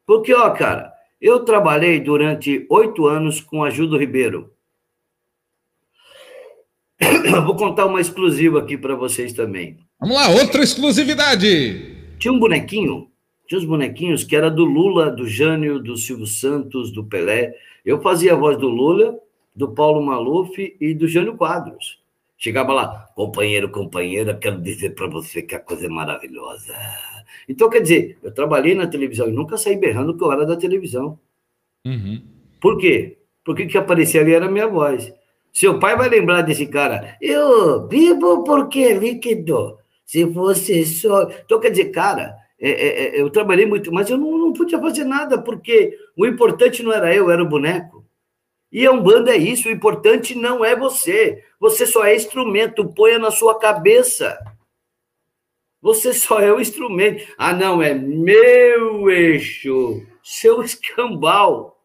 Porque, 0.07 0.33
ó, 0.33 0.49
cara, 0.49 0.91
eu 1.21 1.45
trabalhei 1.45 1.99
durante 1.99 2.65
oito 2.69 3.05
anos 3.05 3.39
com 3.39 3.63
a 3.63 3.69
Júlio 3.69 3.99
Ribeiro. 3.99 4.51
Vou 7.45 7.55
contar 7.55 7.85
uma 7.85 8.01
exclusiva 8.01 8.59
aqui 8.59 8.75
para 8.75 8.95
vocês 8.95 9.33
também. 9.33 9.77
Vamos 9.99 10.15
lá, 10.15 10.29
outra 10.29 10.63
exclusividade. 10.63 11.95
Tinha 12.17 12.33
um 12.33 12.39
bonequinho, 12.39 13.07
tinha 13.47 13.59
uns 13.59 13.65
bonequinhos 13.65 14.23
que 14.23 14.35
era 14.35 14.49
do 14.49 14.65
Lula, 14.65 15.11
do 15.11 15.27
Jânio, 15.27 15.79
do 15.79 15.95
Silvio 15.95 16.25
Santos, 16.25 16.91
do 16.91 17.03
Pelé. 17.03 17.53
Eu 17.85 18.01
fazia 18.01 18.33
a 18.33 18.37
voz 18.37 18.57
do 18.57 18.67
Lula, 18.67 19.15
do 19.55 19.69
Paulo 19.69 20.01
Maluf 20.01 20.75
e 20.81 20.93
do 20.95 21.07
Jânio 21.07 21.37
Quadros. 21.37 22.02
Chegava 22.43 22.73
lá, 22.73 23.07
companheiro, 23.15 23.69
companheira, 23.69 24.35
quero 24.35 24.59
dizer 24.59 24.89
para 24.95 25.07
você 25.07 25.41
que 25.41 25.55
a 25.55 25.61
coisa 25.61 25.85
é 25.85 25.89
maravilhosa. 25.89 26.75
Então, 27.47 27.69
quer 27.69 27.79
dizer, 27.79 28.17
eu 28.21 28.33
trabalhei 28.33 28.75
na 28.75 28.85
televisão 28.85 29.29
e 29.29 29.31
nunca 29.31 29.57
saí 29.57 29.77
berrando 29.77 30.17
que 30.17 30.21
eu 30.21 30.29
era 30.29 30.45
da 30.45 30.57
televisão. 30.57 31.17
Uhum. 31.87 32.21
Por 32.59 32.77
quê? 32.77 33.17
Porque 33.45 33.65
que 33.65 33.77
aparecia 33.77 34.19
ali 34.19 34.33
era 34.33 34.47
a 34.47 34.51
minha 34.51 34.67
voz. 34.67 35.13
Seu 35.53 35.79
pai 35.79 35.95
vai 35.95 36.09
lembrar 36.09 36.41
desse 36.41 36.67
cara. 36.67 37.17
Eu 37.21 37.87
vivo 37.87 38.43
porque 38.43 38.79
é 38.79 38.93
líquido. 38.93 39.77
Se 40.05 40.29
fosse 40.33 40.85
só. 40.85 41.29
Então, 41.45 41.61
quer 41.61 41.69
dizer, 41.69 41.91
cara, 41.91 42.35
é, 42.59 42.71
é, 42.71 42.87
é, 43.05 43.21
eu 43.21 43.29
trabalhei 43.29 43.65
muito, 43.65 43.89
mas 43.89 44.09
eu 44.09 44.17
não, 44.17 44.37
não 44.37 44.51
podia 44.51 44.81
fazer 44.81 45.05
nada, 45.05 45.41
porque 45.41 45.97
o 46.17 46.25
importante 46.25 46.83
não 46.83 46.91
era 46.91 47.15
eu, 47.15 47.31
era 47.31 47.41
o 47.41 47.47
boneco. 47.47 48.02
E 48.73 48.87
a 48.87 48.91
Umbanda 48.91 49.31
é 49.31 49.37
isso, 49.37 49.69
o 49.69 49.71
importante 49.71 50.33
não 50.33 50.65
é 50.65 50.75
você. 50.75 51.43
Você 51.59 51.85
só 51.85 52.03
é 52.05 52.15
instrumento, 52.15 52.91
ponha 52.91 53.19
na 53.19 53.29
sua 53.29 53.59
cabeça. 53.59 54.35
Você 55.79 56.11
só 56.11 56.39
é 56.39 56.51
o 56.51 56.59
instrumento. 56.59 57.23
Ah, 57.37 57.53
não, 57.53 57.83
é 57.83 57.93
meu 57.93 59.11
eixo, 59.11 60.01
seu 60.23 60.63
escambau. 60.63 61.79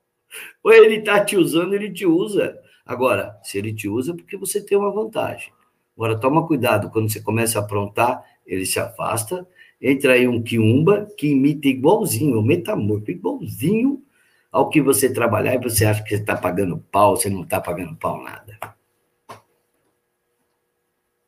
Ou 0.64 0.72
ele 0.72 0.96
está 0.96 1.22
te 1.22 1.36
usando, 1.36 1.74
ele 1.74 1.92
te 1.92 2.06
usa. 2.06 2.58
Agora, 2.86 3.38
se 3.42 3.58
ele 3.58 3.74
te 3.74 3.86
usa, 3.86 4.12
é 4.12 4.16
porque 4.16 4.38
você 4.38 4.64
tem 4.64 4.78
uma 4.78 4.90
vantagem. 4.90 5.52
Agora, 5.94 6.18
toma 6.18 6.46
cuidado, 6.46 6.90
quando 6.90 7.12
você 7.12 7.20
começa 7.20 7.58
a 7.58 7.62
aprontar, 7.62 8.24
ele 8.46 8.64
se 8.64 8.80
afasta, 8.80 9.46
entra 9.78 10.14
aí 10.14 10.26
um 10.26 10.42
quiumba 10.42 11.06
que 11.18 11.28
imita 11.32 11.68
igualzinho, 11.68 12.38
o 12.38 12.42
metamorfo, 12.42 13.10
igualzinho 13.10 14.02
ao 14.50 14.68
que 14.68 14.80
você 14.80 15.12
trabalhar 15.12 15.54
e 15.54 15.58
você 15.58 15.84
acha 15.84 16.02
que 16.02 16.10
você 16.10 16.16
está 16.16 16.36
pagando 16.36 16.78
pau, 16.90 17.16
você 17.16 17.28
não 17.28 17.42
está 17.42 17.60
pagando 17.60 17.96
pau 17.96 18.22
nada. 18.22 18.58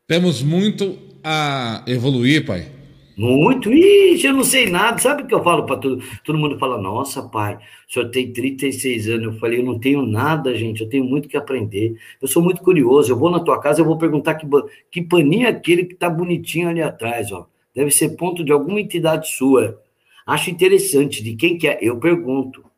Temos 0.07 0.43
muito 0.43 0.99
a 1.23 1.85
evoluir, 1.87 2.45
pai. 2.45 2.81
Muito. 3.21 3.71
Ixi, 3.71 4.27
eu 4.27 4.33
não 4.33 4.43
sei 4.43 4.71
nada. 4.71 4.99
Sabe 4.99 5.23
o 5.23 5.27
que 5.27 5.35
eu 5.35 5.45
falo 5.45 5.67
para 5.67 5.77
todo 5.77 6.03
Todo 6.25 6.39
mundo 6.39 6.59
fala, 6.59 6.81
nossa, 6.81 7.23
pai, 7.23 7.57
o 7.89 7.93
senhor 7.93 8.11
tem 8.11 8.33
36 8.33 9.09
anos. 9.09 9.35
Eu 9.35 9.39
falei, 9.39 9.61
eu 9.61 9.65
não 9.65 9.79
tenho 9.79 10.01
nada, 10.07 10.55
gente. 10.55 10.83
Eu 10.83 10.89
tenho 10.89 11.05
muito 11.05 11.29
que 11.29 11.37
aprender. 11.37 11.97
Eu 12.21 12.27
sou 12.27 12.43
muito 12.43 12.63
curioso. 12.63 13.13
Eu 13.13 13.19
vou 13.19 13.31
na 13.31 13.41
tua 13.41 13.61
casa, 13.61 13.83
eu 13.83 13.85
vou 13.85 13.99
perguntar 13.99 14.37
que, 14.37 14.47
que 14.91 15.03
paninho 15.03 15.47
é 15.47 15.51
aquele 15.51 15.85
que 15.85 15.95
tá 15.95 16.09
bonitinho 16.09 16.71
ali 16.71 16.81
atrás, 16.81 17.31
ó. 17.31 17.47
Deve 17.75 17.91
ser 17.91 18.17
ponto 18.17 18.43
de 18.43 18.53
alguma 18.53 18.81
entidade 18.81 19.29
sua. 19.29 19.79
Acho 20.27 20.51
interessante. 20.51 21.23
De 21.23 21.37
quem 21.37 21.59
que 21.59 21.69
é? 21.69 21.79
Eu 21.83 21.99
pergunto. 22.01 22.70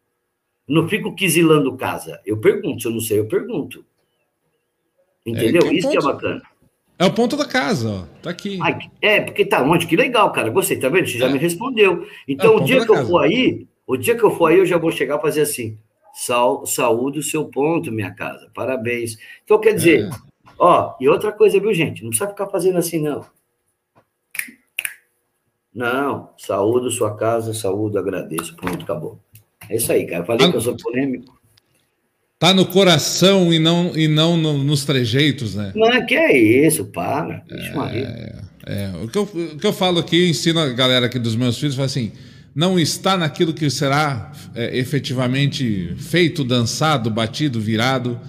Não 0.72 0.88
fico 0.88 1.14
quisilando 1.14 1.76
casa. 1.76 2.18
Eu 2.24 2.38
pergunto. 2.38 2.80
Se 2.80 2.88
eu 2.88 2.92
não 2.92 3.00
sei, 3.00 3.18
eu 3.18 3.26
pergunto. 3.26 3.84
Entendeu? 5.26 5.66
É, 5.66 5.74
Isso 5.74 5.86
ponto... 5.86 6.00
que 6.00 6.08
é 6.08 6.12
bacana. 6.12 6.42
É 6.98 7.04
o 7.04 7.12
ponto 7.12 7.36
da 7.36 7.44
casa, 7.44 7.90
ó. 7.90 8.04
Tá 8.22 8.30
aqui. 8.30 8.58
Ai, 8.62 8.78
é, 9.02 9.20
porque 9.20 9.44
tá 9.44 9.62
onde? 9.62 9.86
Que 9.86 9.96
legal, 9.96 10.32
cara. 10.32 10.48
Gostei, 10.48 10.78
tá 10.78 10.88
vendo? 10.88 11.06
Você 11.06 11.18
já 11.18 11.28
é. 11.28 11.32
me 11.32 11.36
respondeu. 11.36 12.06
Então, 12.26 12.54
é 12.54 12.56
o, 12.56 12.62
o 12.62 12.64
dia 12.64 12.80
que 12.80 12.86
casa. 12.86 13.02
eu 13.02 13.06
for 13.06 13.18
aí, 13.22 13.66
o 13.86 13.96
dia 13.98 14.16
que 14.16 14.22
eu 14.22 14.30
for 14.30 14.46
aí, 14.46 14.58
eu 14.60 14.64
já 14.64 14.78
vou 14.78 14.90
chegar 14.90 15.16
a 15.16 15.20
fazer 15.20 15.42
assim. 15.42 15.76
Sal, 16.14 16.64
saúde 16.64 17.18
o 17.18 17.22
seu 17.22 17.44
ponto, 17.44 17.92
minha 17.92 18.14
casa. 18.14 18.50
Parabéns. 18.54 19.18
Então, 19.44 19.60
quer 19.60 19.74
dizer, 19.74 20.06
é. 20.06 20.10
ó, 20.58 20.94
e 20.98 21.06
outra 21.06 21.32
coisa, 21.32 21.60
viu, 21.60 21.74
gente? 21.74 22.02
Não 22.02 22.08
precisa 22.08 22.30
ficar 22.30 22.46
fazendo 22.46 22.78
assim, 22.78 22.98
não. 22.98 23.26
Não, 25.74 26.30
saúde 26.38 26.90
sua 26.94 27.14
casa, 27.14 27.52
saúde, 27.52 27.98
agradeço. 27.98 28.56
Pronto, 28.56 28.82
acabou. 28.82 29.20
É 29.68 29.76
isso 29.76 29.92
aí, 29.92 30.06
cara. 30.06 30.22
Eu 30.22 30.26
falei 30.26 30.46
ah, 30.46 30.50
que 30.50 30.56
eu 30.56 30.60
sou 30.60 30.76
polêmico. 30.76 31.40
Tá 32.38 32.52
no 32.52 32.66
coração 32.66 33.52
e 33.52 33.58
não, 33.58 33.96
e 33.96 34.08
não 34.08 34.36
no, 34.36 34.64
nos 34.64 34.84
trejeitos, 34.84 35.54
né? 35.54 35.72
Não, 35.76 36.04
que 36.04 36.14
é 36.14 36.36
isso, 36.66 36.86
para. 36.86 37.44
É, 37.48 38.34
é, 38.66 38.90
o, 39.02 39.06
que 39.06 39.16
eu, 39.16 39.22
o 39.22 39.58
que 39.58 39.66
eu 39.66 39.72
falo 39.72 40.00
aqui, 40.00 40.16
eu 40.16 40.28
ensino 40.28 40.58
a 40.58 40.68
galera 40.70 41.06
aqui 41.06 41.20
dos 41.20 41.36
meus 41.36 41.56
filhos, 41.56 41.78
assim, 41.78 42.10
não 42.54 42.78
está 42.80 43.16
naquilo 43.16 43.54
que 43.54 43.70
será 43.70 44.32
é, 44.54 44.76
efetivamente 44.76 45.94
feito, 45.96 46.42
dançado, 46.42 47.10
batido, 47.10 47.60
virado, 47.60 48.20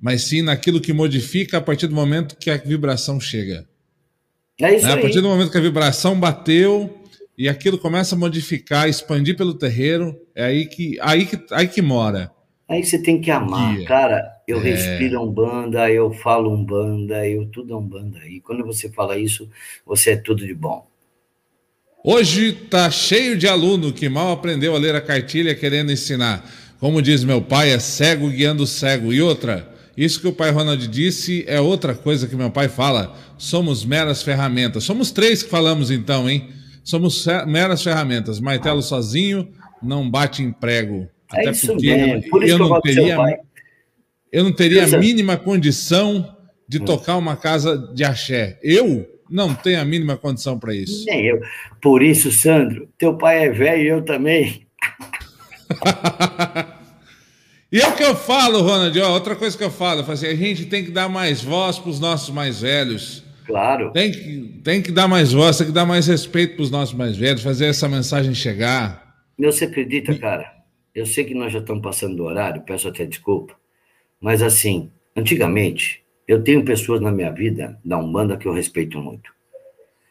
mas 0.00 0.22
sim 0.22 0.42
naquilo 0.42 0.80
que 0.80 0.92
modifica 0.92 1.58
a 1.58 1.60
partir 1.60 1.88
do 1.88 1.94
momento 1.94 2.36
que 2.36 2.50
a 2.50 2.56
vibração 2.56 3.20
chega. 3.20 3.66
É 4.60 4.74
isso 4.74 4.86
né? 4.86 4.92
A 4.92 4.96
partir 4.96 5.20
do 5.20 5.28
momento 5.28 5.50
que 5.50 5.58
a 5.58 5.60
vibração 5.60 6.18
bateu 6.18 7.02
e 7.38 7.48
aquilo 7.48 7.78
começa 7.78 8.14
a 8.14 8.18
modificar, 8.18 8.88
expandir 8.88 9.36
pelo 9.36 9.54
terreiro, 9.54 10.18
é 10.34 10.44
aí 10.44 10.66
que, 10.66 10.98
aí 11.00 11.26
que, 11.26 11.38
aí 11.52 11.68
que 11.68 11.82
mora. 11.82 12.30
Aí 12.68 12.82
você 12.82 13.00
tem 13.00 13.20
que 13.20 13.30
amar, 13.30 13.74
yeah. 13.74 13.86
cara. 13.86 14.32
Eu 14.48 14.58
é... 14.60 14.62
respiro 14.62 15.22
Umbanda, 15.22 15.90
eu 15.90 16.12
falo 16.12 16.52
Umbanda, 16.52 17.26
eu 17.28 17.46
tudo 17.46 17.74
é 17.74 17.76
Umbanda. 17.76 18.18
E 18.26 18.40
quando 18.40 18.64
você 18.64 18.88
fala 18.90 19.18
isso, 19.18 19.48
você 19.84 20.12
é 20.12 20.16
tudo 20.16 20.46
de 20.46 20.54
bom. 20.54 20.86
Hoje 22.02 22.52
tá 22.52 22.90
cheio 22.90 23.36
de 23.36 23.46
aluno 23.48 23.92
que 23.92 24.08
mal 24.08 24.32
aprendeu 24.32 24.74
a 24.74 24.78
ler 24.78 24.94
a 24.94 25.00
cartilha 25.00 25.54
querendo 25.54 25.92
ensinar. 25.92 26.48
Como 26.78 27.02
diz 27.02 27.24
meu 27.24 27.42
pai, 27.42 27.70
é 27.70 27.78
cego 27.78 28.28
guiando 28.28 28.66
cego. 28.66 29.12
E 29.12 29.20
outra, 29.20 29.72
isso 29.96 30.20
que 30.20 30.28
o 30.28 30.32
pai 30.32 30.50
Ronald 30.50 30.86
disse 30.88 31.44
é 31.48 31.60
outra 31.60 31.94
coisa 31.94 32.26
que 32.26 32.36
meu 32.36 32.50
pai 32.50 32.68
fala. 32.68 33.16
Somos 33.36 33.84
meras 33.84 34.22
ferramentas. 34.22 34.84
Somos 34.84 35.10
três 35.10 35.42
que 35.42 35.50
falamos 35.50 35.90
então, 35.90 36.28
hein? 36.28 36.48
Somos 36.86 37.26
meras 37.48 37.82
ferramentas. 37.82 38.38
Martelo 38.38 38.80
sozinho 38.80 39.50
não 39.82 40.08
bate 40.08 40.40
em 40.40 40.52
prego. 40.52 41.08
É 41.34 41.48
Até 41.48 41.66
porque 41.66 41.96
mesmo. 41.96 42.30
Por 42.30 42.44
eu, 42.44 42.58
não 42.58 42.80
teria, 42.80 43.40
eu 44.30 44.44
não 44.44 44.52
teria 44.52 44.84
a 44.84 44.96
mínima 44.96 45.36
condição 45.36 46.36
de 46.68 46.78
hum. 46.78 46.84
tocar 46.84 47.16
uma 47.16 47.36
casa 47.36 47.76
de 47.92 48.04
axé. 48.04 48.60
Eu 48.62 49.04
não 49.28 49.52
tenho 49.52 49.80
a 49.80 49.84
mínima 49.84 50.16
condição 50.16 50.60
para 50.60 50.76
isso. 50.76 51.04
Nem 51.06 51.26
eu. 51.26 51.40
Por 51.82 52.04
isso, 52.04 52.30
Sandro, 52.30 52.88
teu 52.96 53.18
pai 53.18 53.46
é 53.46 53.50
velho 53.50 53.82
e 53.82 53.88
eu 53.88 54.04
também. 54.04 54.64
e 57.72 57.80
é 57.80 57.88
o 57.88 57.96
que 57.96 58.04
eu 58.04 58.14
falo, 58.14 58.62
Ronald, 58.62 58.96
ó, 59.00 59.12
outra 59.12 59.34
coisa 59.34 59.58
que 59.58 59.64
eu 59.64 59.72
falo, 59.72 60.02
eu 60.02 60.12
assim, 60.12 60.28
a 60.28 60.36
gente 60.36 60.66
tem 60.66 60.84
que 60.84 60.92
dar 60.92 61.08
mais 61.08 61.42
voz 61.42 61.80
para 61.80 61.90
os 61.90 61.98
nossos 61.98 62.32
mais 62.32 62.60
velhos. 62.60 63.25
Claro. 63.46 63.92
Tem 63.92 64.10
que, 64.10 64.60
tem 64.64 64.82
que 64.82 64.90
dar 64.90 65.06
mais 65.06 65.32
voz, 65.32 65.56
tem 65.56 65.68
que 65.68 65.72
dar 65.72 65.86
mais 65.86 66.06
respeito 66.06 66.56
para 66.56 66.62
os 66.62 66.70
nossos 66.70 66.94
mais 66.94 67.16
velhos, 67.16 67.42
fazer 67.42 67.66
essa 67.66 67.88
mensagem 67.88 68.34
chegar. 68.34 69.14
Meu, 69.38 69.52
você 69.52 69.66
acredita, 69.66 70.18
cara? 70.18 70.52
Eu 70.94 71.06
sei 71.06 71.24
que 71.24 71.34
nós 71.34 71.52
já 71.52 71.60
estamos 71.60 71.82
passando 71.82 72.16
do 72.16 72.24
horário, 72.24 72.62
peço 72.62 72.88
até 72.88 73.04
desculpa, 73.04 73.54
mas 74.20 74.42
assim, 74.42 74.90
antigamente, 75.14 76.02
eu 76.26 76.42
tenho 76.42 76.64
pessoas 76.64 77.00
na 77.00 77.12
minha 77.12 77.30
vida 77.30 77.78
da 77.84 77.98
Umbanda 77.98 78.36
que 78.36 78.48
eu 78.48 78.52
respeito 78.52 78.98
muito. 78.98 79.30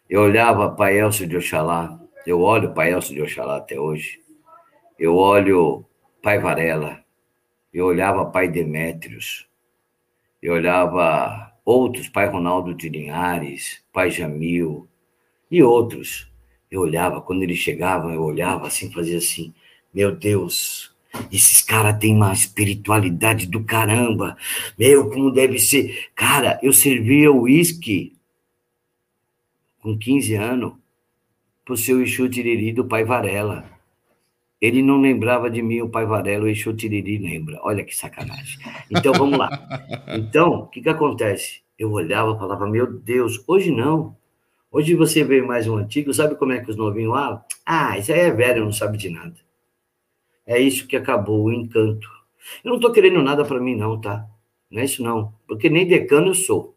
Eu 0.09 0.21
olhava 0.21 0.69
Pai 0.69 0.99
Elcio 0.99 1.27
de 1.27 1.35
Oxalá, 1.35 1.99
eu 2.25 2.39
olho 2.39 2.73
Pai 2.73 2.93
Elcio 2.93 3.15
de 3.15 3.21
Oxalá 3.21 3.57
até 3.57 3.79
hoje, 3.79 4.19
eu 4.97 5.15
olho 5.15 5.83
Pai 6.21 6.39
Varela, 6.39 6.99
eu 7.73 7.85
olhava 7.87 8.27
Pai 8.27 8.47
Demétrios, 8.47 9.47
eu 10.41 10.53
olhava 10.53 11.51
outros, 11.65 12.07
Pai 12.07 12.29
Ronaldo 12.29 12.73
de 12.73 12.87
Linhares, 12.87 13.81
Pai 13.91 14.11
Jamil 14.11 14.87
e 15.49 15.63
outros. 15.63 16.31
Eu 16.69 16.81
olhava, 16.81 17.19
quando 17.19 17.41
eles 17.43 17.57
chegavam, 17.57 18.13
eu 18.13 18.21
olhava 18.21 18.67
assim, 18.67 18.91
fazia 18.91 19.17
assim, 19.17 19.53
meu 19.93 20.15
Deus, 20.15 20.95
esses 21.31 21.61
caras 21.61 21.97
têm 21.97 22.13
uma 22.13 22.31
espiritualidade 22.31 23.47
do 23.47 23.63
caramba. 23.63 24.37
Meu, 24.77 25.09
como 25.09 25.31
deve 25.31 25.57
ser. 25.57 26.09
Cara, 26.13 26.59
eu 26.61 26.71
servia 26.73 27.31
uísque 27.31 28.15
com 29.79 29.97
15 29.97 30.33
anos 30.35 30.73
pro 31.63 31.77
seu 31.77 32.01
Exu 32.01 32.29
Tiriri 32.29 32.73
do 32.73 32.85
pai 32.85 33.03
Varela. 33.03 33.74
Ele 34.61 34.81
não 34.81 35.01
lembrava 35.01 35.49
de 35.49 35.61
mim, 35.61 35.81
o 35.81 35.89
pai 35.89 36.05
Varelo, 36.05 36.47
o 36.47 36.73
Tiriri 36.73 37.17
lembra. 37.17 37.59
Olha 37.61 37.83
que 37.83 37.95
sacanagem. 37.95 38.59
Então, 38.89 39.13
vamos 39.13 39.37
lá. 39.37 39.49
Então, 40.15 40.61
o 40.61 40.67
que, 40.67 40.81
que 40.81 40.89
acontece? 40.89 41.61
Eu 41.77 41.91
olhava 41.91 42.33
e 42.33 42.39
falava, 42.39 42.65
meu 42.67 42.91
Deus, 42.91 43.43
hoje 43.47 43.69
não. 43.69 44.15
Hoje 44.71 44.93
você 44.93 45.23
vê 45.23 45.41
mais 45.41 45.67
um 45.67 45.77
antigo, 45.77 46.13
sabe 46.13 46.35
como 46.35 46.51
é 46.51 46.59
que 46.59 46.69
os 46.69 46.75
novinhos 46.75 47.13
falam? 47.13 47.41
Ah, 47.65 47.97
isso 47.97 48.11
aí 48.11 48.19
é 48.19 48.31
velho, 48.31 48.65
não 48.65 48.71
sabe 48.71 48.97
de 48.97 49.09
nada. 49.09 49.35
É 50.45 50.59
isso 50.59 50.87
que 50.87 50.95
acabou 50.95 51.45
o 51.45 51.53
encanto. 51.53 52.07
Eu 52.63 52.69
não 52.69 52.75
estou 52.75 52.91
querendo 52.91 53.21
nada 53.23 53.43
para 53.43 53.59
mim, 53.59 53.75
não, 53.75 53.99
tá? 53.99 54.27
Não 54.69 54.81
é 54.81 54.85
isso, 54.85 55.01
não. 55.01 55.33
Porque 55.47 55.69
nem 55.69 55.87
decano 55.87 56.27
eu 56.27 56.35
sou. 56.35 56.75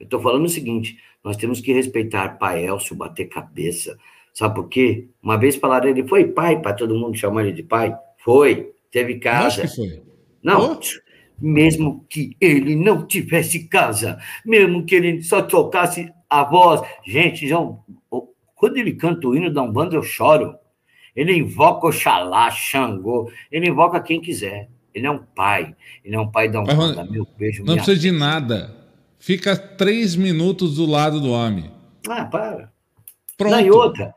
Eu 0.00 0.04
estou 0.04 0.20
falando 0.20 0.44
o 0.44 0.48
seguinte: 0.48 0.98
nós 1.22 1.36
temos 1.36 1.60
que 1.60 1.72
respeitar 1.72 2.38
pai 2.38 2.64
Elcio, 2.64 2.96
bater 2.96 3.26
cabeça. 3.26 3.98
Sabe 4.36 4.54
por 4.54 4.68
quê? 4.68 5.08
Uma 5.22 5.38
vez 5.38 5.56
falaram, 5.56 5.88
ele 5.88 6.06
foi 6.06 6.26
pai, 6.26 6.60
para 6.60 6.74
todo 6.74 6.94
mundo 6.94 7.16
chamar 7.16 7.44
ele 7.44 7.52
de 7.52 7.62
pai. 7.62 7.96
Foi, 8.18 8.70
teve 8.90 9.18
casa. 9.18 9.62
Acho 9.62 9.62
que 9.62 9.68
foi. 9.68 10.02
Não, 10.42 10.72
oh. 10.72 10.80
mesmo 11.40 12.04
que 12.06 12.36
ele 12.38 12.76
não 12.76 13.06
tivesse 13.06 13.66
casa, 13.66 14.18
mesmo 14.44 14.84
que 14.84 14.94
ele 14.94 15.22
só 15.22 15.40
tocasse 15.40 16.12
a 16.28 16.44
voz. 16.44 16.82
Gente, 17.06 17.48
já, 17.48 17.56
quando 18.54 18.76
ele 18.76 18.92
canta 18.92 19.26
o 19.26 19.34
hino 19.34 19.50
da 19.50 19.62
Umbanda, 19.62 19.96
eu 19.96 20.02
choro. 20.02 20.54
Ele 21.14 21.32
invoca 21.32 21.86
Oxalá, 21.86 22.50
Xangô, 22.50 23.32
ele 23.50 23.70
invoca 23.70 24.02
quem 24.02 24.20
quiser. 24.20 24.68
Ele 24.94 25.06
é 25.06 25.10
um 25.10 25.22
pai, 25.34 25.74
ele 26.04 26.14
é 26.14 26.20
um 26.20 26.30
pai 26.30 26.50
da 26.50 26.60
Umbanda. 26.60 27.04
Mas, 27.04 27.10
meu 27.10 27.26
beijo, 27.38 27.64
Não 27.64 27.76
precisa 27.76 27.98
de 27.98 28.10
nada. 28.10 28.76
Fica 29.18 29.56
três 29.56 30.14
minutos 30.14 30.76
do 30.76 30.84
lado 30.84 31.22
do 31.22 31.30
homem. 31.30 31.70
Ah, 32.06 32.26
para. 32.26 32.70
Pronto. 33.38 33.52
Não, 33.52 33.60
e 33.60 33.70
outra. 33.70 34.14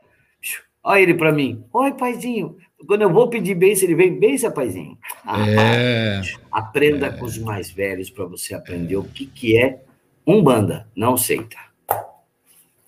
Olha 0.82 1.00
ele 1.00 1.14
para 1.14 1.32
mim. 1.32 1.62
Oi, 1.72 1.92
paizinho. 1.92 2.56
Quando 2.86 3.02
eu 3.02 3.12
vou 3.12 3.28
pedir 3.28 3.54
bênção, 3.54 3.84
ele 3.84 3.94
vem, 3.94 4.18
benção, 4.18 4.50
paizinho. 4.50 4.96
É. 5.26 6.22
Aprenda 6.50 7.06
é. 7.06 7.10
com 7.10 7.26
os 7.26 7.36
mais 7.38 7.70
velhos 7.70 8.10
para 8.10 8.24
você 8.24 8.54
aprender 8.54 8.96
o 8.96 9.04
que, 9.04 9.26
que 9.26 9.58
é 9.58 9.80
Umbanda, 10.26 10.86
não 10.94 11.16
seita. 11.16 11.56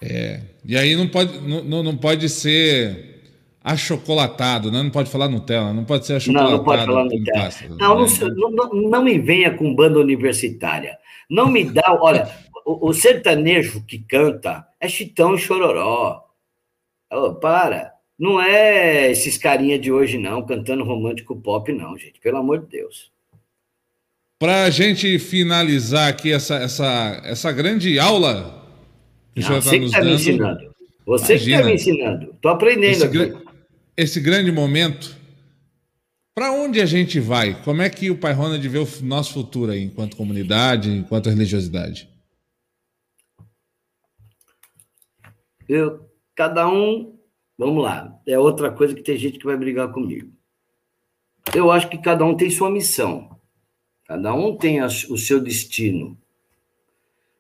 É. 0.01 0.41
E 0.65 0.77
aí 0.77 0.97
não 0.97 1.09
pode, 1.09 1.41
não, 1.41 1.83
não 1.83 1.97
pode 1.97 2.29
ser 2.29 3.13
achocolatado, 3.63 4.71
né? 4.71 4.83
Não 4.83 4.91
pode 4.91 5.11
falar 5.11 5.29
Nutella, 5.29 5.73
não 5.73 5.85
pode 5.85 6.07
ser 6.07 6.15
achocolatado. 6.15 6.51
Não, 6.51 6.59
não 6.59 6.65
pode 6.65 6.87
falar 6.87 7.05
Nutella. 7.05 7.51
Não, 7.79 8.03
né? 8.03 8.35
não, 8.37 8.51
não, 8.51 8.91
não, 8.91 9.05
me 9.05 9.19
venha 9.19 9.57
com 9.57 9.75
banda 9.75 9.99
universitária. 9.99 10.99
Não 11.29 11.49
me 11.49 11.65
dá, 11.65 11.99
olha, 12.01 12.29
o, 12.67 12.91
o, 12.91 12.93
sertanejo 12.93 13.85
que 13.85 13.99
canta 13.99 14.67
é 14.81 14.89
chitão 14.89 15.35
e 15.35 15.39
chororó. 15.39 16.23
Oh, 17.13 17.35
para. 17.35 17.93
Não 18.19 18.41
é 18.41 19.11
esses 19.11 19.37
carinha 19.37 19.79
de 19.79 19.93
hoje, 19.93 20.17
não, 20.17 20.45
cantando 20.45 20.85
romântico 20.85 21.37
pop, 21.37 21.73
não, 21.73 21.97
gente. 21.99 22.21
Pelo 22.21 22.39
amor 22.39 22.61
de 22.61 22.67
Deus. 22.67 23.11
Para 24.39 24.65
a 24.65 24.71
gente 24.71 25.19
finalizar 25.19 26.09
aqui 26.09 26.33
essa, 26.33 26.57
essa, 26.57 27.21
essa 27.25 27.53
grande 27.53 27.99
aula 27.99 28.67
que 29.35 29.41
não, 29.41 29.59
o 29.59 29.63
senhor 29.63 29.77
está 29.77 29.79
nos 29.79 29.91
tá 29.93 29.99
dando. 29.99 30.09
Me 30.09 30.15
ensinando. 30.15 30.73
Você 31.05 31.35
Imagina. 31.35 31.39
que 31.39 31.51
está 31.51 31.67
me 31.67 31.75
ensinando. 31.75 32.31
Estou 32.33 32.51
aprendendo 32.51 32.93
esse 32.93 33.05
aqui 33.05 33.43
esse 33.97 34.21
grande 34.21 34.51
momento, 34.51 35.17
para 36.35 36.53
onde 36.53 36.81
a 36.81 36.87
gente 36.87 37.21
vai? 37.21 37.61
Como 37.63 37.83
é 37.83 37.91
que 37.91 38.11
o 38.11 38.17
Pai 38.17 38.33
Ronald 38.33 38.67
vê 38.67 38.79
o 38.79 38.89
nosso 39.03 39.35
futuro 39.35 39.71
aí, 39.71 39.83
enquanto 39.83 40.17
comunidade, 40.17 40.91
enquanto 40.91 41.29
religiosidade? 41.29 42.09
Eu, 45.69 46.09
cada 46.35 46.69
um, 46.69 47.19
vamos 47.57 47.83
lá, 47.83 48.21
é 48.27 48.39
outra 48.39 48.71
coisa 48.71 48.95
que 48.95 49.03
tem 49.03 49.17
gente 49.17 49.39
que 49.39 49.45
vai 49.45 49.57
brigar 49.57 49.93
comigo. 49.93 50.33
Eu 51.55 51.71
acho 51.71 51.89
que 51.89 51.99
cada 51.99 52.25
um 52.25 52.37
tem 52.37 52.51
sua 52.51 52.71
missão, 52.71 53.39
cada 54.05 54.33
um 54.35 54.57
tem 54.57 54.81
a, 54.81 54.87
o 54.87 55.17
seu 55.17 55.41
destino. 55.41 56.19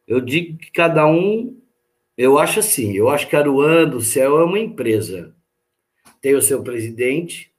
Eu 0.06 0.20
digo 0.20 0.59
que 0.59 0.70
cada 0.70 1.06
um, 1.06 1.60
eu 2.16 2.39
acho 2.39 2.60
assim, 2.60 2.93
eu 2.93 3.09
acho 3.09 3.28
que 3.28 3.36
a 3.36 3.39
Aruan 3.39 3.89
do 3.89 4.01
Céu 4.01 4.40
é 4.40 4.44
uma 4.44 4.59
empresa 4.59 5.35
tem 6.23 6.36
o 6.36 6.40
seu 6.40 6.62
presidente 6.62 7.52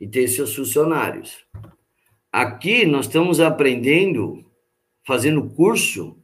e 0.00 0.08
tem 0.08 0.26
seus 0.26 0.56
funcionários. 0.56 1.46
Aqui 2.32 2.86
nós 2.86 3.06
estamos 3.06 3.40
aprendendo, 3.40 4.50
fazendo 5.06 5.50
curso, 5.50 6.16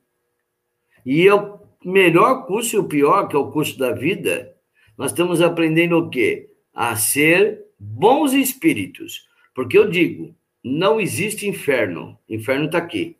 e 1.05 1.31
o 1.31 1.54
melhor 1.85 2.47
curso 2.47 2.77
e 2.77 2.78
o 2.78 2.85
pior, 2.85 3.28
que 3.28 3.36
é 3.36 3.39
o 3.39 3.51
curso 3.51 3.78
da 3.78 3.93
vida, 3.93 4.55
nós 4.97 5.11
estamos 5.11 5.40
aprendendo 5.40 5.98
o 5.98 6.09
quê? 6.09 6.51
A 6.73 6.97
ser 6.97 7.65
bons 7.78 8.32
espíritos. 8.32 9.28
Porque 9.55 9.77
eu 9.77 9.89
digo, 9.89 10.35
não 10.62 11.01
existe 11.01 11.47
inferno. 11.47 12.19
Inferno 12.28 12.66
está 12.66 12.78
aqui. 12.78 13.16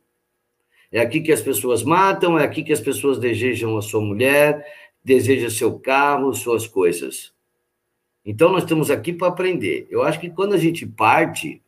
É 0.91 1.01
aqui 1.01 1.21
que 1.21 1.33
as 1.33 1.43
pessoas 1.43 1.83
matam, 1.83 2.39
é 2.39 2.45
aqui 2.45 2.63
que 2.63 2.73
as 2.73 2.81
pessoas 2.81 3.19
desejam 3.19 3.77
a 3.77 3.83
sua 3.83 4.01
mulher, 4.01 4.65
desejam 5.05 5.51
seu 5.51 5.79
carro, 5.79 6.33
suas 6.33 6.67
coisas. 6.67 7.33
Então, 8.25 8.51
nós 8.51 8.63
estamos 8.63 8.91
aqui 8.91 9.13
para 9.13 9.29
aprender. 9.29 9.87
Eu 9.91 10.03
acho 10.03 10.19
que 10.19 10.31
quando 10.31 10.55
a 10.55 10.59
gente 10.59 10.87
parte, 10.87 11.61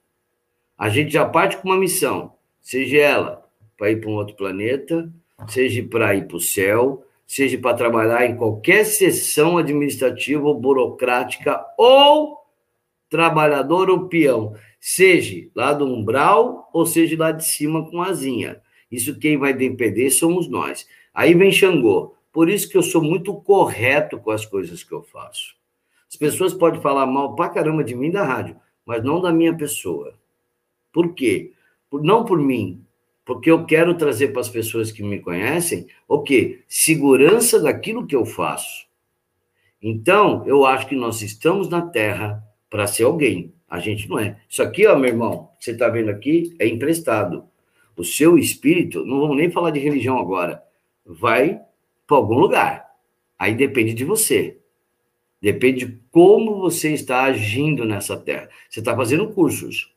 a 0.78 0.88
gente 0.88 1.12
já 1.12 1.26
parte 1.26 1.56
com 1.58 1.68
uma 1.68 1.76
missão, 1.76 2.34
seja 2.62 2.98
ela 2.98 3.50
para 3.76 3.90
ir 3.90 4.00
para 4.00 4.08
um 4.08 4.14
outro 4.14 4.36
planeta, 4.36 5.12
seja 5.48 5.82
para 5.84 6.14
ir 6.14 6.26
para 6.26 6.36
o 6.36 6.40
céu, 6.40 7.04
seja 7.26 7.58
para 7.58 7.76
trabalhar 7.76 8.26
em 8.26 8.36
qualquer 8.36 8.84
sessão 8.84 9.58
administrativa 9.58 10.46
ou 10.46 10.58
burocrática, 10.58 11.64
ou 11.76 12.38
trabalhador 13.08 13.90
ou 13.90 14.08
peão, 14.08 14.54
seja 14.80 15.48
lá 15.54 15.72
do 15.72 15.86
umbral 15.86 16.68
ou 16.72 16.86
seja 16.86 17.16
lá 17.18 17.32
de 17.32 17.44
cima 17.44 17.88
com 17.90 18.02
asinha. 18.02 18.60
Isso 18.90 19.18
quem 19.18 19.36
vai 19.36 19.52
depender 19.52 20.10
somos 20.10 20.48
nós. 20.48 20.86
Aí 21.12 21.34
vem 21.34 21.52
Xangô. 21.52 22.14
Por 22.32 22.48
isso 22.48 22.68
que 22.68 22.76
eu 22.76 22.82
sou 22.82 23.02
muito 23.02 23.34
correto 23.34 24.18
com 24.18 24.30
as 24.30 24.44
coisas 24.44 24.84
que 24.84 24.92
eu 24.92 25.02
faço. 25.02 25.54
As 26.08 26.16
pessoas 26.16 26.54
podem 26.54 26.80
falar 26.80 27.06
mal 27.06 27.34
pra 27.34 27.48
caramba 27.48 27.82
de 27.82 27.94
mim 27.94 28.10
da 28.10 28.24
rádio, 28.24 28.56
mas 28.84 29.02
não 29.02 29.20
da 29.20 29.32
minha 29.32 29.56
pessoa. 29.56 30.14
Por 30.92 31.14
quê? 31.14 31.52
Por, 31.90 32.02
não 32.02 32.24
por 32.24 32.38
mim, 32.38 32.84
porque 33.26 33.50
eu 33.50 33.66
quero 33.66 33.92
trazer 33.94 34.28
para 34.28 34.40
as 34.40 34.48
pessoas 34.48 34.92
que 34.92 35.02
me 35.02 35.18
conhecem 35.18 35.88
o 36.06 36.22
quê? 36.22 36.60
Segurança 36.68 37.60
daquilo 37.60 38.06
que 38.06 38.14
eu 38.14 38.24
faço. 38.24 38.86
Então, 39.82 40.44
eu 40.46 40.64
acho 40.64 40.86
que 40.86 40.94
nós 40.94 41.20
estamos 41.22 41.68
na 41.68 41.82
Terra 41.82 42.40
para 42.70 42.86
ser 42.86 43.02
alguém. 43.02 43.52
A 43.68 43.80
gente 43.80 44.08
não 44.08 44.16
é. 44.16 44.40
Isso 44.48 44.62
aqui, 44.62 44.86
ó, 44.86 44.96
meu 44.96 45.10
irmão, 45.10 45.50
que 45.58 45.64
você 45.64 45.72
está 45.72 45.88
vendo 45.88 46.08
aqui, 46.08 46.54
é 46.60 46.68
emprestado. 46.68 47.44
O 47.96 48.04
seu 48.04 48.38
espírito, 48.38 49.04
não 49.04 49.18
vamos 49.18 49.36
nem 49.36 49.50
falar 49.50 49.72
de 49.72 49.80
religião 49.80 50.18
agora, 50.18 50.62
vai 51.04 51.60
para 52.06 52.16
algum 52.16 52.38
lugar. 52.38 52.86
Aí 53.36 53.56
depende 53.56 53.92
de 53.92 54.04
você. 54.04 54.56
Depende 55.42 55.84
de 55.84 56.00
como 56.12 56.60
você 56.60 56.92
está 56.92 57.24
agindo 57.24 57.84
nessa 57.84 58.16
terra. 58.16 58.48
Você 58.70 58.78
está 58.78 58.94
fazendo 58.94 59.32
cursos. 59.32 59.95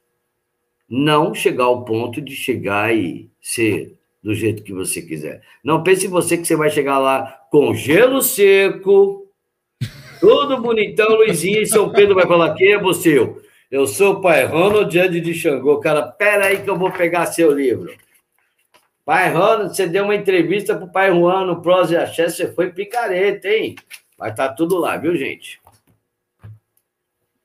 Não 0.90 1.34
chegar 1.34 1.66
ao 1.66 1.86
ponto 1.86 2.20
de 2.22 2.36
chegar 2.36 2.96
e 2.96 3.30
ser 3.42 3.96
do 4.24 4.34
jeito 4.34 4.64
que 4.64 4.74
você 4.74 5.02
quiser. 5.02 5.42
Não 5.64 5.84
pense 5.84 6.08
você 6.08 6.38
que 6.38 6.46
você 6.46 6.56
vai 6.56 6.70
chegar 6.70 7.00
lá 7.00 7.40
com 7.52 7.74
gelo 7.74 8.22
seco, 8.22 9.28
tudo 10.20 10.62
bonitão, 10.62 11.16
Luizinho, 11.16 11.62
e 11.62 11.66
São 11.66 11.92
Pedro 11.92 12.16
vai 12.16 12.28
falar: 12.28 12.54
quem 12.54 12.74
é 12.74 12.78
você? 12.78 13.18
Eu 13.72 13.88
sou 13.88 14.16
o 14.16 14.22
pai 14.22 14.46
Ronald 14.46 14.98
Ed 14.98 15.22
de 15.22 15.34
Xangô. 15.34 15.80
Cara, 15.80 16.02
pera 16.02 16.48
aí 16.48 16.62
que 16.62 16.70
eu 16.70 16.78
vou 16.78 16.92
pegar 16.92 17.28
seu 17.28 17.52
livro. 17.52 17.94
Pai 19.06 19.32
Ronald, 19.32 19.76
você 19.76 19.88
deu 19.88 20.04
uma 20.04 20.16
entrevista 20.16 20.76
pro 20.76 20.92
pai 20.92 21.12
Juan 21.12 21.46
no 21.46 21.62
Prose 21.62 21.94
e 21.94 21.98
Axé, 21.98 22.30
você 22.30 22.52
foi 22.52 22.72
picareta, 22.72 23.48
hein? 23.48 23.76
Vai 24.18 24.32
estar 24.32 24.50
tá 24.50 24.54
tudo 24.54 24.78
lá, 24.78 24.98
viu, 24.98 25.16
gente? 25.16 25.60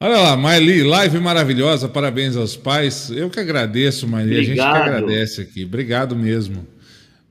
Olha 0.05 0.19
lá, 0.19 0.37
Maili, 0.37 0.83
live 0.83 1.19
maravilhosa, 1.19 1.89
parabéns 1.89 2.37
aos 2.37 2.55
pais. 2.55 3.11
Eu 3.11 3.31
que 3.31 3.41
agradeço, 3.41 4.07
Maili, 4.07 4.39
a 4.39 4.43
gente 4.43 4.55
que 4.57 4.61
agradece 4.61 5.41
aqui. 5.41 5.65
Obrigado 5.65 6.15
mesmo. 6.15 6.67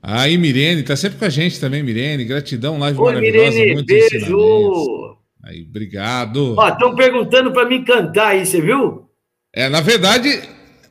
Aí, 0.02 0.36
Mirene, 0.36 0.82
tá 0.82 0.96
sempre 0.96 1.16
com 1.16 1.24
a 1.24 1.28
gente 1.28 1.60
também, 1.60 1.84
Mirene. 1.84 2.24
Gratidão, 2.24 2.76
live 2.80 2.98
Oi, 2.98 3.14
maravilhosa, 3.14 3.50
Mirene, 3.50 3.74
muito 3.74 3.86
beijo. 3.86 5.16
Aí, 5.44 5.62
obrigado. 5.62 6.56
Estão 6.68 6.96
perguntando 6.96 7.52
para 7.52 7.68
mim 7.68 7.84
cantar 7.84 8.30
aí, 8.30 8.44
você 8.44 8.60
viu? 8.60 9.08
É, 9.54 9.68
na 9.68 9.80
verdade, 9.80 10.42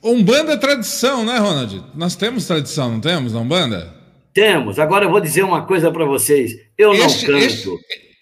Umbanda 0.01 0.53
é 0.53 0.57
tradição, 0.57 1.25
né, 1.25 1.37
Ronald? 1.37 1.83
Nós 1.93 2.15
temos 2.15 2.47
tradição, 2.47 2.93
não 2.93 3.01
temos 3.01 3.33
na 3.33 3.41
Umbanda? 3.41 3.93
Temos. 4.33 4.79
Agora 4.79 5.03
eu 5.03 5.11
vou 5.11 5.19
dizer 5.19 5.43
uma 5.43 5.65
coisa 5.65 5.91
para 5.91 6.05
vocês. 6.05 6.53
Eu 6.77 6.93
este, 6.93 7.27
não 7.27 7.33
canto. 7.33 7.45
Este, 7.45 7.69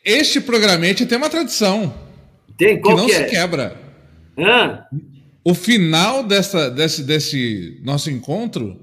este 0.04 0.42
programete 0.42 1.06
tem 1.06 1.16
uma 1.16 1.30
tradição. 1.30 2.10
Tem, 2.62 2.80
qual 2.80 2.96
que 2.96 3.02
não 3.02 3.08
que 3.08 3.16
se 3.16 3.24
é? 3.24 3.26
quebra. 3.26 3.76
Hã? 4.38 4.86
O 5.44 5.56
final 5.56 6.22
dessa, 6.22 6.70
desse, 6.70 7.04
desse 7.04 7.82
nosso 7.84 8.12
encontro 8.12 8.80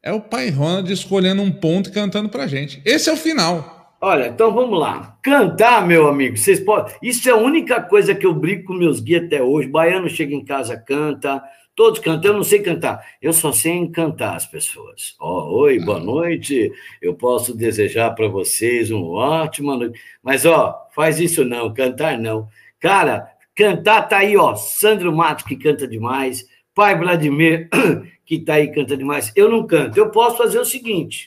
é 0.00 0.12
o 0.12 0.20
pai 0.20 0.48
Ronald 0.48 0.92
escolhendo 0.92 1.42
um 1.42 1.50
ponto 1.50 1.90
e 1.90 1.92
cantando 1.92 2.28
pra 2.28 2.46
gente. 2.46 2.80
Esse 2.84 3.10
é 3.10 3.12
o 3.12 3.16
final. 3.16 3.96
Olha, 4.00 4.28
então 4.28 4.54
vamos 4.54 4.78
lá. 4.78 5.18
Cantar, 5.24 5.84
meu 5.84 6.06
amigo, 6.06 6.36
vocês 6.36 6.60
podem. 6.60 6.94
Isso 7.02 7.28
é 7.28 7.32
a 7.32 7.36
única 7.36 7.82
coisa 7.82 8.14
que 8.14 8.24
eu 8.24 8.32
brigo 8.32 8.68
com 8.68 8.74
meus 8.74 9.00
guias 9.00 9.24
até 9.24 9.42
hoje. 9.42 9.66
Baiano 9.66 10.08
chega 10.08 10.32
em 10.32 10.44
casa, 10.44 10.76
canta, 10.76 11.42
todos 11.74 11.98
cantam. 11.98 12.30
Eu 12.30 12.36
não 12.36 12.44
sei 12.44 12.60
cantar, 12.60 13.04
eu 13.20 13.32
só 13.32 13.50
sei 13.50 13.72
encantar 13.72 14.36
as 14.36 14.46
pessoas. 14.46 15.16
Oh, 15.20 15.62
oi, 15.62 15.80
boa 15.80 15.98
noite. 15.98 16.70
Eu 17.02 17.12
posso 17.14 17.56
desejar 17.56 18.12
para 18.12 18.28
vocês 18.28 18.92
uma 18.92 19.04
ótima 19.08 19.76
noite. 19.76 20.00
Mas, 20.22 20.46
ó, 20.46 20.88
faz 20.94 21.18
isso 21.18 21.44
não, 21.44 21.74
cantar 21.74 22.16
não. 22.16 22.48
Cara, 22.80 23.28
cantar 23.54 24.08
tá 24.08 24.18
aí, 24.18 24.36
ó. 24.36 24.56
Sandro 24.56 25.14
Matos, 25.14 25.44
que 25.44 25.54
canta 25.54 25.86
demais. 25.86 26.44
Pai 26.74 26.98
Vladimir, 26.98 27.68
que 28.24 28.38
tá 28.38 28.54
aí, 28.54 28.72
canta 28.72 28.96
demais. 28.96 29.32
Eu 29.36 29.50
não 29.50 29.66
canto. 29.66 29.98
Eu 29.98 30.10
posso 30.10 30.38
fazer 30.38 30.58
o 30.58 30.64
seguinte. 30.64 31.26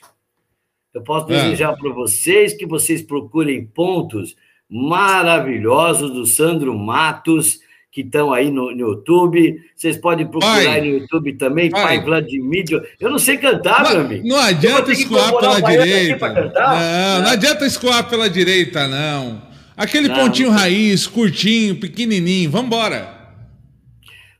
Eu 0.92 1.02
posso 1.02 1.32
é. 1.32 1.42
desejar 1.42 1.76
para 1.76 1.90
vocês 1.90 2.54
que 2.54 2.66
vocês 2.66 3.02
procurem 3.02 3.64
pontos 3.64 4.36
maravilhosos 4.68 6.10
do 6.10 6.26
Sandro 6.26 6.76
Matos, 6.76 7.60
que 7.92 8.00
estão 8.00 8.32
aí 8.32 8.50
no, 8.50 8.74
no, 8.74 8.88
YouTube. 8.88 9.60
Vocês 9.76 9.96
podem 9.96 10.26
procurar 10.26 10.64
pai, 10.64 10.80
no 10.80 10.86
YouTube 10.86 11.34
também, 11.34 11.70
pai, 11.70 11.82
pai 11.82 12.04
Vladimir. 12.04 12.64
Eu 12.98 13.10
não 13.10 13.18
sei 13.18 13.36
cantar, 13.36 13.84
não, 13.84 13.90
meu 13.90 14.00
amigo. 14.00 14.26
Não 14.26 14.38
adianta 14.38 14.90
escoar 14.90 15.36
pela 15.36 15.60
direita. 15.60 16.28
Não, 16.32 17.22
não 17.22 17.30
adianta 17.30 17.66
escoar 17.66 18.08
pela 18.08 18.28
direita, 18.28 18.88
não. 18.88 19.53
Aquele 19.76 20.08
não, 20.08 20.16
pontinho 20.16 20.50
não. 20.50 20.56
raiz, 20.56 21.06
curtinho, 21.06 21.76
pequenininho. 21.76 22.50
Vambora. 22.50 23.12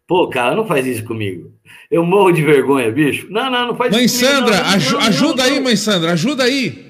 Pô, 0.07 0.29
cara, 0.29 0.55
não 0.55 0.67
faz 0.67 0.87
isso 0.87 1.05
comigo. 1.05 1.53
Eu 1.91 2.05
morro 2.05 2.33
de 2.33 2.43
vergonha, 2.43 2.91
bicho. 2.91 3.27
Não, 3.31 3.51
não, 3.51 3.69
não 3.69 3.77
faz 3.77 3.93
mãe 3.93 4.05
isso 4.05 4.19
comigo. 4.19 4.41
Mãe 4.43 4.53
Sandra, 4.53 4.93
não, 4.93 5.07
ajuda 5.07 5.45
aí, 5.45 5.61
mãe 5.61 5.77
Sandra, 5.77 6.13
ajuda 6.13 6.45
aí. 6.45 6.85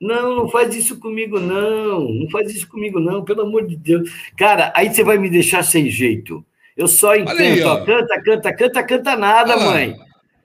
Não, 0.00 0.36
não 0.36 0.48
faz 0.48 0.74
isso 0.74 0.98
comigo, 0.98 1.40
não. 1.40 2.08
Não 2.08 2.28
faz 2.30 2.54
isso 2.54 2.68
comigo, 2.68 3.00
não, 3.00 3.24
pelo 3.24 3.42
amor 3.42 3.66
de 3.66 3.76
Deus. 3.76 4.10
Cara, 4.36 4.72
aí 4.76 4.92
você 4.92 5.02
vai 5.02 5.16
me 5.16 5.30
deixar 5.30 5.62
sem 5.62 5.88
jeito. 5.88 6.44
Eu 6.76 6.86
só 6.86 7.16
entendo. 7.16 7.40
Aí, 7.40 7.62
ó. 7.62 7.84
Canta, 7.84 8.22
canta, 8.22 8.52
canta, 8.52 8.82
canta 8.82 9.16
nada, 9.16 9.56
mãe. 9.56 9.96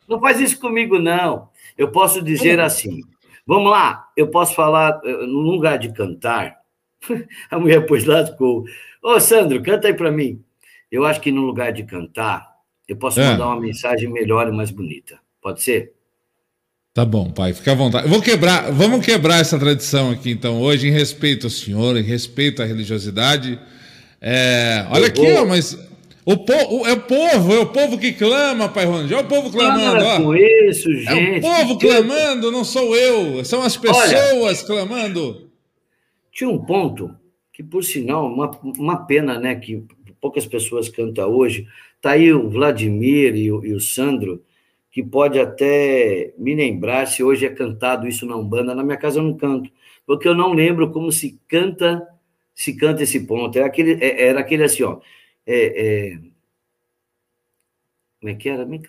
Não 0.08 0.20
faz 0.20 0.40
isso 0.40 0.60
comigo, 0.60 0.98
não. 0.98 1.50
Eu 1.78 1.92
posso 1.92 2.22
dizer 2.22 2.60
assim. 2.60 3.02
Vamos 3.46 3.72
lá, 3.72 4.06
eu 4.16 4.28
posso 4.28 4.54
falar, 4.54 5.02
eh, 5.04 5.26
no 5.26 5.40
lugar 5.40 5.80
de 5.80 5.92
cantar, 5.92 6.59
a 7.50 7.60
mulher 7.60 7.86
pôs 7.86 8.06
lá, 8.06 8.26
ficou. 8.26 8.64
Ô, 9.02 9.20
Sandro, 9.20 9.62
canta 9.62 9.88
aí 9.88 9.94
para 9.94 10.12
mim. 10.12 10.42
Eu 10.92 11.06
acho 11.06 11.22
que 11.22 11.32
no 11.32 11.42
lugar 11.42 11.72
de 11.72 11.84
cantar, 11.84 12.48
eu 12.88 12.96
posso 12.96 13.20
é. 13.20 13.26
mandar 13.26 13.48
uma 13.48 13.60
mensagem 13.60 14.10
melhor 14.10 14.48
e 14.48 14.52
mais 14.52 14.72
bonita. 14.72 15.20
Pode 15.42 15.62
ser? 15.62 15.94
Tá 16.94 17.06
bom, 17.06 17.30
pai, 17.30 17.54
fica 17.54 17.72
à 17.72 17.76
vontade. 17.76 18.06
Eu 18.06 18.10
vou 18.10 18.22
quebrar, 18.22 18.72
vamos 18.72 19.06
quebrar 19.06 19.40
essa 19.40 19.60
tradição 19.60 20.12
aqui, 20.12 20.32
então, 20.32 20.60
hoje, 20.60 20.88
em 20.88 20.92
respeito 20.92 21.46
ao 21.46 21.52
senhor, 21.52 21.96
em 21.96 22.04
respeito 22.04 22.62
à 22.62 22.66
religiosidade. 22.66 23.60
É, 24.20 24.86
olha 24.90 25.08
aqui, 25.08 25.32
ó, 25.34 25.46
mas 25.46 25.78
o 26.26 26.38
povo, 26.38 26.86
é 26.86 26.94
o 26.94 27.00
povo, 27.00 27.54
é 27.54 27.60
o 27.60 27.66
povo 27.68 27.98
que 27.98 28.12
clama, 28.12 28.70
pai 28.70 28.86
Ronald. 28.86 29.14
É 29.14 29.18
o 29.18 29.24
povo 29.24 29.52
clamando, 29.52 30.04
ó. 30.04 30.22
Com 30.22 30.36
isso, 30.36 30.94
gente. 30.94 31.10
É 31.10 31.38
o 31.38 31.42
povo 31.42 31.80
clamando, 31.80 32.52
não 32.52 32.64
sou 32.64 32.96
eu. 32.96 33.46
São 33.46 33.64
as 33.64 33.78
pessoas 33.78 34.14
Olha, 34.14 34.56
clamando. 34.66 35.49
Tinha 36.32 36.50
um 36.50 36.64
ponto 36.64 37.16
que, 37.52 37.64
por 37.64 37.84
sinal, 37.84 38.28
uma, 38.28 38.52
uma 38.78 39.06
pena, 39.06 39.40
né, 39.40 39.56
que 39.56 39.84
poucas 40.22 40.46
pessoas 40.46 40.90
cantam 40.90 41.30
hoje. 41.30 41.68
Está 41.96 42.12
aí 42.12 42.32
o 42.32 42.50
Vladimir 42.50 43.36
e 43.36 43.52
o, 43.52 43.66
e 43.66 43.74
o, 43.74 43.80
Sandro, 43.80 44.44
que 44.92 45.04
pode 45.04 45.40
até 45.40 46.34
me 46.38 46.56
lembrar 46.56 47.06
se 47.08 47.24
hoje 47.24 47.46
é 47.46 47.50
cantado 47.50 48.08
isso 48.08 48.26
na 48.26 48.36
Umbanda. 48.36 48.76
Na 48.76 48.84
minha 48.84 48.98
casa 48.98 49.20
eu 49.20 49.24
não 49.24 49.36
canto, 49.36 49.70
porque 50.06 50.28
eu 50.28 50.36
não 50.36 50.54
lembro 50.54 50.92
como 50.92 51.12
se 51.12 51.40
canta 51.48 52.08
se 52.60 52.76
canta 52.76 53.04
esse 53.04 53.26
ponto. 53.26 53.58
Era 53.58 53.68
aquele, 53.68 53.94
é, 54.04 54.28
era 54.28 54.42
aquele 54.42 54.64
assim, 54.66 54.84
ó. 54.84 55.00
É, 55.46 56.12
é, 56.12 56.20
como 58.20 58.32
é 58.32 58.36
que 58.36 58.50
era? 58.50 58.66
Me 58.66 58.82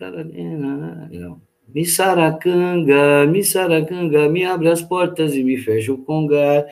não. 1.12 1.40
Me 1.68 1.86
saracanga, 1.86 3.26
me 3.28 3.44
saracanga, 3.44 4.28
me 4.28 4.44
abre 4.44 4.68
as 4.68 4.82
portas 4.82 5.36
e 5.36 5.44
me 5.44 5.56
fecha 5.56 5.92
o 5.92 5.98
congar. 5.98 6.66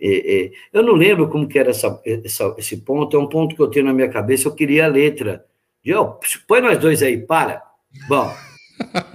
É, 0.00 0.44
é, 0.44 0.50
eu 0.72 0.82
não 0.82 0.94
lembro 0.94 1.28
como 1.28 1.46
que 1.46 1.58
era 1.58 1.70
essa, 1.70 2.00
essa, 2.04 2.54
esse 2.56 2.78
ponto, 2.78 3.16
é 3.16 3.20
um 3.20 3.28
ponto 3.28 3.54
que 3.54 3.60
eu 3.60 3.68
tenho 3.68 3.86
na 3.86 3.92
minha 3.92 4.08
cabeça, 4.08 4.48
eu 4.48 4.54
queria 4.54 4.86
a 4.86 4.88
letra. 4.88 5.44
Eu, 5.84 6.18
põe 6.48 6.60
nós 6.60 6.78
dois 6.78 7.02
aí, 7.02 7.18
para. 7.18 7.62
Bom, 8.08 8.32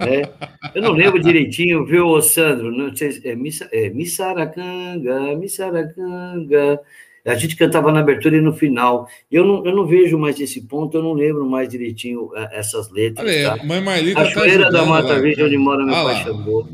é, 0.00 0.28
eu 0.74 0.82
não 0.82 0.92
lembro 0.92 1.20
direitinho, 1.20 1.84
viu, 1.84 2.20
Sandro? 2.22 2.70
Não 2.70 2.94
sei, 2.94 3.20
é, 3.24 3.34
Missa, 3.34 3.68
é 3.72 3.90
Missaracanga, 3.90 5.36
Missaracanga. 5.36 6.80
A 7.24 7.34
gente 7.34 7.56
cantava 7.56 7.90
na 7.90 8.00
abertura 8.00 8.36
e 8.36 8.40
no 8.40 8.52
final. 8.52 9.08
Eu 9.30 9.44
não, 9.44 9.66
eu 9.66 9.74
não 9.74 9.84
vejo 9.84 10.16
mais 10.16 10.38
esse 10.38 10.60
ponto, 10.62 10.96
eu 10.96 11.02
não 11.02 11.12
lembro 11.12 11.44
mais 11.44 11.68
direitinho 11.68 12.30
é, 12.36 12.60
essas 12.60 12.90
letras. 12.90 13.28
Olha, 13.28 13.56
tá? 13.56 13.64
Mãe 13.64 13.80
Marlita 13.80 14.22
a 14.22 14.32
tá 14.32 14.70
da 14.70 14.86
Mata 14.86 15.20
Verde, 15.20 15.42
onde 15.42 15.58
mora 15.58 15.84
meu 15.84 15.94
ah 15.94 16.04
pai 16.04 16.22
Xangô. 16.22 16.68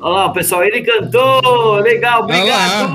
Olha 0.00 0.14
lá, 0.14 0.32
pessoal, 0.32 0.64
ele 0.64 0.82
cantou, 0.82 1.76
legal, 1.76 2.22
obrigado. 2.22 2.90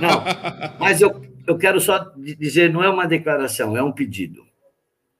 Não, 0.00 0.78
mas 0.80 1.00
eu, 1.00 1.22
eu 1.46 1.58
quero 1.58 1.80
só 1.80 2.10
dizer, 2.16 2.72
não 2.72 2.82
é 2.82 2.88
uma 2.88 3.06
declaração, 3.06 3.76
é 3.76 3.82
um 3.82 3.92
pedido. 3.92 4.46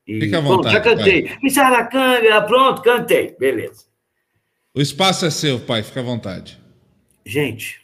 E, 0.07 0.21
Fica 0.21 0.39
à 0.39 0.41
vontade. 0.41 0.63
Pronto, 0.63 0.73
já 0.73 0.81
cantei. 0.81 1.37
Missaracanga, 1.43 2.43
pronto, 2.43 2.83
cantei, 2.83 3.37
beleza. 3.39 3.85
O 4.75 4.81
espaço 4.81 5.27
é 5.27 5.31
seu, 5.31 5.61
pai, 5.61 5.83
fica 5.83 6.01
à 6.01 6.03
vontade. 6.03 6.59
Gente, 7.27 7.83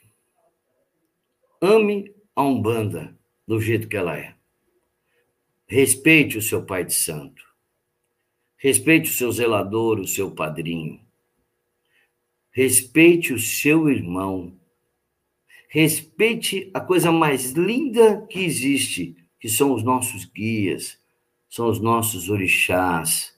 ame 1.61 2.13
a 2.35 2.43
Umbanda 2.43 3.15
do 3.47 3.61
jeito 3.61 3.89
que 3.89 3.97
ela 3.97 4.17
é. 4.17 4.35
Respeite 5.67 6.39
o 6.39 6.43
seu 6.43 6.63
pai 6.63 6.85
de 6.85 6.95
santo. 6.95 7.43
Respeite 8.57 9.11
o 9.11 9.13
seu 9.13 9.31
zelador, 9.31 10.01
o 10.01 10.07
seu 10.07 10.31
padrinho. 10.31 10.99
Respeite 12.51 13.33
o 13.33 13.39
seu 13.39 13.89
irmão. 13.89 14.53
Respeite 15.69 16.71
a 16.73 16.81
coisa 16.81 17.13
mais 17.13 17.53
linda 17.53 18.27
que 18.29 18.41
existe, 18.41 19.17
que 19.39 19.49
são 19.49 19.75
os 19.75 19.83
nossos 19.83 20.25
guias, 20.25 20.99
são 21.49 21.69
os 21.69 21.79
nossos 21.79 22.31
orixás, 22.31 23.35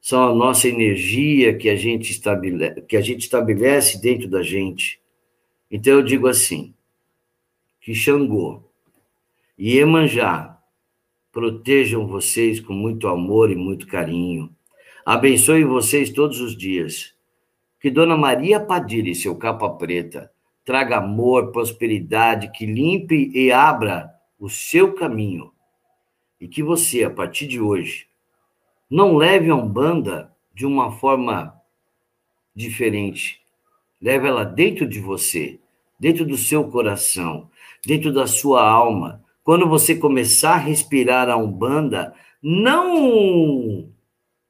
são 0.00 0.28
a 0.28 0.34
nossa 0.34 0.68
energia 0.68 1.56
que 1.56 1.68
a 1.68 1.74
gente 1.74 2.12
estabelece, 2.12 2.80
que 2.82 2.96
a 2.96 3.00
gente 3.00 3.22
estabelece 3.22 4.00
dentro 4.00 4.28
da 4.28 4.42
gente. 4.42 5.00
Então 5.70 5.94
eu 5.94 6.02
digo 6.02 6.28
assim, 6.28 6.72
que 7.80 7.94
Xangô 7.94 8.62
e 9.58 9.78
Emanjá 9.78 10.58
protejam 11.32 12.06
vocês 12.06 12.60
com 12.60 12.72
muito 12.72 13.08
amor 13.08 13.50
e 13.50 13.56
muito 13.56 13.86
carinho. 13.86 14.54
Abençoe 15.04 15.64
vocês 15.64 16.10
todos 16.10 16.40
os 16.40 16.56
dias 16.56 17.17
que 17.80 17.90
Dona 17.90 18.16
Maria 18.16 18.60
Padilha 18.60 19.10
e 19.10 19.14
seu 19.14 19.36
capa 19.36 19.70
preta 19.70 20.30
traga 20.68 20.98
amor, 20.98 21.50
prosperidade, 21.50 22.52
que 22.52 22.66
limpe 22.66 23.30
e 23.32 23.50
abra 23.50 24.10
o 24.38 24.50
seu 24.50 24.92
caminho. 24.92 25.50
E 26.38 26.46
que 26.46 26.62
você, 26.62 27.04
a 27.04 27.10
partir 27.10 27.46
de 27.46 27.58
hoje, 27.58 28.06
não 28.90 29.16
leve 29.16 29.48
a 29.48 29.54
Umbanda 29.54 30.30
de 30.52 30.66
uma 30.66 30.92
forma 30.92 31.58
diferente. 32.54 33.40
Leve 33.98 34.28
ela 34.28 34.44
dentro 34.44 34.86
de 34.86 35.00
você, 35.00 35.58
dentro 35.98 36.26
do 36.26 36.36
seu 36.36 36.70
coração, 36.70 37.48
dentro 37.86 38.12
da 38.12 38.26
sua 38.26 38.62
alma. 38.62 39.24
Quando 39.42 39.66
você 39.66 39.94
começar 39.94 40.56
a 40.56 40.58
respirar 40.58 41.30
a 41.30 41.36
Umbanda, 41.38 42.14
não 42.42 43.90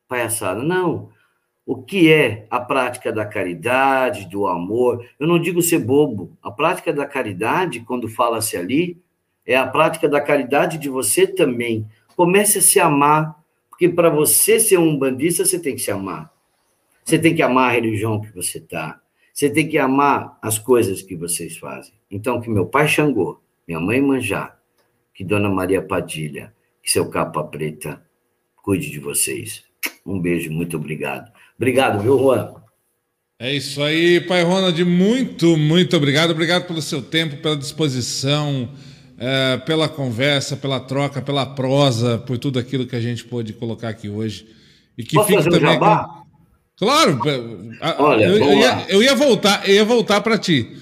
palhaçada, 0.09 0.65
não 0.65 1.11
o 1.69 1.83
que 1.83 2.11
é 2.11 2.47
a 2.49 2.59
prática 2.59 3.13
da 3.13 3.27
caridade, 3.27 4.27
do 4.27 4.47
amor. 4.47 5.07
Eu 5.21 5.27
não 5.27 5.39
digo 5.39 5.61
ser 5.61 5.79
bobo. 5.79 6.35
A 6.43 6.51
prática 6.51 6.95
da 6.95 7.05
caridade, 7.05 7.81
quando 7.81 8.09
fala-se 8.09 8.57
ali, 8.57 8.99
é 9.45 9.55
a 9.55 9.67
prática 9.67 10.09
da 10.09 10.19
caridade 10.19 10.79
de 10.79 10.89
você 10.89 11.27
também. 11.27 11.87
Comece 12.17 12.57
a 12.57 12.63
se 12.63 12.81
amar, 12.81 13.45
porque 13.69 13.87
para 13.87 14.09
você 14.09 14.59
ser 14.59 14.79
um 14.79 14.99
bandista, 14.99 15.45
você 15.45 15.59
tem 15.59 15.75
que 15.75 15.83
se 15.83 15.91
amar. 15.91 16.33
Você 17.05 17.19
tem 17.19 17.35
que 17.35 17.43
amar 17.43 17.69
a 17.69 17.75
religião 17.75 18.19
que 18.19 18.35
você 18.35 18.57
está. 18.57 18.99
Você 19.31 19.51
tem 19.51 19.69
que 19.69 19.77
amar 19.77 20.39
as 20.41 20.59
coisas 20.59 21.03
que 21.03 21.15
vocês 21.15 21.59
fazem. 21.59 21.93
Então, 22.11 22.41
que 22.41 22.49
meu 22.49 22.65
pai 22.65 22.89
Xangô, 22.89 23.43
minha 23.67 23.79
mãe 23.79 24.01
Manjá, 24.01 24.57
que 25.13 25.23
Dona 25.23 25.51
Maria 25.51 25.83
Padilha, 25.83 26.51
que 26.83 26.91
seu 26.91 27.11
capa 27.11 27.45
preta, 27.45 28.03
cuide 28.63 28.91
de 28.91 28.99
vocês. 28.99 29.65
Um 30.07 30.19
beijo, 30.19 30.51
muito 30.51 30.79
obrigado. 30.79 31.31
Obrigado, 31.59 32.01
viu, 32.01 32.19
Juan? 32.19 32.55
É 33.41 33.55
isso 33.55 33.83
aí, 33.83 34.21
Pai 34.21 34.43
Ronald, 34.43 34.85
muito, 34.85 35.57
muito 35.57 35.97
obrigado. 35.97 36.31
Obrigado 36.31 36.67
pelo 36.67 36.81
seu 36.81 37.03
tempo, 37.03 37.37
pela 37.37 37.57
disposição, 37.57 38.69
é, 39.19 39.57
pela 39.59 39.89
conversa, 39.89 40.57
pela 40.57 40.81
troca, 40.81 41.21
pela 41.21 41.47
prosa, 41.47 42.19
por 42.19 42.39
tudo 42.39 42.59
aquilo 42.59 42.87
que 42.87 42.97
a 42.97 43.01
gente 43.01 43.25
pôde 43.25 43.53
colocar 43.53 43.89
aqui 43.89 44.09
hoje. 44.09 44.47
E 44.97 45.05
que 45.05 45.15
Posso 45.15 45.33
fazer 45.33 45.51
também 45.51 45.69
um 45.69 45.73
jabá? 45.73 46.23
Claro, 46.77 47.19
Olha, 47.99 48.25
eu, 48.25 48.39
eu, 48.39 48.53
ia, 48.55 48.87
eu, 48.89 49.03
ia, 49.03 49.15
voltar, 49.15 49.69
eu 49.69 49.75
ia 49.75 49.85
voltar 49.85 50.21
para 50.21 50.39
ti. 50.39 50.77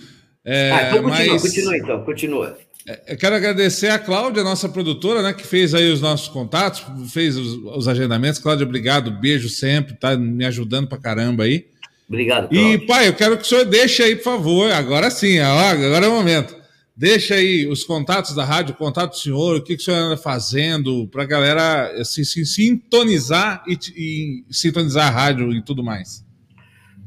É, 0.44 0.70
ah, 0.70 0.88
então 0.88 1.02
continua, 1.02 1.32
mas... 1.32 1.42
continua 1.42 1.76
então, 1.76 2.04
continua. 2.04 2.58
É, 2.88 3.14
eu 3.14 3.16
quero 3.16 3.34
agradecer 3.34 3.88
a 3.88 3.98
Cláudia, 3.98 4.44
nossa 4.44 4.68
produtora, 4.68 5.20
né, 5.20 5.32
que 5.32 5.46
fez 5.46 5.74
aí 5.74 5.90
os 5.90 6.00
nossos 6.00 6.28
contatos, 6.28 6.84
fez 7.12 7.36
os, 7.36 7.54
os 7.76 7.88
agendamentos. 7.88 8.38
Cláudia, 8.38 8.64
obrigado, 8.64 9.10
beijo 9.10 9.48
sempre, 9.48 9.94
tá 9.94 10.16
me 10.16 10.44
ajudando 10.44 10.88
pra 10.88 10.98
caramba 10.98 11.44
aí. 11.44 11.66
Obrigado, 12.08 12.48
Cláudia. 12.48 12.74
E, 12.74 12.86
pai, 12.86 13.08
eu 13.08 13.14
quero 13.14 13.36
que 13.36 13.42
o 13.42 13.46
senhor 13.46 13.64
deixe 13.64 14.02
aí, 14.02 14.14
por 14.14 14.24
favor, 14.24 14.70
agora 14.70 15.10
sim, 15.10 15.38
agora 15.38 16.06
é 16.06 16.08
o 16.08 16.12
momento. 16.12 16.54
Deixa 16.96 17.34
aí 17.34 17.66
os 17.66 17.84
contatos 17.84 18.34
da 18.34 18.42
rádio, 18.42 18.72
o 18.72 18.78
contato 18.78 19.10
do 19.10 19.18
senhor, 19.18 19.56
o 19.56 19.62
que, 19.62 19.76
que 19.76 19.82
o 19.82 19.84
senhor 19.84 19.98
anda 19.98 20.16
fazendo 20.16 21.06
para 21.08 21.24
a 21.24 21.26
galera 21.26 22.00
assim, 22.00 22.24
se 22.24 22.46
sintonizar 22.46 23.62
e, 23.66 23.78
e 23.94 24.44
sintonizar 24.50 25.08
a 25.08 25.10
rádio 25.10 25.52
e 25.52 25.62
tudo 25.62 25.84
mais. 25.84 26.24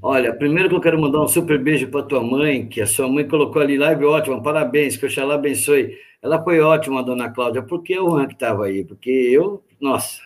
Olha, 0.02 0.34
primeiro 0.34 0.70
que 0.70 0.76
eu 0.76 0.80
quero 0.80 1.00
mandar 1.00 1.22
um 1.22 1.28
super 1.28 1.62
beijo 1.62 1.90
para 1.90 2.04
tua 2.04 2.24
mãe, 2.24 2.66
que 2.66 2.80
a 2.80 2.88
sua 2.88 3.08
mãe 3.10 3.28
colocou 3.28 3.62
ali 3.62 3.78
live 3.78 4.06
ótima, 4.06 4.42
parabéns, 4.42 4.96
que 4.96 5.06
Oxalá 5.06 5.36
abençoe. 5.36 5.98
Ela 6.22 6.42
foi 6.42 6.62
ótima, 6.62 7.04
dona 7.04 7.30
Cláudia, 7.30 7.62
porque 7.62 8.00
o 8.00 8.12
Juan 8.12 8.28
que 8.28 8.34
estava 8.34 8.66
aí, 8.66 8.86
porque 8.86 9.10
eu, 9.10 9.62
nossa. 9.80 10.22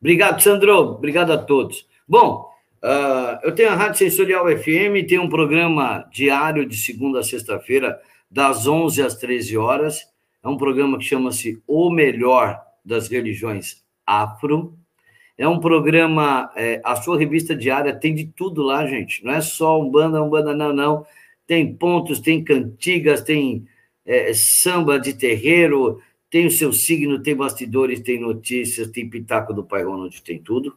Obrigado, 0.00 0.40
Sandro, 0.42 0.76
obrigado 0.76 1.32
a 1.32 1.38
todos. 1.38 1.86
Bom, 2.06 2.50
uh, 2.82 3.38
eu 3.44 3.54
tenho 3.54 3.70
a 3.70 3.74
Rádio 3.76 3.98
Sensorial 3.98 4.44
FM, 4.46 5.06
tem 5.08 5.20
um 5.20 5.28
programa 5.28 6.04
diário 6.12 6.66
de 6.66 6.76
segunda 6.76 7.20
a 7.20 7.22
sexta-feira, 7.22 8.00
das 8.28 8.66
11 8.66 9.02
às 9.02 9.14
13 9.14 9.56
horas. 9.56 10.00
É 10.42 10.48
um 10.48 10.56
programa 10.56 10.98
que 10.98 11.04
chama-se 11.04 11.62
O 11.64 11.90
Melhor 11.90 12.60
das 12.84 13.06
Religiões 13.06 13.84
Afro. 14.04 14.76
É 15.36 15.48
um 15.48 15.58
programa, 15.58 16.50
é, 16.56 16.80
a 16.84 16.96
sua 16.96 17.18
revista 17.18 17.54
diária 17.54 17.94
tem 17.94 18.14
de 18.14 18.26
tudo 18.26 18.62
lá, 18.62 18.86
gente. 18.86 19.24
Não 19.24 19.32
é 19.32 19.40
só 19.40 19.80
um 19.80 19.90
banda, 19.90 20.22
um 20.22 20.28
banda, 20.28 20.54
não, 20.54 20.72
não. 20.72 21.06
Tem 21.46 21.74
pontos, 21.74 22.20
tem 22.20 22.44
cantigas, 22.44 23.22
tem 23.22 23.66
é, 24.04 24.32
samba 24.34 24.98
de 24.98 25.14
terreiro, 25.14 26.00
tem 26.30 26.46
o 26.46 26.50
seu 26.50 26.72
signo, 26.72 27.22
tem 27.22 27.36
bastidores, 27.36 28.00
tem 28.00 28.18
notícias, 28.18 28.88
tem 28.88 29.08
pitaco 29.08 29.52
do 29.52 29.62
Pai 29.64 29.84
Ronald, 29.84 30.22
tem 30.22 30.38
tudo. 30.38 30.74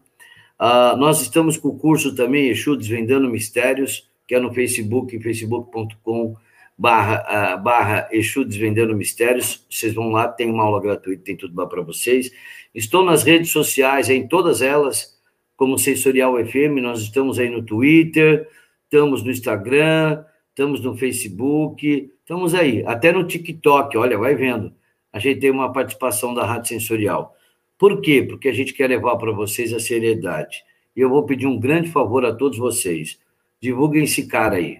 Uh, 0.60 0.96
nós 0.98 1.22
estamos 1.22 1.58
com 1.58 1.70
o 1.70 1.78
curso 1.78 2.16
também, 2.16 2.50
Exu 2.50 2.76
Desvendando 2.76 3.30
Mistérios, 3.30 4.10
que 4.28 4.36
é 4.36 4.40
no 4.40 4.54
Facebook, 4.54 5.18
facebook.com 5.20 6.36
barra, 6.78 7.56
uh, 7.58 7.62
barra 7.62 8.08
Exu 8.12 8.44
Desvendando 8.46 8.96
Mistérios. 8.96 9.66
Vocês 9.70 9.94
vão 9.94 10.12
lá, 10.12 10.28
tem 10.28 10.50
uma 10.50 10.64
aula 10.64 10.82
gratuita, 10.82 11.24
tem 11.24 11.36
tudo 11.36 11.56
lá 11.58 11.68
para 11.68 11.82
vocês. 11.82 12.32
Estou 12.76 13.06
nas 13.06 13.24
redes 13.24 13.52
sociais, 13.52 14.10
em 14.10 14.28
todas 14.28 14.62
elas, 14.62 15.18
como 15.56 15.80
Sensorial 15.80 16.36
FM, 16.46 16.82
nós 16.82 17.00
estamos 17.02 17.40
aí 17.40 17.50
no 17.50 17.64
Twitter, 17.64 18.50
estamos 18.84 19.24
no 19.24 19.32
Instagram, 19.32 20.22
estamos 20.50 20.82
no 20.82 20.94
Facebook, 20.94 22.12
estamos 22.20 22.54
aí, 22.54 22.84
até 22.86 23.14
no 23.14 23.26
TikTok, 23.26 23.98
olha, 23.98 24.18
vai 24.18 24.36
vendo. 24.36 24.74
A 25.14 25.20
gente 25.20 25.40
tem 25.40 25.52
uma 25.52 25.72
participação 25.72 26.34
da 26.34 26.46
Rádio 26.46 26.68
Sensorial. 26.68 27.34
Por 27.78 28.02
quê? 28.02 28.22
Porque 28.22 28.50
a 28.50 28.54
gente 28.54 28.74
quer 28.74 28.90
levar 28.90 29.16
para 29.16 29.32
vocês 29.32 29.74
a 29.74 29.80
seriedade. 29.80 30.62
E 30.94 31.00
eu 31.00 31.10
vou 31.10 31.24
pedir 31.24 31.48
um 31.48 31.58
grande 31.58 31.90
favor 31.90 32.26
a 32.26 32.34
todos 32.36 32.58
vocês. 32.58 33.18
Divulguem 33.62 34.04
esse 34.04 34.28
cara 34.28 34.58
aí. 34.58 34.80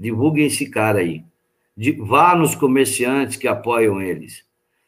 Divulguem 0.00 0.46
esse 0.46 0.70
cara 0.70 1.00
aí. 1.00 1.22
Vá 1.98 2.34
nos 2.34 2.54
comerciantes 2.54 3.36
que 3.36 3.46
apoiam 3.46 4.00
eles. 4.00 4.44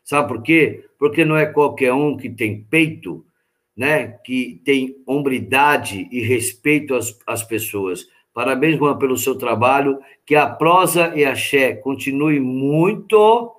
Sabe 0.07 0.29
por 0.29 0.41
quê? 0.41 0.85
Porque 1.01 1.25
não 1.25 1.37
é 1.37 1.47
qualquer 1.47 1.93
um 1.93 2.17
que 2.17 2.31
tem 2.31 2.63
peito, 2.63 3.27
né? 3.77 4.07
Que 4.25 4.63
tem 4.65 5.03
hombridade 5.05 6.09
e 6.13 6.21
respeito 6.21 6.95
às, 6.95 7.19
às 7.27 7.43
pessoas. 7.43 8.07
Parabéns, 8.33 8.79
Juan, 8.79 8.97
pelo 8.99 9.19
seu 9.19 9.35
trabalho. 9.35 9.99
Que 10.25 10.37
a 10.37 10.47
prosa 10.47 11.13
e 11.17 11.25
a 11.25 11.35
Xé 11.35 11.75
continue 11.75 12.39
muito, 12.39 13.53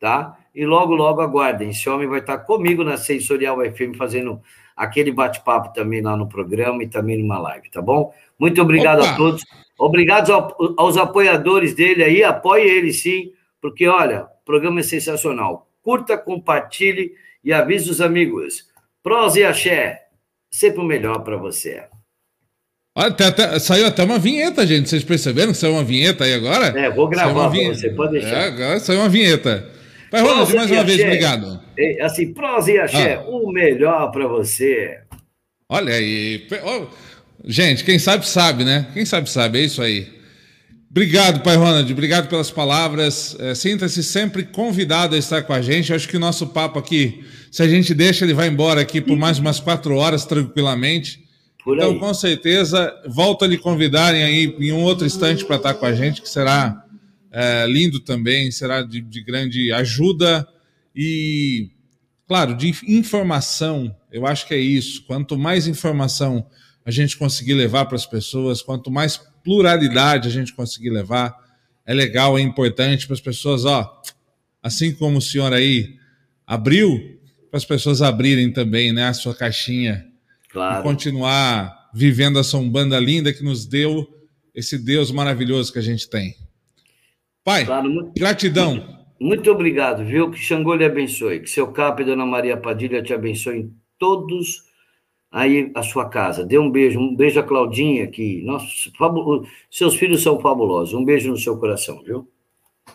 tá? 0.00 0.36
E 0.52 0.66
logo, 0.66 0.96
logo 0.96 1.20
aguardem. 1.20 1.70
Esse 1.70 1.88
homem 1.88 2.08
vai 2.08 2.18
estar 2.18 2.38
comigo 2.38 2.82
na 2.82 2.96
Sensorial 2.96 3.58
FM 3.60 3.96
fazendo 3.96 4.40
aquele 4.76 5.12
bate-papo 5.12 5.72
também 5.72 6.02
lá 6.02 6.16
no 6.16 6.28
programa 6.28 6.82
e 6.82 6.88
também 6.88 7.22
numa 7.22 7.38
live, 7.38 7.70
tá 7.70 7.80
bom? 7.80 8.12
Muito 8.36 8.60
obrigado 8.60 8.98
Opa. 8.98 9.10
a 9.10 9.16
todos. 9.16 9.44
Obrigado 9.78 10.32
aos 10.76 10.96
apoiadores 10.96 11.72
dele 11.72 12.02
aí. 12.02 12.24
Apoie 12.24 12.68
ele 12.68 12.92
sim, 12.92 13.30
porque 13.60 13.86
olha, 13.86 14.24
o 14.24 14.44
programa 14.44 14.80
é 14.80 14.82
sensacional 14.82 15.68
curta, 15.84 16.16
compartilhe 16.16 17.12
e 17.44 17.52
avise 17.52 17.90
os 17.90 18.00
amigos. 18.00 18.66
Prosa 19.02 19.38
e 19.38 19.44
axé, 19.44 20.06
sempre 20.50 20.80
o 20.80 20.84
melhor 20.84 21.22
para 21.22 21.36
você. 21.36 21.84
Olha, 22.96 23.08
até, 23.08 23.26
até, 23.26 23.58
saiu 23.58 23.86
até 23.86 24.02
uma 24.02 24.18
vinheta, 24.18 24.66
gente. 24.66 24.88
Vocês 24.88 25.04
perceberam 25.04 25.52
que 25.52 25.58
saiu 25.58 25.74
uma 25.74 25.84
vinheta 25.84 26.24
aí 26.24 26.32
agora? 26.32 26.66
É, 26.78 26.88
vou 26.88 27.08
gravar 27.08 27.48
você, 27.48 27.90
pode 27.90 28.12
deixar. 28.12 28.28
É, 28.28 28.46
agora 28.46 28.80
saiu 28.80 29.00
uma 29.00 29.08
vinheta. 29.08 29.68
Pai 30.10 30.22
Ronald, 30.22 30.54
mais 30.54 30.70
uma 30.70 30.80
axé, 30.80 30.86
vez, 30.86 31.00
obrigado. 31.00 31.60
É, 31.76 32.02
assim, 32.02 32.32
prosa 32.32 32.70
e 32.70 32.78
axé, 32.78 33.14
ah. 33.14 33.24
o 33.28 33.52
melhor 33.52 34.10
para 34.12 34.28
você. 34.28 35.00
Olha 35.68 35.92
aí. 35.92 36.46
Gente, 37.44 37.84
quem 37.84 37.98
sabe, 37.98 38.26
sabe, 38.26 38.64
né? 38.64 38.86
Quem 38.94 39.04
sabe, 39.04 39.28
sabe. 39.28 39.58
É 39.58 39.62
isso 39.62 39.82
aí. 39.82 40.08
Obrigado, 40.96 41.40
Pai 41.40 41.56
Ronald. 41.56 41.92
Obrigado 41.92 42.28
pelas 42.28 42.52
palavras. 42.52 43.34
É, 43.40 43.52
Sinta-se 43.52 44.00
sempre 44.00 44.44
convidado 44.44 45.16
a 45.16 45.18
estar 45.18 45.42
com 45.42 45.52
a 45.52 45.60
gente. 45.60 45.90
Eu 45.90 45.96
acho 45.96 46.08
que 46.08 46.16
o 46.16 46.20
nosso 46.20 46.46
papo 46.46 46.78
aqui, 46.78 47.24
se 47.50 47.64
a 47.64 47.68
gente 47.68 47.92
deixa, 47.92 48.24
ele 48.24 48.32
vai 48.32 48.46
embora 48.46 48.80
aqui 48.80 49.00
por 49.00 49.16
mais 49.16 49.40
umas 49.40 49.58
quatro 49.58 49.96
horas 49.96 50.24
tranquilamente. 50.24 51.24
Então, 51.66 51.98
com 51.98 52.14
certeza, 52.14 52.94
volto 53.08 53.44
a 53.44 53.48
lhe 53.48 53.58
convidarem 53.58 54.22
aí 54.22 54.56
em 54.60 54.70
um 54.70 54.84
outro 54.84 55.04
instante 55.04 55.44
para 55.44 55.56
estar 55.56 55.74
com 55.74 55.84
a 55.84 55.92
gente, 55.92 56.22
que 56.22 56.28
será 56.28 56.84
é, 57.32 57.66
lindo 57.66 57.98
também, 57.98 58.52
será 58.52 58.80
de, 58.80 59.00
de 59.00 59.20
grande 59.20 59.72
ajuda 59.72 60.46
e, 60.94 61.70
claro, 62.28 62.54
de 62.54 62.72
informação. 62.86 63.92
Eu 64.12 64.28
acho 64.28 64.46
que 64.46 64.54
é 64.54 64.58
isso. 64.58 65.02
Quanto 65.08 65.36
mais 65.36 65.66
informação 65.66 66.46
a 66.86 66.90
gente 66.92 67.16
conseguir 67.16 67.54
levar 67.54 67.86
para 67.86 67.96
as 67.96 68.06
pessoas, 68.06 68.62
quanto 68.62 68.92
mais 68.92 69.20
pluralidade 69.44 70.26
a 70.26 70.30
gente 70.30 70.54
conseguir 70.54 70.90
levar. 70.90 71.36
É 71.86 71.92
legal, 71.92 72.38
é 72.38 72.40
importante 72.40 73.06
para 73.06 73.14
as 73.14 73.20
pessoas, 73.20 73.64
ó, 73.64 74.02
assim 74.62 74.92
como 74.92 75.18
o 75.18 75.22
senhor 75.22 75.52
aí 75.52 75.96
abriu, 76.46 77.20
para 77.50 77.58
as 77.58 77.64
pessoas 77.64 78.00
abrirem 78.02 78.50
também, 78.52 78.92
né, 78.92 79.06
a 79.06 79.14
sua 79.14 79.34
caixinha. 79.34 80.06
Claro. 80.48 80.80
E 80.80 80.82
continuar 80.82 81.90
vivendo 81.94 82.38
essa 82.38 82.56
umbanda 82.56 82.98
linda 82.98 83.32
que 83.32 83.44
nos 83.44 83.66
deu 83.66 84.08
esse 84.54 84.78
Deus 84.78 85.10
maravilhoso 85.10 85.72
que 85.72 85.78
a 85.78 85.82
gente 85.82 86.08
tem. 86.08 86.34
Pai, 87.44 87.66
claro, 87.66 87.90
muito, 87.90 88.12
gratidão. 88.18 88.76
Muito, 88.76 88.96
muito, 89.20 89.50
obrigado, 89.50 90.04
viu? 90.04 90.30
Que 90.30 90.38
Xangô 90.38 90.74
lhe 90.74 90.84
abençoe. 90.84 91.40
Que 91.40 91.50
seu 91.50 91.70
Cap 91.70 92.00
e 92.00 92.04
Dona 92.04 92.24
Maria 92.24 92.56
Padilha 92.56 93.02
te 93.02 93.12
abençoe 93.12 93.58
em 93.58 93.74
todos 93.98 94.62
aí 95.34 95.72
a 95.74 95.82
sua 95.82 96.08
casa. 96.08 96.44
Dê 96.44 96.56
um 96.56 96.70
beijo, 96.70 97.00
um 97.00 97.14
beijo 97.14 97.40
a 97.40 97.42
Claudinha, 97.42 98.06
que 98.06 98.40
nossa, 98.44 98.66
seus 99.68 99.96
filhos 99.96 100.22
são 100.22 100.40
fabulosos. 100.40 100.94
Um 100.94 101.04
beijo 101.04 101.28
no 101.28 101.36
seu 101.36 101.56
coração, 101.56 102.00
viu? 102.04 102.28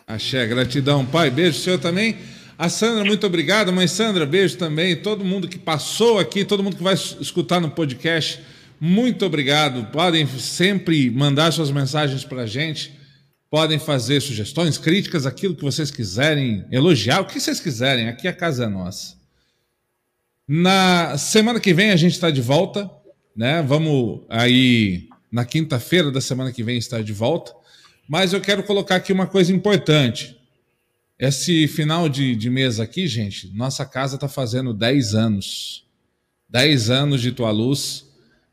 Axé, 0.06 0.46
gratidão, 0.46 1.04
pai. 1.04 1.30
Beijo 1.30 1.58
seu 1.58 1.78
também. 1.78 2.16
A 2.56 2.70
Sandra, 2.70 3.04
muito 3.04 3.26
obrigado. 3.26 3.70
Mãe 3.72 3.86
Sandra, 3.86 4.24
beijo 4.24 4.56
também. 4.56 4.96
Todo 4.96 5.22
mundo 5.22 5.48
que 5.48 5.58
passou 5.58 6.18
aqui, 6.18 6.42
todo 6.42 6.62
mundo 6.62 6.76
que 6.76 6.82
vai 6.82 6.94
escutar 6.94 7.60
no 7.60 7.70
podcast, 7.70 8.40
muito 8.80 9.26
obrigado. 9.26 9.90
Podem 9.92 10.26
sempre 10.26 11.10
mandar 11.10 11.52
suas 11.52 11.70
mensagens 11.70 12.24
para 12.24 12.42
a 12.42 12.46
gente. 12.46 12.98
Podem 13.50 13.78
fazer 13.78 14.20
sugestões, 14.20 14.78
críticas, 14.78 15.26
aquilo 15.26 15.54
que 15.54 15.62
vocês 15.62 15.90
quiserem, 15.90 16.64
elogiar, 16.70 17.20
o 17.20 17.26
que 17.26 17.38
vocês 17.38 17.60
quiserem. 17.60 18.08
Aqui 18.08 18.26
a 18.26 18.32
casa 18.32 18.64
é 18.64 18.68
nossa. 18.68 19.19
Na 20.52 21.16
semana 21.16 21.60
que 21.60 21.72
vem 21.72 21.92
a 21.92 21.96
gente 21.96 22.14
está 22.14 22.28
de 22.28 22.42
volta, 22.42 22.90
né? 23.36 23.62
Vamos 23.62 24.22
aí 24.28 25.08
na 25.30 25.44
quinta-feira 25.44 26.10
da 26.10 26.20
semana 26.20 26.50
que 26.50 26.64
vem 26.64 26.76
estar 26.76 27.04
de 27.04 27.12
volta. 27.12 27.54
Mas 28.08 28.32
eu 28.32 28.40
quero 28.40 28.64
colocar 28.64 28.96
aqui 28.96 29.12
uma 29.12 29.28
coisa 29.28 29.52
importante. 29.52 30.36
Esse 31.16 31.68
final 31.68 32.08
de, 32.08 32.34
de 32.34 32.50
mês 32.50 32.80
aqui, 32.80 33.06
gente, 33.06 33.48
nossa 33.54 33.86
casa 33.86 34.16
está 34.16 34.26
fazendo 34.26 34.74
10 34.74 35.14
anos. 35.14 35.86
10 36.48 36.90
anos 36.90 37.22
de 37.22 37.30
tua 37.30 37.52
luz. 37.52 38.06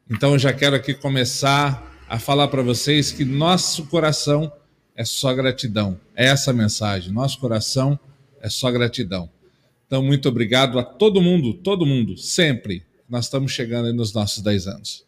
Então 0.07 0.33
eu 0.33 0.39
já 0.39 0.53
quero 0.53 0.75
aqui 0.75 0.93
começar 0.93 1.97
a 2.07 2.19
falar 2.19 2.47
para 2.49 2.61
vocês 2.61 3.11
que 3.11 3.25
nosso 3.25 3.87
coração 3.87 4.51
é 4.95 5.03
só 5.03 5.33
gratidão. 5.33 5.99
É 6.15 6.27
essa 6.27 6.51
a 6.51 6.53
mensagem. 6.53 7.11
Nosso 7.11 7.39
coração 7.39 7.99
é 8.39 8.49
só 8.49 8.69
gratidão. 8.69 9.31
Então, 9.87 10.03
muito 10.03 10.27
obrigado 10.27 10.77
a 10.77 10.83
todo 10.83 11.21
mundo, 11.21 11.53
todo 11.53 11.85
mundo, 11.85 12.17
sempre. 12.17 12.83
Nós 13.09 13.25
estamos 13.25 13.53
chegando 13.53 13.93
nos 13.93 14.13
nossos 14.13 14.43
10 14.43 14.67
anos. 14.67 15.07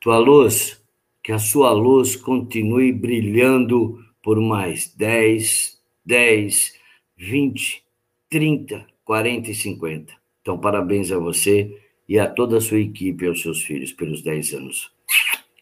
Tua 0.00 0.18
luz, 0.18 0.82
que 1.22 1.32
a 1.32 1.38
sua 1.38 1.70
luz 1.70 2.16
continue 2.16 2.90
brilhando 2.92 4.02
por 4.22 4.40
mais 4.40 4.94
10, 4.96 5.78
10, 6.04 6.72
20, 7.18 7.84
30, 8.30 8.86
40 9.04 9.50
e 9.50 9.54
50. 9.54 10.14
Então, 10.40 10.58
parabéns 10.58 11.12
a 11.12 11.18
você 11.18 11.78
e 12.08 12.18
a 12.18 12.26
toda 12.26 12.56
a 12.56 12.60
sua 12.60 12.80
equipe 12.80 13.24
e 13.24 13.28
aos 13.28 13.42
seus 13.42 13.62
filhos 13.62 13.92
pelos 13.92 14.22
10 14.22 14.54
anos. 14.54 14.90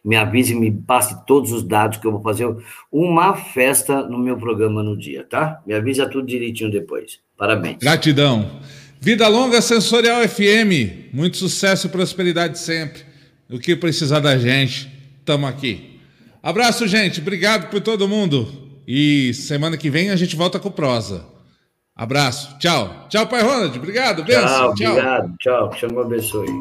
me 0.03 0.15
avise, 0.15 0.55
me 0.55 0.71
passe 0.71 1.25
todos 1.25 1.51
os 1.51 1.61
dados 1.61 1.97
que 1.97 2.07
eu 2.07 2.11
vou 2.13 2.21
fazer 2.21 2.47
uma 2.91 3.35
festa 3.35 4.01
no 4.01 4.17
meu 4.17 4.37
programa 4.37 4.81
no 4.81 4.97
dia, 4.97 5.23
tá? 5.23 5.61
Me 5.65 5.73
avisa 5.73 6.09
tudo 6.09 6.25
direitinho 6.25 6.71
depois. 6.71 7.19
Parabéns. 7.41 7.77
Gratidão. 7.79 8.61
Vida 8.99 9.27
longa 9.27 9.63
Sensorial 9.63 10.21
FM. 10.29 11.11
Muito 11.11 11.37
sucesso 11.37 11.87
e 11.87 11.89
prosperidade 11.89 12.59
sempre. 12.59 13.01
O 13.49 13.57
que 13.57 13.75
precisar 13.75 14.19
da 14.19 14.37
gente, 14.37 14.87
estamos 15.17 15.49
aqui. 15.49 15.99
Abraço, 16.43 16.87
gente. 16.87 17.19
Obrigado 17.19 17.71
por 17.71 17.81
todo 17.81 18.07
mundo. 18.07 18.47
E 18.87 19.33
semana 19.33 19.75
que 19.75 19.89
vem 19.89 20.11
a 20.11 20.15
gente 20.15 20.35
volta 20.35 20.59
com 20.59 20.69
prosa. 20.69 21.25
Abraço. 21.95 22.59
Tchau. 22.59 23.07
Tchau, 23.09 23.25
Pai 23.25 23.41
Ronald. 23.41 23.75
Obrigado. 23.75 24.23
Benção. 24.23 24.75
Tchau, 24.75 24.75
tchau. 24.75 24.91
Obrigado. 24.91 25.35
Tchau. 25.39 25.69
Que 25.71 25.85
abençoe. 25.87 26.59